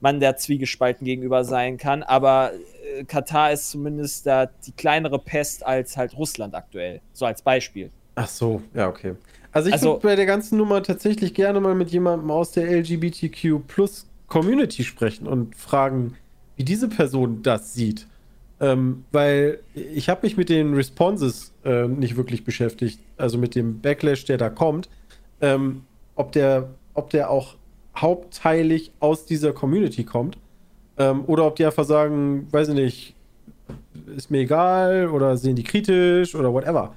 man 0.00 0.18
der 0.20 0.36
Zwiegespalten 0.36 1.04
gegenüber 1.04 1.44
sein 1.44 1.76
kann, 1.76 2.02
aber 2.02 2.52
äh, 2.98 3.04
Katar 3.04 3.52
ist 3.52 3.70
zumindest 3.70 4.26
da 4.26 4.46
die 4.46 4.72
kleinere 4.72 5.18
Pest 5.18 5.64
als 5.64 5.96
halt 5.96 6.16
Russland 6.16 6.54
aktuell, 6.54 7.00
so 7.12 7.24
als 7.24 7.40
Beispiel. 7.40 7.90
Ach 8.16 8.28
so, 8.28 8.62
ja, 8.74 8.88
okay. 8.88 9.14
Also 9.52 9.68
ich 9.68 9.74
Also- 9.74 9.92
würde 9.92 10.00
bei 10.08 10.16
der 10.16 10.26
ganzen 10.26 10.58
Nummer 10.58 10.82
tatsächlich 10.82 11.34
gerne 11.34 11.60
mal 11.60 11.74
mit 11.74 11.90
jemandem 11.90 12.30
aus 12.30 12.50
der 12.52 12.64
LGBTQ 12.70 13.60
Plus 13.66 14.06
Community 14.32 14.82
sprechen 14.82 15.26
und 15.26 15.54
fragen, 15.56 16.14
wie 16.56 16.64
diese 16.64 16.88
Person 16.88 17.42
das 17.42 17.74
sieht. 17.74 18.06
Ähm, 18.60 19.04
weil 19.12 19.58
ich 19.74 20.08
habe 20.08 20.20
mich 20.22 20.38
mit 20.38 20.48
den 20.48 20.72
Responses 20.72 21.52
äh, 21.64 21.86
nicht 21.86 22.16
wirklich 22.16 22.42
beschäftigt, 22.42 22.98
also 23.18 23.36
mit 23.36 23.54
dem 23.54 23.80
Backlash, 23.80 24.24
der 24.24 24.38
da 24.38 24.48
kommt, 24.48 24.88
ähm, 25.40 25.82
ob, 26.14 26.32
der, 26.32 26.70
ob 26.94 27.10
der 27.10 27.28
auch 27.28 27.56
hauptteilig 27.94 28.90
aus 29.00 29.26
dieser 29.26 29.52
Community 29.52 30.04
kommt 30.04 30.38
ähm, 30.96 31.24
oder 31.26 31.44
ob 31.44 31.56
die 31.56 31.66
einfach 31.66 31.84
sagen, 31.84 32.46
weiß 32.52 32.68
ich 32.68 32.74
nicht, 32.74 33.14
ist 34.16 34.30
mir 34.30 34.40
egal 34.40 35.08
oder 35.08 35.36
sehen 35.36 35.56
die 35.56 35.64
kritisch 35.64 36.34
oder 36.34 36.50
whatever. 36.52 36.94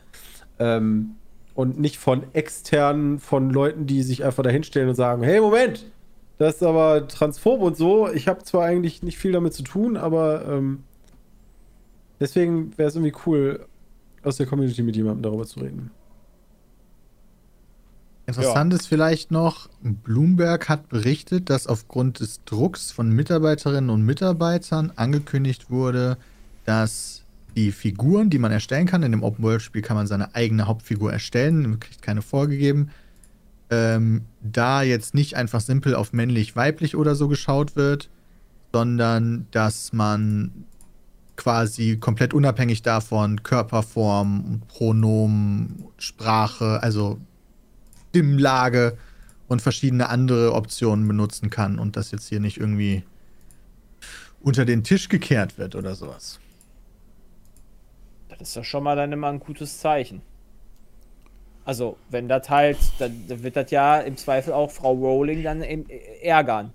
Ähm, 0.58 1.16
Und 1.56 1.80
nicht 1.80 1.98
von 1.98 2.24
externen, 2.34 3.20
von 3.20 3.50
Leuten, 3.50 3.86
die 3.88 4.04
sich 4.04 4.24
einfach 4.24 4.44
dahinstellen 4.44 4.90
und 4.90 4.96
sagen, 4.96 5.24
hey, 5.24 5.40
Moment, 5.42 5.86
das 6.38 6.56
ist 6.56 6.64
aber 6.64 7.08
transphob 7.08 7.62
und 7.62 7.78
so. 7.78 8.10
Ich 8.12 8.28
habe 8.28 8.44
zwar 8.44 8.66
eigentlich 8.66 9.04
nicht 9.04 9.18
viel 9.18 9.32
damit 9.32 9.54
zu 9.54 9.64
tun, 9.64 9.96
aber 9.98 10.46
ähm, 10.48 10.84
deswegen 12.20 12.78
wäre 12.78 12.90
es 12.90 12.96
irgendwie 12.96 13.16
cool, 13.26 13.66
aus 14.24 14.38
der 14.38 14.46
Community 14.46 14.82
mit 14.82 14.96
jemandem 14.96 15.24
darüber 15.24 15.46
zu 15.46 15.60
reden. 15.60 15.92
Interessant 18.28 18.74
ist 18.74 18.88
vielleicht 18.88 19.30
noch, 19.30 19.70
Bloomberg 19.82 20.68
hat 20.68 20.90
berichtet, 20.90 21.50
dass 21.52 21.68
aufgrund 21.68 22.20
des 22.20 22.44
Drucks 22.44 22.92
von 22.92 23.12
Mitarbeiterinnen 23.12 23.92
und 23.92 24.02
Mitarbeitern 24.02 24.92
angekündigt 24.96 25.70
wurde, 25.70 26.18
dass 26.66 27.24
die 27.56 27.72
Figuren, 27.72 28.32
die 28.32 28.40
man 28.40 28.52
erstellen 28.52 28.88
kann, 28.88 29.04
in 29.04 29.12
dem 29.12 29.24
Open-World-Spiel 29.24 29.84
kann 29.84 29.96
man 29.96 30.08
seine 30.08 30.34
eigene 30.34 30.68
Hauptfigur 30.68 31.14
erstellen, 31.14 31.62
man 31.62 31.80
kriegt 31.80 32.02
keine 32.02 32.24
vorgegeben, 32.24 32.90
ähm, 33.70 34.26
da 34.42 34.84
jetzt 34.84 35.14
nicht 35.14 35.36
einfach 35.36 35.62
simpel 35.62 35.96
auf 35.96 36.14
männlich, 36.14 36.56
weiblich 36.56 36.96
oder 36.96 37.16
so 37.16 37.28
geschaut 37.28 37.76
wird, 37.76 38.10
sondern 38.72 39.48
dass 39.52 39.94
man 39.94 40.66
quasi 41.36 41.98
komplett 41.98 42.34
unabhängig 42.34 42.82
davon 42.82 43.44
Körperform, 43.44 44.62
Pronomen, 44.68 45.86
Sprache, 45.98 46.82
also 46.82 47.20
Stimmlage 48.10 48.98
und 49.48 49.62
verschiedene 49.62 50.10
andere 50.10 50.54
Optionen 50.54 51.08
benutzen 51.08 51.50
kann 51.50 51.80
und 51.80 51.98
das 51.98 52.12
jetzt 52.12 52.30
hier 52.30 52.40
nicht 52.40 52.58
irgendwie 52.58 53.04
unter 54.42 54.66
den 54.66 54.84
Tisch 54.84 55.10
gekehrt 55.10 55.58
wird 55.58 55.76
oder 55.76 55.96
sowas. 55.96 56.40
Das 58.30 58.42
ist 58.42 58.58
doch 58.58 58.64
schon 58.64 58.84
mal 58.84 58.96
dann 58.96 59.12
immer 59.12 59.30
ein 59.30 59.40
gutes 59.40 59.80
Zeichen. 59.80 60.22
Also, 61.66 61.98
wenn 62.12 62.28
das 62.30 62.50
halt, 62.50 62.78
dann 63.00 63.14
wird 63.28 63.56
das 63.56 63.72
ja 63.72 64.00
im 64.00 64.16
Zweifel 64.18 64.54
auch 64.54 64.70
Frau 64.72 64.94
Rowling 64.94 65.44
dann 65.44 65.62
im- 65.64 65.86
ärgern. 66.22 66.72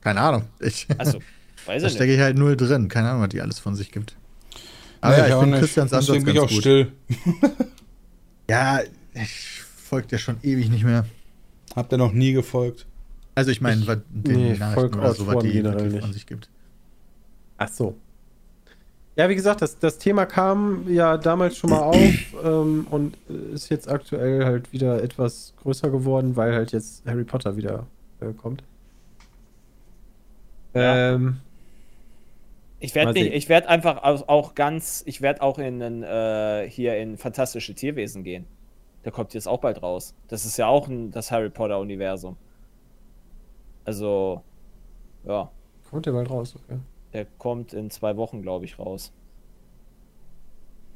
Keine 0.00 0.20
Ahnung. 0.20 0.44
Ich, 0.60 0.86
Also, 0.98 1.18
weiß 1.66 1.82
da 1.82 1.88
ich 1.88 1.94
stecke 1.94 2.14
ich 2.14 2.20
halt 2.20 2.38
null 2.38 2.56
drin. 2.56 2.88
Keine 2.88 3.10
Ahnung, 3.10 3.22
was 3.22 3.30
die 3.30 3.40
alles 3.40 3.58
von 3.58 3.74
sich 3.74 3.90
gibt. 3.90 4.16
Aber 5.00 5.14
Nee, 5.14 5.20
ja, 5.20 5.26
ich 5.28 5.32
auch 5.34 5.42
finde. 5.42 5.58
Christians 5.58 5.92
Ansatz 5.92 6.06
Deswegen 6.06 6.24
bin 6.24 6.34
ich 6.34 6.40
ganz 6.40 6.50
auch 6.50 6.54
gut. 6.54 6.60
still. 6.62 6.92
Ja, 8.48 8.80
ich 9.14 9.62
folge 9.76 10.06
dir 10.06 10.18
schon 10.18 10.36
ewig 10.44 10.70
nicht 10.70 10.84
mehr. 10.84 11.04
Habt 11.74 11.92
ihr 11.92 11.98
noch 11.98 12.12
nie 12.12 12.32
gefolgt? 12.32 12.86
Also 13.34 13.50
ich 13.50 13.60
meine, 13.60 13.84
was 13.88 13.98
den 14.08 14.36
nee, 14.52 14.56
Nachrichten 14.56 14.98
oder 14.98 15.12
so, 15.14 15.26
was 15.26 15.42
die, 15.42 15.64
was 15.64 15.82
die 15.82 15.98
von 15.98 16.12
sich 16.12 16.26
gibt. 16.26 16.48
Ach 17.58 17.68
so. 17.68 17.96
Ja, 19.16 19.28
wie 19.30 19.34
gesagt, 19.34 19.62
das, 19.62 19.78
das 19.78 19.98
Thema 19.98 20.26
kam 20.26 20.86
ja 20.88 21.16
damals 21.16 21.56
schon 21.56 21.70
mal 21.70 21.80
auf 21.80 22.34
ähm, 22.44 22.86
und 22.90 23.16
ist 23.54 23.70
jetzt 23.70 23.88
aktuell 23.88 24.44
halt 24.44 24.72
wieder 24.72 25.02
etwas 25.02 25.54
größer 25.62 25.90
geworden, 25.90 26.36
weil 26.36 26.54
halt 26.54 26.72
jetzt 26.72 27.04
Harry 27.06 27.24
Potter 27.24 27.56
wieder 27.56 27.86
äh, 28.20 28.32
kommt. 28.34 28.62
Ja. 30.74 31.14
Ähm, 31.14 31.40
Ich 32.78 32.94
werde 32.94 33.18
ich 33.18 33.48
werde 33.48 33.68
einfach 33.68 34.02
auch, 34.02 34.54
ganz, 34.54 35.02
ich 35.06 35.22
werde 35.22 35.40
auch 35.42 35.58
in 35.58 36.02
äh, 36.02 36.68
hier 36.68 36.96
in 36.98 37.16
fantastische 37.16 37.74
Tierwesen 37.74 38.22
gehen. 38.22 38.46
Der 39.04 39.12
kommt 39.12 39.32
jetzt 39.34 39.48
auch 39.48 39.60
bald 39.60 39.82
raus. 39.82 40.14
Das 40.28 40.44
ist 40.44 40.58
ja 40.58 40.66
auch 40.66 40.88
ein, 40.88 41.10
das 41.10 41.30
Harry 41.30 41.48
Potter 41.50 41.78
Universum. 41.78 42.36
Also, 43.84 44.42
ja, 45.24 45.50
kommt 45.90 46.06
der 46.06 46.12
bald 46.12 46.28
raus, 46.30 46.54
okay. 46.56 46.78
Der 47.16 47.24
kommt 47.38 47.72
in 47.72 47.90
zwei 47.90 48.16
Wochen, 48.16 48.42
glaube 48.42 48.64
ich, 48.66 48.78
raus. 48.78 49.10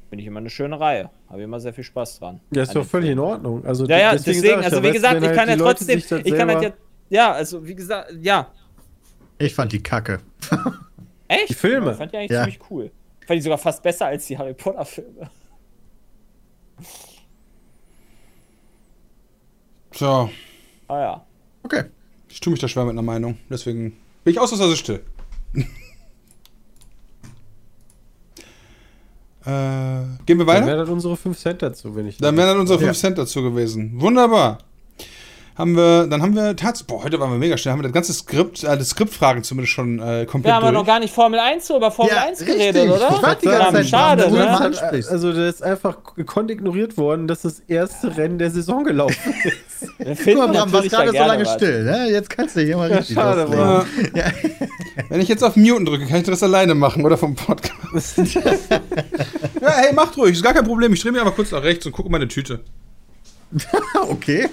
Finde 0.09 0.21
ich 0.21 0.27
immer 0.27 0.39
eine 0.39 0.49
schöne 0.49 0.79
Reihe. 0.79 1.09
Habe 1.29 1.41
immer 1.41 1.59
sehr 1.59 1.73
viel 1.73 1.83
Spaß 1.83 2.19
dran. 2.19 2.41
Ja, 2.53 2.63
ist 2.63 2.75
doch 2.75 2.85
völlig 2.85 3.09
in 3.09 3.17
Filmen. 3.17 3.31
Ordnung. 3.31 3.65
Also 3.65 3.85
Ja, 3.87 3.97
ja, 3.97 4.11
deswegen 4.13 4.41
deswegen, 4.41 4.63
also 4.63 4.83
wie 4.83 4.91
gesagt, 4.91 5.17
ich 5.21 5.27
halt 5.27 5.35
kann 5.37 5.49
ja 5.49 5.55
trotzdem, 5.55 5.97
ich 5.97 6.07
kann 6.07 6.49
halt 6.49 6.63
ja, 6.63 6.73
ja, 7.09 7.31
also 7.31 7.65
wie 7.65 7.75
gesagt, 7.75 8.13
ja. 8.21 8.51
Ich 9.37 9.55
fand 9.55 9.71
die 9.71 9.81
Kacke. 9.81 10.19
Echt? 11.27 11.49
Die 11.49 11.53
Filme? 11.53 11.91
Ich 11.91 11.97
fand 11.97 12.11
die 12.13 12.17
eigentlich 12.17 12.31
Ja. 12.31 12.43
ziemlich 12.43 12.59
cool. 12.69 12.91
Ich 13.21 13.25
fand 13.27 13.37
die 13.37 13.41
sogar 13.41 13.57
fast 13.57 13.81
besser 13.81 14.05
als 14.07 14.27
die 14.27 14.37
Harry 14.37 14.53
Potter 14.53 14.85
Filme. 14.85 15.29
Tja, 19.91 20.29
Ah 20.87 20.99
ja. 20.99 21.25
Okay. 21.63 21.83
ich 22.29 22.39
tue 22.39 22.51
mich 22.51 22.59
da 22.59 22.67
schwer 22.67 22.83
mit 22.85 22.91
einer 22.93 23.01
Meinung. 23.01 23.37
Deswegen 23.49 23.91
bin 24.23 24.33
ich 24.33 24.39
ausnahmsweise 24.39 24.75
still. 24.77 25.03
äh, 29.45 30.23
gehen 30.25 30.37
wir 30.37 30.45
Dann 30.45 30.47
weiter? 30.47 30.65
wäre 30.67 30.77
das 30.77 30.89
unsere 30.89 31.17
5 31.17 31.37
Cent 31.37 31.61
dazu, 31.61 31.95
wenn 31.95 32.07
ich. 32.07 32.17
Dann 32.17 32.35
wären 32.37 32.47
dann 32.49 32.59
unsere 32.59 32.79
5 32.79 32.87
Ja. 32.87 32.93
Cent 32.93 33.17
dazu 33.17 33.41
gewesen. 33.41 33.93
Wunderbar. 33.99 34.59
Haben 35.57 35.75
wir, 35.75 36.07
dann 36.07 36.21
haben 36.21 36.33
wir 36.33 36.55
tatsächlich, 36.55 36.87
boah, 36.87 37.03
heute 37.03 37.19
waren 37.19 37.29
wir 37.31 37.37
mega 37.37 37.57
schnell, 37.57 37.73
haben 37.73 37.79
wir 37.79 37.83
das 37.83 37.91
ganze 37.91 38.13
Skript, 38.13 38.63
äh, 38.63 38.77
die 38.77 38.85
Skriptfragen 38.85 39.43
zumindest 39.43 39.73
schon 39.73 39.99
äh, 39.99 40.25
komplett 40.25 40.45
Wir 40.51 40.55
haben 40.55 40.63
ja 40.63 40.71
durch. 40.71 40.81
noch 40.81 40.85
gar 40.87 40.99
nicht 40.99 41.13
Formel 41.13 41.39
1 41.39 41.67
so 41.67 41.75
über 41.77 41.91
Formel 41.91 42.13
Ja, 42.15 42.23
1 42.23 42.39
richtig. 42.39 42.57
geredet, 42.57 42.89
oder? 42.89 43.09
Ich 43.15 43.21
wollte 43.21 43.41
die 43.41 43.47
ganze 43.47 43.73
Zeit 43.73 43.87
schade, 43.87 44.31
ne? 44.31 44.49
ansprichst. 44.49 45.11
also, 45.11 45.33
das 45.33 45.55
ist 45.55 45.63
einfach 45.63 45.97
gekonnt 46.15 46.49
ignoriert 46.51 46.97
worden, 46.97 47.27
dass 47.27 47.41
das 47.41 47.59
erste 47.67 48.15
Rennen 48.15 48.39
der 48.39 48.49
Saison 48.49 48.83
gelaufen 48.85 49.33
ist. 49.43 50.25
Wir 50.25 50.35
Guck 50.35 50.47
mal, 50.47 50.47
Bram, 50.53 50.71
warst 50.71 50.89
gerade 50.89 51.11
so 51.11 51.17
lange 51.17 51.45
was. 51.45 51.53
still. 51.53 51.83
Ne? 51.83 52.07
Jetzt 52.09 52.29
kannst 52.29 52.55
du 52.55 52.61
hier 52.61 52.77
mal 52.77 52.91
richtig 52.91 53.15
schade, 53.15 53.41
loslegen. 53.41 53.65
Bram. 53.65 53.85
Ja. 54.15 54.25
Ja. 54.93 55.05
Wenn 55.09 55.21
ich 55.21 55.27
jetzt 55.29 55.43
auf 55.43 55.55
Muten 55.55 55.85
drücke, 55.85 56.05
kann 56.05 56.17
ich 56.17 56.23
das 56.25 56.43
alleine 56.43 56.75
machen 56.75 57.05
oder 57.05 57.17
vom 57.17 57.33
Podcast. 57.35 58.17
ja, 58.35 58.81
hey, 59.61 59.93
macht 59.93 60.17
ruhig, 60.17 60.33
ist 60.33 60.43
gar 60.43 60.53
kein 60.53 60.65
Problem. 60.65 60.91
Ich 60.93 61.01
drehe 61.01 61.11
mich 61.11 61.21
aber 61.21 61.31
kurz 61.31 61.51
nach 61.51 61.63
rechts 61.63 61.85
und 61.85 61.91
gucke 61.93 62.09
meine 62.09 62.27
Tüte. 62.27 62.59
okay. 64.09 64.47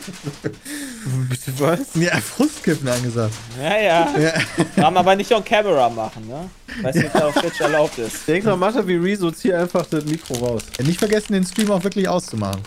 Bitte 1.29 1.53
was? 1.59 1.95
Ja, 1.95 2.17
Frustkippen 2.17 2.89
angesagt. 2.89 3.35
Ja, 3.61 3.79
ja. 3.79 4.19
Ja. 4.19 4.33
Kann 4.75 4.95
man 4.95 4.97
aber 4.99 5.15
nicht 5.15 5.33
on 5.33 5.45
camera 5.45 5.89
machen, 5.89 6.27
ne? 6.27 6.51
Weiß 6.83 6.95
nicht, 6.97 7.07
ob 7.07 7.13
das 7.13 7.23
auf 7.23 7.35
Twitch 7.35 7.61
erlaubt 7.61 7.99
ist. 7.99 8.27
Denk 8.27 8.45
mal, 8.45 8.57
mach 8.57 8.75
das 8.75 8.87
wie 8.87 8.97
Rezo, 8.97 9.31
zieh 9.31 9.53
einfach 9.53 9.87
das 9.87 10.05
Mikro 10.05 10.35
raus. 10.35 10.65
Nicht 10.83 10.99
vergessen, 10.99 11.33
den 11.33 11.45
Stream 11.45 11.71
auch 11.71 11.83
wirklich 11.83 12.09
auszumachen. 12.09 12.63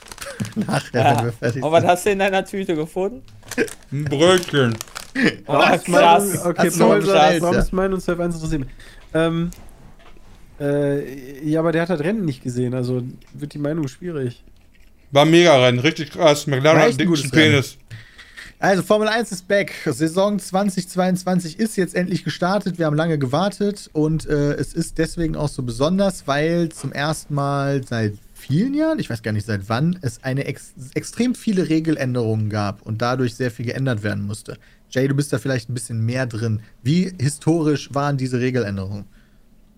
Nachher, 0.54 1.16
wenn 1.16 1.24
wir 1.24 1.32
fertig 1.32 1.62
Und 1.62 1.72
was 1.72 1.80
sind. 1.80 1.90
hast 1.90 2.06
du 2.06 2.10
in 2.10 2.18
deiner 2.18 2.44
Tüte 2.44 2.74
gefunden? 2.74 3.22
Ein 3.90 4.04
Brötchen. 4.04 4.76
Oh, 5.46 5.58
krass. 5.84 6.44
Okay, 6.44 6.70
Paul, 6.70 7.06
warum 7.06 7.54
ja. 7.54 7.60
ist 7.60 7.72
mein 7.72 7.92
und 7.92 8.00
Self 8.00 8.18
1 8.18 8.34
interessiert? 8.36 8.66
Ähm, 9.12 9.50
äh, 10.58 11.46
ja, 11.46 11.60
aber 11.60 11.72
der 11.72 11.82
hat 11.82 11.90
das 11.90 12.00
Rennen 12.00 12.24
nicht 12.24 12.42
gesehen, 12.42 12.72
also 12.72 13.02
wird 13.34 13.52
die 13.52 13.58
Meinung 13.58 13.88
schwierig. 13.88 14.42
War 15.12 15.26
mega 15.26 15.62
Rennen, 15.62 15.78
richtig 15.78 16.10
krass. 16.10 16.46
McLaren 16.46 16.78
hat 16.78 16.84
einen 16.84 16.92
ein 16.92 16.98
dicken. 16.98 17.30
Penis. 17.30 17.76
Also, 18.58 18.82
Formel 18.82 19.08
1 19.08 19.30
ist 19.30 19.46
back. 19.46 19.74
Saison 19.84 20.38
2022 20.38 21.58
ist 21.58 21.76
jetzt 21.76 21.94
endlich 21.94 22.24
gestartet. 22.24 22.78
Wir 22.78 22.86
haben 22.86 22.96
lange 22.96 23.18
gewartet 23.18 23.90
und 23.92 24.26
äh, 24.26 24.54
es 24.54 24.72
ist 24.72 24.98
deswegen 24.98 25.36
auch 25.36 25.48
so 25.48 25.62
besonders, 25.62 26.26
weil 26.26 26.70
zum 26.70 26.92
ersten 26.92 27.34
Mal 27.34 27.84
seit 27.86 28.14
vielen 28.34 28.72
Jahren, 28.72 28.98
ich 28.98 29.10
weiß 29.10 29.22
gar 29.22 29.32
nicht 29.32 29.46
seit 29.46 29.68
wann, 29.68 29.98
es 30.00 30.24
eine 30.24 30.46
ex 30.46 30.72
extrem 30.94 31.34
viele 31.34 31.68
Regeländerungen 31.68 32.48
gab 32.48 32.82
und 32.82 33.02
dadurch 33.02 33.34
sehr 33.34 33.50
viel 33.50 33.66
geändert 33.66 34.02
werden 34.02 34.24
musste. 34.24 34.56
Jay, 34.88 35.08
du 35.08 35.14
bist 35.14 35.32
da 35.32 35.38
vielleicht 35.38 35.68
ein 35.68 35.74
bisschen 35.74 36.04
mehr 36.06 36.26
drin. 36.26 36.60
Wie 36.82 37.12
historisch 37.20 37.92
waren 37.92 38.16
diese 38.16 38.40
Regeländerungen? 38.40 39.04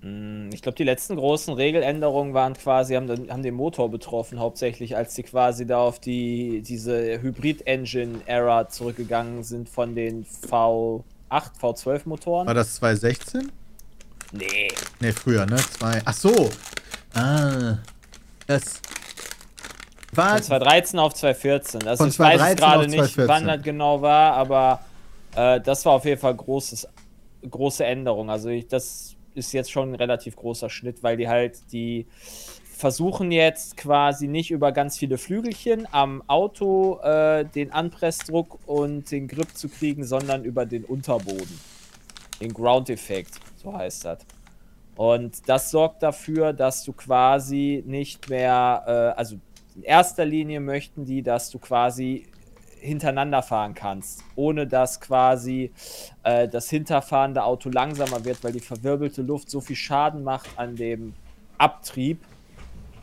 Hm, 0.05 0.50
Ich 0.52 0.61
glaube, 0.62 0.76
die 0.76 0.84
letzten 0.84 1.16
großen 1.16 1.55
Regeländerungen 1.55 2.34
waren 2.34 2.52
quasi, 2.55 2.94
haben, 2.94 3.07
den- 3.07 3.30
haben 3.32 3.42
den 3.42 3.55
Motor 3.55 3.90
betroffen, 3.90 4.38
hauptsächlich, 4.38 4.96
als 4.96 5.14
sie 5.14 5.22
quasi 5.22 5.66
da 5.66 5.78
auf 5.78 5.98
die, 5.98 6.61
diese 6.62 7.20
Hybrid-Engine-Ära 7.22 8.68
zurückgegangen 8.68 9.42
sind 9.42 9.68
von 9.68 9.94
den 9.94 10.26
V8, 10.26 11.02
V12-Motoren. 11.61 12.46
War 12.46 12.55
das 12.55 12.74
2016? 12.76 13.50
Nee. 14.32 14.68
Ne, 15.00 15.12
früher, 15.12 15.46
ne? 15.46 15.57
Zwei. 15.57 16.02
Ach 16.05 16.12
so. 16.14 16.50
Ah. 17.14 17.78
Das 18.46 18.80
war 20.12 20.34
Von 20.34 20.42
2013 20.42 20.98
auf 20.98 21.14
2014. 21.14 21.86
Also 21.88 22.05
Von 22.05 22.11
ich 22.11 22.18
weiß 22.18 22.36
2013 22.40 22.52
es 22.52 22.61
gerade 22.61 22.86
nicht, 22.88 23.14
2014. 23.14 23.28
wann 23.28 23.46
das 23.46 23.62
genau 23.64 24.02
war, 24.02 24.34
aber 24.34 24.80
äh, 25.34 25.61
das 25.61 25.84
war 25.86 25.92
auf 25.94 26.05
jeden 26.05 26.20
Fall 26.20 26.34
großes, 26.34 26.86
große 27.48 27.84
Änderung. 27.84 28.28
Also 28.30 28.48
ich, 28.50 28.66
das 28.68 29.14
ist 29.35 29.53
jetzt 29.53 29.70
schon 29.70 29.93
ein 29.93 29.95
relativ 29.95 30.37
großer 30.37 30.70
Schnitt, 30.70 31.03
weil 31.03 31.16
die 31.16 31.28
halt 31.28 31.72
die 31.72 32.07
versuchen 32.74 33.30
jetzt 33.30 33.76
quasi 33.76 34.26
nicht 34.26 34.51
über 34.51 34.72
ganz 34.72 34.99
viele 34.99 35.16
Flügelchen 35.16 35.87
am 35.93 36.22
Auto 36.26 36.99
äh, 37.03 37.45
den 37.45 37.72
Anpressdruck 37.72 38.59
und 38.66 39.11
den 39.11 39.28
Grip 39.28 39.57
zu 39.57 39.68
kriegen, 39.68 40.05
sondern 40.05 40.45
über 40.45 40.66
den 40.66 40.85
Unterboden. 40.85 41.61
Den 42.41 42.53
Ground-Effekt, 42.53 43.35
so 43.62 43.72
heißt 43.72 44.05
das. 44.07 44.18
Und 44.97 45.49
das 45.49 45.70
sorgt 45.70 46.03
dafür, 46.03 46.53
dass 46.53 46.85
du 46.85 46.93
quasi 46.93 47.82
nicht 47.87 48.28
mehr, 48.28 48.85
äh, 48.87 49.18
also 49.18 49.37
in 49.76 49.82
erster 49.82 50.24
Linie 50.24 50.61
möchten 50.61 51.05
die, 51.05 51.22
dass 51.22 51.51
du 51.51 51.59
quasi 51.59 52.26
hintereinander 52.85 53.43
fahren 53.43 53.74
kannst, 53.74 54.22
ohne 54.37 54.66
dass 54.66 55.01
quasi 55.01 55.72
äh, 56.22 56.47
das 56.47 56.68
hinterfahrende 56.68 57.43
Auto 57.43 57.70
langsamer 57.70 58.24
wird, 58.24 58.45
weil 58.45 58.53
die 58.53 58.61
verwirbelte 58.61 59.22
Luft 59.22 59.51
so 59.51 59.61
viel 59.61 59.76
Schaden 59.76 60.22
macht 60.22 60.49
an 60.57 60.76
dem 60.76 61.14
Abtrieb, 61.59 62.20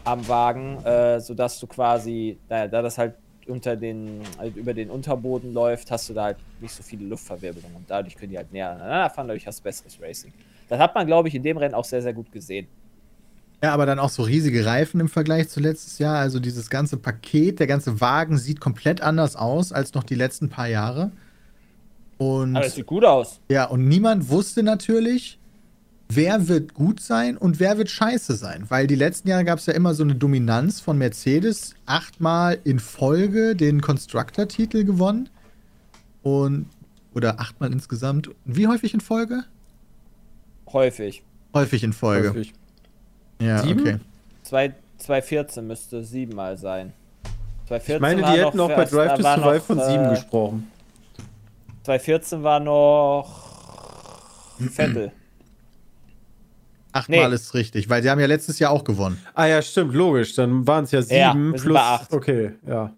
am 0.03 0.27
Wagen, 0.27 0.83
äh, 0.85 1.19
sodass 1.19 1.59
du 1.59 1.67
quasi, 1.67 2.37
da, 2.47 2.67
da 2.67 2.81
das 2.81 2.97
halt 2.97 3.15
unter 3.47 3.75
den, 3.75 4.21
halt 4.37 4.55
über 4.55 4.73
den 4.73 4.89
Unterboden 4.89 5.53
läuft, 5.53 5.91
hast 5.91 6.09
du 6.09 6.13
da 6.13 6.25
halt 6.25 6.37
nicht 6.59 6.73
so 6.73 6.83
viele 6.83 7.05
Luftverwirbelungen 7.05 7.75
und 7.75 7.89
dadurch 7.89 8.15
können 8.15 8.31
die 8.31 8.37
halt 8.37 8.51
näher 8.51 8.71
aneinander 8.71 9.09
fahren, 9.09 9.27
dadurch 9.27 9.47
hast 9.47 9.59
du 9.59 9.63
besseres 9.63 9.99
Racing. 10.01 10.33
Das 10.69 10.79
hat 10.79 10.95
man, 10.95 11.05
glaube 11.05 11.27
ich, 11.27 11.35
in 11.35 11.43
dem 11.43 11.57
Rennen 11.57 11.73
auch 11.73 11.83
sehr, 11.83 12.01
sehr 12.01 12.13
gut 12.13 12.31
gesehen. 12.31 12.67
Ja, 13.63 13.73
aber 13.73 13.85
dann 13.85 13.99
auch 13.99 14.09
so 14.09 14.23
riesige 14.23 14.65
Reifen 14.65 14.99
im 14.99 15.07
Vergleich 15.07 15.49
zu 15.49 15.59
letztes 15.59 15.99
Jahr. 15.99 16.17
Also 16.17 16.39
dieses 16.39 16.69
ganze 16.69 16.97
Paket, 16.97 17.59
der 17.59 17.67
ganze 17.67 18.01
Wagen 18.01 18.37
sieht 18.37 18.59
komplett 18.59 19.01
anders 19.01 19.35
aus 19.35 19.71
als 19.71 19.93
noch 19.93 20.03
die 20.03 20.15
letzten 20.15 20.49
paar 20.49 20.67
Jahre. 20.67 21.11
Und 22.17 22.55
Aber 22.55 22.65
es 22.65 22.75
sieht 22.75 22.87
gut 22.87 23.05
aus. 23.05 23.39
ja, 23.49 23.65
und 23.65 23.87
niemand 23.87 24.29
wusste 24.29 24.63
natürlich, 24.63 25.39
wer 26.09 26.47
wird 26.47 26.73
gut 26.73 26.99
sein 26.99 27.37
und 27.37 27.59
wer 27.59 27.77
wird 27.77 27.89
scheiße 27.89 28.35
sein. 28.35 28.65
Weil 28.69 28.87
die 28.87 28.95
letzten 28.95 29.27
Jahre 29.27 29.45
gab 29.45 29.59
es 29.59 29.67
ja 29.67 29.73
immer 29.73 29.93
so 29.93 30.03
eine 30.03 30.15
Dominanz 30.15 30.79
von 30.79 30.97
Mercedes. 30.97 31.75
Achtmal 31.85 32.57
in 32.63 32.79
Folge 32.79 33.55
den 33.55 33.81
Constructor-Titel 33.81 34.83
gewonnen. 34.85 35.29
Und, 36.23 36.67
oder 37.13 37.39
achtmal 37.39 37.71
insgesamt. 37.71 38.29
Wie 38.45 38.67
häufig 38.67 38.93
in 38.93 39.01
Folge? 39.01 39.43
Häufig. 40.71 41.23
Häufig 41.53 41.83
in 41.83 41.93
Folge. 41.93 42.29
Häufig. 42.29 42.53
Ja, 43.41 43.59
Sieben? 43.63 43.81
okay. 43.81 43.97
Zwei- 44.43 44.73
2014 44.97 45.65
müsste 45.65 46.03
siebenmal 46.03 46.57
sein. 46.57 46.93
2014 47.67 47.95
Ich 47.95 48.01
meine, 48.01 48.21
die 48.21 48.39
hätten 48.43 48.57
noch 48.57 48.69
auch 48.69 48.75
bei 48.75 48.85
Drive 48.85 49.15
to 49.15 49.23
Survive 49.23 49.55
noch, 49.57 49.63
von 49.63 49.79
sieben 49.79 50.05
äh, 50.05 50.09
gesprochen. 50.11 50.71
2014 51.83 52.43
war 52.43 52.59
noch 52.59 53.51
Vettel. 54.59 55.11
Achtmal 56.93 57.29
Nee. 57.29 57.35
ist 57.35 57.53
richtig, 57.53 57.89
weil 57.89 58.03
sie 58.03 58.09
haben 58.09 58.19
ja 58.19 58.25
letztes 58.27 58.59
Jahr 58.59 58.71
auch 58.71 58.83
gewonnen. 58.83 59.17
Ah 59.33 59.45
ja, 59.45 59.61
stimmt, 59.61 59.93
logisch. 59.95 60.35
Dann 60.35 60.67
waren 60.67 60.83
es 60.83 60.91
ja 60.91 61.01
sieben 61.01 61.53
Ja, 61.55 61.61
plus. 61.61 61.77
acht. 61.77 62.13
Okay, 62.13 62.51
ja. 62.67 62.93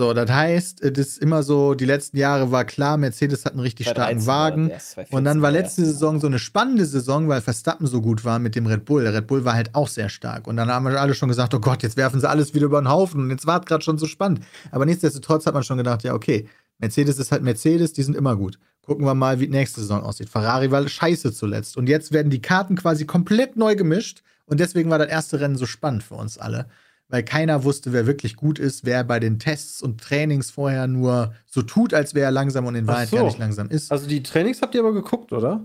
So, 0.00 0.14
das 0.14 0.30
heißt, 0.30 0.82
es 0.82 0.96
ist 0.96 1.18
immer 1.18 1.42
so, 1.42 1.74
die 1.74 1.84
letzten 1.84 2.16
Jahre 2.16 2.50
war 2.50 2.64
klar, 2.64 2.96
Mercedes 2.96 3.44
hat 3.44 3.52
einen 3.52 3.60
richtig 3.60 3.86
starken 3.86 4.18
2013 4.18 4.26
war 4.26 4.50
Wagen. 4.50 4.62
das 4.62 4.72
erst, 4.72 4.90
2014 4.92 5.18
Und 5.18 5.24
dann 5.26 5.42
war 5.42 5.50
letzte. 5.50 5.84
Saison 5.84 6.20
so 6.20 6.26
eine 6.26 6.38
spannende 6.38 6.86
Saison, 6.86 7.28
weil 7.28 7.42
Verstappen 7.42 7.86
so 7.86 8.00
gut 8.00 8.24
war 8.24 8.38
mit 8.38 8.54
dem 8.56 8.64
Red 8.64 8.86
Bull. 8.86 9.02
Der 9.02 9.12
Red 9.12 9.26
Bull 9.26 9.44
war 9.44 9.52
halt 9.52 9.74
auch 9.74 9.88
sehr 9.88 10.08
stark. 10.08 10.46
Und 10.46 10.56
dann 10.56 10.70
haben 10.70 10.86
wir 10.86 10.98
alle 10.98 11.12
schon 11.12 11.28
gesagt, 11.28 11.52
oh 11.52 11.60
Gott, 11.60 11.82
jetzt 11.82 11.98
werfen 11.98 12.18
sie 12.18 12.26
alles 12.26 12.54
wieder 12.54 12.64
über 12.64 12.80
den 12.80 12.88
Haufen. 12.88 13.20
Und 13.20 13.28
jetzt 13.28 13.46
war 13.46 13.60
es 13.60 13.66
gerade 13.66 13.84
schon 13.84 13.98
so 13.98 14.06
spannend. 14.06 14.40
Aber 14.70 14.86
nichtsdestotrotz 14.86 15.44
hat 15.44 15.52
man 15.52 15.64
schon 15.64 15.76
gedacht, 15.76 16.02
ja, 16.02 16.14
okay, 16.14 16.48
Mercedes 16.78 17.18
ist 17.18 17.30
halt 17.30 17.42
Mercedes, 17.42 17.92
die 17.92 18.02
sind 18.02 18.16
immer 18.16 18.36
gut. 18.36 18.58
Gucken 18.86 19.04
wir 19.04 19.14
mal, 19.14 19.38
wie 19.38 19.48
die 19.48 19.52
nächste 19.52 19.82
Saison 19.82 20.02
aussieht. 20.02 20.30
Ferrari 20.30 20.70
war 20.70 20.88
scheiße 20.88 21.34
zuletzt. 21.34 21.76
Und 21.76 21.90
jetzt 21.90 22.10
werden 22.10 22.30
die 22.30 22.40
Karten 22.40 22.74
quasi 22.74 23.04
komplett 23.04 23.56
neu 23.56 23.76
gemischt. 23.76 24.22
Und 24.46 24.60
deswegen 24.60 24.88
war 24.88 24.98
das 24.98 25.10
erste 25.10 25.40
Rennen 25.40 25.56
so 25.56 25.66
spannend 25.66 26.04
für 26.04 26.14
uns 26.14 26.38
alle. 26.38 26.68
Weil 27.10 27.22
keiner 27.24 27.64
wusste, 27.64 27.92
wer 27.92 28.06
wirklich 28.06 28.36
gut 28.36 28.58
ist, 28.58 28.84
wer 28.84 29.04
bei 29.04 29.18
den 29.20 29.38
Tests 29.38 29.82
und 29.82 30.00
Trainings 30.00 30.50
vorher 30.50 30.86
nur 30.86 31.34
so 31.46 31.62
tut, 31.62 31.92
als 31.92 32.14
wäre 32.14 32.26
er 32.26 32.30
langsam 32.30 32.66
und 32.66 32.76
in 32.76 32.86
Wahrheit 32.86 33.08
so. 33.08 33.16
gar 33.16 33.24
nicht 33.24 33.38
langsam 33.38 33.68
ist. 33.68 33.90
Also 33.92 34.08
die 34.08 34.22
Trainings 34.22 34.62
habt 34.62 34.74
ihr 34.74 34.80
aber 34.80 34.92
geguckt, 34.92 35.32
oder? 35.32 35.64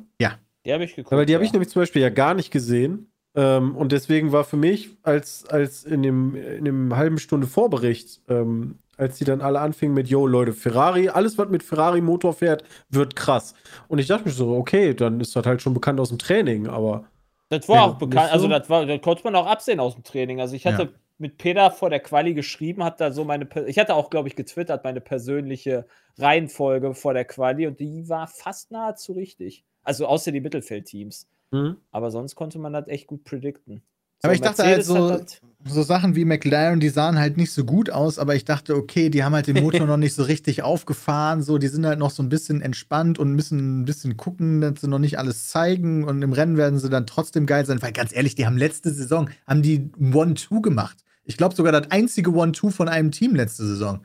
Die 0.66 0.74
habe 0.74 0.84
ich 0.84 0.96
geguckt. 0.96 1.16
Weil 1.16 1.26
die 1.26 1.34
habe 1.36 1.44
ja. 1.44 1.48
ich 1.48 1.54
nämlich 1.54 1.70
zum 1.70 1.82
Beispiel 1.82 2.02
ja 2.02 2.10
gar 2.10 2.34
nicht 2.34 2.52
gesehen. 2.52 3.12
Ähm, 3.36 3.76
und 3.76 3.92
deswegen 3.92 4.32
war 4.32 4.44
für 4.44 4.58
mich, 4.58 4.98
als, 5.04 5.46
als 5.48 5.84
in, 5.84 6.02
dem, 6.02 6.36
in 6.36 6.66
dem 6.66 6.96
halben 6.96 7.20
Stunde 7.20 7.48
Vorbericht, 7.48 8.22
ähm, 8.30 8.80
als 8.98 9.18
die 9.18 9.26
dann 9.26 9.42
alle 9.42 9.60
anfingen 9.60 9.94
mit, 9.94 10.08
yo, 10.08 10.26
Leute, 10.26 10.54
Ferrari, 10.54 11.10
alles, 11.10 11.38
was 11.38 11.50
mit 11.50 11.62
Ferrari-Motor 11.62 12.34
fährt, 12.34 12.64
wird 12.90 13.16
krass. 13.16 13.54
Und 13.90 14.00
ich 14.00 14.08
dachte 14.08 14.26
mir 14.26 14.34
so, 14.34 14.56
okay, 14.56 14.94
dann 14.94 15.20
ist 15.20 15.36
das 15.36 15.46
halt 15.46 15.62
schon 15.62 15.74
bekannt 15.74 16.00
aus 16.00 16.10
dem 16.10 16.18
Training, 16.18 16.68
aber 16.68 17.06
Das 17.50 17.68
war 17.68 17.76
Ja, 17.76 17.84
auch 17.84 17.96
bekannt, 17.96 18.24
nicht 18.24 18.32
also 18.32 18.46
so? 18.46 18.50
das, 18.50 18.70
war, 18.70 18.86
das 18.86 19.02
konnte 19.02 19.24
man 19.26 19.36
auch 19.36 19.46
absehen 19.48 19.80
aus 19.82 19.94
dem 19.96 20.04
Training. 20.04 20.40
Also 20.40 20.56
ich 20.56 20.66
hatte 20.66 20.84
Ja. 20.84 20.90
Mit 21.18 21.38
Peter 21.38 21.72
vor 21.72 21.90
der 21.90 22.00
Quali 22.02 22.34
geschrieben, 22.34 22.84
hat 22.84 23.00
da 23.00 23.12
so 23.12 23.24
meine, 23.24 23.48
ich 23.68 23.80
hatte 23.80 23.96
auch, 23.96 24.10
glaube 24.10 24.28
ich, 24.28 24.36
getwittert, 24.36 24.84
meine 24.84 25.02
persönliche 25.02 25.86
Reihenfolge 26.18 26.94
vor 26.94 27.14
der 27.14 27.26
Quali 27.26 27.68
und 27.68 27.80
die 27.80 28.08
war 28.10 28.28
fast 28.28 28.72
nahezu 28.72 29.14
richtig. 29.14 29.64
Also 29.84 30.08
außer 30.08 30.32
die 30.32 30.42
Mittelfeldteams. 30.42 31.28
hm? 31.52 31.78
Aber 31.92 32.12
sonst 32.12 32.36
konnte 32.36 32.58
man 32.60 32.74
das 32.74 32.88
echt 32.88 33.08
gut 33.08 33.24
predikten. 33.24 33.82
Aber 34.24 34.34
ich 34.34 34.42
dachte 34.42 34.64
halt 34.64 34.78
Mercedes 34.78 34.88
so- 34.88 35.38
so 35.68 35.82
Sachen 35.84 36.16
wie 36.16 36.26
McLaren, 36.26 36.80
die 36.80 36.90
sahen 36.90 37.18
halt 37.20 37.38
nicht 37.38 37.52
so 37.52 37.64
gut 37.64 37.90
aus, 37.92 38.18
aber 38.20 38.36
ich 38.36 38.44
dachte, 38.46 38.76
okay, 38.76 39.10
die 39.10 39.24
haben 39.24 39.34
halt 39.34 39.46
den 39.48 39.62
Motor 39.64 39.86
noch 39.88 39.98
nicht 39.98 40.16
so 40.16 40.24
richtig 40.24 40.64
aufgefahren, 40.64 41.44
so, 41.44 41.58
die 41.60 41.68
sind 41.68 41.86
halt 41.86 42.00
noch 42.00 42.12
so 42.12 42.24
ein 42.24 42.30
bisschen 42.30 42.62
entspannt 42.62 43.20
und 43.20 43.34
müssen 43.34 43.82
ein 43.82 43.86
bisschen 43.86 44.18
gucken, 44.18 44.62
dass 44.62 44.82
sie 44.82 44.88
noch 44.88 45.00
nicht 45.00 45.20
alles 45.20 45.50
zeigen 45.50 46.04
und 46.04 46.22
im 46.24 46.34
Rennen 46.34 46.58
werden 46.58 46.80
sie 46.80 46.90
dann 46.90 47.06
trotzdem 47.08 47.46
geil 47.46 47.66
sein, 47.66 47.82
weil 47.82 47.92
ganz 47.94 48.16
ehrlich, 48.16 48.34
die 48.36 48.46
haben 48.48 48.58
letzte 48.58 48.92
Saison, 48.92 49.30
haben 49.48 49.62
die 49.62 49.90
One-Two 50.00 50.62
gemacht. 50.62 51.04
Ich 51.26 51.38
glaube 51.38 51.56
sogar 51.56 51.72
das 51.72 51.92
einzige 51.92 52.32
One-Two 52.32 52.70
von 52.70 52.88
einem 52.88 53.12
Team 53.12 53.36
letzte 53.36 53.66
Saison. 53.66 54.02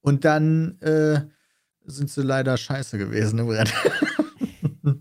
Und 0.00 0.24
dann 0.24 0.78
äh, 0.80 1.20
sind 1.86 2.10
sie 2.10 2.22
leider 2.22 2.56
scheiße 2.56 2.98
gewesen 2.98 3.38
im 3.38 3.48
Rennen. 3.48 3.70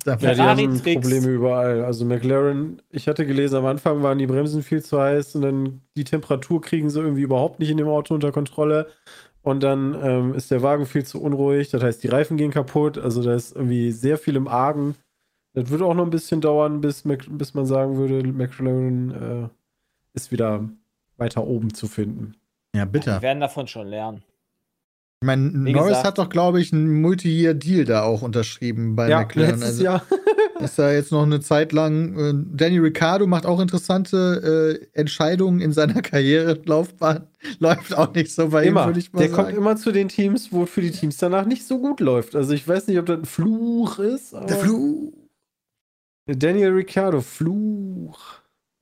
Da- 0.06 0.16
Ja, 0.18 0.34
die 0.34 0.42
haben. 0.42 0.82
Probleme 1.02 1.28
überall. 1.28 1.84
Also 1.84 2.06
McLaren, 2.06 2.82
ich 2.90 3.10
hatte 3.10 3.26
gelesen, 3.26 3.58
am 3.58 3.66
Anfang 3.66 4.02
waren 4.02 4.18
die 4.18 4.28
Bremsen 4.28 4.64
viel 4.64 4.82
zu 4.82 5.00
heiß 5.02 5.36
und 5.36 5.42
dann 5.42 5.82
die 5.98 6.06
Temperatur 6.06 6.62
kriegen 6.62 6.90
sie 6.90 7.02
irgendwie 7.02 7.22
überhaupt 7.24 7.60
nicht 7.60 7.70
in 7.70 7.76
dem 7.78 7.88
Auto 7.90 8.14
unter 8.14 8.32
Kontrolle. 8.32 8.88
Und 9.42 9.62
dann 9.62 9.94
ähm, 10.02 10.34
ist 10.36 10.52
der 10.52 10.62
Wagen 10.62 10.86
viel 10.86 11.04
zu 11.06 11.22
unruhig. 11.22 11.70
Das 11.70 11.84
heißt, 11.84 12.02
die 12.02 12.08
Reifen 12.08 12.38
gehen 12.38 12.52
kaputt. 12.52 12.98
Also 12.98 13.22
da 13.22 13.36
ist 13.36 13.56
irgendwie 13.58 13.92
sehr 13.92 14.18
viel 14.18 14.38
im 14.38 14.48
Argen. 14.48 14.96
Das 15.54 15.70
wird 15.70 15.82
auch 15.82 15.94
noch 15.94 16.06
ein 16.06 16.10
bisschen 16.12 16.40
dauern, 16.40 16.80
bis, 16.80 17.04
bis 17.04 17.54
man 17.54 17.66
sagen 17.66 17.98
würde, 17.98 18.26
McLaren 18.26 19.12
äh, 19.12 19.50
ist 20.14 20.32
wieder 20.32 20.70
weiter 21.24 21.46
oben 21.48 21.74
zu 21.74 21.88
finden. 21.88 22.34
ja, 22.76 22.86
Die 22.86 22.92
bitter. 22.92 23.22
werden 23.22 23.40
davon 23.40 23.68
schon 23.68 23.88
lernen. 23.88 24.24
Ich 25.22 25.26
meine, 25.28 25.52
Norris 25.52 25.88
gesagt- 25.90 26.06
hat 26.08 26.18
doch, 26.18 26.28
glaube 26.30 26.60
ich, 26.60 26.74
einen 26.74 27.02
Multi-Year-Deal 27.02 27.86
da 27.86 28.04
auch 28.04 28.22
unterschrieben 28.24 28.96
bei 28.96 29.08
McLaren. 29.08 29.52
letztes 29.52 29.70
Also 29.70 29.84
Jahr. 29.86 30.04
ist 30.60 30.78
da 30.78 30.92
jetzt 30.92 31.12
noch 31.14 31.24
eine 31.24 31.40
Zeit 31.40 31.72
lang. 31.72 32.18
Äh, 32.18 32.34
Danny 32.58 32.78
Ricciardo 32.78 33.26
macht 33.26 33.46
auch 33.46 33.60
interessante 33.62 34.80
äh, 34.94 34.98
Entscheidungen 35.00 35.62
in 35.62 35.72
seiner 35.72 36.02
Karrierelaufbahn. 36.02 37.28
Läuft 37.60 37.96
auch 37.98 38.14
nicht 38.14 38.34
so 38.34 38.50
bei 38.50 38.64
ihm, 38.64 38.70
Immer. 38.70 38.86
würde 38.88 39.00
ich 39.00 39.14
mal 39.14 39.20
Der 39.22 39.30
sagen. 39.30 39.44
kommt 39.46 39.58
immer 39.58 39.78
zu 39.78 39.92
den 39.94 40.10
Teams, 40.10 40.52
wo 40.52 40.66
für 40.66 40.82
die 40.82 40.92
Teams 40.92 41.16
danach 41.18 41.46
nicht 41.46 41.66
so 41.66 41.80
gut 41.80 42.02
läuft. 42.02 42.36
Also 42.36 42.54
ich 42.54 42.68
weiß 42.68 42.88
nicht, 42.88 43.00
ob 43.00 43.06
das 43.06 43.20
ein 43.20 43.26
Fluch 43.26 44.00
ist. 44.00 44.34
Aber 44.34 44.46
Der 44.46 44.58
Fluch. 44.58 45.14
Daniel 46.28 46.72
Ricciardo, 46.72 47.22
Fluch. 47.22 48.20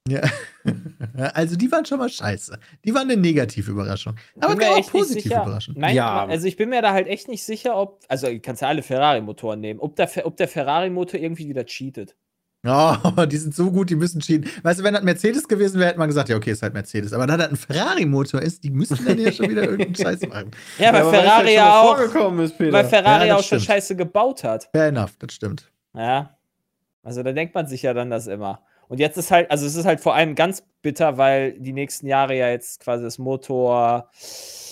Ja. 0.08 0.22
also 1.34 1.56
die 1.56 1.72
waren 1.72 1.86
schon 1.86 2.00
mal 2.00 2.10
scheiße. 2.10 2.58
Die 2.84 2.94
waren 2.94 3.10
eine 3.10 3.20
negative 3.22 3.72
Überraschung. 3.72 4.16
Aber 4.40 4.56
kann 4.56 4.70
auch 4.74 4.78
echt 4.78 4.78
nicht 4.78 4.92
positiv 4.92 5.24
sicher. 5.24 5.44
überraschen. 5.44 5.76
Nein, 5.78 5.96
Ja. 5.96 6.26
also 6.26 6.48
ich 6.48 6.58
bin 6.58 6.70
mir 6.70 6.82
da 6.82 6.92
halt 6.94 7.08
echt 7.08 7.28
nicht 7.28 7.44
sicher, 7.44 7.76
ob, 7.78 8.00
also 8.08 8.28
du 8.28 8.40
kannst 8.40 8.62
ja 8.62 8.68
alle 8.68 8.82
Ferrari-Motoren 8.82 9.60
nehmen, 9.60 9.80
ob 9.80 9.96
der, 9.96 10.10
ob 10.26 10.38
der 10.38 10.48
Ferrari-Motor 10.48 11.20
irgendwie 11.20 11.48
wieder 11.48 11.66
cheatet. 11.66 12.16
Oh, 12.66 12.96
die 13.26 13.38
sind 13.38 13.56
so 13.56 13.72
gut, 13.72 13.90
die 13.90 13.96
müssen 13.96 14.22
cheaten. 14.22 14.50
Weißt 14.64 14.80
du, 14.80 14.84
wenn 14.84 14.94
das 14.94 15.04
Mercedes 15.04 15.48
gewesen 15.48 15.80
wäre, 15.80 15.90
hätte 15.90 16.00
man 16.00 16.08
gesagt, 16.10 16.30
ja, 16.30 16.36
okay, 16.36 16.52
ist 16.52 16.62
halt 16.62 16.74
Mercedes. 16.74 17.14
Aber 17.14 17.26
da 17.28 17.38
das 17.38 17.50
ein 17.50 17.56
Ferrari-Motor 17.56 18.42
ist, 18.42 18.64
die 18.64 18.70
müssten 18.72 19.04
dann 19.06 19.20
ja 19.20 19.32
schon 19.32 19.50
wieder 19.50 19.64
irgendeinen 19.64 19.96
Scheiß 20.18 20.22
machen. 20.28 20.52
Ja, 20.78 20.94
weil 20.94 21.04
es 21.04 21.10
Ferrari 21.10 21.54
ja 21.56 21.82
auch, 21.82 22.00
ist, 22.40 22.58
Peter. 22.58 22.72
weil 22.74 22.86
Ferrari 22.86 23.28
Ja, 23.28 23.34
auch 23.36 23.38
das 23.40 23.48
schon 23.48 23.60
stimmt. 23.60 23.76
Scheiße 23.76 23.96
gebaut 23.96 24.44
hat. 24.44 24.68
Fair 24.72 24.88
enough, 24.88 25.16
das 25.20 25.34
stimmt. 25.34 25.72
Ja. 25.96 26.38
Also 27.04 27.24
da 27.24 27.32
denkt 27.32 27.56
man 27.56 27.66
sich 27.68 27.82
ja 27.82 27.94
dann 27.96 28.10
das 28.12 28.28
immer. 28.28 28.62
Und 28.92 29.00
jetzt 29.00 29.18
ist 29.18 29.32
halt, 29.32 29.50
also 29.50 29.66
es 29.66 29.76
ist 29.78 29.86
halt 29.86 30.02
vor 30.02 30.16
allem 30.16 30.36
ganz 30.36 30.64
bitter, 30.82 31.18
weil 31.18 31.54
die 31.54 31.72
nächsten 31.72 32.08
Jahre 32.08 32.36
ja 32.36 32.50
jetzt 32.50 32.82
quasi 32.82 33.06
das 33.06 33.20
Motor, 33.20 34.10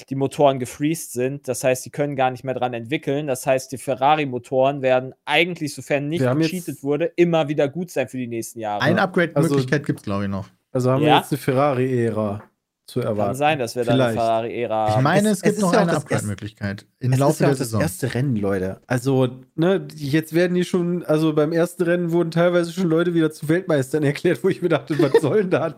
die 0.10 0.16
Motoren 0.16 0.60
gefreezed 0.60 1.14
sind. 1.14 1.48
Das 1.48 1.64
heißt, 1.64 1.86
die 1.86 1.90
können 1.90 2.18
gar 2.18 2.30
nicht 2.30 2.44
mehr 2.44 2.54
dran 2.54 2.74
entwickeln. 2.74 3.28
Das 3.28 3.48
heißt, 3.48 3.72
die 3.72 3.78
Ferrari-Motoren 3.78 4.82
werden 4.82 5.14
eigentlich, 5.24 5.74
sofern 5.74 6.10
nicht 6.10 6.20
Wir 6.20 6.36
gecheatet 6.36 6.84
wurde, 6.84 7.06
immer 7.16 7.48
wieder 7.48 7.70
gut 7.70 7.92
sein 7.92 8.10
für 8.10 8.18
die 8.18 8.28
nächsten 8.28 8.60
Jahre. 8.60 8.82
Eine 8.82 9.02
Upgrade-Möglichkeit 9.04 9.74
Also- 9.80 9.86
gibt's, 9.86 10.04
glaube 10.04 10.26
ich, 10.26 10.30
noch. 10.30 10.50
Also 10.74 10.92
haben 10.92 11.00
wir 11.02 11.08
Ja. 11.08 11.18
jetzt 11.20 11.32
eine 11.32 11.38
Ferrari-Ära 11.40 12.44
zu 12.90 13.00
erwarten. 13.02 13.30
Kann 13.30 13.36
sein, 13.36 13.60
dass 13.60 13.76
wir 13.76 13.84
da 13.86 13.92
eine 13.94 14.02
Vielleicht. 14.04 14.18
Ferrari-Ära 14.20 14.96
Ich 14.98 15.02
meine, 15.04 15.30
es- 15.30 15.38
es, 15.38 15.42
gibt 15.44 15.52
es 15.54 15.58
ist 15.60 15.64
noch 15.64 15.74
ja 15.74 15.80
eine 15.82 15.92
das 15.92 16.02
Upgrade-Möglichkeit 16.04 16.86
im 17.00 17.14
Es 17.14 17.20
Laufe 17.20 17.32
ist 17.34 17.40
ja 17.40 17.46
der 17.46 17.54
auch 17.54 17.58
das 17.58 17.68
Saison. 17.68 17.82
erste 17.82 18.14
Rennen, 18.14 18.36
Leute. 18.36 18.82
Also, 18.88 19.30
ne, 19.56 19.88
jetzt 19.96 20.34
werden 20.34 20.56
die 20.56 20.64
schon, 20.66 21.04
also 21.06 21.34
beim 21.34 21.52
ersten 21.54 21.84
Rennen 21.84 22.12
wurden 22.12 22.32
teilweise 22.32 22.72
schon 22.72 22.88
Leute 22.90 23.14
wieder 23.14 23.32
zu 23.32 23.48
Weltmeistern 23.50 24.04
erklärt, 24.04 24.44
wo 24.44 24.50
ich 24.50 24.62
mir 24.62 24.70
dachte, 24.70 24.98
was 25.00 25.22
soll 25.22 25.44
denn 25.46 25.52
das? 25.52 25.74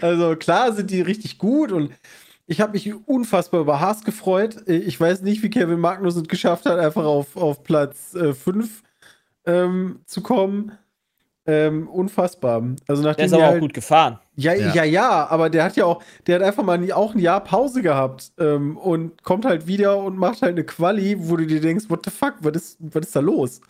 Also 0.00 0.36
klar 0.36 0.72
sind 0.72 0.90
die 0.90 1.00
richtig 1.02 1.38
gut 1.38 1.72
und 1.72 1.90
ich 2.46 2.60
habe 2.62 2.72
mich 2.72 2.90
unfassbar 3.06 3.60
über 3.60 3.78
Haas 3.80 4.04
gefreut. 4.04 4.56
Ich 4.66 4.98
weiß 4.98 5.20
nicht, 5.22 5.42
wie 5.42 5.50
Kevin 5.50 5.80
Magnussen 5.80 6.22
es 6.22 6.28
geschafft 6.28 6.64
hat, 6.64 6.78
einfach 6.78 7.04
auf, 7.04 7.36
auf 7.36 7.62
Platz 7.62 8.16
5 8.42 8.82
ähm, 9.46 10.00
zu 10.06 10.22
kommen. 10.22 10.72
Ähm, 11.46 11.88
unfassbar. 11.88 12.62
Also 12.86 13.02
Der 13.02 13.12
nachdem 13.12 13.24
ist 13.26 13.30
die 13.30 13.36
aber 13.36 13.44
auch 13.46 13.50
halt- 13.52 13.60
gut 13.60 13.72
gefahren. 13.74 14.18
Ja, 14.38 14.54
Ja. 14.54 14.72
ja, 14.74 14.84
ja, 14.84 15.26
aber 15.28 15.50
der 15.50 15.64
hat 15.64 15.76
ja 15.76 15.84
auch, 15.84 16.02
der 16.26 16.36
hat 16.36 16.42
einfach 16.42 16.62
mal 16.64 16.78
nie- 16.78 16.92
auch 16.92 17.14
ein 17.14 17.18
Jahr 17.20 17.42
Pause 17.42 17.82
gehabt 17.82 18.32
ähm, 18.38 18.76
und 18.76 19.22
kommt 19.22 19.44
halt 19.44 19.66
wieder 19.66 19.98
und 19.98 20.16
macht 20.16 20.42
halt 20.42 20.52
eine 20.52 20.64
Quali, 20.64 21.16
wo 21.18 21.36
du 21.36 21.46
dir 21.46 21.60
denkst, 21.60 21.86
what 21.88 22.04
the 22.04 22.10
fuck, 22.10 22.34
was 22.40 22.54
ist, 22.56 22.76
was 22.80 23.06
ist 23.06 23.16
da 23.16 23.20
los? 23.20 23.60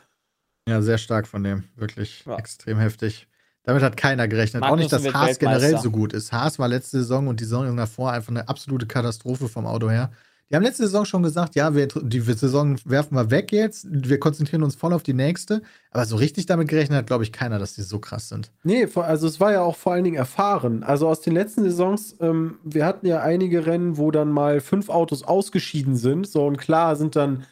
Ja, 0.68 0.82
sehr 0.82 0.98
stark 0.98 1.26
von 1.26 1.42
dem. 1.42 1.64
Wirklich 1.76 2.24
Ja. 2.26 2.36
extrem 2.36 2.78
heftig. 2.78 3.26
Damit 3.64 3.82
hat 3.82 3.96
keiner 3.96 4.28
gerechnet. 4.28 4.62
auch 4.62 4.76
nicht, 4.76 4.90
Magnussen 4.92 5.12
dass 5.12 5.20
Haas 5.28 5.38
generell 5.38 5.78
so 5.78 5.90
gut 5.90 6.12
ist. 6.12 6.32
Haas 6.32 6.58
war 6.58 6.68
letzte 6.68 6.98
Saison 6.98 7.26
und 7.28 7.40
die 7.40 7.44
Saison 7.44 7.76
davor 7.76 8.12
einfach 8.12 8.30
eine 8.30 8.48
absolute 8.48 8.86
Katastrophe 8.86 9.48
vom 9.48 9.66
Auto 9.66 9.90
her. 9.90 10.10
Die 10.50 10.56
haben 10.56 10.62
letzte 10.62 10.84
Saison 10.84 11.04
schon 11.04 11.22
gesagt, 11.22 11.56
ja, 11.56 11.74
wir, 11.74 11.88
die 11.88 12.20
Saison 12.20 12.78
werfen 12.86 13.14
wir 13.14 13.30
weg 13.30 13.52
jetzt. 13.52 13.86
Wir 13.90 14.18
konzentrieren 14.18 14.62
uns 14.62 14.76
voll 14.76 14.94
auf 14.94 15.02
die 15.02 15.12
nächste. 15.12 15.60
Aber 15.90 16.06
so 16.06 16.16
richtig 16.16 16.46
damit 16.46 16.68
gerechnet 16.68 16.98
hat, 16.98 17.06
glaube 17.06 17.24
ich, 17.24 17.32
keiner, 17.32 17.58
dass 17.58 17.74
die 17.74 17.82
so 17.82 17.98
krass 17.98 18.30
sind. 18.30 18.50
Nee, 18.62 18.88
also 18.94 19.26
es 19.26 19.40
war 19.40 19.52
ja 19.52 19.60
auch 19.60 19.76
vor 19.76 19.92
allen 19.92 20.04
Dingen 20.04 20.16
erfahren. 20.16 20.84
Also 20.84 21.06
aus 21.06 21.20
den 21.20 21.34
letzten 21.34 21.64
Saisons, 21.64 22.16
ähm, 22.20 22.58
wir 22.64 22.86
hatten 22.86 23.06
ja 23.06 23.20
einige 23.20 23.66
Rennen, 23.66 23.98
wo 23.98 24.10
dann 24.10 24.30
mal 24.30 24.60
fünf 24.60 24.88
Autos 24.88 25.22
ausgeschieden 25.22 25.96
sind. 25.96 26.26
So 26.26 26.46
und 26.46 26.56
klar 26.56 26.96
sind 26.96 27.14
dann 27.14 27.44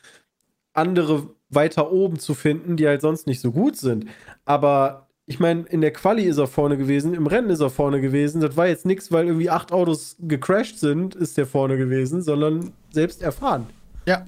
andere 0.73 1.29
weiter 1.51 1.93
oben 1.93 2.19
zu 2.19 2.35
finden, 2.35 2.77
die 2.77 2.87
halt 2.87 3.03
sonst 3.03 3.27
nicht 3.27 3.41
so 3.41 3.53
gut 3.53 3.77
sind. 3.77 4.07
Aber 4.47 5.06
ich 5.29 5.41
meine, 5.41 5.63
in 5.71 5.81
der 5.81 5.93
Quali 5.93 6.23
ist 6.23 6.39
er 6.39 6.47
vorne 6.47 6.77
gewesen, 6.77 7.13
im 7.13 7.27
Rennen 7.27 7.51
ist 7.51 7.61
er 7.61 7.71
vorne 7.71 8.01
gewesen. 8.01 8.41
Das 8.41 8.57
war 8.57 8.69
jetzt 8.69 8.87
nichts, 8.87 9.11
weil 9.11 9.27
irgendwie 9.27 9.51
acht 9.51 9.73
Autos 9.73 10.17
gecrashed 10.21 10.79
sind, 10.79 11.15
ist 11.17 11.37
der 11.37 11.47
vorne 11.47 11.77
gewesen, 11.77 12.23
sondern 12.23 12.73
selbst 12.91 13.23
erfahren. 13.23 13.67
Ja. 14.07 14.25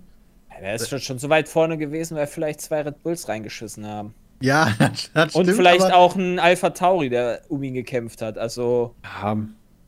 Er 0.61 0.75
ist 0.75 0.89
schon, 0.89 0.99
schon 0.99 1.19
so 1.21 1.29
weit 1.29 1.49
vorne 1.49 1.79
gewesen, 1.79 2.17
weil 2.17 2.27
vielleicht 2.27 2.61
zwei 2.61 2.83
Red 2.83 3.01
Bulls 3.05 3.29
reingeschissen 3.29 3.87
haben. 3.87 4.13
Ja, 4.41 4.73
das, 4.81 5.11
das 5.15 5.35
Und 5.37 5.45
stimmt, 5.45 5.57
vielleicht 5.57 5.83
aber- 5.83 5.97
auch 5.97 6.17
ein 6.17 6.41
Alpha 6.41 6.71
Tauri, 6.71 7.09
der 7.11 7.43
um 7.49 7.63
ihn 7.63 7.75
gekämpft 7.75 8.21
hat. 8.21 8.37
Also 8.37 8.95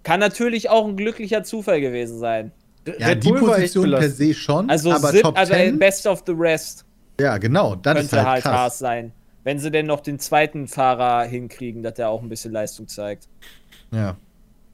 kann 0.05 0.21
natürlich 0.21 0.71
auch 0.71 0.87
ein 0.87 0.97
glücklicher 0.97 1.43
Zufall 1.43 1.81
gewesen 1.81 2.19
sein. 2.21 2.53
Ja, 2.99 3.09
Red 3.09 3.25
die 3.25 3.29
Bull 3.29 3.41
Position 3.41 3.91
per 3.91 4.09
se 4.09 4.33
schon, 4.33 4.71
Also, 4.71 4.91
aber 4.93 5.11
Zip, 5.11 5.23
Top 5.23 5.37
also 5.37 5.53
10, 5.53 5.79
Best 5.79 6.07
of 6.07 6.23
the 6.27 6.33
Rest 6.33 6.85
ja, 7.21 7.37
genau, 7.37 7.75
das 7.75 8.05
ist 8.05 8.11
könnte 8.11 8.25
halt 8.27 8.45
halt 8.45 8.55
Haas 8.55 8.61
krass. 8.73 8.79
sein. 8.79 9.13
Wenn 9.51 9.59
sie 9.59 9.73
denn 9.73 9.87
noch 9.87 9.99
den 9.99 10.21
zweiten 10.21 10.69
Fahrer 10.69 11.25
hinkriegen, 11.25 11.83
dass 11.83 11.95
der 11.95 12.09
auch 12.09 12.23
ein 12.23 12.29
bisschen 12.29 12.53
Leistung 12.53 12.87
zeigt. 12.87 13.27
Ja. 13.91 14.17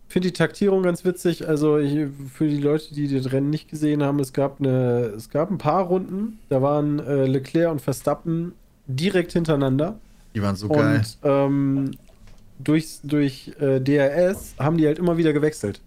Ich 0.06 0.12
finde 0.12 0.28
die 0.28 0.34
Taktierung 0.34 0.82
ganz 0.82 1.02
witzig. 1.02 1.48
Also 1.48 1.78
ich, 1.78 2.10
für 2.30 2.46
die 2.46 2.58
Leute, 2.58 2.92
die 2.92 3.08
das 3.08 3.32
Rennen 3.32 3.48
nicht 3.48 3.70
gesehen 3.70 4.02
haben, 4.02 4.20
es 4.20 4.34
gab 4.34 4.60
eine, 4.60 5.14
es 5.16 5.30
gab 5.30 5.50
ein 5.50 5.56
paar 5.56 5.84
Runden. 5.84 6.40
Da 6.50 6.60
waren 6.60 6.98
äh, 6.98 7.24
Leclerc 7.24 7.72
und 7.72 7.80
Verstappen 7.80 8.52
direkt 8.86 9.32
hintereinander. 9.32 9.98
Die 10.34 10.42
waren 10.42 10.56
so 10.56 10.68
geil. 10.68 10.96
Und 10.98 11.18
ähm, 11.22 11.90
durch, 12.58 12.98
durch 13.02 13.52
äh, 13.58 13.80
DRS 13.80 14.56
haben 14.58 14.76
die 14.76 14.86
halt 14.86 14.98
immer 14.98 15.16
wieder 15.16 15.32
gewechselt. 15.32 15.80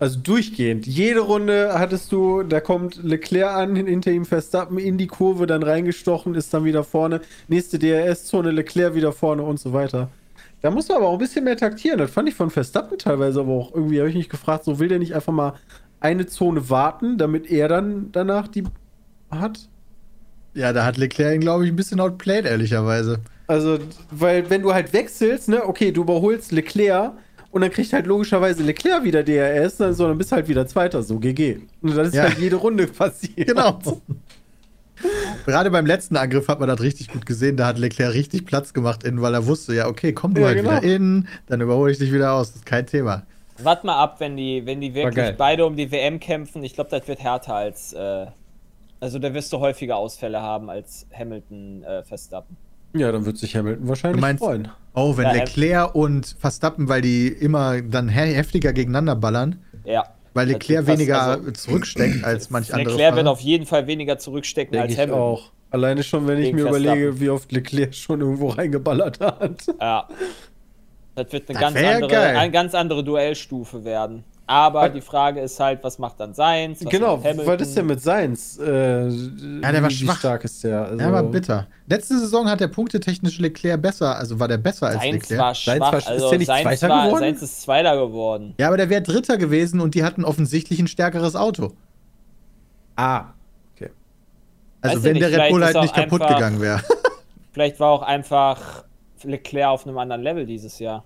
Also 0.00 0.20
durchgehend. 0.20 0.86
Jede 0.86 1.20
Runde 1.20 1.72
hattest 1.74 2.12
du, 2.12 2.44
da 2.44 2.60
kommt 2.60 3.02
Leclerc 3.02 3.52
an, 3.52 3.74
hinter 3.74 4.12
ihm 4.12 4.24
Verstappen 4.24 4.78
in 4.78 4.96
die 4.96 5.08
Kurve, 5.08 5.46
dann 5.46 5.64
reingestochen, 5.64 6.36
ist 6.36 6.54
dann 6.54 6.64
wieder 6.64 6.84
vorne. 6.84 7.20
Nächste 7.48 7.80
DRS-Zone, 7.80 8.52
Leclerc 8.52 8.94
wieder 8.94 9.12
vorne 9.12 9.42
und 9.42 9.58
so 9.58 9.72
weiter. 9.72 10.08
Da 10.60 10.70
musst 10.70 10.90
du 10.90 10.94
aber 10.94 11.08
auch 11.08 11.14
ein 11.14 11.18
bisschen 11.18 11.44
mehr 11.44 11.56
taktieren. 11.56 11.98
Das 11.98 12.10
fand 12.12 12.28
ich 12.28 12.34
von 12.36 12.50
Verstappen 12.50 12.96
teilweise 12.98 13.40
aber 13.40 13.52
auch 13.52 13.74
irgendwie, 13.74 13.98
habe 13.98 14.08
ich 14.08 14.16
mich 14.16 14.28
gefragt, 14.28 14.64
so 14.64 14.78
will 14.78 14.88
der 14.88 15.00
nicht 15.00 15.14
einfach 15.14 15.32
mal 15.32 15.54
eine 16.00 16.26
Zone 16.26 16.70
warten, 16.70 17.18
damit 17.18 17.50
er 17.50 17.66
dann 17.66 18.10
danach 18.12 18.46
die 18.46 18.64
hat? 19.30 19.68
Ja, 20.54 20.72
da 20.72 20.84
hat 20.84 20.96
Leclerc 20.96 21.34
ihn, 21.34 21.40
glaube 21.40 21.64
ich, 21.64 21.72
ein 21.72 21.76
bisschen 21.76 22.00
outplayed, 22.00 22.44
ehrlicherweise. 22.44 23.20
Also, 23.48 23.78
weil 24.10 24.48
wenn 24.50 24.62
du 24.62 24.74
halt 24.74 24.92
wechselst, 24.92 25.48
ne, 25.48 25.66
okay, 25.66 25.90
du 25.90 26.02
überholst 26.02 26.52
Leclerc 26.52 27.12
und 27.58 27.62
dann 27.62 27.72
kriegt 27.72 27.92
halt 27.92 28.06
logischerweise 28.06 28.62
Leclerc 28.62 29.02
wieder 29.02 29.24
DRS, 29.24 29.78
dann, 29.78 29.92
so, 29.94 30.06
dann 30.06 30.16
bist 30.16 30.30
halt 30.30 30.46
wieder 30.46 30.64
Zweiter, 30.68 31.02
so 31.02 31.18
GG. 31.18 31.58
Und 31.82 31.96
das 31.96 32.08
ist 32.08 32.14
Ja. 32.14 32.22
halt 32.22 32.38
jede 32.38 32.54
Runde 32.56 32.86
passiert. 32.86 33.48
Genau. 33.48 33.80
Gerade 35.44 35.70
beim 35.70 35.86
letzten 35.86 36.16
Angriff 36.16 36.46
hat 36.48 36.60
man 36.60 36.68
das 36.68 36.80
richtig 36.80 37.08
gut 37.08 37.26
gesehen. 37.26 37.56
Da 37.56 37.66
hat 37.66 37.78
Leclerc 37.78 38.14
richtig 38.14 38.46
Platz 38.46 38.72
gemacht, 38.72 39.02
innen, 39.04 39.20
weil 39.22 39.34
er 39.34 39.46
wusste, 39.46 39.74
ja, 39.74 39.88
okay, 39.88 40.12
komm 40.12 40.34
du 40.34 40.40
Ja, 40.42 40.48
halt 40.48 40.58
genau. 40.58 40.70
wieder 40.70 40.82
in, 40.82 41.28
dann 41.46 41.60
überhole 41.60 41.90
ich 41.90 41.98
dich 41.98 42.12
wieder 42.12 42.32
aus. 42.32 42.48
Das 42.48 42.56
ist 42.56 42.66
kein 42.66 42.86
Thema. 42.86 43.22
Wart 43.60 43.82
mal 43.82 44.00
ab, 44.00 44.16
wenn 44.20 44.36
die, 44.36 44.64
wenn 44.66 44.80
die 44.80 44.94
wirklich 44.94 45.36
beide 45.36 45.66
um 45.66 45.74
die 45.76 45.90
WM 45.90 46.20
kämpfen. 46.20 46.62
Ich 46.62 46.74
glaube, 46.74 46.90
das 46.90 47.08
wird 47.08 47.18
härter 47.20 47.54
als. 47.54 47.92
Äh, 47.92 48.26
also 49.00 49.18
da 49.18 49.34
wirst 49.34 49.52
du 49.52 49.58
häufiger 49.58 49.96
Ausfälle 49.96 50.40
haben 50.40 50.70
als 50.70 51.06
Hamilton 51.16 51.82
äh, 51.84 52.02
Verstappen. 52.04 52.56
Ja, 52.94 53.12
dann 53.12 53.26
wird 53.26 53.36
sich 53.38 53.54
Hamilton 53.54 53.88
wahrscheinlich 53.88 54.20
meinst- 54.20 54.42
freuen. 54.42 54.68
Oh, 54.94 55.16
wenn 55.16 55.24
Ja, 55.26 55.32
Leclerc 55.32 55.94
und 55.94 56.34
Verstappen, 56.40 56.88
weil 56.88 57.02
die 57.02 57.28
immer 57.28 57.80
dann 57.82 58.08
he- 58.08 58.34
heftiger 58.34 58.72
gegeneinander 58.72 59.14
ballern, 59.14 59.56
Ja. 59.84 60.04
weil 60.34 60.48
Leclerc 60.48 60.86
weniger 60.86 61.22
also- 61.22 61.50
zurücksteckt 61.52 62.24
als 62.24 62.50
manch 62.50 62.72
andere. 62.74 62.90
Leclerc 62.94 63.16
wird 63.16 63.26
auf 63.26 63.40
jeden 63.40 63.66
Fall 63.66 63.86
weniger 63.86 64.18
zurückstecken 64.18 64.72
Denke 64.72 64.84
als 64.84 64.92
ich 64.94 64.98
Hamilton. 64.98 65.20
auch. 65.20 65.52
Alleine 65.70 66.02
schon, 66.02 66.26
wenn 66.26 66.38
ich 66.42 66.52
mir 66.54 66.62
überlege, 66.66 67.20
wie 67.20 67.28
oft 67.28 67.52
Leclerc 67.52 67.94
schon 67.94 68.20
irgendwo 68.22 68.48
reingeballert 68.48 69.20
hat. 69.20 69.66
Ja. 69.80 70.08
Das 71.14 71.30
wird 71.32 71.48
eine 71.50 71.58
Das 71.58 71.74
ganz 71.74 71.76
andere, 71.86 72.10
geil. 72.10 72.36
eine 72.36 72.50
ganz 72.52 72.74
andere 72.74 73.04
Duellstufe 73.04 73.84
werden. 73.84 74.24
Aber 74.50 74.80
Was- 74.84 74.92
die 74.94 75.02
Frage 75.02 75.40
ist 75.40 75.60
halt, 75.60 75.84
was 75.84 75.98
macht 75.98 76.18
dann 76.20 76.32
Seins? 76.32 76.80
Genau, 76.80 77.22
was 77.22 77.60
ist 77.60 77.76
denn 77.76 77.84
mit 77.86 78.00
Seins? 78.00 78.56
Äh, 78.58 79.08
Ja, 79.08 79.72
der 79.72 79.82
war 79.82 79.90
schwach. 79.90 80.14
Wie 80.14 80.18
stark 80.20 80.44
ist 80.44 80.64
der? 80.64 80.86
Also, 80.86 80.98
Ja, 80.98 81.08
aber 81.08 81.22
bitter. 81.24 81.66
Letzte 81.86 82.18
Saison 82.18 82.48
hat 82.48 82.58
der 82.60 82.68
punktetechnisch 82.68 83.38
Leclerc 83.40 83.82
besser, 83.82 84.16
also 84.16 84.40
war 84.40 84.48
der 84.48 84.56
besser 84.56 84.86
als 84.86 85.02
Seins 85.02 85.12
Leclerc. 85.28 85.40
war 85.40 85.54
Seins 85.54 85.76
schwach. 85.76 85.92
war- 85.92 85.98
ist 85.98 86.06
also 86.08 86.30
der 86.30 86.38
nicht 86.38 86.46
Seins, 86.46 86.62
Zweiter 86.62 86.88
war, 86.88 87.04
geworden? 87.06 87.20
Seins 87.24 87.42
ist 87.42 87.60
Zweiter 87.62 87.96
geworden. 87.98 88.54
Ja, 88.58 88.68
aber 88.68 88.78
der 88.78 88.88
wäre 88.88 89.02
Dritter 89.02 89.36
gewesen 89.36 89.80
und 89.80 89.94
die 89.94 90.02
hatten 90.02 90.24
offensichtlich 90.24 90.80
ein 90.80 90.88
stärkeres 90.88 91.36
Auto. 91.36 91.72
Ah, 92.96 93.26
okay. 93.74 93.90
Also 94.80 94.96
Weiß 94.96 95.04
wenn 95.04 95.16
ich 95.16 95.20
der 95.20 95.28
nicht, 95.30 95.40
Red 95.40 95.50
Bull 95.50 95.64
halt 95.64 95.76
ist 95.76 95.82
nicht 95.82 95.94
kaputt 95.94 96.22
einfach- 96.22 96.34
gegangen 96.36 96.60
wäre. 96.62 96.80
Vielleicht 97.52 97.78
war 97.80 97.90
auch 97.90 98.02
einfach 98.02 98.84
Leclerc 99.24 99.68
auf 99.68 99.86
einem 99.86 99.98
anderen 99.98 100.22
Level 100.22 100.46
dieses 100.46 100.78
Jahr. 100.78 101.04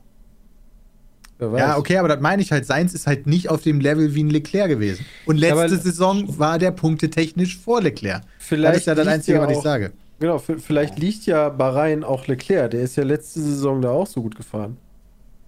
Wer 1.43 1.53
weiß. 1.53 1.61
Ja, 1.61 1.77
okay, 1.79 1.97
aber 1.99 2.09
das 2.09 2.21
meine 2.21 2.41
ich 2.43 2.53
halt. 2.53 2.65
Seins 2.67 2.95
ist 2.95 3.07
halt 3.07 3.27
nicht 3.27 3.51
auf 3.51 3.63
dem 3.63 3.81
Level 3.81 4.15
wie 4.15 4.23
ein 4.23 4.31
Leclerc 4.31 4.69
gewesen. 4.69 5.05
Und 5.27 5.37
letzte 5.37 5.59
Aber- 5.59 5.69
Saison 5.69 6.39
war 6.39 6.59
der 6.59 6.71
punktetechnisch 6.71 7.59
vor 7.59 7.83
Leclerc. 7.83 8.23
Vielleicht 8.39 8.75
das 8.75 8.81
ist 8.83 8.87
ja 8.87 8.95
das 8.95 9.05
liegt 9.07 9.15
Einzige, 9.15 9.39
ja 9.39 9.45
was 9.45 9.51
ich 9.53 9.59
auch- 9.59 9.63
sage. 9.63 9.93
Genau, 10.21 10.39
vielleicht 10.39 10.99
liegt 11.01 11.27
ja 11.27 11.49
Bahrain 11.49 12.05
auch 12.05 12.27
Leclerc. 12.29 12.71
Der 12.71 12.83
ist 12.83 12.95
ja 12.97 13.03
letzte 13.03 13.41
Saison 13.41 13.83
da 13.83 13.91
auch 13.91 14.07
so 14.07 14.23
gut 14.23 14.37
gefahren. 14.37 14.77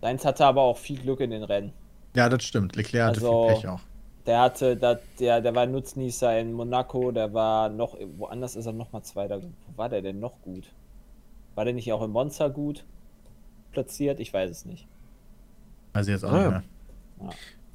Seins 0.01 0.25
hatte 0.25 0.45
aber 0.45 0.63
auch 0.63 0.77
viel 0.79 0.99
Glück 0.99 1.21
in 1.21 1.31
den 1.31 1.45
Rennen. 1.45 1.73
Ja, 2.17 2.29
das 2.29 2.43
stimmt. 2.45 2.75
Leclerc 2.77 3.07
hatte 3.11 3.21
Also- 3.21 3.47
viel 3.49 3.55
Pech 3.57 3.69
auch. 3.69 3.81
Der 4.27 4.41
hatte, 4.41 4.75
dat, 4.77 5.03
der, 5.21 5.43
der 5.43 5.55
war 5.55 5.67
Nutznießer 5.67 6.41
in 6.41 6.55
Monaco, 6.55 7.13
der 7.13 7.35
war 7.35 7.69
noch, 7.69 7.95
woanders 8.17 8.57
ist 8.57 8.65
er 8.65 8.73
noch 8.73 8.91
mal 8.91 9.03
Zweiter. 9.03 9.41
Wo 9.43 9.49
war 9.77 9.91
der 9.91 10.01
denn 10.01 10.19
noch 10.19 10.41
gut? 10.41 10.65
War 11.55 11.67
der 11.67 11.75
nicht 11.75 11.93
auch 11.93 12.03
in 12.03 12.11
Monza 12.11 12.49
gut 12.49 12.85
platziert? 13.73 14.21
Ich 14.21 14.33
weiß 14.33 14.51
es 14.51 14.65
nicht. 14.65 14.89
Ich 16.03 16.07
jetzt 16.09 16.25
auch 16.25 16.33
Ah, 16.33 16.37
nicht 16.37 16.45
ja. 16.45 16.51
mehr. 16.51 16.63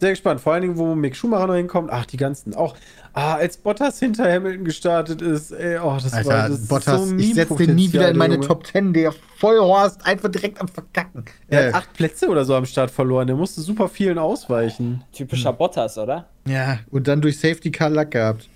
Sehr 0.02 0.12
gespannt. 0.12 0.40
Vor 0.40 0.54
allen 0.54 0.62
Dingen, 0.62 0.78
wo 0.78 0.96
Mick 0.96 1.14
Schumacher 1.14 1.48
noch 1.48 1.56
hinkommt. 1.56 1.90
Ach, 1.92 2.06
die 2.06 2.16
ganzen. 2.16 2.56
Auch, 2.56 2.74
ah, 3.12 3.36
als 3.36 3.58
Bottas 3.58 4.00
hinter 4.00 4.32
Hamilton 4.32 4.64
gestartet 4.64 5.22
ist. 5.22 5.52
Ey, 5.52 5.78
oh, 5.78 5.98
das 6.02 6.12
war 6.14 6.20
Alter, 6.20 6.50
das 6.50 6.60
ist 6.62 6.70
Bottas, 6.70 7.10
so 7.10 7.16
ich 7.18 7.34
setze 7.34 7.56
den 7.58 7.76
nie 7.76 7.92
wieder 7.92 8.10
in 8.10 8.18
meine 8.18 8.36
Junge. 8.36 8.48
Top 8.48 8.66
10. 8.66 8.94
Der 8.94 9.12
Vollhorst 9.38 10.06
einfach 10.06 10.30
direkt 10.30 10.62
am 10.62 10.70
Verkacken. 10.70 11.26
Er 11.50 11.62
Äh, 11.62 11.74
hat 11.74 11.76
acht 11.84 11.94
Plätze 11.94 12.30
oder 12.30 12.46
so 12.46 12.56
am 12.56 12.66
Start 12.66 12.92
verloren. 12.92 13.28
Der 13.28 13.36
musste 13.36 13.60
super 13.60 13.90
vielen 13.90 14.18
ausweichen. 14.18 15.04
Typischer 15.12 15.52
Bottas, 15.52 15.98
oder? 15.98 16.28
ja, 16.48 16.80
und 16.92 17.08
dann 17.10 17.20
durch 17.20 17.38
Safety 17.38 17.70
Car 17.70 17.90
Lack 17.90 18.12
gehabt. 18.12 18.48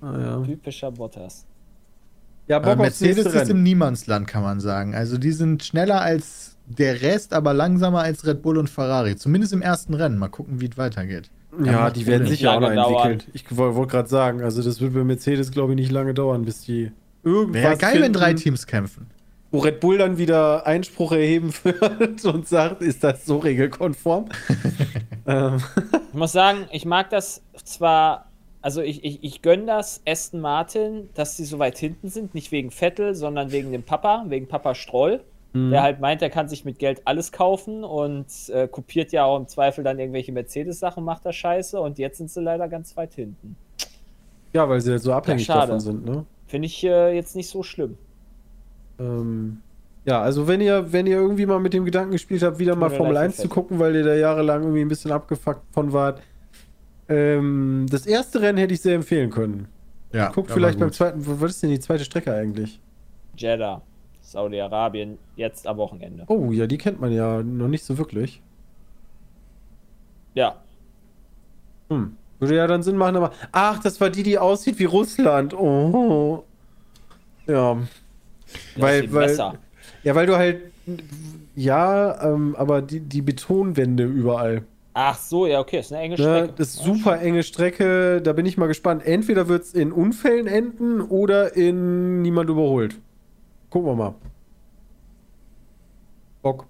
Ah, 0.00 0.18
ja. 0.18 0.40
Typischer 0.42 0.90
Bottas. 0.90 1.44
ja, 2.48 2.56
Äh, 2.56 2.60
Bock 2.60 2.70
aufs 2.70 3.00
Mercedes 3.00 3.26
ist 3.32 3.50
im. 3.50 3.62
Niemandsland, 3.62 4.26
kann 4.26 4.42
man 4.42 4.58
sagen. 4.58 4.96
Also 4.96 5.16
die 5.16 5.30
sind 5.32 5.62
schneller 5.62 6.00
als 6.00 6.56
der 6.68 7.00
Rest, 7.02 7.32
aber 7.32 7.54
langsamer 7.54 8.00
als 8.00 8.26
Red 8.26 8.42
Bull 8.42 8.58
und 8.58 8.68
Ferrari. 8.68 9.16
Zumindest 9.16 9.52
im 9.52 9.62
ersten 9.62 9.94
Rennen. 9.94 10.18
Mal 10.18 10.28
gucken, 10.28 10.60
wie 10.60 10.66
es 10.66 10.76
weitergeht. 10.76 11.30
Ja, 11.64 11.90
die 11.90 12.06
werden 12.06 12.26
sicher 12.26 12.52
auch 12.52 12.60
noch 12.60 12.74
dauern. 12.74 13.12
entwickelt. 13.12 13.34
Ich 13.34 13.56
wollte 13.56 13.76
wollt 13.76 13.88
gerade 13.90 14.08
sagen, 14.08 14.42
also 14.42 14.62
das 14.62 14.80
wird 14.80 14.92
bei 14.94 15.02
Mercedes, 15.02 15.50
glaube 15.50 15.72
ich, 15.72 15.76
nicht 15.76 15.90
lange 15.90 16.12
dauern, 16.14 16.44
bis 16.44 16.60
die 16.60 16.92
irgendwas 17.24 17.62
Wäre 17.62 17.76
geil, 17.78 17.94
wenn 17.94 18.02
finden, 18.02 18.18
drei 18.18 18.34
Teams 18.34 18.66
kämpfen. 18.66 19.06
wo 19.50 19.58
Red 19.60 19.80
Bull 19.80 19.96
dann 19.98 20.18
wieder 20.18 20.66
Einspruch 20.66 21.12
erheben 21.12 21.52
wird 21.62 22.24
und 22.26 22.46
sagt, 22.46 22.82
ist 22.82 23.02
das 23.02 23.24
so 23.24 23.38
regelkonform? 23.38 24.26
ähm, 25.26 25.56
Ich 26.12 26.18
muss 26.18 26.32
sagen, 26.32 26.66
ich 26.70 26.84
mag 26.84 27.08
das 27.10 27.42
zwar, 27.64 28.26
also 28.60 28.82
ich, 28.82 29.02
ich, 29.02 29.24
ich 29.24 29.40
gönne 29.42 29.64
das 29.66 30.02
Aston 30.06 30.40
Martin, 30.40 31.08
dass 31.14 31.36
sie 31.36 31.44
so 31.46 31.58
weit 31.58 31.78
hinten 31.78 32.08
sind, 32.10 32.34
nicht 32.34 32.52
wegen 32.52 32.70
Vettel, 32.70 33.14
sondern 33.14 33.52
wegen 33.52 33.72
dem 33.72 33.82
Papa, 33.82 34.24
wegen 34.28 34.48
Papa 34.48 34.74
Stroll, 34.74 35.24
Mhm. 35.52 35.70
der 35.70 35.82
halt 35.82 36.00
meint, 36.00 36.20
er 36.22 36.30
kann 36.30 36.48
sich 36.48 36.64
mit 36.64 36.78
Geld 36.78 37.02
alles 37.06 37.32
kaufen 37.32 37.84
und 37.84 38.26
äh, 38.48 38.68
kopiert 38.68 39.12
ja 39.12 39.24
auch 39.24 39.38
im 39.38 39.48
Zweifel 39.48 39.82
dann 39.82 39.98
irgendwelche 39.98 40.32
Mercedes-Sachen, 40.32 41.04
macht 41.04 41.24
er 41.24 41.32
Scheiße 41.32 41.80
und 41.80 41.98
jetzt 41.98 42.18
sind 42.18 42.30
sie 42.30 42.40
leider 42.40 42.68
ganz 42.68 42.96
weit 42.96 43.14
hinten. 43.14 43.56
ja, 44.52 44.68
weil 44.68 44.80
sie 44.80 44.90
halt 44.90 45.02
so 45.02 45.12
abhängig 45.12 45.46
schade. 45.46 45.60
davon 45.60 45.80
sind, 45.80 46.04
ne? 46.04 46.26
Finde 46.46 46.66
ich 46.66 46.84
äh, 46.84 47.14
jetzt 47.14 47.36
nicht 47.36 47.48
so 47.48 47.62
schlimm. 47.62 47.96
Ähm, 48.98 49.60
ja, 50.04 50.22
also 50.22 50.48
wenn 50.48 50.60
ihr, 50.60 50.92
wenn 50.92 51.06
ihr 51.06 51.16
irgendwie 51.16 51.46
mal 51.46 51.60
mit 51.60 51.74
dem 51.74 51.84
Gedanken 51.84 52.12
gespielt 52.12 52.42
habt, 52.42 52.58
wieder 52.58 52.74
mal 52.76 52.90
Formel 52.90 53.12
leid 53.12 53.32
für 53.32 53.42
1 53.42 53.42
zu 53.42 53.48
gucken, 53.48 53.78
weil 53.78 53.94
ihr 53.94 54.04
da 54.04 54.14
jahrelang 54.14 54.62
irgendwie 54.62 54.80
ein 54.80 54.88
bisschen 54.88 55.12
abgefuckt 55.12 55.62
von 55.72 55.92
wart. 55.92 56.22
Ähm, 57.08 57.86
das 57.90 58.06
erste 58.06 58.40
Rennen 58.40 58.58
hätte 58.58 58.74
ich 58.74 58.80
sehr 58.80 58.94
empfehlen 58.94 59.30
können. 59.30 59.68
Ja, 60.12 60.30
Guck 60.34 60.46
aber 60.46 60.54
vielleicht 60.54 60.78
beim 60.78 60.92
zweiten, 60.92 61.20
was 61.24 61.50
ist 61.50 61.62
denn 61.62 61.70
die 61.70 61.80
zweite 61.80 62.04
Strecke 62.04 62.32
eigentlich? 62.32 62.80
Jeddah. 63.36 63.82
Saudi-Arabien, 64.28 65.16
jetzt 65.36 65.66
am 65.66 65.78
Wochenende. 65.78 66.24
Oh, 66.28 66.52
ja, 66.52 66.66
die 66.66 66.76
kennt 66.78 67.00
man 67.00 67.12
ja 67.12 67.42
noch 67.42 67.68
nicht 67.68 67.82
so 67.84 67.96
wirklich. 67.96 68.42
Ja. 70.34 70.56
Hm. 71.88 72.14
Würde 72.38 72.54
ja 72.56 72.66
dann 72.66 72.82
Sinn 72.82 72.96
machen, 72.96 73.16
aber. 73.16 73.32
Ach, 73.52 73.80
das 73.82 74.00
war 74.00 74.10
die, 74.10 74.22
die 74.22 74.38
aussieht 74.38 74.78
wie 74.78 74.84
Russland. 74.84 75.54
Oh. 75.54 76.44
Ja. 77.46 77.78
Das 78.74 78.82
Weil- 78.82 79.12
weil- 79.12 79.26
besser. 79.28 79.54
Ja, 80.04 80.14
weil 80.14 80.26
du 80.26 80.36
halt. 80.36 80.60
Ja, 81.56 82.22
ähm, 82.32 82.54
aber 82.56 82.82
die, 82.82 83.00
die 83.00 83.22
Betonwände 83.22 84.04
überall. 84.04 84.62
Ach 84.94 85.16
so, 85.18 85.46
ja, 85.46 85.60
okay, 85.60 85.80
ist 85.80 85.92
eine 85.92 86.02
enge 86.02 86.16
Ne? 86.16 86.22
Strecke. 86.22 86.52
Das 86.56 86.68
ist 86.68 86.82
super 86.82 87.20
enge 87.20 87.42
Strecke. 87.42 88.20
Da 88.22 88.32
bin 88.32 88.46
ich 88.46 88.56
mal 88.58 88.66
gespannt. 88.66 89.04
Entweder 89.04 89.48
wird 89.48 89.62
es 89.64 89.74
in 89.74 89.92
Unfällen 89.92 90.46
enden 90.46 91.00
oder 91.00 91.56
in 91.56 92.22
niemand 92.22 92.48
überholt. 92.50 92.96
Gucken 93.70 93.88
wir 93.90 93.94
mal. 93.94 94.14
Bock. 96.42 96.66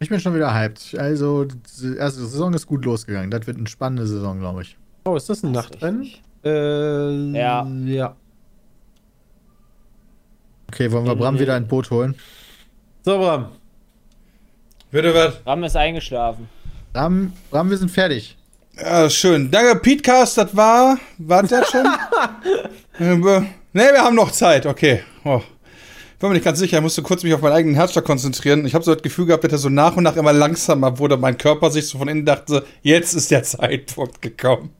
Ich 0.00 0.08
bin 0.08 0.18
schon 0.18 0.34
wieder 0.34 0.52
hyped. 0.52 0.96
Also, 0.98 1.44
die 1.44 1.96
erste 1.96 2.20
Saison 2.20 2.52
ist 2.54 2.66
gut 2.66 2.84
losgegangen. 2.84 3.30
Das 3.30 3.46
wird 3.46 3.56
eine 3.58 3.68
spannende 3.68 4.06
Saison, 4.06 4.40
glaube 4.40 4.62
ich. 4.62 4.76
Oh, 5.04 5.14
ist 5.16 5.28
das 5.28 5.42
ein 5.44 5.52
Das 5.52 5.70
Nachtrennen? 5.70 6.08
Äh, 6.44 7.38
Ja. 7.38 7.66
Ja. 7.84 8.16
Okay, 10.68 10.90
wollen 10.90 11.04
wir 11.06 11.14
Bram 11.14 11.38
wieder 11.38 11.54
ein 11.54 11.68
Boot 11.68 11.90
holen? 11.90 12.14
So, 13.04 13.18
Bram. 13.18 13.46
Bitte 14.90 15.14
was? 15.14 15.34
Ram 15.46 15.62
ist 15.64 15.76
eingeschlafen. 15.76 16.48
Bram, 16.92 17.32
Bram, 17.50 17.70
wir 17.70 17.76
sind 17.76 17.90
fertig. 17.90 18.36
Ja, 18.80 19.08
schön. 19.10 19.50
Danke, 19.50 19.78
Petecast, 19.80 20.38
das 20.38 20.56
war. 20.56 20.98
War 21.18 21.42
das 21.42 21.70
schon? 21.70 21.86
Äh, 22.98 23.16
ne, 23.16 23.44
wir 23.72 24.02
haben 24.02 24.14
noch 24.14 24.30
Zeit, 24.32 24.66
okay. 24.66 25.02
Oh. 25.24 25.40
Ich 26.22 26.24
war 26.24 26.30
mir 26.30 26.36
nicht 26.36 26.44
ganz 26.44 26.60
sicher, 26.60 26.76
ich 26.76 26.82
musste 26.84 27.02
kurz 27.02 27.24
mich 27.24 27.34
auf 27.34 27.40
meinen 27.40 27.54
eigenen 27.54 27.74
Herzschlag 27.74 28.04
konzentrieren. 28.04 28.64
Ich 28.64 28.76
habe 28.76 28.84
so 28.84 28.94
das 28.94 29.02
Gefühl 29.02 29.26
gehabt, 29.26 29.42
dass 29.42 29.50
er 29.50 29.58
so 29.58 29.68
nach 29.68 29.96
und 29.96 30.04
nach 30.04 30.14
immer 30.14 30.32
langsamer 30.32 31.00
wurde. 31.00 31.16
Mein 31.16 31.36
Körper 31.36 31.68
sich 31.72 31.88
so 31.88 31.98
von 31.98 32.06
innen 32.06 32.24
dachte, 32.24 32.64
jetzt 32.82 33.14
ist 33.14 33.32
der 33.32 33.42
Zeitpunkt 33.42 34.22
gekommen. 34.22 34.70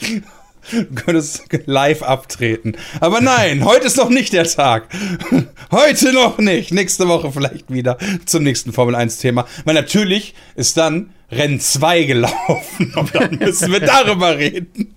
Du 0.70 0.84
könntest 0.94 1.42
live 1.66 2.02
abtreten. 2.02 2.76
Aber 3.00 3.20
nein, 3.20 3.64
heute 3.64 3.86
ist 3.86 3.96
noch 3.96 4.08
nicht 4.08 4.32
der 4.32 4.44
Tag. 4.44 4.86
Heute 5.72 6.12
noch 6.12 6.38
nicht. 6.38 6.72
Nächste 6.72 7.08
Woche 7.08 7.32
vielleicht 7.32 7.72
wieder 7.72 7.98
zum 8.26 8.44
nächsten 8.44 8.72
Formel 8.72 8.94
1-Thema. 8.94 9.44
Weil 9.64 9.74
natürlich 9.74 10.34
ist 10.54 10.76
dann 10.76 11.10
Rennen 11.32 11.58
2 11.58 12.04
gelaufen. 12.04 12.94
Und 12.96 13.12
dann 13.12 13.38
müssen 13.40 13.72
wir 13.72 13.80
darüber 13.80 14.38
reden. 14.38 14.94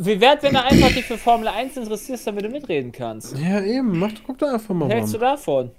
Wie 0.00 0.20
wert, 0.20 0.42
wenn 0.44 0.54
du 0.54 0.62
einfach 0.62 0.88
dich 0.88 1.04
für 1.04 1.18
Formel 1.18 1.48
1 1.48 1.76
interessierst, 1.76 2.26
damit 2.26 2.44
du 2.44 2.48
mitreden 2.48 2.92
kannst? 2.92 3.36
Ja, 3.36 3.60
eben. 3.60 3.98
Mach, 3.98 4.12
guck 4.24 4.38
da 4.38 4.54
einfach 4.54 4.74
mal, 4.74 4.86
Was 4.86 4.94
hältst 4.94 5.14
du 5.14 5.18
davon? 5.18 5.70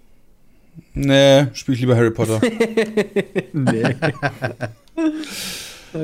Nee, 0.93 1.47
spiel 1.53 1.75
ich 1.75 1.81
lieber 1.81 1.95
Harry 1.95 2.11
Potter. 2.11 2.39
Nee. 3.53 3.83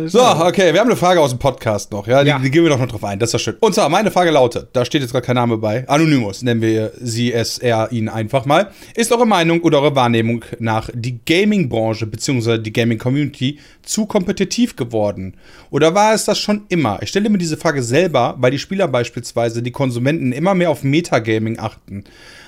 So, 0.07 0.19
okay, 0.19 0.73
wir 0.73 0.79
haben 0.79 0.87
eine 0.87 0.95
Frage 0.95 1.19
aus 1.21 1.29
dem 1.29 1.37
Podcast 1.37 1.91
noch, 1.91 2.07
ja, 2.07 2.23
die, 2.23 2.29
Ja. 2.29 2.39
die 2.39 2.49
gehen 2.49 2.63
wir 2.63 2.71
doch 2.71 2.79
noch 2.79 2.87
drauf 2.87 3.03
ein, 3.03 3.19
das 3.19 3.29
ist 3.29 3.33
ja 3.33 3.39
schön. 3.39 3.55
Und 3.59 3.75
zwar, 3.75 3.87
meine 3.89 4.09
Frage 4.09 4.31
lautet, 4.31 4.69
da 4.73 4.83
steht 4.83 5.01
jetzt 5.03 5.11
gerade 5.11 5.25
kein 5.25 5.35
Name 5.35 5.57
bei, 5.57 5.87
Anonymous, 5.87 6.41
nennen 6.41 6.61
wir 6.61 6.91
sie, 6.99 7.31
es, 7.31 7.59
er, 7.59 7.91
ihn 7.91 8.09
einfach 8.09 8.45
mal. 8.45 8.71
Ist 8.95 9.11
eure 9.11 9.27
Meinung 9.27 9.61
oder 9.61 9.81
eure 9.81 9.95
Wahrnehmung 9.95 10.43
nach 10.57 10.89
die 10.93 11.19
Gaming-Branche 11.23 12.07
bzw. 12.07 12.57
die 12.57 12.73
Gaming-Community 12.73 13.59
zu 13.83 14.07
kompetitiv 14.07 14.75
geworden? 14.75 15.35
Oder 15.69 15.93
war 15.93 16.15
es 16.15 16.25
das 16.25 16.39
schon 16.39 16.63
immer? 16.69 16.99
Ich 17.03 17.09
stelle 17.09 17.29
mir 17.29 17.37
diese 17.37 17.57
Frage 17.57 17.83
selber, 17.83 18.35
weil 18.39 18.51
die 18.51 18.59
Spieler 18.59 18.87
beispielsweise, 18.87 19.61
die 19.61 19.71
Konsumenten 19.71 20.31
immer 20.31 20.55
mehr 20.55 20.71
auf 20.71 20.83
Metagaming 20.83 21.59
achten. 21.59 22.05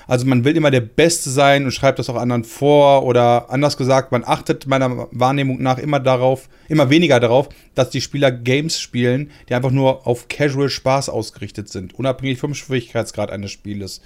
Also 0.08 0.24
man 0.24 0.42
will 0.42 0.56
immer 0.56 0.70
der 0.70 0.80
Beste 0.80 1.28
sein 1.28 1.66
und 1.66 1.70
schreibt 1.72 1.98
das 1.98 2.08
auch 2.08 2.16
anderen 2.16 2.42
vor 2.42 3.04
oder 3.04 3.50
anders 3.50 3.76
gesagt, 3.76 4.10
man 4.10 4.24
achtet 4.24 4.66
meiner 4.66 5.06
Wahrnehmung 5.10 5.62
nach 5.62 5.76
immer 5.76 6.00
darauf, 6.00 6.48
immer 6.66 6.88
weniger 6.88 7.20
darauf, 7.20 7.27
dass 7.74 7.90
die 7.90 8.00
Spieler 8.00 8.30
Games 8.30 8.80
spielen, 8.80 9.30
die 9.48 9.54
einfach 9.54 9.70
nur 9.70 10.06
auf 10.06 10.28
Casual 10.28 10.68
Spaß 10.68 11.08
ausgerichtet 11.08 11.68
sind, 11.68 11.94
unabhängig 11.94 12.38
vom 12.38 12.54
Schwierigkeitsgrad 12.54 13.30
eines 13.30 13.50
Spieles. 13.50 14.00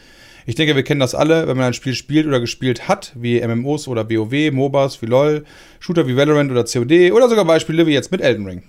Ich 0.45 0.57
denke, 0.57 0.75
wir 0.75 0.83
kennen 0.83 1.01
das 1.01 1.15
alle, 1.15 1.47
wenn 1.47 1.57
man 1.57 1.67
ein 1.67 1.75
Spiel 1.75 1.95
spielt 1.95 2.27
oder 2.27 2.41
gespielt 2.41 2.89
hat, 2.89 3.13
wie 3.15 3.41
MMOs 3.47 3.87
oder 3.87 4.11
WoW, 4.11 4.51
MOBAs 4.53 5.01
wie 5.01 5.07
LoL, 5.07 5.45
Shooter 5.79 6.07
wie 6.07 6.17
Valorant 6.17 6.51
oder 6.51 6.65
COD 6.65 7.13
oder 7.13 7.29
sogar 7.29 7.45
Beispiele 7.45 7.87
wie 7.87 7.93
jetzt 7.93 8.11
mit 8.11 8.21
Elden 8.21 8.47
Ring. 8.47 8.63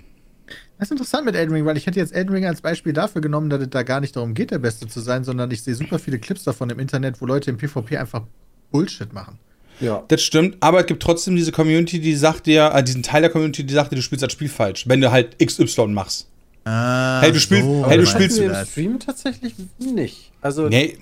Das 0.77 0.87
ist 0.87 0.91
interessant 0.91 1.25
mit 1.25 1.35
Elden 1.35 1.53
Ring, 1.53 1.65
weil 1.65 1.77
ich 1.77 1.87
hätte 1.87 1.99
jetzt 1.99 2.13
Elden 2.13 2.31
Ring 2.31 2.45
als 2.45 2.61
Beispiel 2.61 2.93
dafür 2.93 3.21
genommen, 3.21 3.49
dass 3.49 3.61
es 3.61 3.69
da 3.69 3.83
gar 3.83 4.01
nicht 4.01 4.15
darum 4.15 4.33
geht, 4.33 4.51
der 4.51 4.59
Beste 4.59 4.87
zu 4.87 4.99
sein, 4.99 5.23
sondern 5.23 5.49
ich 5.49 5.63
sehe 5.63 5.75
super 5.75 5.97
viele 5.97 6.19
Clips 6.19 6.43
davon 6.43 6.69
im 6.69 6.79
Internet, 6.79 7.21
wo 7.21 7.25
Leute 7.25 7.49
im 7.49 7.57
PvP 7.57 7.97
einfach 7.97 8.23
Bullshit 8.71 9.13
machen. 9.13 9.39
Ja. 9.79 10.03
Das 10.07 10.21
stimmt, 10.21 10.57
aber 10.59 10.79
es 10.81 10.85
gibt 10.85 11.01
trotzdem 11.03 11.35
diese 11.35 11.51
Community, 11.51 11.99
die 11.99 12.15
sagt 12.15 12.45
dir, 12.45 12.71
äh, 12.73 12.83
diesen 12.83 13.03
Teil 13.03 13.21
der 13.21 13.29
Community, 13.31 13.63
die 13.65 13.73
sagt 13.73 13.91
dir, 13.91 13.95
du 13.97 14.01
spielst 14.01 14.23
das 14.23 14.31
Spiel 14.31 14.49
falsch, 14.49 14.87
wenn 14.87 15.01
du 15.01 15.11
halt 15.11 15.37
XY 15.43 15.87
machst. 15.87 16.27
Ah, 16.65 17.19
Hey, 17.21 17.31
du 17.33 17.39
spielst- 17.39 17.67
hey, 17.87 17.97
du 17.97 18.05
spielst- 18.05 18.37
im. 18.39 18.53
Stream 18.65 18.99
tatsächlich 18.99 19.53
nicht. 19.79 20.31
Also, 20.41 20.69
Nee, 20.69 20.97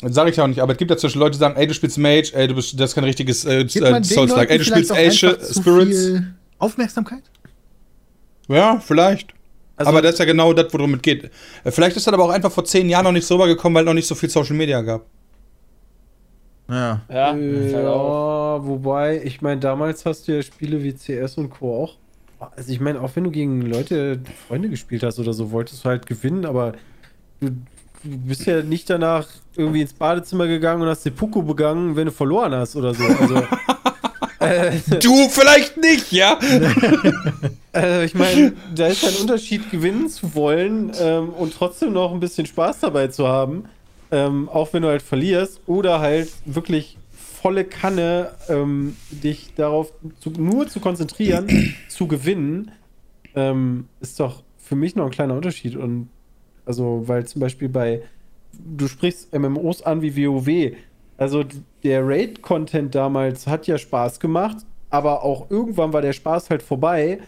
das 0.00 0.14
sage 0.14 0.30
ich 0.30 0.36
ja 0.36 0.44
auch 0.44 0.48
nicht, 0.48 0.60
aber 0.60 0.72
es 0.72 0.78
gibt 0.78 0.90
ja 0.90 0.96
zwischen 0.96 1.18
Leute, 1.18 1.32
die 1.32 1.38
sagen, 1.38 1.56
ey, 1.56 1.66
du 1.66 1.74
spielst 1.74 1.98
Mage, 1.98 2.30
ey, 2.32 2.48
du 2.48 2.54
bist, 2.54 2.78
das 2.80 2.90
ist 2.90 2.94
kein 2.94 3.04
richtiges 3.04 3.44
äh, 3.44 3.64
Gibt 3.64 3.82
man 3.82 3.94
den 4.02 4.04
Souls-like, 4.04 4.48
ey, 4.50 4.56
Leuten 4.58 4.70
du 4.70 4.70
spielst 4.86 4.92
Ashe, 4.92 5.38
Spirits. 5.52 5.90
viel 5.98 6.34
Aufmerksamkeit? 6.58 7.22
Ja, 8.48 8.80
vielleicht. 8.80 9.32
Also- 9.76 9.88
aber 9.90 10.02
das 10.02 10.12
ist 10.14 10.18
ja 10.20 10.24
genau 10.24 10.52
das, 10.52 10.72
worum 10.72 10.94
es 10.94 11.02
geht. 11.02 11.24
Äh, 11.64 11.70
Vielleicht 11.70 11.96
ist 11.96 12.06
das 12.06 12.14
aber 12.14 12.24
auch 12.24 12.30
einfach 12.30 12.52
vor 12.52 12.64
zehn 12.64 12.88
Jahren 12.88 13.04
noch 13.04 13.12
nicht 13.12 13.26
so 13.26 13.34
rübergekommen, 13.34 13.74
weil 13.74 13.84
noch 13.84 13.94
nicht 13.94 14.06
so 14.06 14.14
viel 14.14 14.30
Social 14.30 14.54
Media 14.56 14.80
gab. 14.82 15.04
Ja. 16.68 17.02
Ja, 17.08 17.34
äh, 17.34 17.66
ist 17.66 17.74
halt 17.74 17.84
ja 17.84 18.64
wobei, 18.64 19.20
ich 19.22 19.42
meine, 19.42 19.60
damals 19.60 20.04
hast 20.06 20.28
du 20.28 20.32
ja 20.32 20.42
Spiele 20.42 20.82
wie 20.82 20.94
CS 20.94 21.36
und 21.36 21.50
Co. 21.50 21.84
auch. 21.84 21.96
Also, 22.56 22.72
ich 22.72 22.80
meine, 22.80 23.00
auch 23.00 23.10
wenn 23.14 23.24
du 23.24 23.30
gegen 23.30 23.62
Leute, 23.62 24.20
Freunde 24.48 24.68
gespielt 24.68 25.02
hast 25.02 25.18
oder 25.18 25.32
so, 25.32 25.50
wolltest 25.50 25.84
du 25.84 25.88
halt 25.88 26.06
gewinnen, 26.06 26.44
aber 26.44 26.72
du, 27.40 27.50
du 27.50 28.18
bist 28.26 28.46
ja 28.46 28.62
nicht 28.62 28.90
danach 28.90 29.26
irgendwie 29.56 29.82
ins 29.82 29.94
Badezimmer 29.94 30.46
gegangen 30.46 30.82
und 30.82 30.88
hast 30.88 31.04
Seppuku 31.04 31.42
begangen, 31.42 31.96
wenn 31.96 32.06
du 32.06 32.12
verloren 32.12 32.54
hast 32.54 32.76
oder 32.76 32.94
so. 32.94 33.04
Also, 33.04 33.42
Du 35.00 35.28
vielleicht 35.28 35.76
nicht, 35.78 36.12
ja? 36.12 36.38
äh, 37.74 38.04
ich 38.04 38.14
meine, 38.14 38.52
da 38.74 38.88
ist 38.88 39.04
ein 39.06 39.14
Unterschied, 39.20 39.70
gewinnen 39.70 40.08
zu 40.08 40.34
wollen 40.34 40.92
ähm, 41.00 41.30
und 41.30 41.54
trotzdem 41.54 41.92
noch 41.92 42.12
ein 42.12 42.20
bisschen 42.20 42.46
Spaß 42.46 42.80
dabei 42.80 43.08
zu 43.08 43.26
haben. 43.26 43.64
Ähm, 44.10 44.48
auch 44.48 44.72
wenn 44.72 44.82
du 44.82 44.88
halt 44.88 45.02
verlierst 45.02 45.60
oder 45.66 46.00
halt 46.00 46.32
wirklich 46.44 46.98
volle 47.44 47.64
Kanne 47.64 48.30
ähm, 48.48 48.96
dich 49.10 49.52
darauf 49.54 49.92
zu, 50.20 50.30
nur 50.30 50.66
zu 50.66 50.80
konzentrieren, 50.80 51.74
zu 51.88 52.06
gewinnen, 52.06 52.70
ähm, 53.34 53.88
ist 54.00 54.18
doch 54.18 54.42
für 54.56 54.76
mich 54.76 54.96
noch 54.96 55.04
ein 55.04 55.10
kleiner 55.10 55.34
Unterschied. 55.34 55.76
Und 55.76 56.08
also, 56.64 57.02
weil 57.06 57.26
zum 57.26 57.40
Beispiel 57.40 57.68
bei, 57.68 58.02
du 58.52 58.88
sprichst 58.88 59.36
MMOs 59.36 59.82
an 59.82 60.00
wie 60.00 60.26
WoW. 60.26 60.76
Also 61.16 61.44
der 61.82 62.06
Raid-Content 62.06 62.94
damals 62.94 63.46
hat 63.46 63.66
ja 63.66 63.78
Spaß 63.78 64.20
gemacht, 64.20 64.58
aber 64.90 65.22
auch 65.22 65.50
irgendwann 65.50 65.92
war 65.92 66.02
der 66.02 66.12
Spaß 66.12 66.50
halt 66.50 66.62
vorbei, 66.62 67.18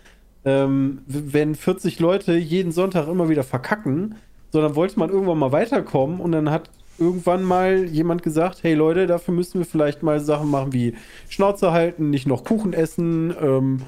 ähm, 0.44 1.02
wenn 1.06 1.54
40 1.54 1.98
Leute 2.00 2.36
jeden 2.36 2.72
Sonntag 2.72 3.08
immer 3.08 3.28
wieder 3.28 3.42
verkacken, 3.42 4.14
sondern 4.56 4.74
wollte 4.74 4.98
man 4.98 5.10
irgendwann 5.10 5.36
mal 5.36 5.52
weiterkommen 5.52 6.18
und 6.18 6.32
dann 6.32 6.50
hat 6.50 6.70
irgendwann 6.98 7.42
mal 7.42 7.84
jemand 7.84 8.22
gesagt, 8.22 8.62
hey 8.62 8.72
Leute, 8.72 9.06
dafür 9.06 9.34
müssen 9.34 9.58
wir 9.58 9.66
vielleicht 9.66 10.02
mal 10.02 10.18
Sachen 10.18 10.50
machen 10.50 10.72
wie 10.72 10.94
Schnauze 11.28 11.72
halten, 11.72 12.08
nicht 12.08 12.26
noch 12.26 12.42
Kuchen 12.42 12.72
essen, 12.72 13.34
ähm, 13.38 13.82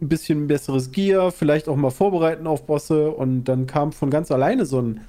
ein 0.00 0.08
bisschen 0.08 0.46
besseres 0.46 0.92
Gear, 0.92 1.30
vielleicht 1.30 1.68
auch 1.68 1.76
mal 1.76 1.90
vorbereiten 1.90 2.46
auf 2.46 2.64
Bosse 2.64 3.10
und 3.10 3.44
dann 3.44 3.66
kam 3.66 3.92
von 3.92 4.08
ganz 4.08 4.30
alleine 4.30 4.64
so 4.64 4.80
ein 4.80 5.02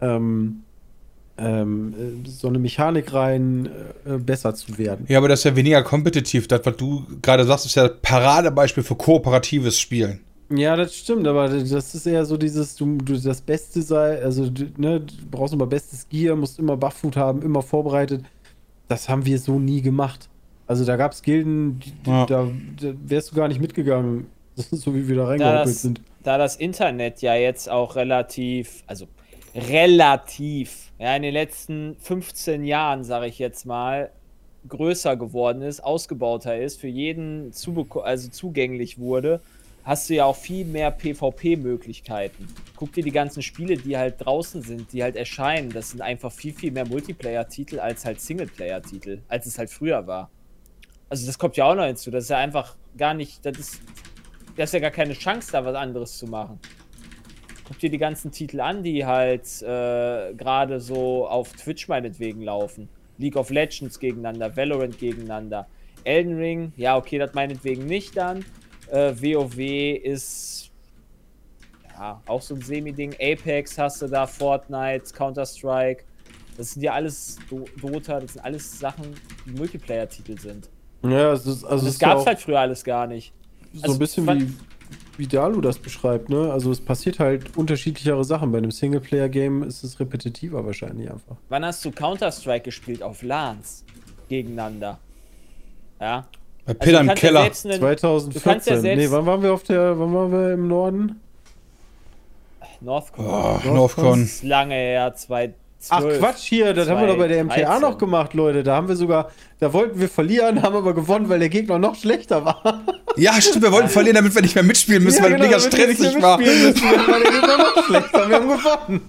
ähm, 0.00 0.62
ähm, 1.36 2.24
äh, 2.24 2.26
so 2.26 2.48
eine 2.48 2.58
Mechanik 2.58 3.12
rein, 3.12 3.68
äh, 4.06 4.16
besser 4.16 4.54
zu 4.54 4.78
werden. 4.78 5.04
Ja, 5.10 5.18
aber 5.18 5.28
das 5.28 5.40
ist 5.40 5.44
ja 5.44 5.56
weniger 5.56 5.82
kompetitiv. 5.82 6.48
Das, 6.48 6.64
was 6.64 6.76
du 6.78 7.04
gerade 7.20 7.44
sagst, 7.44 7.66
ist 7.66 7.74
ja 7.74 7.88
Paradebeispiel 7.88 8.82
für 8.82 8.94
kooperatives 8.94 9.78
Spielen. 9.78 10.20
Ja, 10.50 10.76
das 10.76 10.94
stimmt, 10.94 11.26
aber 11.26 11.48
das 11.48 11.94
ist 11.94 12.06
eher 12.06 12.24
so 12.24 12.36
dieses, 12.36 12.76
du, 12.76 12.98
du 12.98 13.18
das 13.18 13.40
Beste 13.40 13.80
sei, 13.82 14.22
also 14.22 14.48
du, 14.50 14.66
ne, 14.76 15.00
du 15.00 15.14
brauchst 15.30 15.54
immer 15.54 15.66
bestes 15.66 16.08
Gear, 16.08 16.36
musst 16.36 16.58
immer 16.58 16.76
Bufffood 16.76 17.16
haben, 17.16 17.42
immer 17.42 17.62
vorbereitet. 17.62 18.24
Das 18.88 19.08
haben 19.08 19.24
wir 19.24 19.38
so 19.38 19.58
nie 19.58 19.80
gemacht. 19.80 20.28
Also 20.66 20.84
da 20.84 20.96
gab 20.96 21.12
es 21.12 21.22
Gilden, 21.22 21.80
die, 21.80 21.90
die, 21.90 22.10
Ja. 22.10 22.26
da, 22.26 22.50
da 22.80 22.94
wärst 23.04 23.32
du 23.32 23.36
gar 23.36 23.48
nicht 23.48 23.60
mitgegangen, 23.60 24.26
so 24.56 24.94
wie 24.94 25.08
wir 25.08 25.16
da 25.16 25.26
reingehoppelt 25.26 25.76
sind. 25.76 26.00
da 26.22 26.38
das 26.38 26.56
Internet 26.56 27.22
ja 27.22 27.34
jetzt 27.34 27.68
auch 27.70 27.96
relativ, 27.96 28.82
also 28.86 29.06
relativ, 29.54 30.92
ja, 30.98 31.16
in 31.16 31.22
den 31.22 31.32
letzten 31.32 31.96
15 32.00 32.64
Jahren, 32.64 33.04
sage 33.04 33.26
ich 33.26 33.38
jetzt 33.38 33.66
mal, 33.66 34.10
größer 34.68 35.16
geworden 35.16 35.62
ist, 35.62 35.82
ausgebauter 35.82 36.58
ist, 36.58 36.80
für 36.80 36.88
jeden 36.88 37.52
also 38.02 38.28
zugänglich 38.30 38.98
wurde, 38.98 39.40
hast 39.84 40.08
du 40.08 40.14
ja 40.14 40.24
auch 40.24 40.36
viel 40.36 40.64
mehr 40.64 40.90
PvP-Möglichkeiten. 40.90 42.48
Guck 42.76 42.92
dir 42.92 43.04
die 43.04 43.12
ganzen 43.12 43.42
Spiele, 43.42 43.76
die 43.76 43.96
halt 43.96 44.16
draußen 44.18 44.62
sind, 44.62 44.92
die 44.92 45.02
halt 45.02 45.14
erscheinen. 45.14 45.70
Das 45.70 45.90
sind 45.90 46.00
einfach 46.00 46.32
viel, 46.32 46.54
viel 46.54 46.72
mehr 46.72 46.86
Multiplayer-Titel 46.86 47.78
als 47.78 48.04
halt 48.04 48.20
Singleplayer-Titel, 48.20 49.20
als 49.28 49.46
es 49.46 49.58
halt 49.58 49.70
früher 49.70 50.06
war. 50.06 50.30
Also 51.10 51.26
das 51.26 51.38
kommt 51.38 51.56
ja 51.56 51.66
auch 51.66 51.74
noch 51.74 51.84
hinzu. 51.84 52.10
Das 52.10 52.24
ist 52.24 52.30
ja 52.30 52.38
einfach 52.38 52.76
gar 52.96 53.14
nicht, 53.14 53.44
das 53.44 53.58
ist, 53.58 53.82
das 54.56 54.70
ist 54.70 54.74
ja 54.74 54.80
gar 54.80 54.90
keine 54.90 55.12
Chance, 55.12 55.52
da 55.52 55.64
was 55.64 55.76
anderes 55.76 56.16
zu 56.16 56.26
machen. 56.26 56.58
Guck 57.66 57.78
dir 57.78 57.90
die 57.90 57.98
ganzen 57.98 58.30
Titel 58.30 58.60
an, 58.60 58.82
die 58.82 59.04
halt 59.04 59.46
äh, 59.62 60.34
gerade 60.34 60.80
so 60.80 61.26
auf 61.28 61.52
Twitch 61.52 61.88
meinetwegen 61.88 62.42
laufen. 62.42 62.88
League 63.18 63.36
of 63.36 63.50
Legends 63.50 63.98
gegeneinander, 63.98 64.56
Valorant 64.56 64.98
gegeneinander. 64.98 65.66
Elden 66.04 66.36
Ring, 66.36 66.72
ja, 66.76 66.96
okay, 66.96 67.18
das 67.18 67.32
meinetwegen 67.32 67.86
nicht 67.86 68.16
dann. 68.16 68.44
Äh, 68.90 69.14
WoW 69.14 69.58
ist 69.58 70.70
ja 71.96 72.20
auch 72.26 72.42
so 72.42 72.54
ein 72.54 72.60
Semi-Ding. 72.60 73.14
Apex 73.20 73.78
hast 73.78 74.02
du 74.02 74.08
da, 74.08 74.26
Fortnite, 74.26 75.12
Counter-Strike. 75.12 76.04
Das 76.56 76.72
sind 76.72 76.82
ja 76.82 76.92
alles 76.92 77.38
Do 77.50 77.64
Dota, 77.80 78.20
das 78.20 78.34
sind 78.34 78.44
alles 78.44 78.78
Sachen, 78.78 79.04
die 79.46 79.50
Multiplayer-Titel 79.50 80.38
sind. 80.38 80.68
Ja, 81.02 81.32
es 81.32 81.46
ist, 81.46 81.64
also 81.64 81.82
Und 81.84 81.88
es 81.88 81.94
das 81.94 82.00
ja 82.00 82.08
gab's 82.08 82.22
auch 82.22 82.26
halt 82.26 82.40
früher 82.40 82.60
alles 82.60 82.84
gar 82.84 83.06
nicht. 83.06 83.32
so 83.72 83.82
also 83.82 83.94
ein 83.94 83.98
bisschen 83.98 84.26
wie, 84.26 84.54
wie 85.18 85.26
Dalu 85.26 85.60
das 85.60 85.78
beschreibt, 85.78 86.28
ne? 86.28 86.52
Also 86.52 86.70
es 86.70 86.80
passiert 86.80 87.18
halt 87.18 87.56
unterschiedlichere 87.56 88.24
Sachen. 88.24 88.52
Bei 88.52 88.58
einem 88.58 88.70
Singleplayer-Game 88.70 89.64
ist 89.64 89.82
es 89.82 89.98
repetitiver 90.00 90.64
wahrscheinlich 90.64 91.10
einfach. 91.10 91.36
Wann 91.48 91.64
hast 91.64 91.84
du 91.84 91.90
Counter-Strike 91.90 92.64
gespielt 92.64 93.02
auf 93.02 93.22
LANs 93.22 93.84
gegeneinander? 94.28 94.98
Ja. 96.00 96.26
Bei 96.66 96.72
Also 96.72 96.78
Piller 96.80 96.98
du 96.98 97.02
im 97.02 97.08
ja 97.08 97.14
Keller. 97.14 97.40
selbst 97.42 97.66
einen- 97.66 97.78
2014. 97.80 98.80
selbst- 98.80 98.98
nee, 99.04 99.10
wann 99.10 99.26
waren 99.26 99.42
wir 99.42 99.52
auf 99.52 99.62
der, 99.64 99.98
wann 99.98 100.14
waren 100.14 100.32
wir 100.32 100.52
im 100.54 100.68
Norden? 100.68 101.20
Northcon. 102.80 103.26
Oh, 103.26 103.60
Northcon. 103.64 104.20
Das 104.22 104.30
ist 104.30 104.42
lange 104.44 104.74
her, 104.74 105.14
2012. 105.14 105.54
Ach 105.90 106.02
Quatsch, 106.18 106.40
hier, 106.42 106.72
das 106.74 106.88
haben 106.88 107.00
wir 107.00 107.06
doch 107.08 107.16
bei 107.18 107.28
der 107.28 107.44
MTA 107.44 107.54
2013. 107.56 107.80
noch 107.90 107.98
gemacht, 107.98 108.34
Leute. 108.34 108.62
Da 108.62 108.76
haben 108.76 108.88
wir 108.88 108.96
sogar, 108.96 109.30
da 109.60 109.72
wollten 109.72 110.00
wir 110.00 110.08
verlieren, 110.08 110.62
haben 110.62 110.74
aber 110.76 110.94
gewonnen, 110.94 111.28
weil 111.28 111.38
der 111.38 111.48
Gegner 111.50 111.78
noch 111.78 111.94
schlechter 111.94 112.44
war. 112.44 112.82
Ja, 113.16 113.40
stimmt, 113.40 113.62
wir 113.62 113.72
wollten 113.72 113.88
verlieren, 113.90 114.16
damit 114.16 114.34
wir 114.34 114.42
nicht 114.42 114.54
mehr 114.54 114.64
mitspielen 114.64 115.02
müssen, 115.02 115.22
weil 115.22 115.32
Ja, 115.32 115.36
Liga 115.38 115.58
damit 115.58 115.72
wir 115.76 115.86
nicht 115.86 115.98
mehr 115.98 116.06
stressig 116.08 116.22
war. 116.22 116.38
Müssen, 116.38 116.82
weil 116.82 117.22
der 117.22 117.30
Gegner 117.32 117.58
noch 117.58 117.84
schlechter. 117.86 118.28
Wir 118.28 118.36
haben 118.36 118.48
gewonnen. 118.48 119.08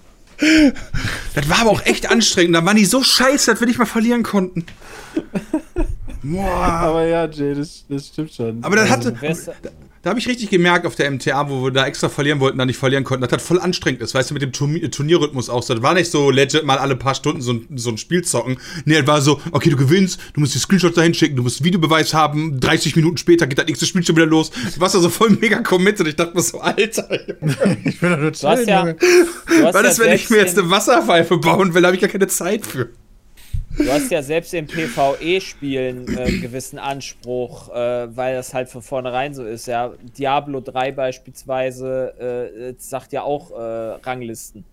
Das 1.33 1.49
war 1.49 1.59
aber 1.61 1.69
auch 1.71 1.85
echt 1.85 2.09
anstrengend. 2.11 2.55
Da 2.55 2.65
waren 2.65 2.75
die 2.75 2.83
so 2.85 3.01
scheiße, 3.03 3.51
dass 3.51 3.59
wir 3.61 3.67
nicht 3.67 3.79
mal 3.79 3.85
verlieren 3.85 4.23
konnten. 4.23 4.65
Boah. 6.33 6.55
Aber 6.55 7.05
ja, 7.05 7.25
Jay, 7.29 7.53
das, 7.53 7.85
das 7.89 8.07
stimmt 8.07 8.33
schon. 8.33 8.63
Aber 8.63 8.75
das 8.75 8.89
Also, 8.91 9.11
hatte, 9.15 9.25
ist- 9.27 9.51
da 10.01 10.11
habe 10.11 10.19
ich 10.19 10.27
richtig 10.27 10.51
gemerkt 10.51 10.85
auf 10.85 10.93
der 10.95 11.09
MTA, 11.09 11.49
wo 11.49 11.63
wir 11.63 11.71
da 11.71 11.87
extra 11.87 12.09
verlieren 12.09 12.39
wollten, 12.39 12.59
da 12.59 12.65
nicht 12.67 12.77
verlieren 12.77 13.03
konnten, 13.03 13.21
dass 13.23 13.31
das 13.31 13.41
voll 13.41 13.59
anstrengend 13.59 14.01
ist, 14.03 14.13
weißt 14.13 14.29
du, 14.29 14.33
mit 14.35 14.43
dem 14.43 14.51
Turnier 14.51 14.91
Turnierrhythmus 14.91 15.49
auch 15.49 15.63
so. 15.63 15.73
Das 15.73 15.81
war 15.81 15.95
nicht 15.95 16.11
so 16.11 16.29
legit 16.29 16.63
mal 16.63 16.77
alle 16.77 16.95
paar 16.95 17.15
Stunden 17.15 17.41
so, 17.41 17.53
ein- 17.53 17.67
so 17.75 17.89
ein 17.89 17.97
Spiel 17.97 18.23
zocken. 18.23 18.57
Nee, 18.85 18.99
das 18.99 19.07
war 19.07 19.19
so, 19.21 19.41
okay, 19.51 19.71
du 19.71 19.77
gewinnst, 19.77 20.19
du 20.35 20.41
musst 20.41 20.53
die 20.53 20.59
Screenshots 20.59 20.93
dahin 20.95 21.15
schicken, 21.15 21.35
du 21.35 21.41
musst 21.41 21.63
Videobeweis 21.63 22.13
haben, 22.13 22.59
30 22.59 22.95
Minuten 22.95 23.17
später 23.17 23.47
geht 23.47 23.57
das 23.57 23.65
nächste 23.65 23.87
Spiel 23.87 24.05
schon 24.05 24.15
wieder 24.15 24.27
los. 24.27 24.51
Du 24.51 24.79
warst 24.79 24.93
da 24.93 24.99
so 24.99 25.09
voll 25.09 25.31
mega 25.31 25.61
committed. 25.63 26.05
Ich 26.07 26.15
dachte 26.15 26.35
mir 26.35 26.41
so, 26.43 26.59
Alter, 26.59 27.09
Ich 27.83 27.99
bin 27.99 28.11
doch 28.11 28.19
nur 28.19 28.29
Du 28.31 28.47
hast 28.47 28.57
chillen, 28.57 28.67
ja, 28.67 28.79
Junge. 28.81 28.93
du 28.95 29.65
hast 29.65 29.73
was 29.73 29.83
ja 29.83 29.89
ist, 29.89 29.99
wenn 29.99 30.13
ich 30.13 30.29
mir 30.29 30.37
jetzt 30.37 30.53
in- 30.55 30.65
eine 30.65 30.69
Wasserpfeife 30.69 31.37
bauen 31.37 31.73
will, 31.73 31.81
da 31.81 31.87
habe 31.87 31.95
ich 31.95 32.01
gar 32.01 32.11
keine 32.11 32.27
Zeit 32.27 32.63
für. 32.65 32.89
Du 33.77 33.91
hast 33.91 34.09
ja 34.09 34.23
selbst 34.23 34.53
im 34.53 34.67
PvE-Spielen 34.67 36.17
äh, 36.17 36.21
einen 36.21 36.41
gewissen 36.41 36.79
Anspruch, 36.79 37.69
äh, 37.69 38.15
weil 38.15 38.35
das 38.35 38.53
halt 38.53 38.69
von 38.69 38.81
vornherein 38.81 39.33
so 39.33 39.43
ist. 39.43 39.67
Ja, 39.67 39.93
Diablo 40.17 40.61
3 40.61 40.93
beispielsweise 40.93 42.13
äh, 42.19 42.69
äh, 42.69 42.75
sagt 42.77 43.11
ja 43.11 43.23
auch 43.23 43.51
äh, 43.51 43.55
Ranglisten. 44.03 44.63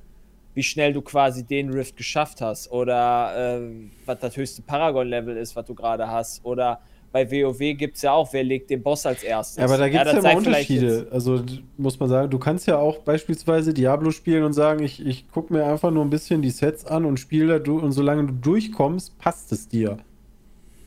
Wie 0.54 0.62
schnell 0.62 0.92
du 0.92 1.02
quasi 1.02 1.44
den 1.44 1.70
Rift 1.70 1.96
geschafft 1.96 2.40
hast. 2.40 2.70
Oder 2.70 3.58
äh, 3.58 3.60
was 4.06 4.20
das 4.20 4.36
höchste 4.36 4.62
Paragon-Level 4.62 5.36
ist, 5.36 5.56
was 5.56 5.66
du 5.66 5.74
gerade 5.74 6.08
hast. 6.08 6.44
Oder 6.44 6.80
bei 7.12 7.30
WoW 7.30 7.58
gibt 7.76 7.96
es 7.96 8.02
ja 8.02 8.12
auch, 8.12 8.32
wer 8.32 8.42
legt 8.42 8.70
den 8.70 8.82
Boss 8.82 9.04
als 9.04 9.22
erstes. 9.22 9.58
Ja, 9.58 9.64
aber 9.64 9.76
da 9.76 9.88
gibt 9.88 10.04
es 10.04 10.12
ja, 10.12 10.20
vielleicht 10.20 10.38
Unterschiede. 10.38 11.08
Also 11.10 11.42
muss 11.76 12.00
man 12.00 12.08
sagen, 12.08 12.30
du 12.30 12.38
kannst 12.38 12.66
ja 12.66 12.78
auch 12.78 13.00
beispielsweise 13.00 13.74
Diablo 13.74 14.10
spielen 14.10 14.44
und 14.44 14.54
sagen, 14.54 14.82
ich, 14.82 15.04
ich 15.04 15.30
gucke 15.30 15.52
mir 15.52 15.64
einfach 15.64 15.90
nur 15.90 16.02
ein 16.04 16.10
bisschen 16.10 16.40
die 16.40 16.50
Sets 16.50 16.86
an 16.86 17.04
und 17.04 17.18
spiele 17.18 17.46
da 17.46 17.58
du 17.58 17.78
und 17.78 17.92
solange 17.92 18.26
du 18.26 18.32
durchkommst, 18.32 19.18
passt 19.18 19.52
es 19.52 19.68
dir. 19.68 19.98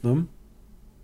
Ne? 0.01 0.25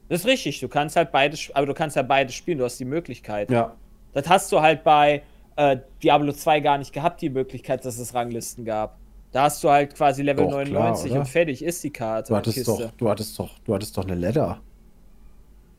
Das 0.10 0.22
ist 0.22 0.28
richtig, 0.28 0.60
du 0.60 0.68
kannst 0.68 0.96
halt 0.96 1.12
beides, 1.12 1.52
aber 1.54 1.68
du 1.68 1.74
kannst 1.74 1.96
ja 1.96 2.02
beides 2.02 2.34
spielen, 2.34 2.58
du 2.58 2.66
hast 2.66 2.80
die 2.80 2.86
Möglichkeit. 2.86 3.52
Ja. 3.52 3.76
Das 4.14 4.28
hast 4.28 4.52
du 4.52 4.60
halt 4.60 4.84
bei 4.84 5.22
äh, 5.56 5.78
Diablo 6.02 6.34
2 6.34 6.60
gar 6.62 6.80
nicht 6.80 6.92
gehabt, 6.92 7.22
die 7.22 7.30
Möglichkeit, 7.30 7.86
dass 7.86 8.00
es 8.00 8.14
Ranglisten 8.14 8.66
gab. 8.66 8.98
Da 9.32 9.44
hast 9.44 9.64
du 9.64 9.70
halt 9.70 9.96
quasi 9.96 10.24
Level 10.24 10.46
Doch, 10.46 10.64
klar, 10.64 10.66
99 10.66 11.12
oder? 11.12 11.20
und 11.22 11.26
fertig 11.28 11.64
ist 11.64 11.84
die 11.84 11.92
Karte. 11.92 12.34
Du 12.34 12.36
hattest 12.36 12.68
doch, 12.68 12.92
du 12.98 13.10
hattest 13.10 13.40
doch, 13.40 13.60
du 13.60 13.74
hattest 13.74 13.98
doch 13.98 14.04
eine 14.04 14.16
Ladder. 14.16 14.60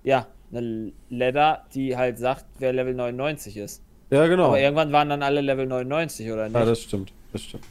Ja, 0.04 0.26
eine 0.52 0.92
Ladder, 1.08 1.64
die 1.74 1.96
halt 1.96 2.18
sagt, 2.18 2.44
wer 2.58 2.72
Level 2.72 2.94
99 2.94 3.56
ist. 3.56 3.82
Ja, 4.10 4.26
genau. 4.26 4.46
Aber 4.48 4.60
irgendwann 4.60 4.92
waren 4.92 5.08
dann 5.08 5.22
alle 5.22 5.40
Level 5.40 5.66
99, 5.66 6.30
oder 6.30 6.44
nicht? 6.44 6.54
Ja, 6.54 6.64
das 6.64 6.80
stimmt. 6.82 7.12
Das 7.32 7.42
stimmt. 7.42 7.64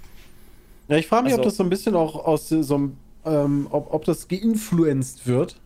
Ja, 0.88 0.98
ich 0.98 1.08
frage 1.08 1.26
mich, 1.26 1.34
ob 1.34 1.40
Also- 1.40 1.50
das 1.50 1.58
so 1.58 1.64
ein 1.64 1.70
bisschen 1.70 1.96
auch 1.96 2.16
aus 2.26 2.50
so 2.50 2.76
einem, 2.76 2.98
ähm, 3.26 3.68
ob, 3.70 3.94
ob 3.94 4.06
das 4.06 4.28
geinfluenced 4.28 5.28
wird. 5.28 5.58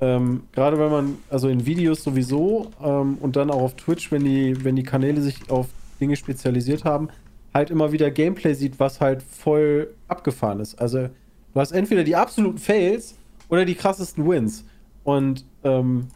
Ähm, 0.00 0.44
Gerade 0.52 0.78
wenn 0.78 0.90
man, 0.90 1.18
also 1.30 1.48
in 1.48 1.66
Videos 1.66 2.02
sowieso 2.04 2.70
ähm, 2.82 3.18
und 3.20 3.36
dann 3.36 3.50
auch 3.50 3.62
auf 3.62 3.74
Twitch, 3.76 4.10
wenn 4.12 4.24
die, 4.24 4.62
wenn 4.64 4.76
die 4.76 4.82
Kanäle 4.82 5.20
sich 5.20 5.50
auf 5.50 5.66
Dinge 6.00 6.16
spezialisiert 6.16 6.84
haben, 6.84 7.08
halt 7.52 7.70
immer 7.70 7.92
wieder 7.92 8.10
Gameplay 8.10 8.54
sieht, 8.54 8.78
was 8.80 9.00
halt 9.00 9.22
voll 9.22 9.88
abgefahren 10.08 10.60
ist. 10.60 10.74
Also 10.80 11.08
du 11.54 11.60
hast 11.60 11.72
entweder 11.72 12.02
die 12.04 12.16
absoluten 12.16 12.58
Fails 12.58 13.14
oder 13.48 13.64
die 13.64 13.74
krassesten 13.74 14.28
Wins. 14.28 14.64
Und 15.04 15.44
ähm, 15.64 16.08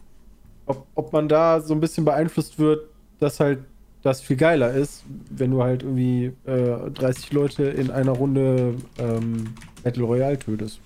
ob, 0.65 0.85
ob 0.95 1.13
man 1.13 1.27
da 1.27 1.61
so 1.61 1.73
ein 1.73 1.79
bisschen 1.79 2.05
beeinflusst 2.05 2.59
wird, 2.59 2.87
dass 3.19 3.39
halt 3.39 3.59
das 4.01 4.21
viel 4.21 4.37
geiler 4.37 4.71
ist, 4.71 5.03
wenn 5.29 5.51
du 5.51 5.61
halt 5.61 5.83
irgendwie 5.83 6.31
äh, 6.45 6.89
30 6.91 7.33
Leute 7.33 7.63
in 7.63 7.91
einer 7.91 8.13
Runde 8.13 8.75
ähm, 8.97 9.53
Battle 9.83 10.03
Royale 10.03 10.39
tötest. 10.39 10.79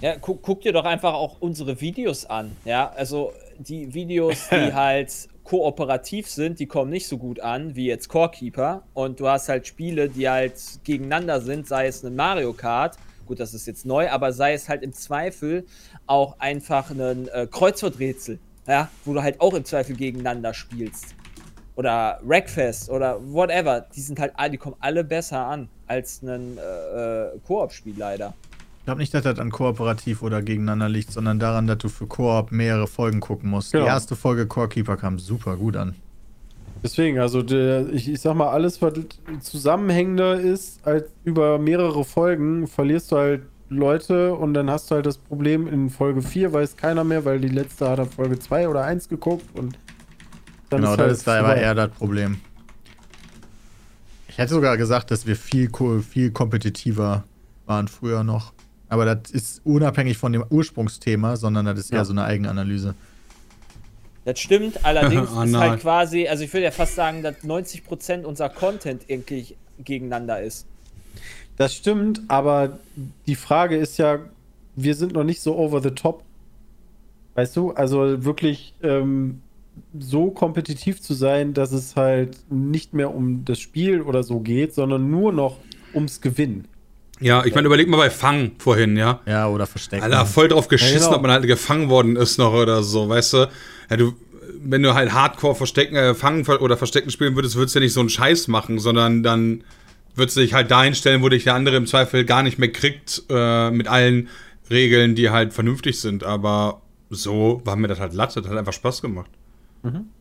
Ja, 0.00 0.16
guck, 0.18 0.42
guck 0.42 0.62
dir 0.62 0.72
doch 0.72 0.84
einfach 0.84 1.14
auch 1.14 1.36
unsere 1.40 1.80
Videos 1.80 2.26
an. 2.26 2.56
Ja, 2.64 2.90
also 2.96 3.32
die 3.58 3.92
Videos, 3.92 4.48
die 4.50 4.72
halt 4.74 5.28
kooperativ 5.44 6.28
sind, 6.28 6.58
die 6.60 6.66
kommen 6.66 6.90
nicht 6.90 7.06
so 7.06 7.18
gut 7.18 7.40
an 7.40 7.74
wie 7.76 7.86
jetzt 7.86 8.08
Core 8.08 8.30
Keeper. 8.30 8.82
Und 8.94 9.20
du 9.20 9.28
hast 9.28 9.48
halt 9.48 9.66
Spiele, 9.66 10.08
die 10.08 10.28
halt 10.28 10.54
gegeneinander 10.84 11.40
sind, 11.40 11.66
sei 11.66 11.86
es 11.86 12.02
ein 12.02 12.14
Mario 12.16 12.52
Kart. 12.52 12.96
Gut, 13.30 13.38
das 13.38 13.54
ist 13.54 13.64
jetzt 13.68 13.86
neu, 13.86 14.10
aber 14.10 14.32
sei 14.32 14.54
es 14.54 14.68
halt 14.68 14.82
im 14.82 14.92
Zweifel 14.92 15.64
auch 16.08 16.40
einfach 16.40 16.90
ein 16.90 17.28
äh, 17.28 17.46
Kreuzworträtsel. 17.48 18.40
Ja, 18.66 18.88
wo 19.04 19.14
du 19.14 19.22
halt 19.22 19.40
auch 19.40 19.54
im 19.54 19.64
Zweifel 19.64 19.94
gegeneinander 19.94 20.52
spielst. 20.52 21.14
Oder 21.76 22.18
Wreckfest 22.24 22.90
oder 22.90 23.20
whatever. 23.22 23.86
Die 23.94 24.00
sind 24.00 24.18
halt, 24.18 24.32
die 24.50 24.56
kommen 24.56 24.74
alle 24.80 25.04
besser 25.04 25.46
an 25.46 25.68
als 25.86 26.22
ein 26.22 26.58
äh, 26.58 27.26
äh, 27.26 27.38
Koop-Spiel 27.46 27.94
leider. 27.96 28.34
Ich 28.80 28.86
glaube 28.86 28.98
nicht, 28.98 29.14
dass 29.14 29.22
das 29.22 29.38
an 29.38 29.52
kooperativ 29.52 30.22
oder 30.22 30.42
gegeneinander 30.42 30.88
liegt, 30.88 31.12
sondern 31.12 31.38
daran, 31.38 31.68
dass 31.68 31.78
du 31.78 31.88
für 31.88 32.08
Koop 32.08 32.50
mehrere 32.50 32.88
Folgen 32.88 33.20
gucken 33.20 33.48
musst. 33.48 33.70
Genau. 33.70 33.84
Die 33.84 33.90
erste 33.90 34.16
Folge 34.16 34.48
Core 34.48 34.68
Keeper 34.68 34.96
kam 34.96 35.20
super 35.20 35.56
gut 35.56 35.76
an. 35.76 35.94
Deswegen, 36.82 37.18
also 37.18 37.42
der, 37.42 37.88
ich, 37.92 38.08
ich 38.08 38.20
sag 38.20 38.34
mal, 38.34 38.48
alles, 38.50 38.80
was 38.80 38.94
zusammenhängender 39.40 40.40
ist, 40.40 40.86
als 40.86 41.04
über 41.24 41.58
mehrere 41.58 42.04
Folgen, 42.04 42.66
verlierst 42.66 43.12
du 43.12 43.16
halt 43.16 43.42
Leute 43.68 44.34
und 44.34 44.54
dann 44.54 44.70
hast 44.70 44.90
du 44.90 44.96
halt 44.96 45.06
das 45.06 45.18
Problem 45.18 45.68
in 45.68 45.90
Folge 45.90 46.22
4 46.22 46.52
weiß 46.52 46.76
keiner 46.76 47.04
mehr, 47.04 47.24
weil 47.24 47.38
die 47.40 47.48
letzte 47.48 47.88
hat 47.88 48.00
auf 48.00 48.12
Folge 48.14 48.38
2 48.38 48.68
oder 48.68 48.82
1 48.84 49.08
geguckt 49.08 49.44
und 49.54 49.76
dann 50.70 50.80
genau, 50.80 50.92
ist 50.92 50.98
das 50.98 51.06
halt 51.06 51.12
ist 51.12 51.26
da 51.26 51.38
aber 51.38 51.48
vorbei. 51.48 51.62
eher 51.62 51.74
das 51.74 51.90
Problem. 51.90 52.38
Ich 54.28 54.38
hätte 54.38 54.54
sogar 54.54 54.76
gesagt, 54.76 55.10
dass 55.10 55.26
wir 55.26 55.36
viel, 55.36 55.70
viel 56.08 56.30
kompetitiver 56.30 57.24
waren 57.66 57.88
früher 57.88 58.24
noch. 58.24 58.52
Aber 58.88 59.04
das 59.04 59.30
ist 59.30 59.60
unabhängig 59.64 60.18
von 60.18 60.32
dem 60.32 60.44
Ursprungsthema, 60.48 61.36
sondern 61.36 61.66
das 61.66 61.78
ist 61.78 61.90
Ja. 61.90 61.98
eher 61.98 62.04
so 62.04 62.12
eine 62.12 62.24
Eigenanalyse. 62.24 62.94
Das 64.24 64.38
stimmt, 64.38 64.84
allerdings 64.84 65.28
Oh 65.34 65.42
ist 65.44 65.56
halt 65.56 65.80
quasi, 65.80 66.28
also 66.28 66.44
ich 66.44 66.52
würde 66.52 66.64
ja 66.64 66.70
fast 66.70 66.94
sagen, 66.94 67.22
dass 67.22 67.36
90% 67.42 68.24
unser 68.24 68.48
Content 68.48 69.02
irgendwie 69.06 69.56
gegeneinander 69.84 70.40
ist. 70.42 70.66
Das 71.56 71.74
stimmt, 71.74 72.22
aber 72.28 72.78
die 73.26 73.34
Frage 73.34 73.76
ist 73.76 73.98
ja, 73.98 74.20
wir 74.76 74.94
sind 74.94 75.12
noch 75.12 75.24
nicht 75.24 75.40
so 75.40 75.56
over 75.56 75.82
the 75.82 75.90
top. 75.90 76.22
Weißt 77.34 77.56
du, 77.56 77.72
also 77.72 78.24
wirklich 78.24 78.74
ähm, 78.82 79.40
so 79.98 80.30
kompetitiv 80.30 81.00
zu 81.00 81.14
sein, 81.14 81.54
dass 81.54 81.72
es 81.72 81.96
halt 81.96 82.36
nicht 82.50 82.94
mehr 82.94 83.14
um 83.14 83.44
das 83.44 83.58
Spiel 83.58 84.02
oder 84.02 84.22
so 84.22 84.40
geht, 84.40 84.74
sondern 84.74 85.10
nur 85.10 85.32
noch 85.32 85.58
ums 85.94 86.20
Gewinnen. 86.20 86.66
Ja, 87.20 87.44
ich 87.44 87.54
meine, 87.54 87.66
überleg 87.66 87.86
mal 87.88 87.98
bei 87.98 88.10
Fang 88.10 88.52
vorhin, 88.58 88.96
ja. 88.96 89.20
Ja, 89.26 89.48
oder 89.48 89.66
verstecken. 89.66 90.02
Alter, 90.02 90.24
voll 90.24 90.48
drauf 90.48 90.68
geschissen, 90.68 90.94
Ja, 91.00 91.04
genau. 91.06 91.16
ob 91.16 91.22
man 91.22 91.30
halt 91.30 91.46
gefangen 91.46 91.90
worden 91.90 92.16
ist 92.16 92.38
noch 92.38 92.54
oder 92.54 92.82
so, 92.82 93.08
weißt 93.08 93.32
du? 93.34 93.48
Ja, 93.90 93.96
du 93.96 94.14
wenn 94.62 94.82
du 94.82 94.94
halt 94.94 95.12
Hardcore 95.12 95.54
verstecken, 95.54 95.96
äh, 95.96 96.14
fangen 96.14 96.46
oder 96.46 96.76
verstecken 96.76 97.10
spielen 97.10 97.34
würdest, 97.34 97.56
würdest 97.56 97.74
du 97.74 97.78
ja 97.78 97.84
nicht 97.84 97.92
so 97.92 98.00
einen 98.00 98.08
Scheiß 98.08 98.48
machen, 98.48 98.78
sondern 98.78 99.22
dann 99.22 99.64
würdest 100.14 100.36
du 100.36 100.40
dich 100.40 100.54
halt 100.54 100.70
dahin 100.70 100.94
stellen, 100.94 101.22
wo 101.22 101.28
dich 101.28 101.44
der 101.44 101.54
andere 101.54 101.76
im 101.76 101.86
Zweifel 101.86 102.24
gar 102.24 102.42
nicht 102.42 102.58
mehr 102.58 102.72
kriegt, 102.72 103.22
äh, 103.30 103.70
mit 103.70 103.88
allen 103.88 104.28
Regeln, 104.70 105.14
die 105.14 105.30
halt 105.30 105.52
vernünftig 105.52 106.00
sind. 106.00 106.24
Aber 106.24 106.82
so 107.10 107.60
war 107.64 107.76
mir 107.76 107.88
das 107.88 108.00
halt 108.00 108.12
Latte, 108.12 108.42
das 108.42 108.50
hat 108.50 108.58
einfach 108.58 108.72
Spaß 108.72 109.02
gemacht. 109.02 109.30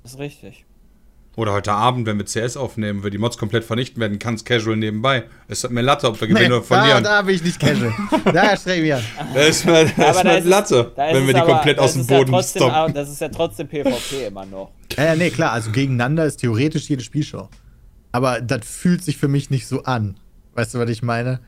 Das 0.03 0.13
ist 0.13 0.19
richtig. 0.19 0.65
Oder 1.35 1.53
heute 1.53 1.71
Abend, 1.71 2.05
wenn 2.05 2.17
wir 2.17 2.25
CS 2.25 2.57
aufnehmen, 2.57 3.01
wir 3.03 3.11
die 3.11 3.17
Mods 3.17 3.37
komplett 3.37 3.63
vernichten 3.63 4.01
werden, 4.01 4.19
kannst 4.19 4.45
casual 4.45 4.75
nebenbei. 4.75 5.23
Es 5.47 5.63
hat 5.63 5.71
mir 5.71 5.81
Latte, 5.81 6.07
ob 6.09 6.19
wir 6.19 6.27
gewinnen 6.27 6.51
oder 6.51 6.59
da, 6.61 6.65
verlieren. 6.65 7.03
da 7.03 7.21
bin 7.21 7.35
ich 7.35 7.43
nicht 7.43 7.59
casual. 7.59 7.93
da 8.25 8.57
streng 8.57 8.81
mich 8.81 8.93
an. 8.95 9.03
Das 9.33 9.47
ist 9.49 9.65
mir, 9.65 9.85
das 9.85 9.93
Aber 9.97 10.09
ist 10.09 10.17
da 10.17 10.23
mir 10.23 10.37
ist 10.39 10.43
es- 10.43 10.49
Latte, 10.49 10.91
da 10.95 11.07
ist 11.07 11.15
wenn 11.15 11.21
wir 11.23 11.29
es 11.29 11.33
die 11.35 11.41
aber- 11.41 11.53
komplett 11.53 11.79
aus 11.79 11.93
dem 11.93 12.01
ist 12.01 12.09
ja 12.09 12.17
Boden 12.17 12.31
trotzdem, 12.31 12.61
stoppen. 12.63 12.93
Das 12.93 13.09
ist 13.09 13.21
ja 13.21 13.29
trotzdem 13.29 13.67
PvP 13.69 14.25
immer 14.27 14.45
noch. 14.45 14.71
Ja, 14.97 15.05
ja, 15.05 15.15
nee, 15.15 15.29
klar, 15.29 15.53
also 15.53 15.71
gegeneinander 15.71 16.25
ist 16.25 16.37
theoretisch 16.37 16.89
jede 16.89 17.03
Spielshow. 17.03 17.47
Aber 18.11 18.41
das 18.41 18.61
fühlt 18.67 19.03
sich 19.03 19.15
für 19.17 19.27
mich 19.29 19.49
nicht 19.49 19.65
so 19.67 19.83
an. 19.83 20.17
Weißt 20.55 20.73
du, 20.73 20.79
was 20.79 20.89
ich 20.89 21.03
meine? 21.03 21.39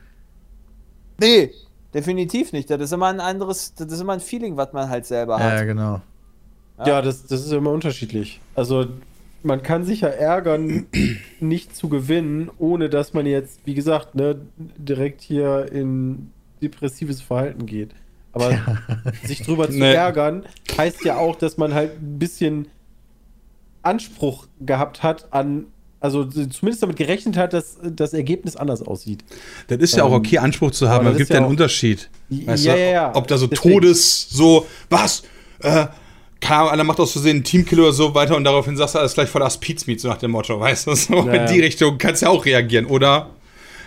Nee, 1.20 1.50
definitiv 1.92 2.52
nicht. 2.52 2.70
Das 2.70 2.80
ist 2.80 2.92
immer 2.92 3.08
ein 3.08 3.20
anderes, 3.20 3.74
das 3.74 3.92
ist 3.92 4.00
immer 4.00 4.14
ein 4.14 4.20
Feeling, 4.20 4.56
was 4.56 4.72
man 4.72 4.88
halt 4.88 5.04
selber 5.06 5.38
Ja, 5.38 5.50
hat. 5.50 5.66
genau. 5.66 6.00
Ja, 6.86 7.02
das, 7.02 7.26
das 7.26 7.44
ist 7.44 7.52
immer 7.52 7.70
unterschiedlich. 7.70 8.40
Also, 8.54 8.86
man 9.42 9.62
kann 9.62 9.84
sich 9.84 10.02
ja 10.02 10.08
ärgern, 10.08 10.86
nicht 11.40 11.74
zu 11.76 11.88
gewinnen, 11.88 12.50
ohne 12.58 12.88
dass 12.88 13.12
man 13.14 13.26
jetzt, 13.26 13.60
wie 13.64 13.74
gesagt, 13.74 14.14
ne, 14.14 14.36
direkt 14.76 15.20
hier 15.22 15.70
in 15.72 16.30
depressives 16.62 17.20
Verhalten 17.20 17.66
geht. 17.66 17.90
Aber 18.32 18.56
sich 19.24 19.42
drüber 19.42 19.68
zu 19.68 19.76
Nee. 19.78 19.92
ärgern, 19.92 20.44
heißt 20.78 21.04
ja 21.04 21.16
auch, 21.18 21.36
dass 21.36 21.56
man 21.58 21.74
halt 21.74 22.00
ein 22.00 22.18
bisschen 22.18 22.68
Anspruch 23.82 24.46
gehabt 24.60 25.02
hat 25.02 25.32
an, 25.32 25.66
also 26.00 26.24
zumindest 26.24 26.82
damit 26.82 26.96
gerechnet 26.96 27.36
hat, 27.36 27.52
dass 27.52 27.78
das 27.82 28.12
Ergebnis 28.14 28.56
anders 28.56 28.82
aussieht. 28.82 29.24
Das 29.68 29.78
ist 29.78 29.96
ja 29.96 30.04
auch 30.04 30.12
okay, 30.12 30.38
Anspruch 30.38 30.70
zu 30.70 30.88
haben, 30.88 31.06
aber 31.06 31.12
es 31.12 31.18
gibt 31.18 31.30
ja 31.30 31.34
ja 31.34 31.38
einen 31.40 31.46
auch- 31.46 31.50
Unterschied. 31.50 32.08
Weißt 32.28 32.64
Ja, 32.64 32.74
du? 32.74 32.80
ja, 32.80 32.86
ja. 32.86 33.14
Ob 33.14 33.26
da 33.28 33.36
so 33.36 33.46
Deswegen. 33.48 33.74
Todes, 33.74 34.28
so, 34.30 34.66
was? 34.88 35.24
Äh, 35.60 35.86
keine 36.42 36.58
Ahnung, 36.60 36.72
einer 36.72 36.84
macht 36.84 37.00
aus 37.00 37.12
Versehen 37.12 37.36
einen 37.36 37.44
Teamkiller 37.44 37.84
oder 37.84 37.92
so 37.94 38.14
weiter 38.14 38.36
und 38.36 38.44
daraufhin 38.44 38.76
sagst 38.76 38.94
du 38.94 38.98
alles 38.98 39.14
gleich 39.14 39.30
voll 39.30 39.40
das 39.40 39.58
Pizmeat, 39.58 40.00
so 40.00 40.08
nach 40.08 40.18
dem 40.18 40.32
Motto, 40.32 40.60
weißt 40.60 40.86
du? 40.88 40.94
So 40.94 41.14
Ja, 41.14 41.32
in 41.32 41.46
die 41.46 41.58
ja. 41.58 41.64
Richtung 41.64 41.96
kannst 41.96 42.20
du 42.22 42.26
ja 42.26 42.32
auch 42.32 42.44
reagieren. 42.44 42.84
Oder 42.86 43.30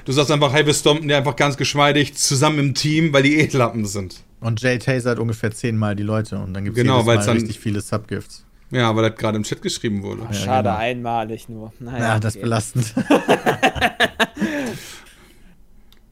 du 0.05 0.11
sagst 0.11 0.31
einfach, 0.31 0.51
hey, 0.53 0.65
wir 0.65 0.73
stompen 0.73 1.07
die 1.07 1.13
einfach 1.13 1.35
ganz 1.35 1.57
geschmeidig 1.57 2.15
zusammen 2.15 2.57
im 2.59 2.73
Team, 2.73 3.13
weil 3.13 3.21
die 3.23 3.39
Edlappen 3.39 3.85
sind. 3.85 4.23
Und 4.41 4.61
Jay 4.61 4.79
tasert 4.79 5.19
ungefähr 5.19 5.51
zehnmal 5.51 5.95
die 5.95 6.03
Leute 6.03 6.37
und 6.37 6.53
dann 6.53 6.63
gibt 6.65 6.77
es 6.77 6.81
Genau, 6.83 7.01
jedes 7.01 7.05
Mal 7.07 7.25
dann- 7.25 7.37
richtig 7.37 7.59
viele 7.59 7.81
Subgifts. 7.81 8.43
Ja, 8.71 8.95
weil 8.95 9.09
das 9.09 9.17
gerade 9.19 9.37
im 9.37 9.43
Chat 9.43 9.61
geschrieben 9.61 10.01
wurde. 10.01 10.21
Schade, 10.33 10.69
genau. 10.69 10.79
einmalig 10.81 11.47
nur. 11.49 11.71
Naja, 11.79 11.99
Ja, 11.99 12.19
das 12.19 12.33
ist 12.35 12.37
okay. 12.37 12.43
belastend. 12.43 12.93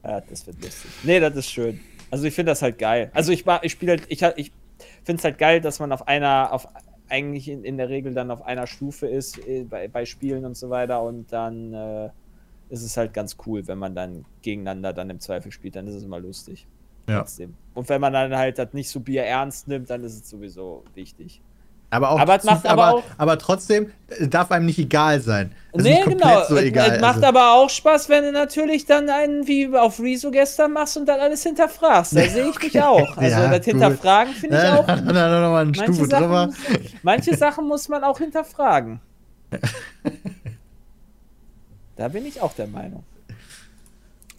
Ja, 0.04 0.20
das 0.22 0.46
wird 0.46 0.58
lustig. 0.62 0.92
Nee, 1.04 1.20
das 1.20 1.36
ist 1.36 1.50
schön. 1.50 1.80
Also 2.12 2.26
ich 2.26 2.34
finde 2.34 2.52
das 2.52 2.62
halt 2.62 2.78
geil. 2.78 3.10
Also 3.14 3.32
ich 3.32 3.46
ich 3.62 3.72
spiele 3.72 3.92
halt, 3.94 4.04
ich, 4.10 4.22
ich 4.36 4.52
finde 5.04 5.20
es 5.20 5.24
halt 5.24 5.38
geil, 5.38 5.62
dass 5.62 5.80
man 5.80 5.92
auf 5.92 6.08
einer, 6.08 6.52
auf 6.52 6.68
eigentlich 7.10 7.50
in, 7.50 7.64
in 7.64 7.78
der 7.78 7.90
Regel 7.90 8.14
dann 8.14 8.32
auf 8.32 8.42
einer 8.42 8.68
Stufe 8.68 9.08
ist 9.08 9.38
äh, 9.48 9.64
bei, 9.64 9.88
bei 9.88 10.06
Spielen 10.06 10.46
und 10.46 10.58
so 10.58 10.70
weiter 10.70 11.02
und 11.04 11.32
dann 11.32 11.74
äh, 11.74 12.10
ist 12.70 12.82
es 12.82 12.98
halt 12.98 13.14
ganz 13.14 13.38
cool, 13.46 13.68
wenn 13.68 13.78
man 13.78 13.94
dann 13.94 14.26
gegeneinander 14.42 14.94
dann 14.94 15.10
im 15.10 15.20
Zweifel 15.20 15.52
spielt, 15.52 15.76
dann 15.76 15.88
ist 15.88 15.96
es 15.96 16.04
immer 16.04 16.20
lustig. 16.20 16.66
Ja. 17.08 17.20
Trotzdem. 17.20 17.56
Und 17.74 17.90
wenn 17.90 18.02
man 18.02 18.14
dann 18.14 18.36
halt 18.36 18.58
das 18.58 18.74
nicht 18.74 18.90
so 18.90 19.00
Bier 19.00 19.24
ernst 19.24 19.68
nimmt, 19.68 19.90
dann 19.90 20.04
ist 20.04 20.24
es 20.24 20.30
sowieso 20.30 20.84
wichtig. 20.96 21.42
Aber 21.94 22.10
auch, 22.12 22.20
Aber 22.20 22.36
es 22.38 22.44
macht 22.44 22.66
aber 22.66 22.86
aber, 22.88 22.98
auch- 22.98 23.04
aber 23.18 23.38
trotzdem 23.38 23.92
äh, 24.10 24.28
darf 24.28 24.52
einem 24.52 24.66
nicht 24.66 24.80
egal 24.80 25.22
sein. 25.22 25.52
Also 25.74 25.88
nee, 25.88 26.02
genau. 26.06 26.44
so 26.48 26.56
Es- 26.56 26.64
egal. 26.64 26.92
es 26.96 27.02
macht 27.02 27.16
also, 27.18 27.28
aber 27.28 27.54
auch 27.54 27.70
Spaß, 27.70 28.10
wenn 28.10 28.24
du 28.24 28.32
natürlich 28.32 28.86
dann 28.86 29.10
einen 29.10 29.46
wie 29.48 29.68
auf 29.76 30.00
Rezo 30.00 30.32
gestern 30.32 30.74
machst 30.74 30.98
und 30.98 31.06
dann 31.08 31.20
alles 31.20 31.44
hinterfragst. 31.44 32.16
Da 32.16 32.22
sehe 32.26 32.50
ich 32.50 32.60
mich 32.62 32.82
auch. 32.82 33.16
Also 33.18 33.30
Ja, 33.38 33.48
das 33.48 33.58
gut. 33.58 33.66
Hinterfragen 33.66 34.34
finde 34.34 34.58
ich 34.58 34.70
auch. 34.80 34.86
dann, 34.88 35.06
dann, 35.06 35.16
dann 35.16 35.42
noch 35.44 35.50
mal 35.52 35.62
eine 35.62 35.72
Manche 35.72 35.94
Stufe 35.94 36.08
drüber. 36.10 36.50
Sachen, 36.52 36.90
manche 37.04 37.38
Sachen 37.38 37.68
muss 37.68 37.88
man 37.90 38.04
auch 38.04 38.18
hinterfragen. 38.18 39.00
Da 41.96 42.08
bin 42.08 42.26
ich 42.26 42.42
auch 42.42 42.54
der 42.54 42.68
Meinung. 42.68 43.04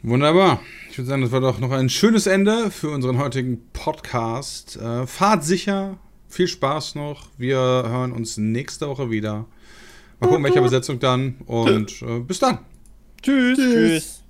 Wunderbar. 0.02 0.60
Ich 0.90 0.98
würde 0.98 1.08
sagen, 1.08 1.22
das 1.22 1.30
war 1.32 1.40
doch 1.40 1.58
noch 1.60 1.70
ein 1.70 1.88
schönes 1.88 2.26
Ende 2.26 2.70
für 2.70 2.90
unseren 2.90 3.18
heutigen 3.18 3.60
Podcast. 3.72 4.76
Äh, 4.76 5.06
fahrt 5.06 5.44
sicher. 5.44 5.96
Viel 6.34 6.48
Spaß 6.48 6.96
noch. 6.96 7.28
Wir 7.38 7.58
hören 7.58 8.10
uns 8.10 8.38
nächste 8.38 8.88
Woche 8.88 9.08
wieder. 9.08 9.46
Mal 10.18 10.26
gucken, 10.26 10.42
welche 10.42 10.60
Besetzung 10.60 10.98
dann. 10.98 11.36
Und 11.46 12.02
äh, 12.02 12.18
bis 12.18 12.40
dann. 12.40 12.58
Tschüss. 13.22 13.56
Tschüss. 13.56 14.23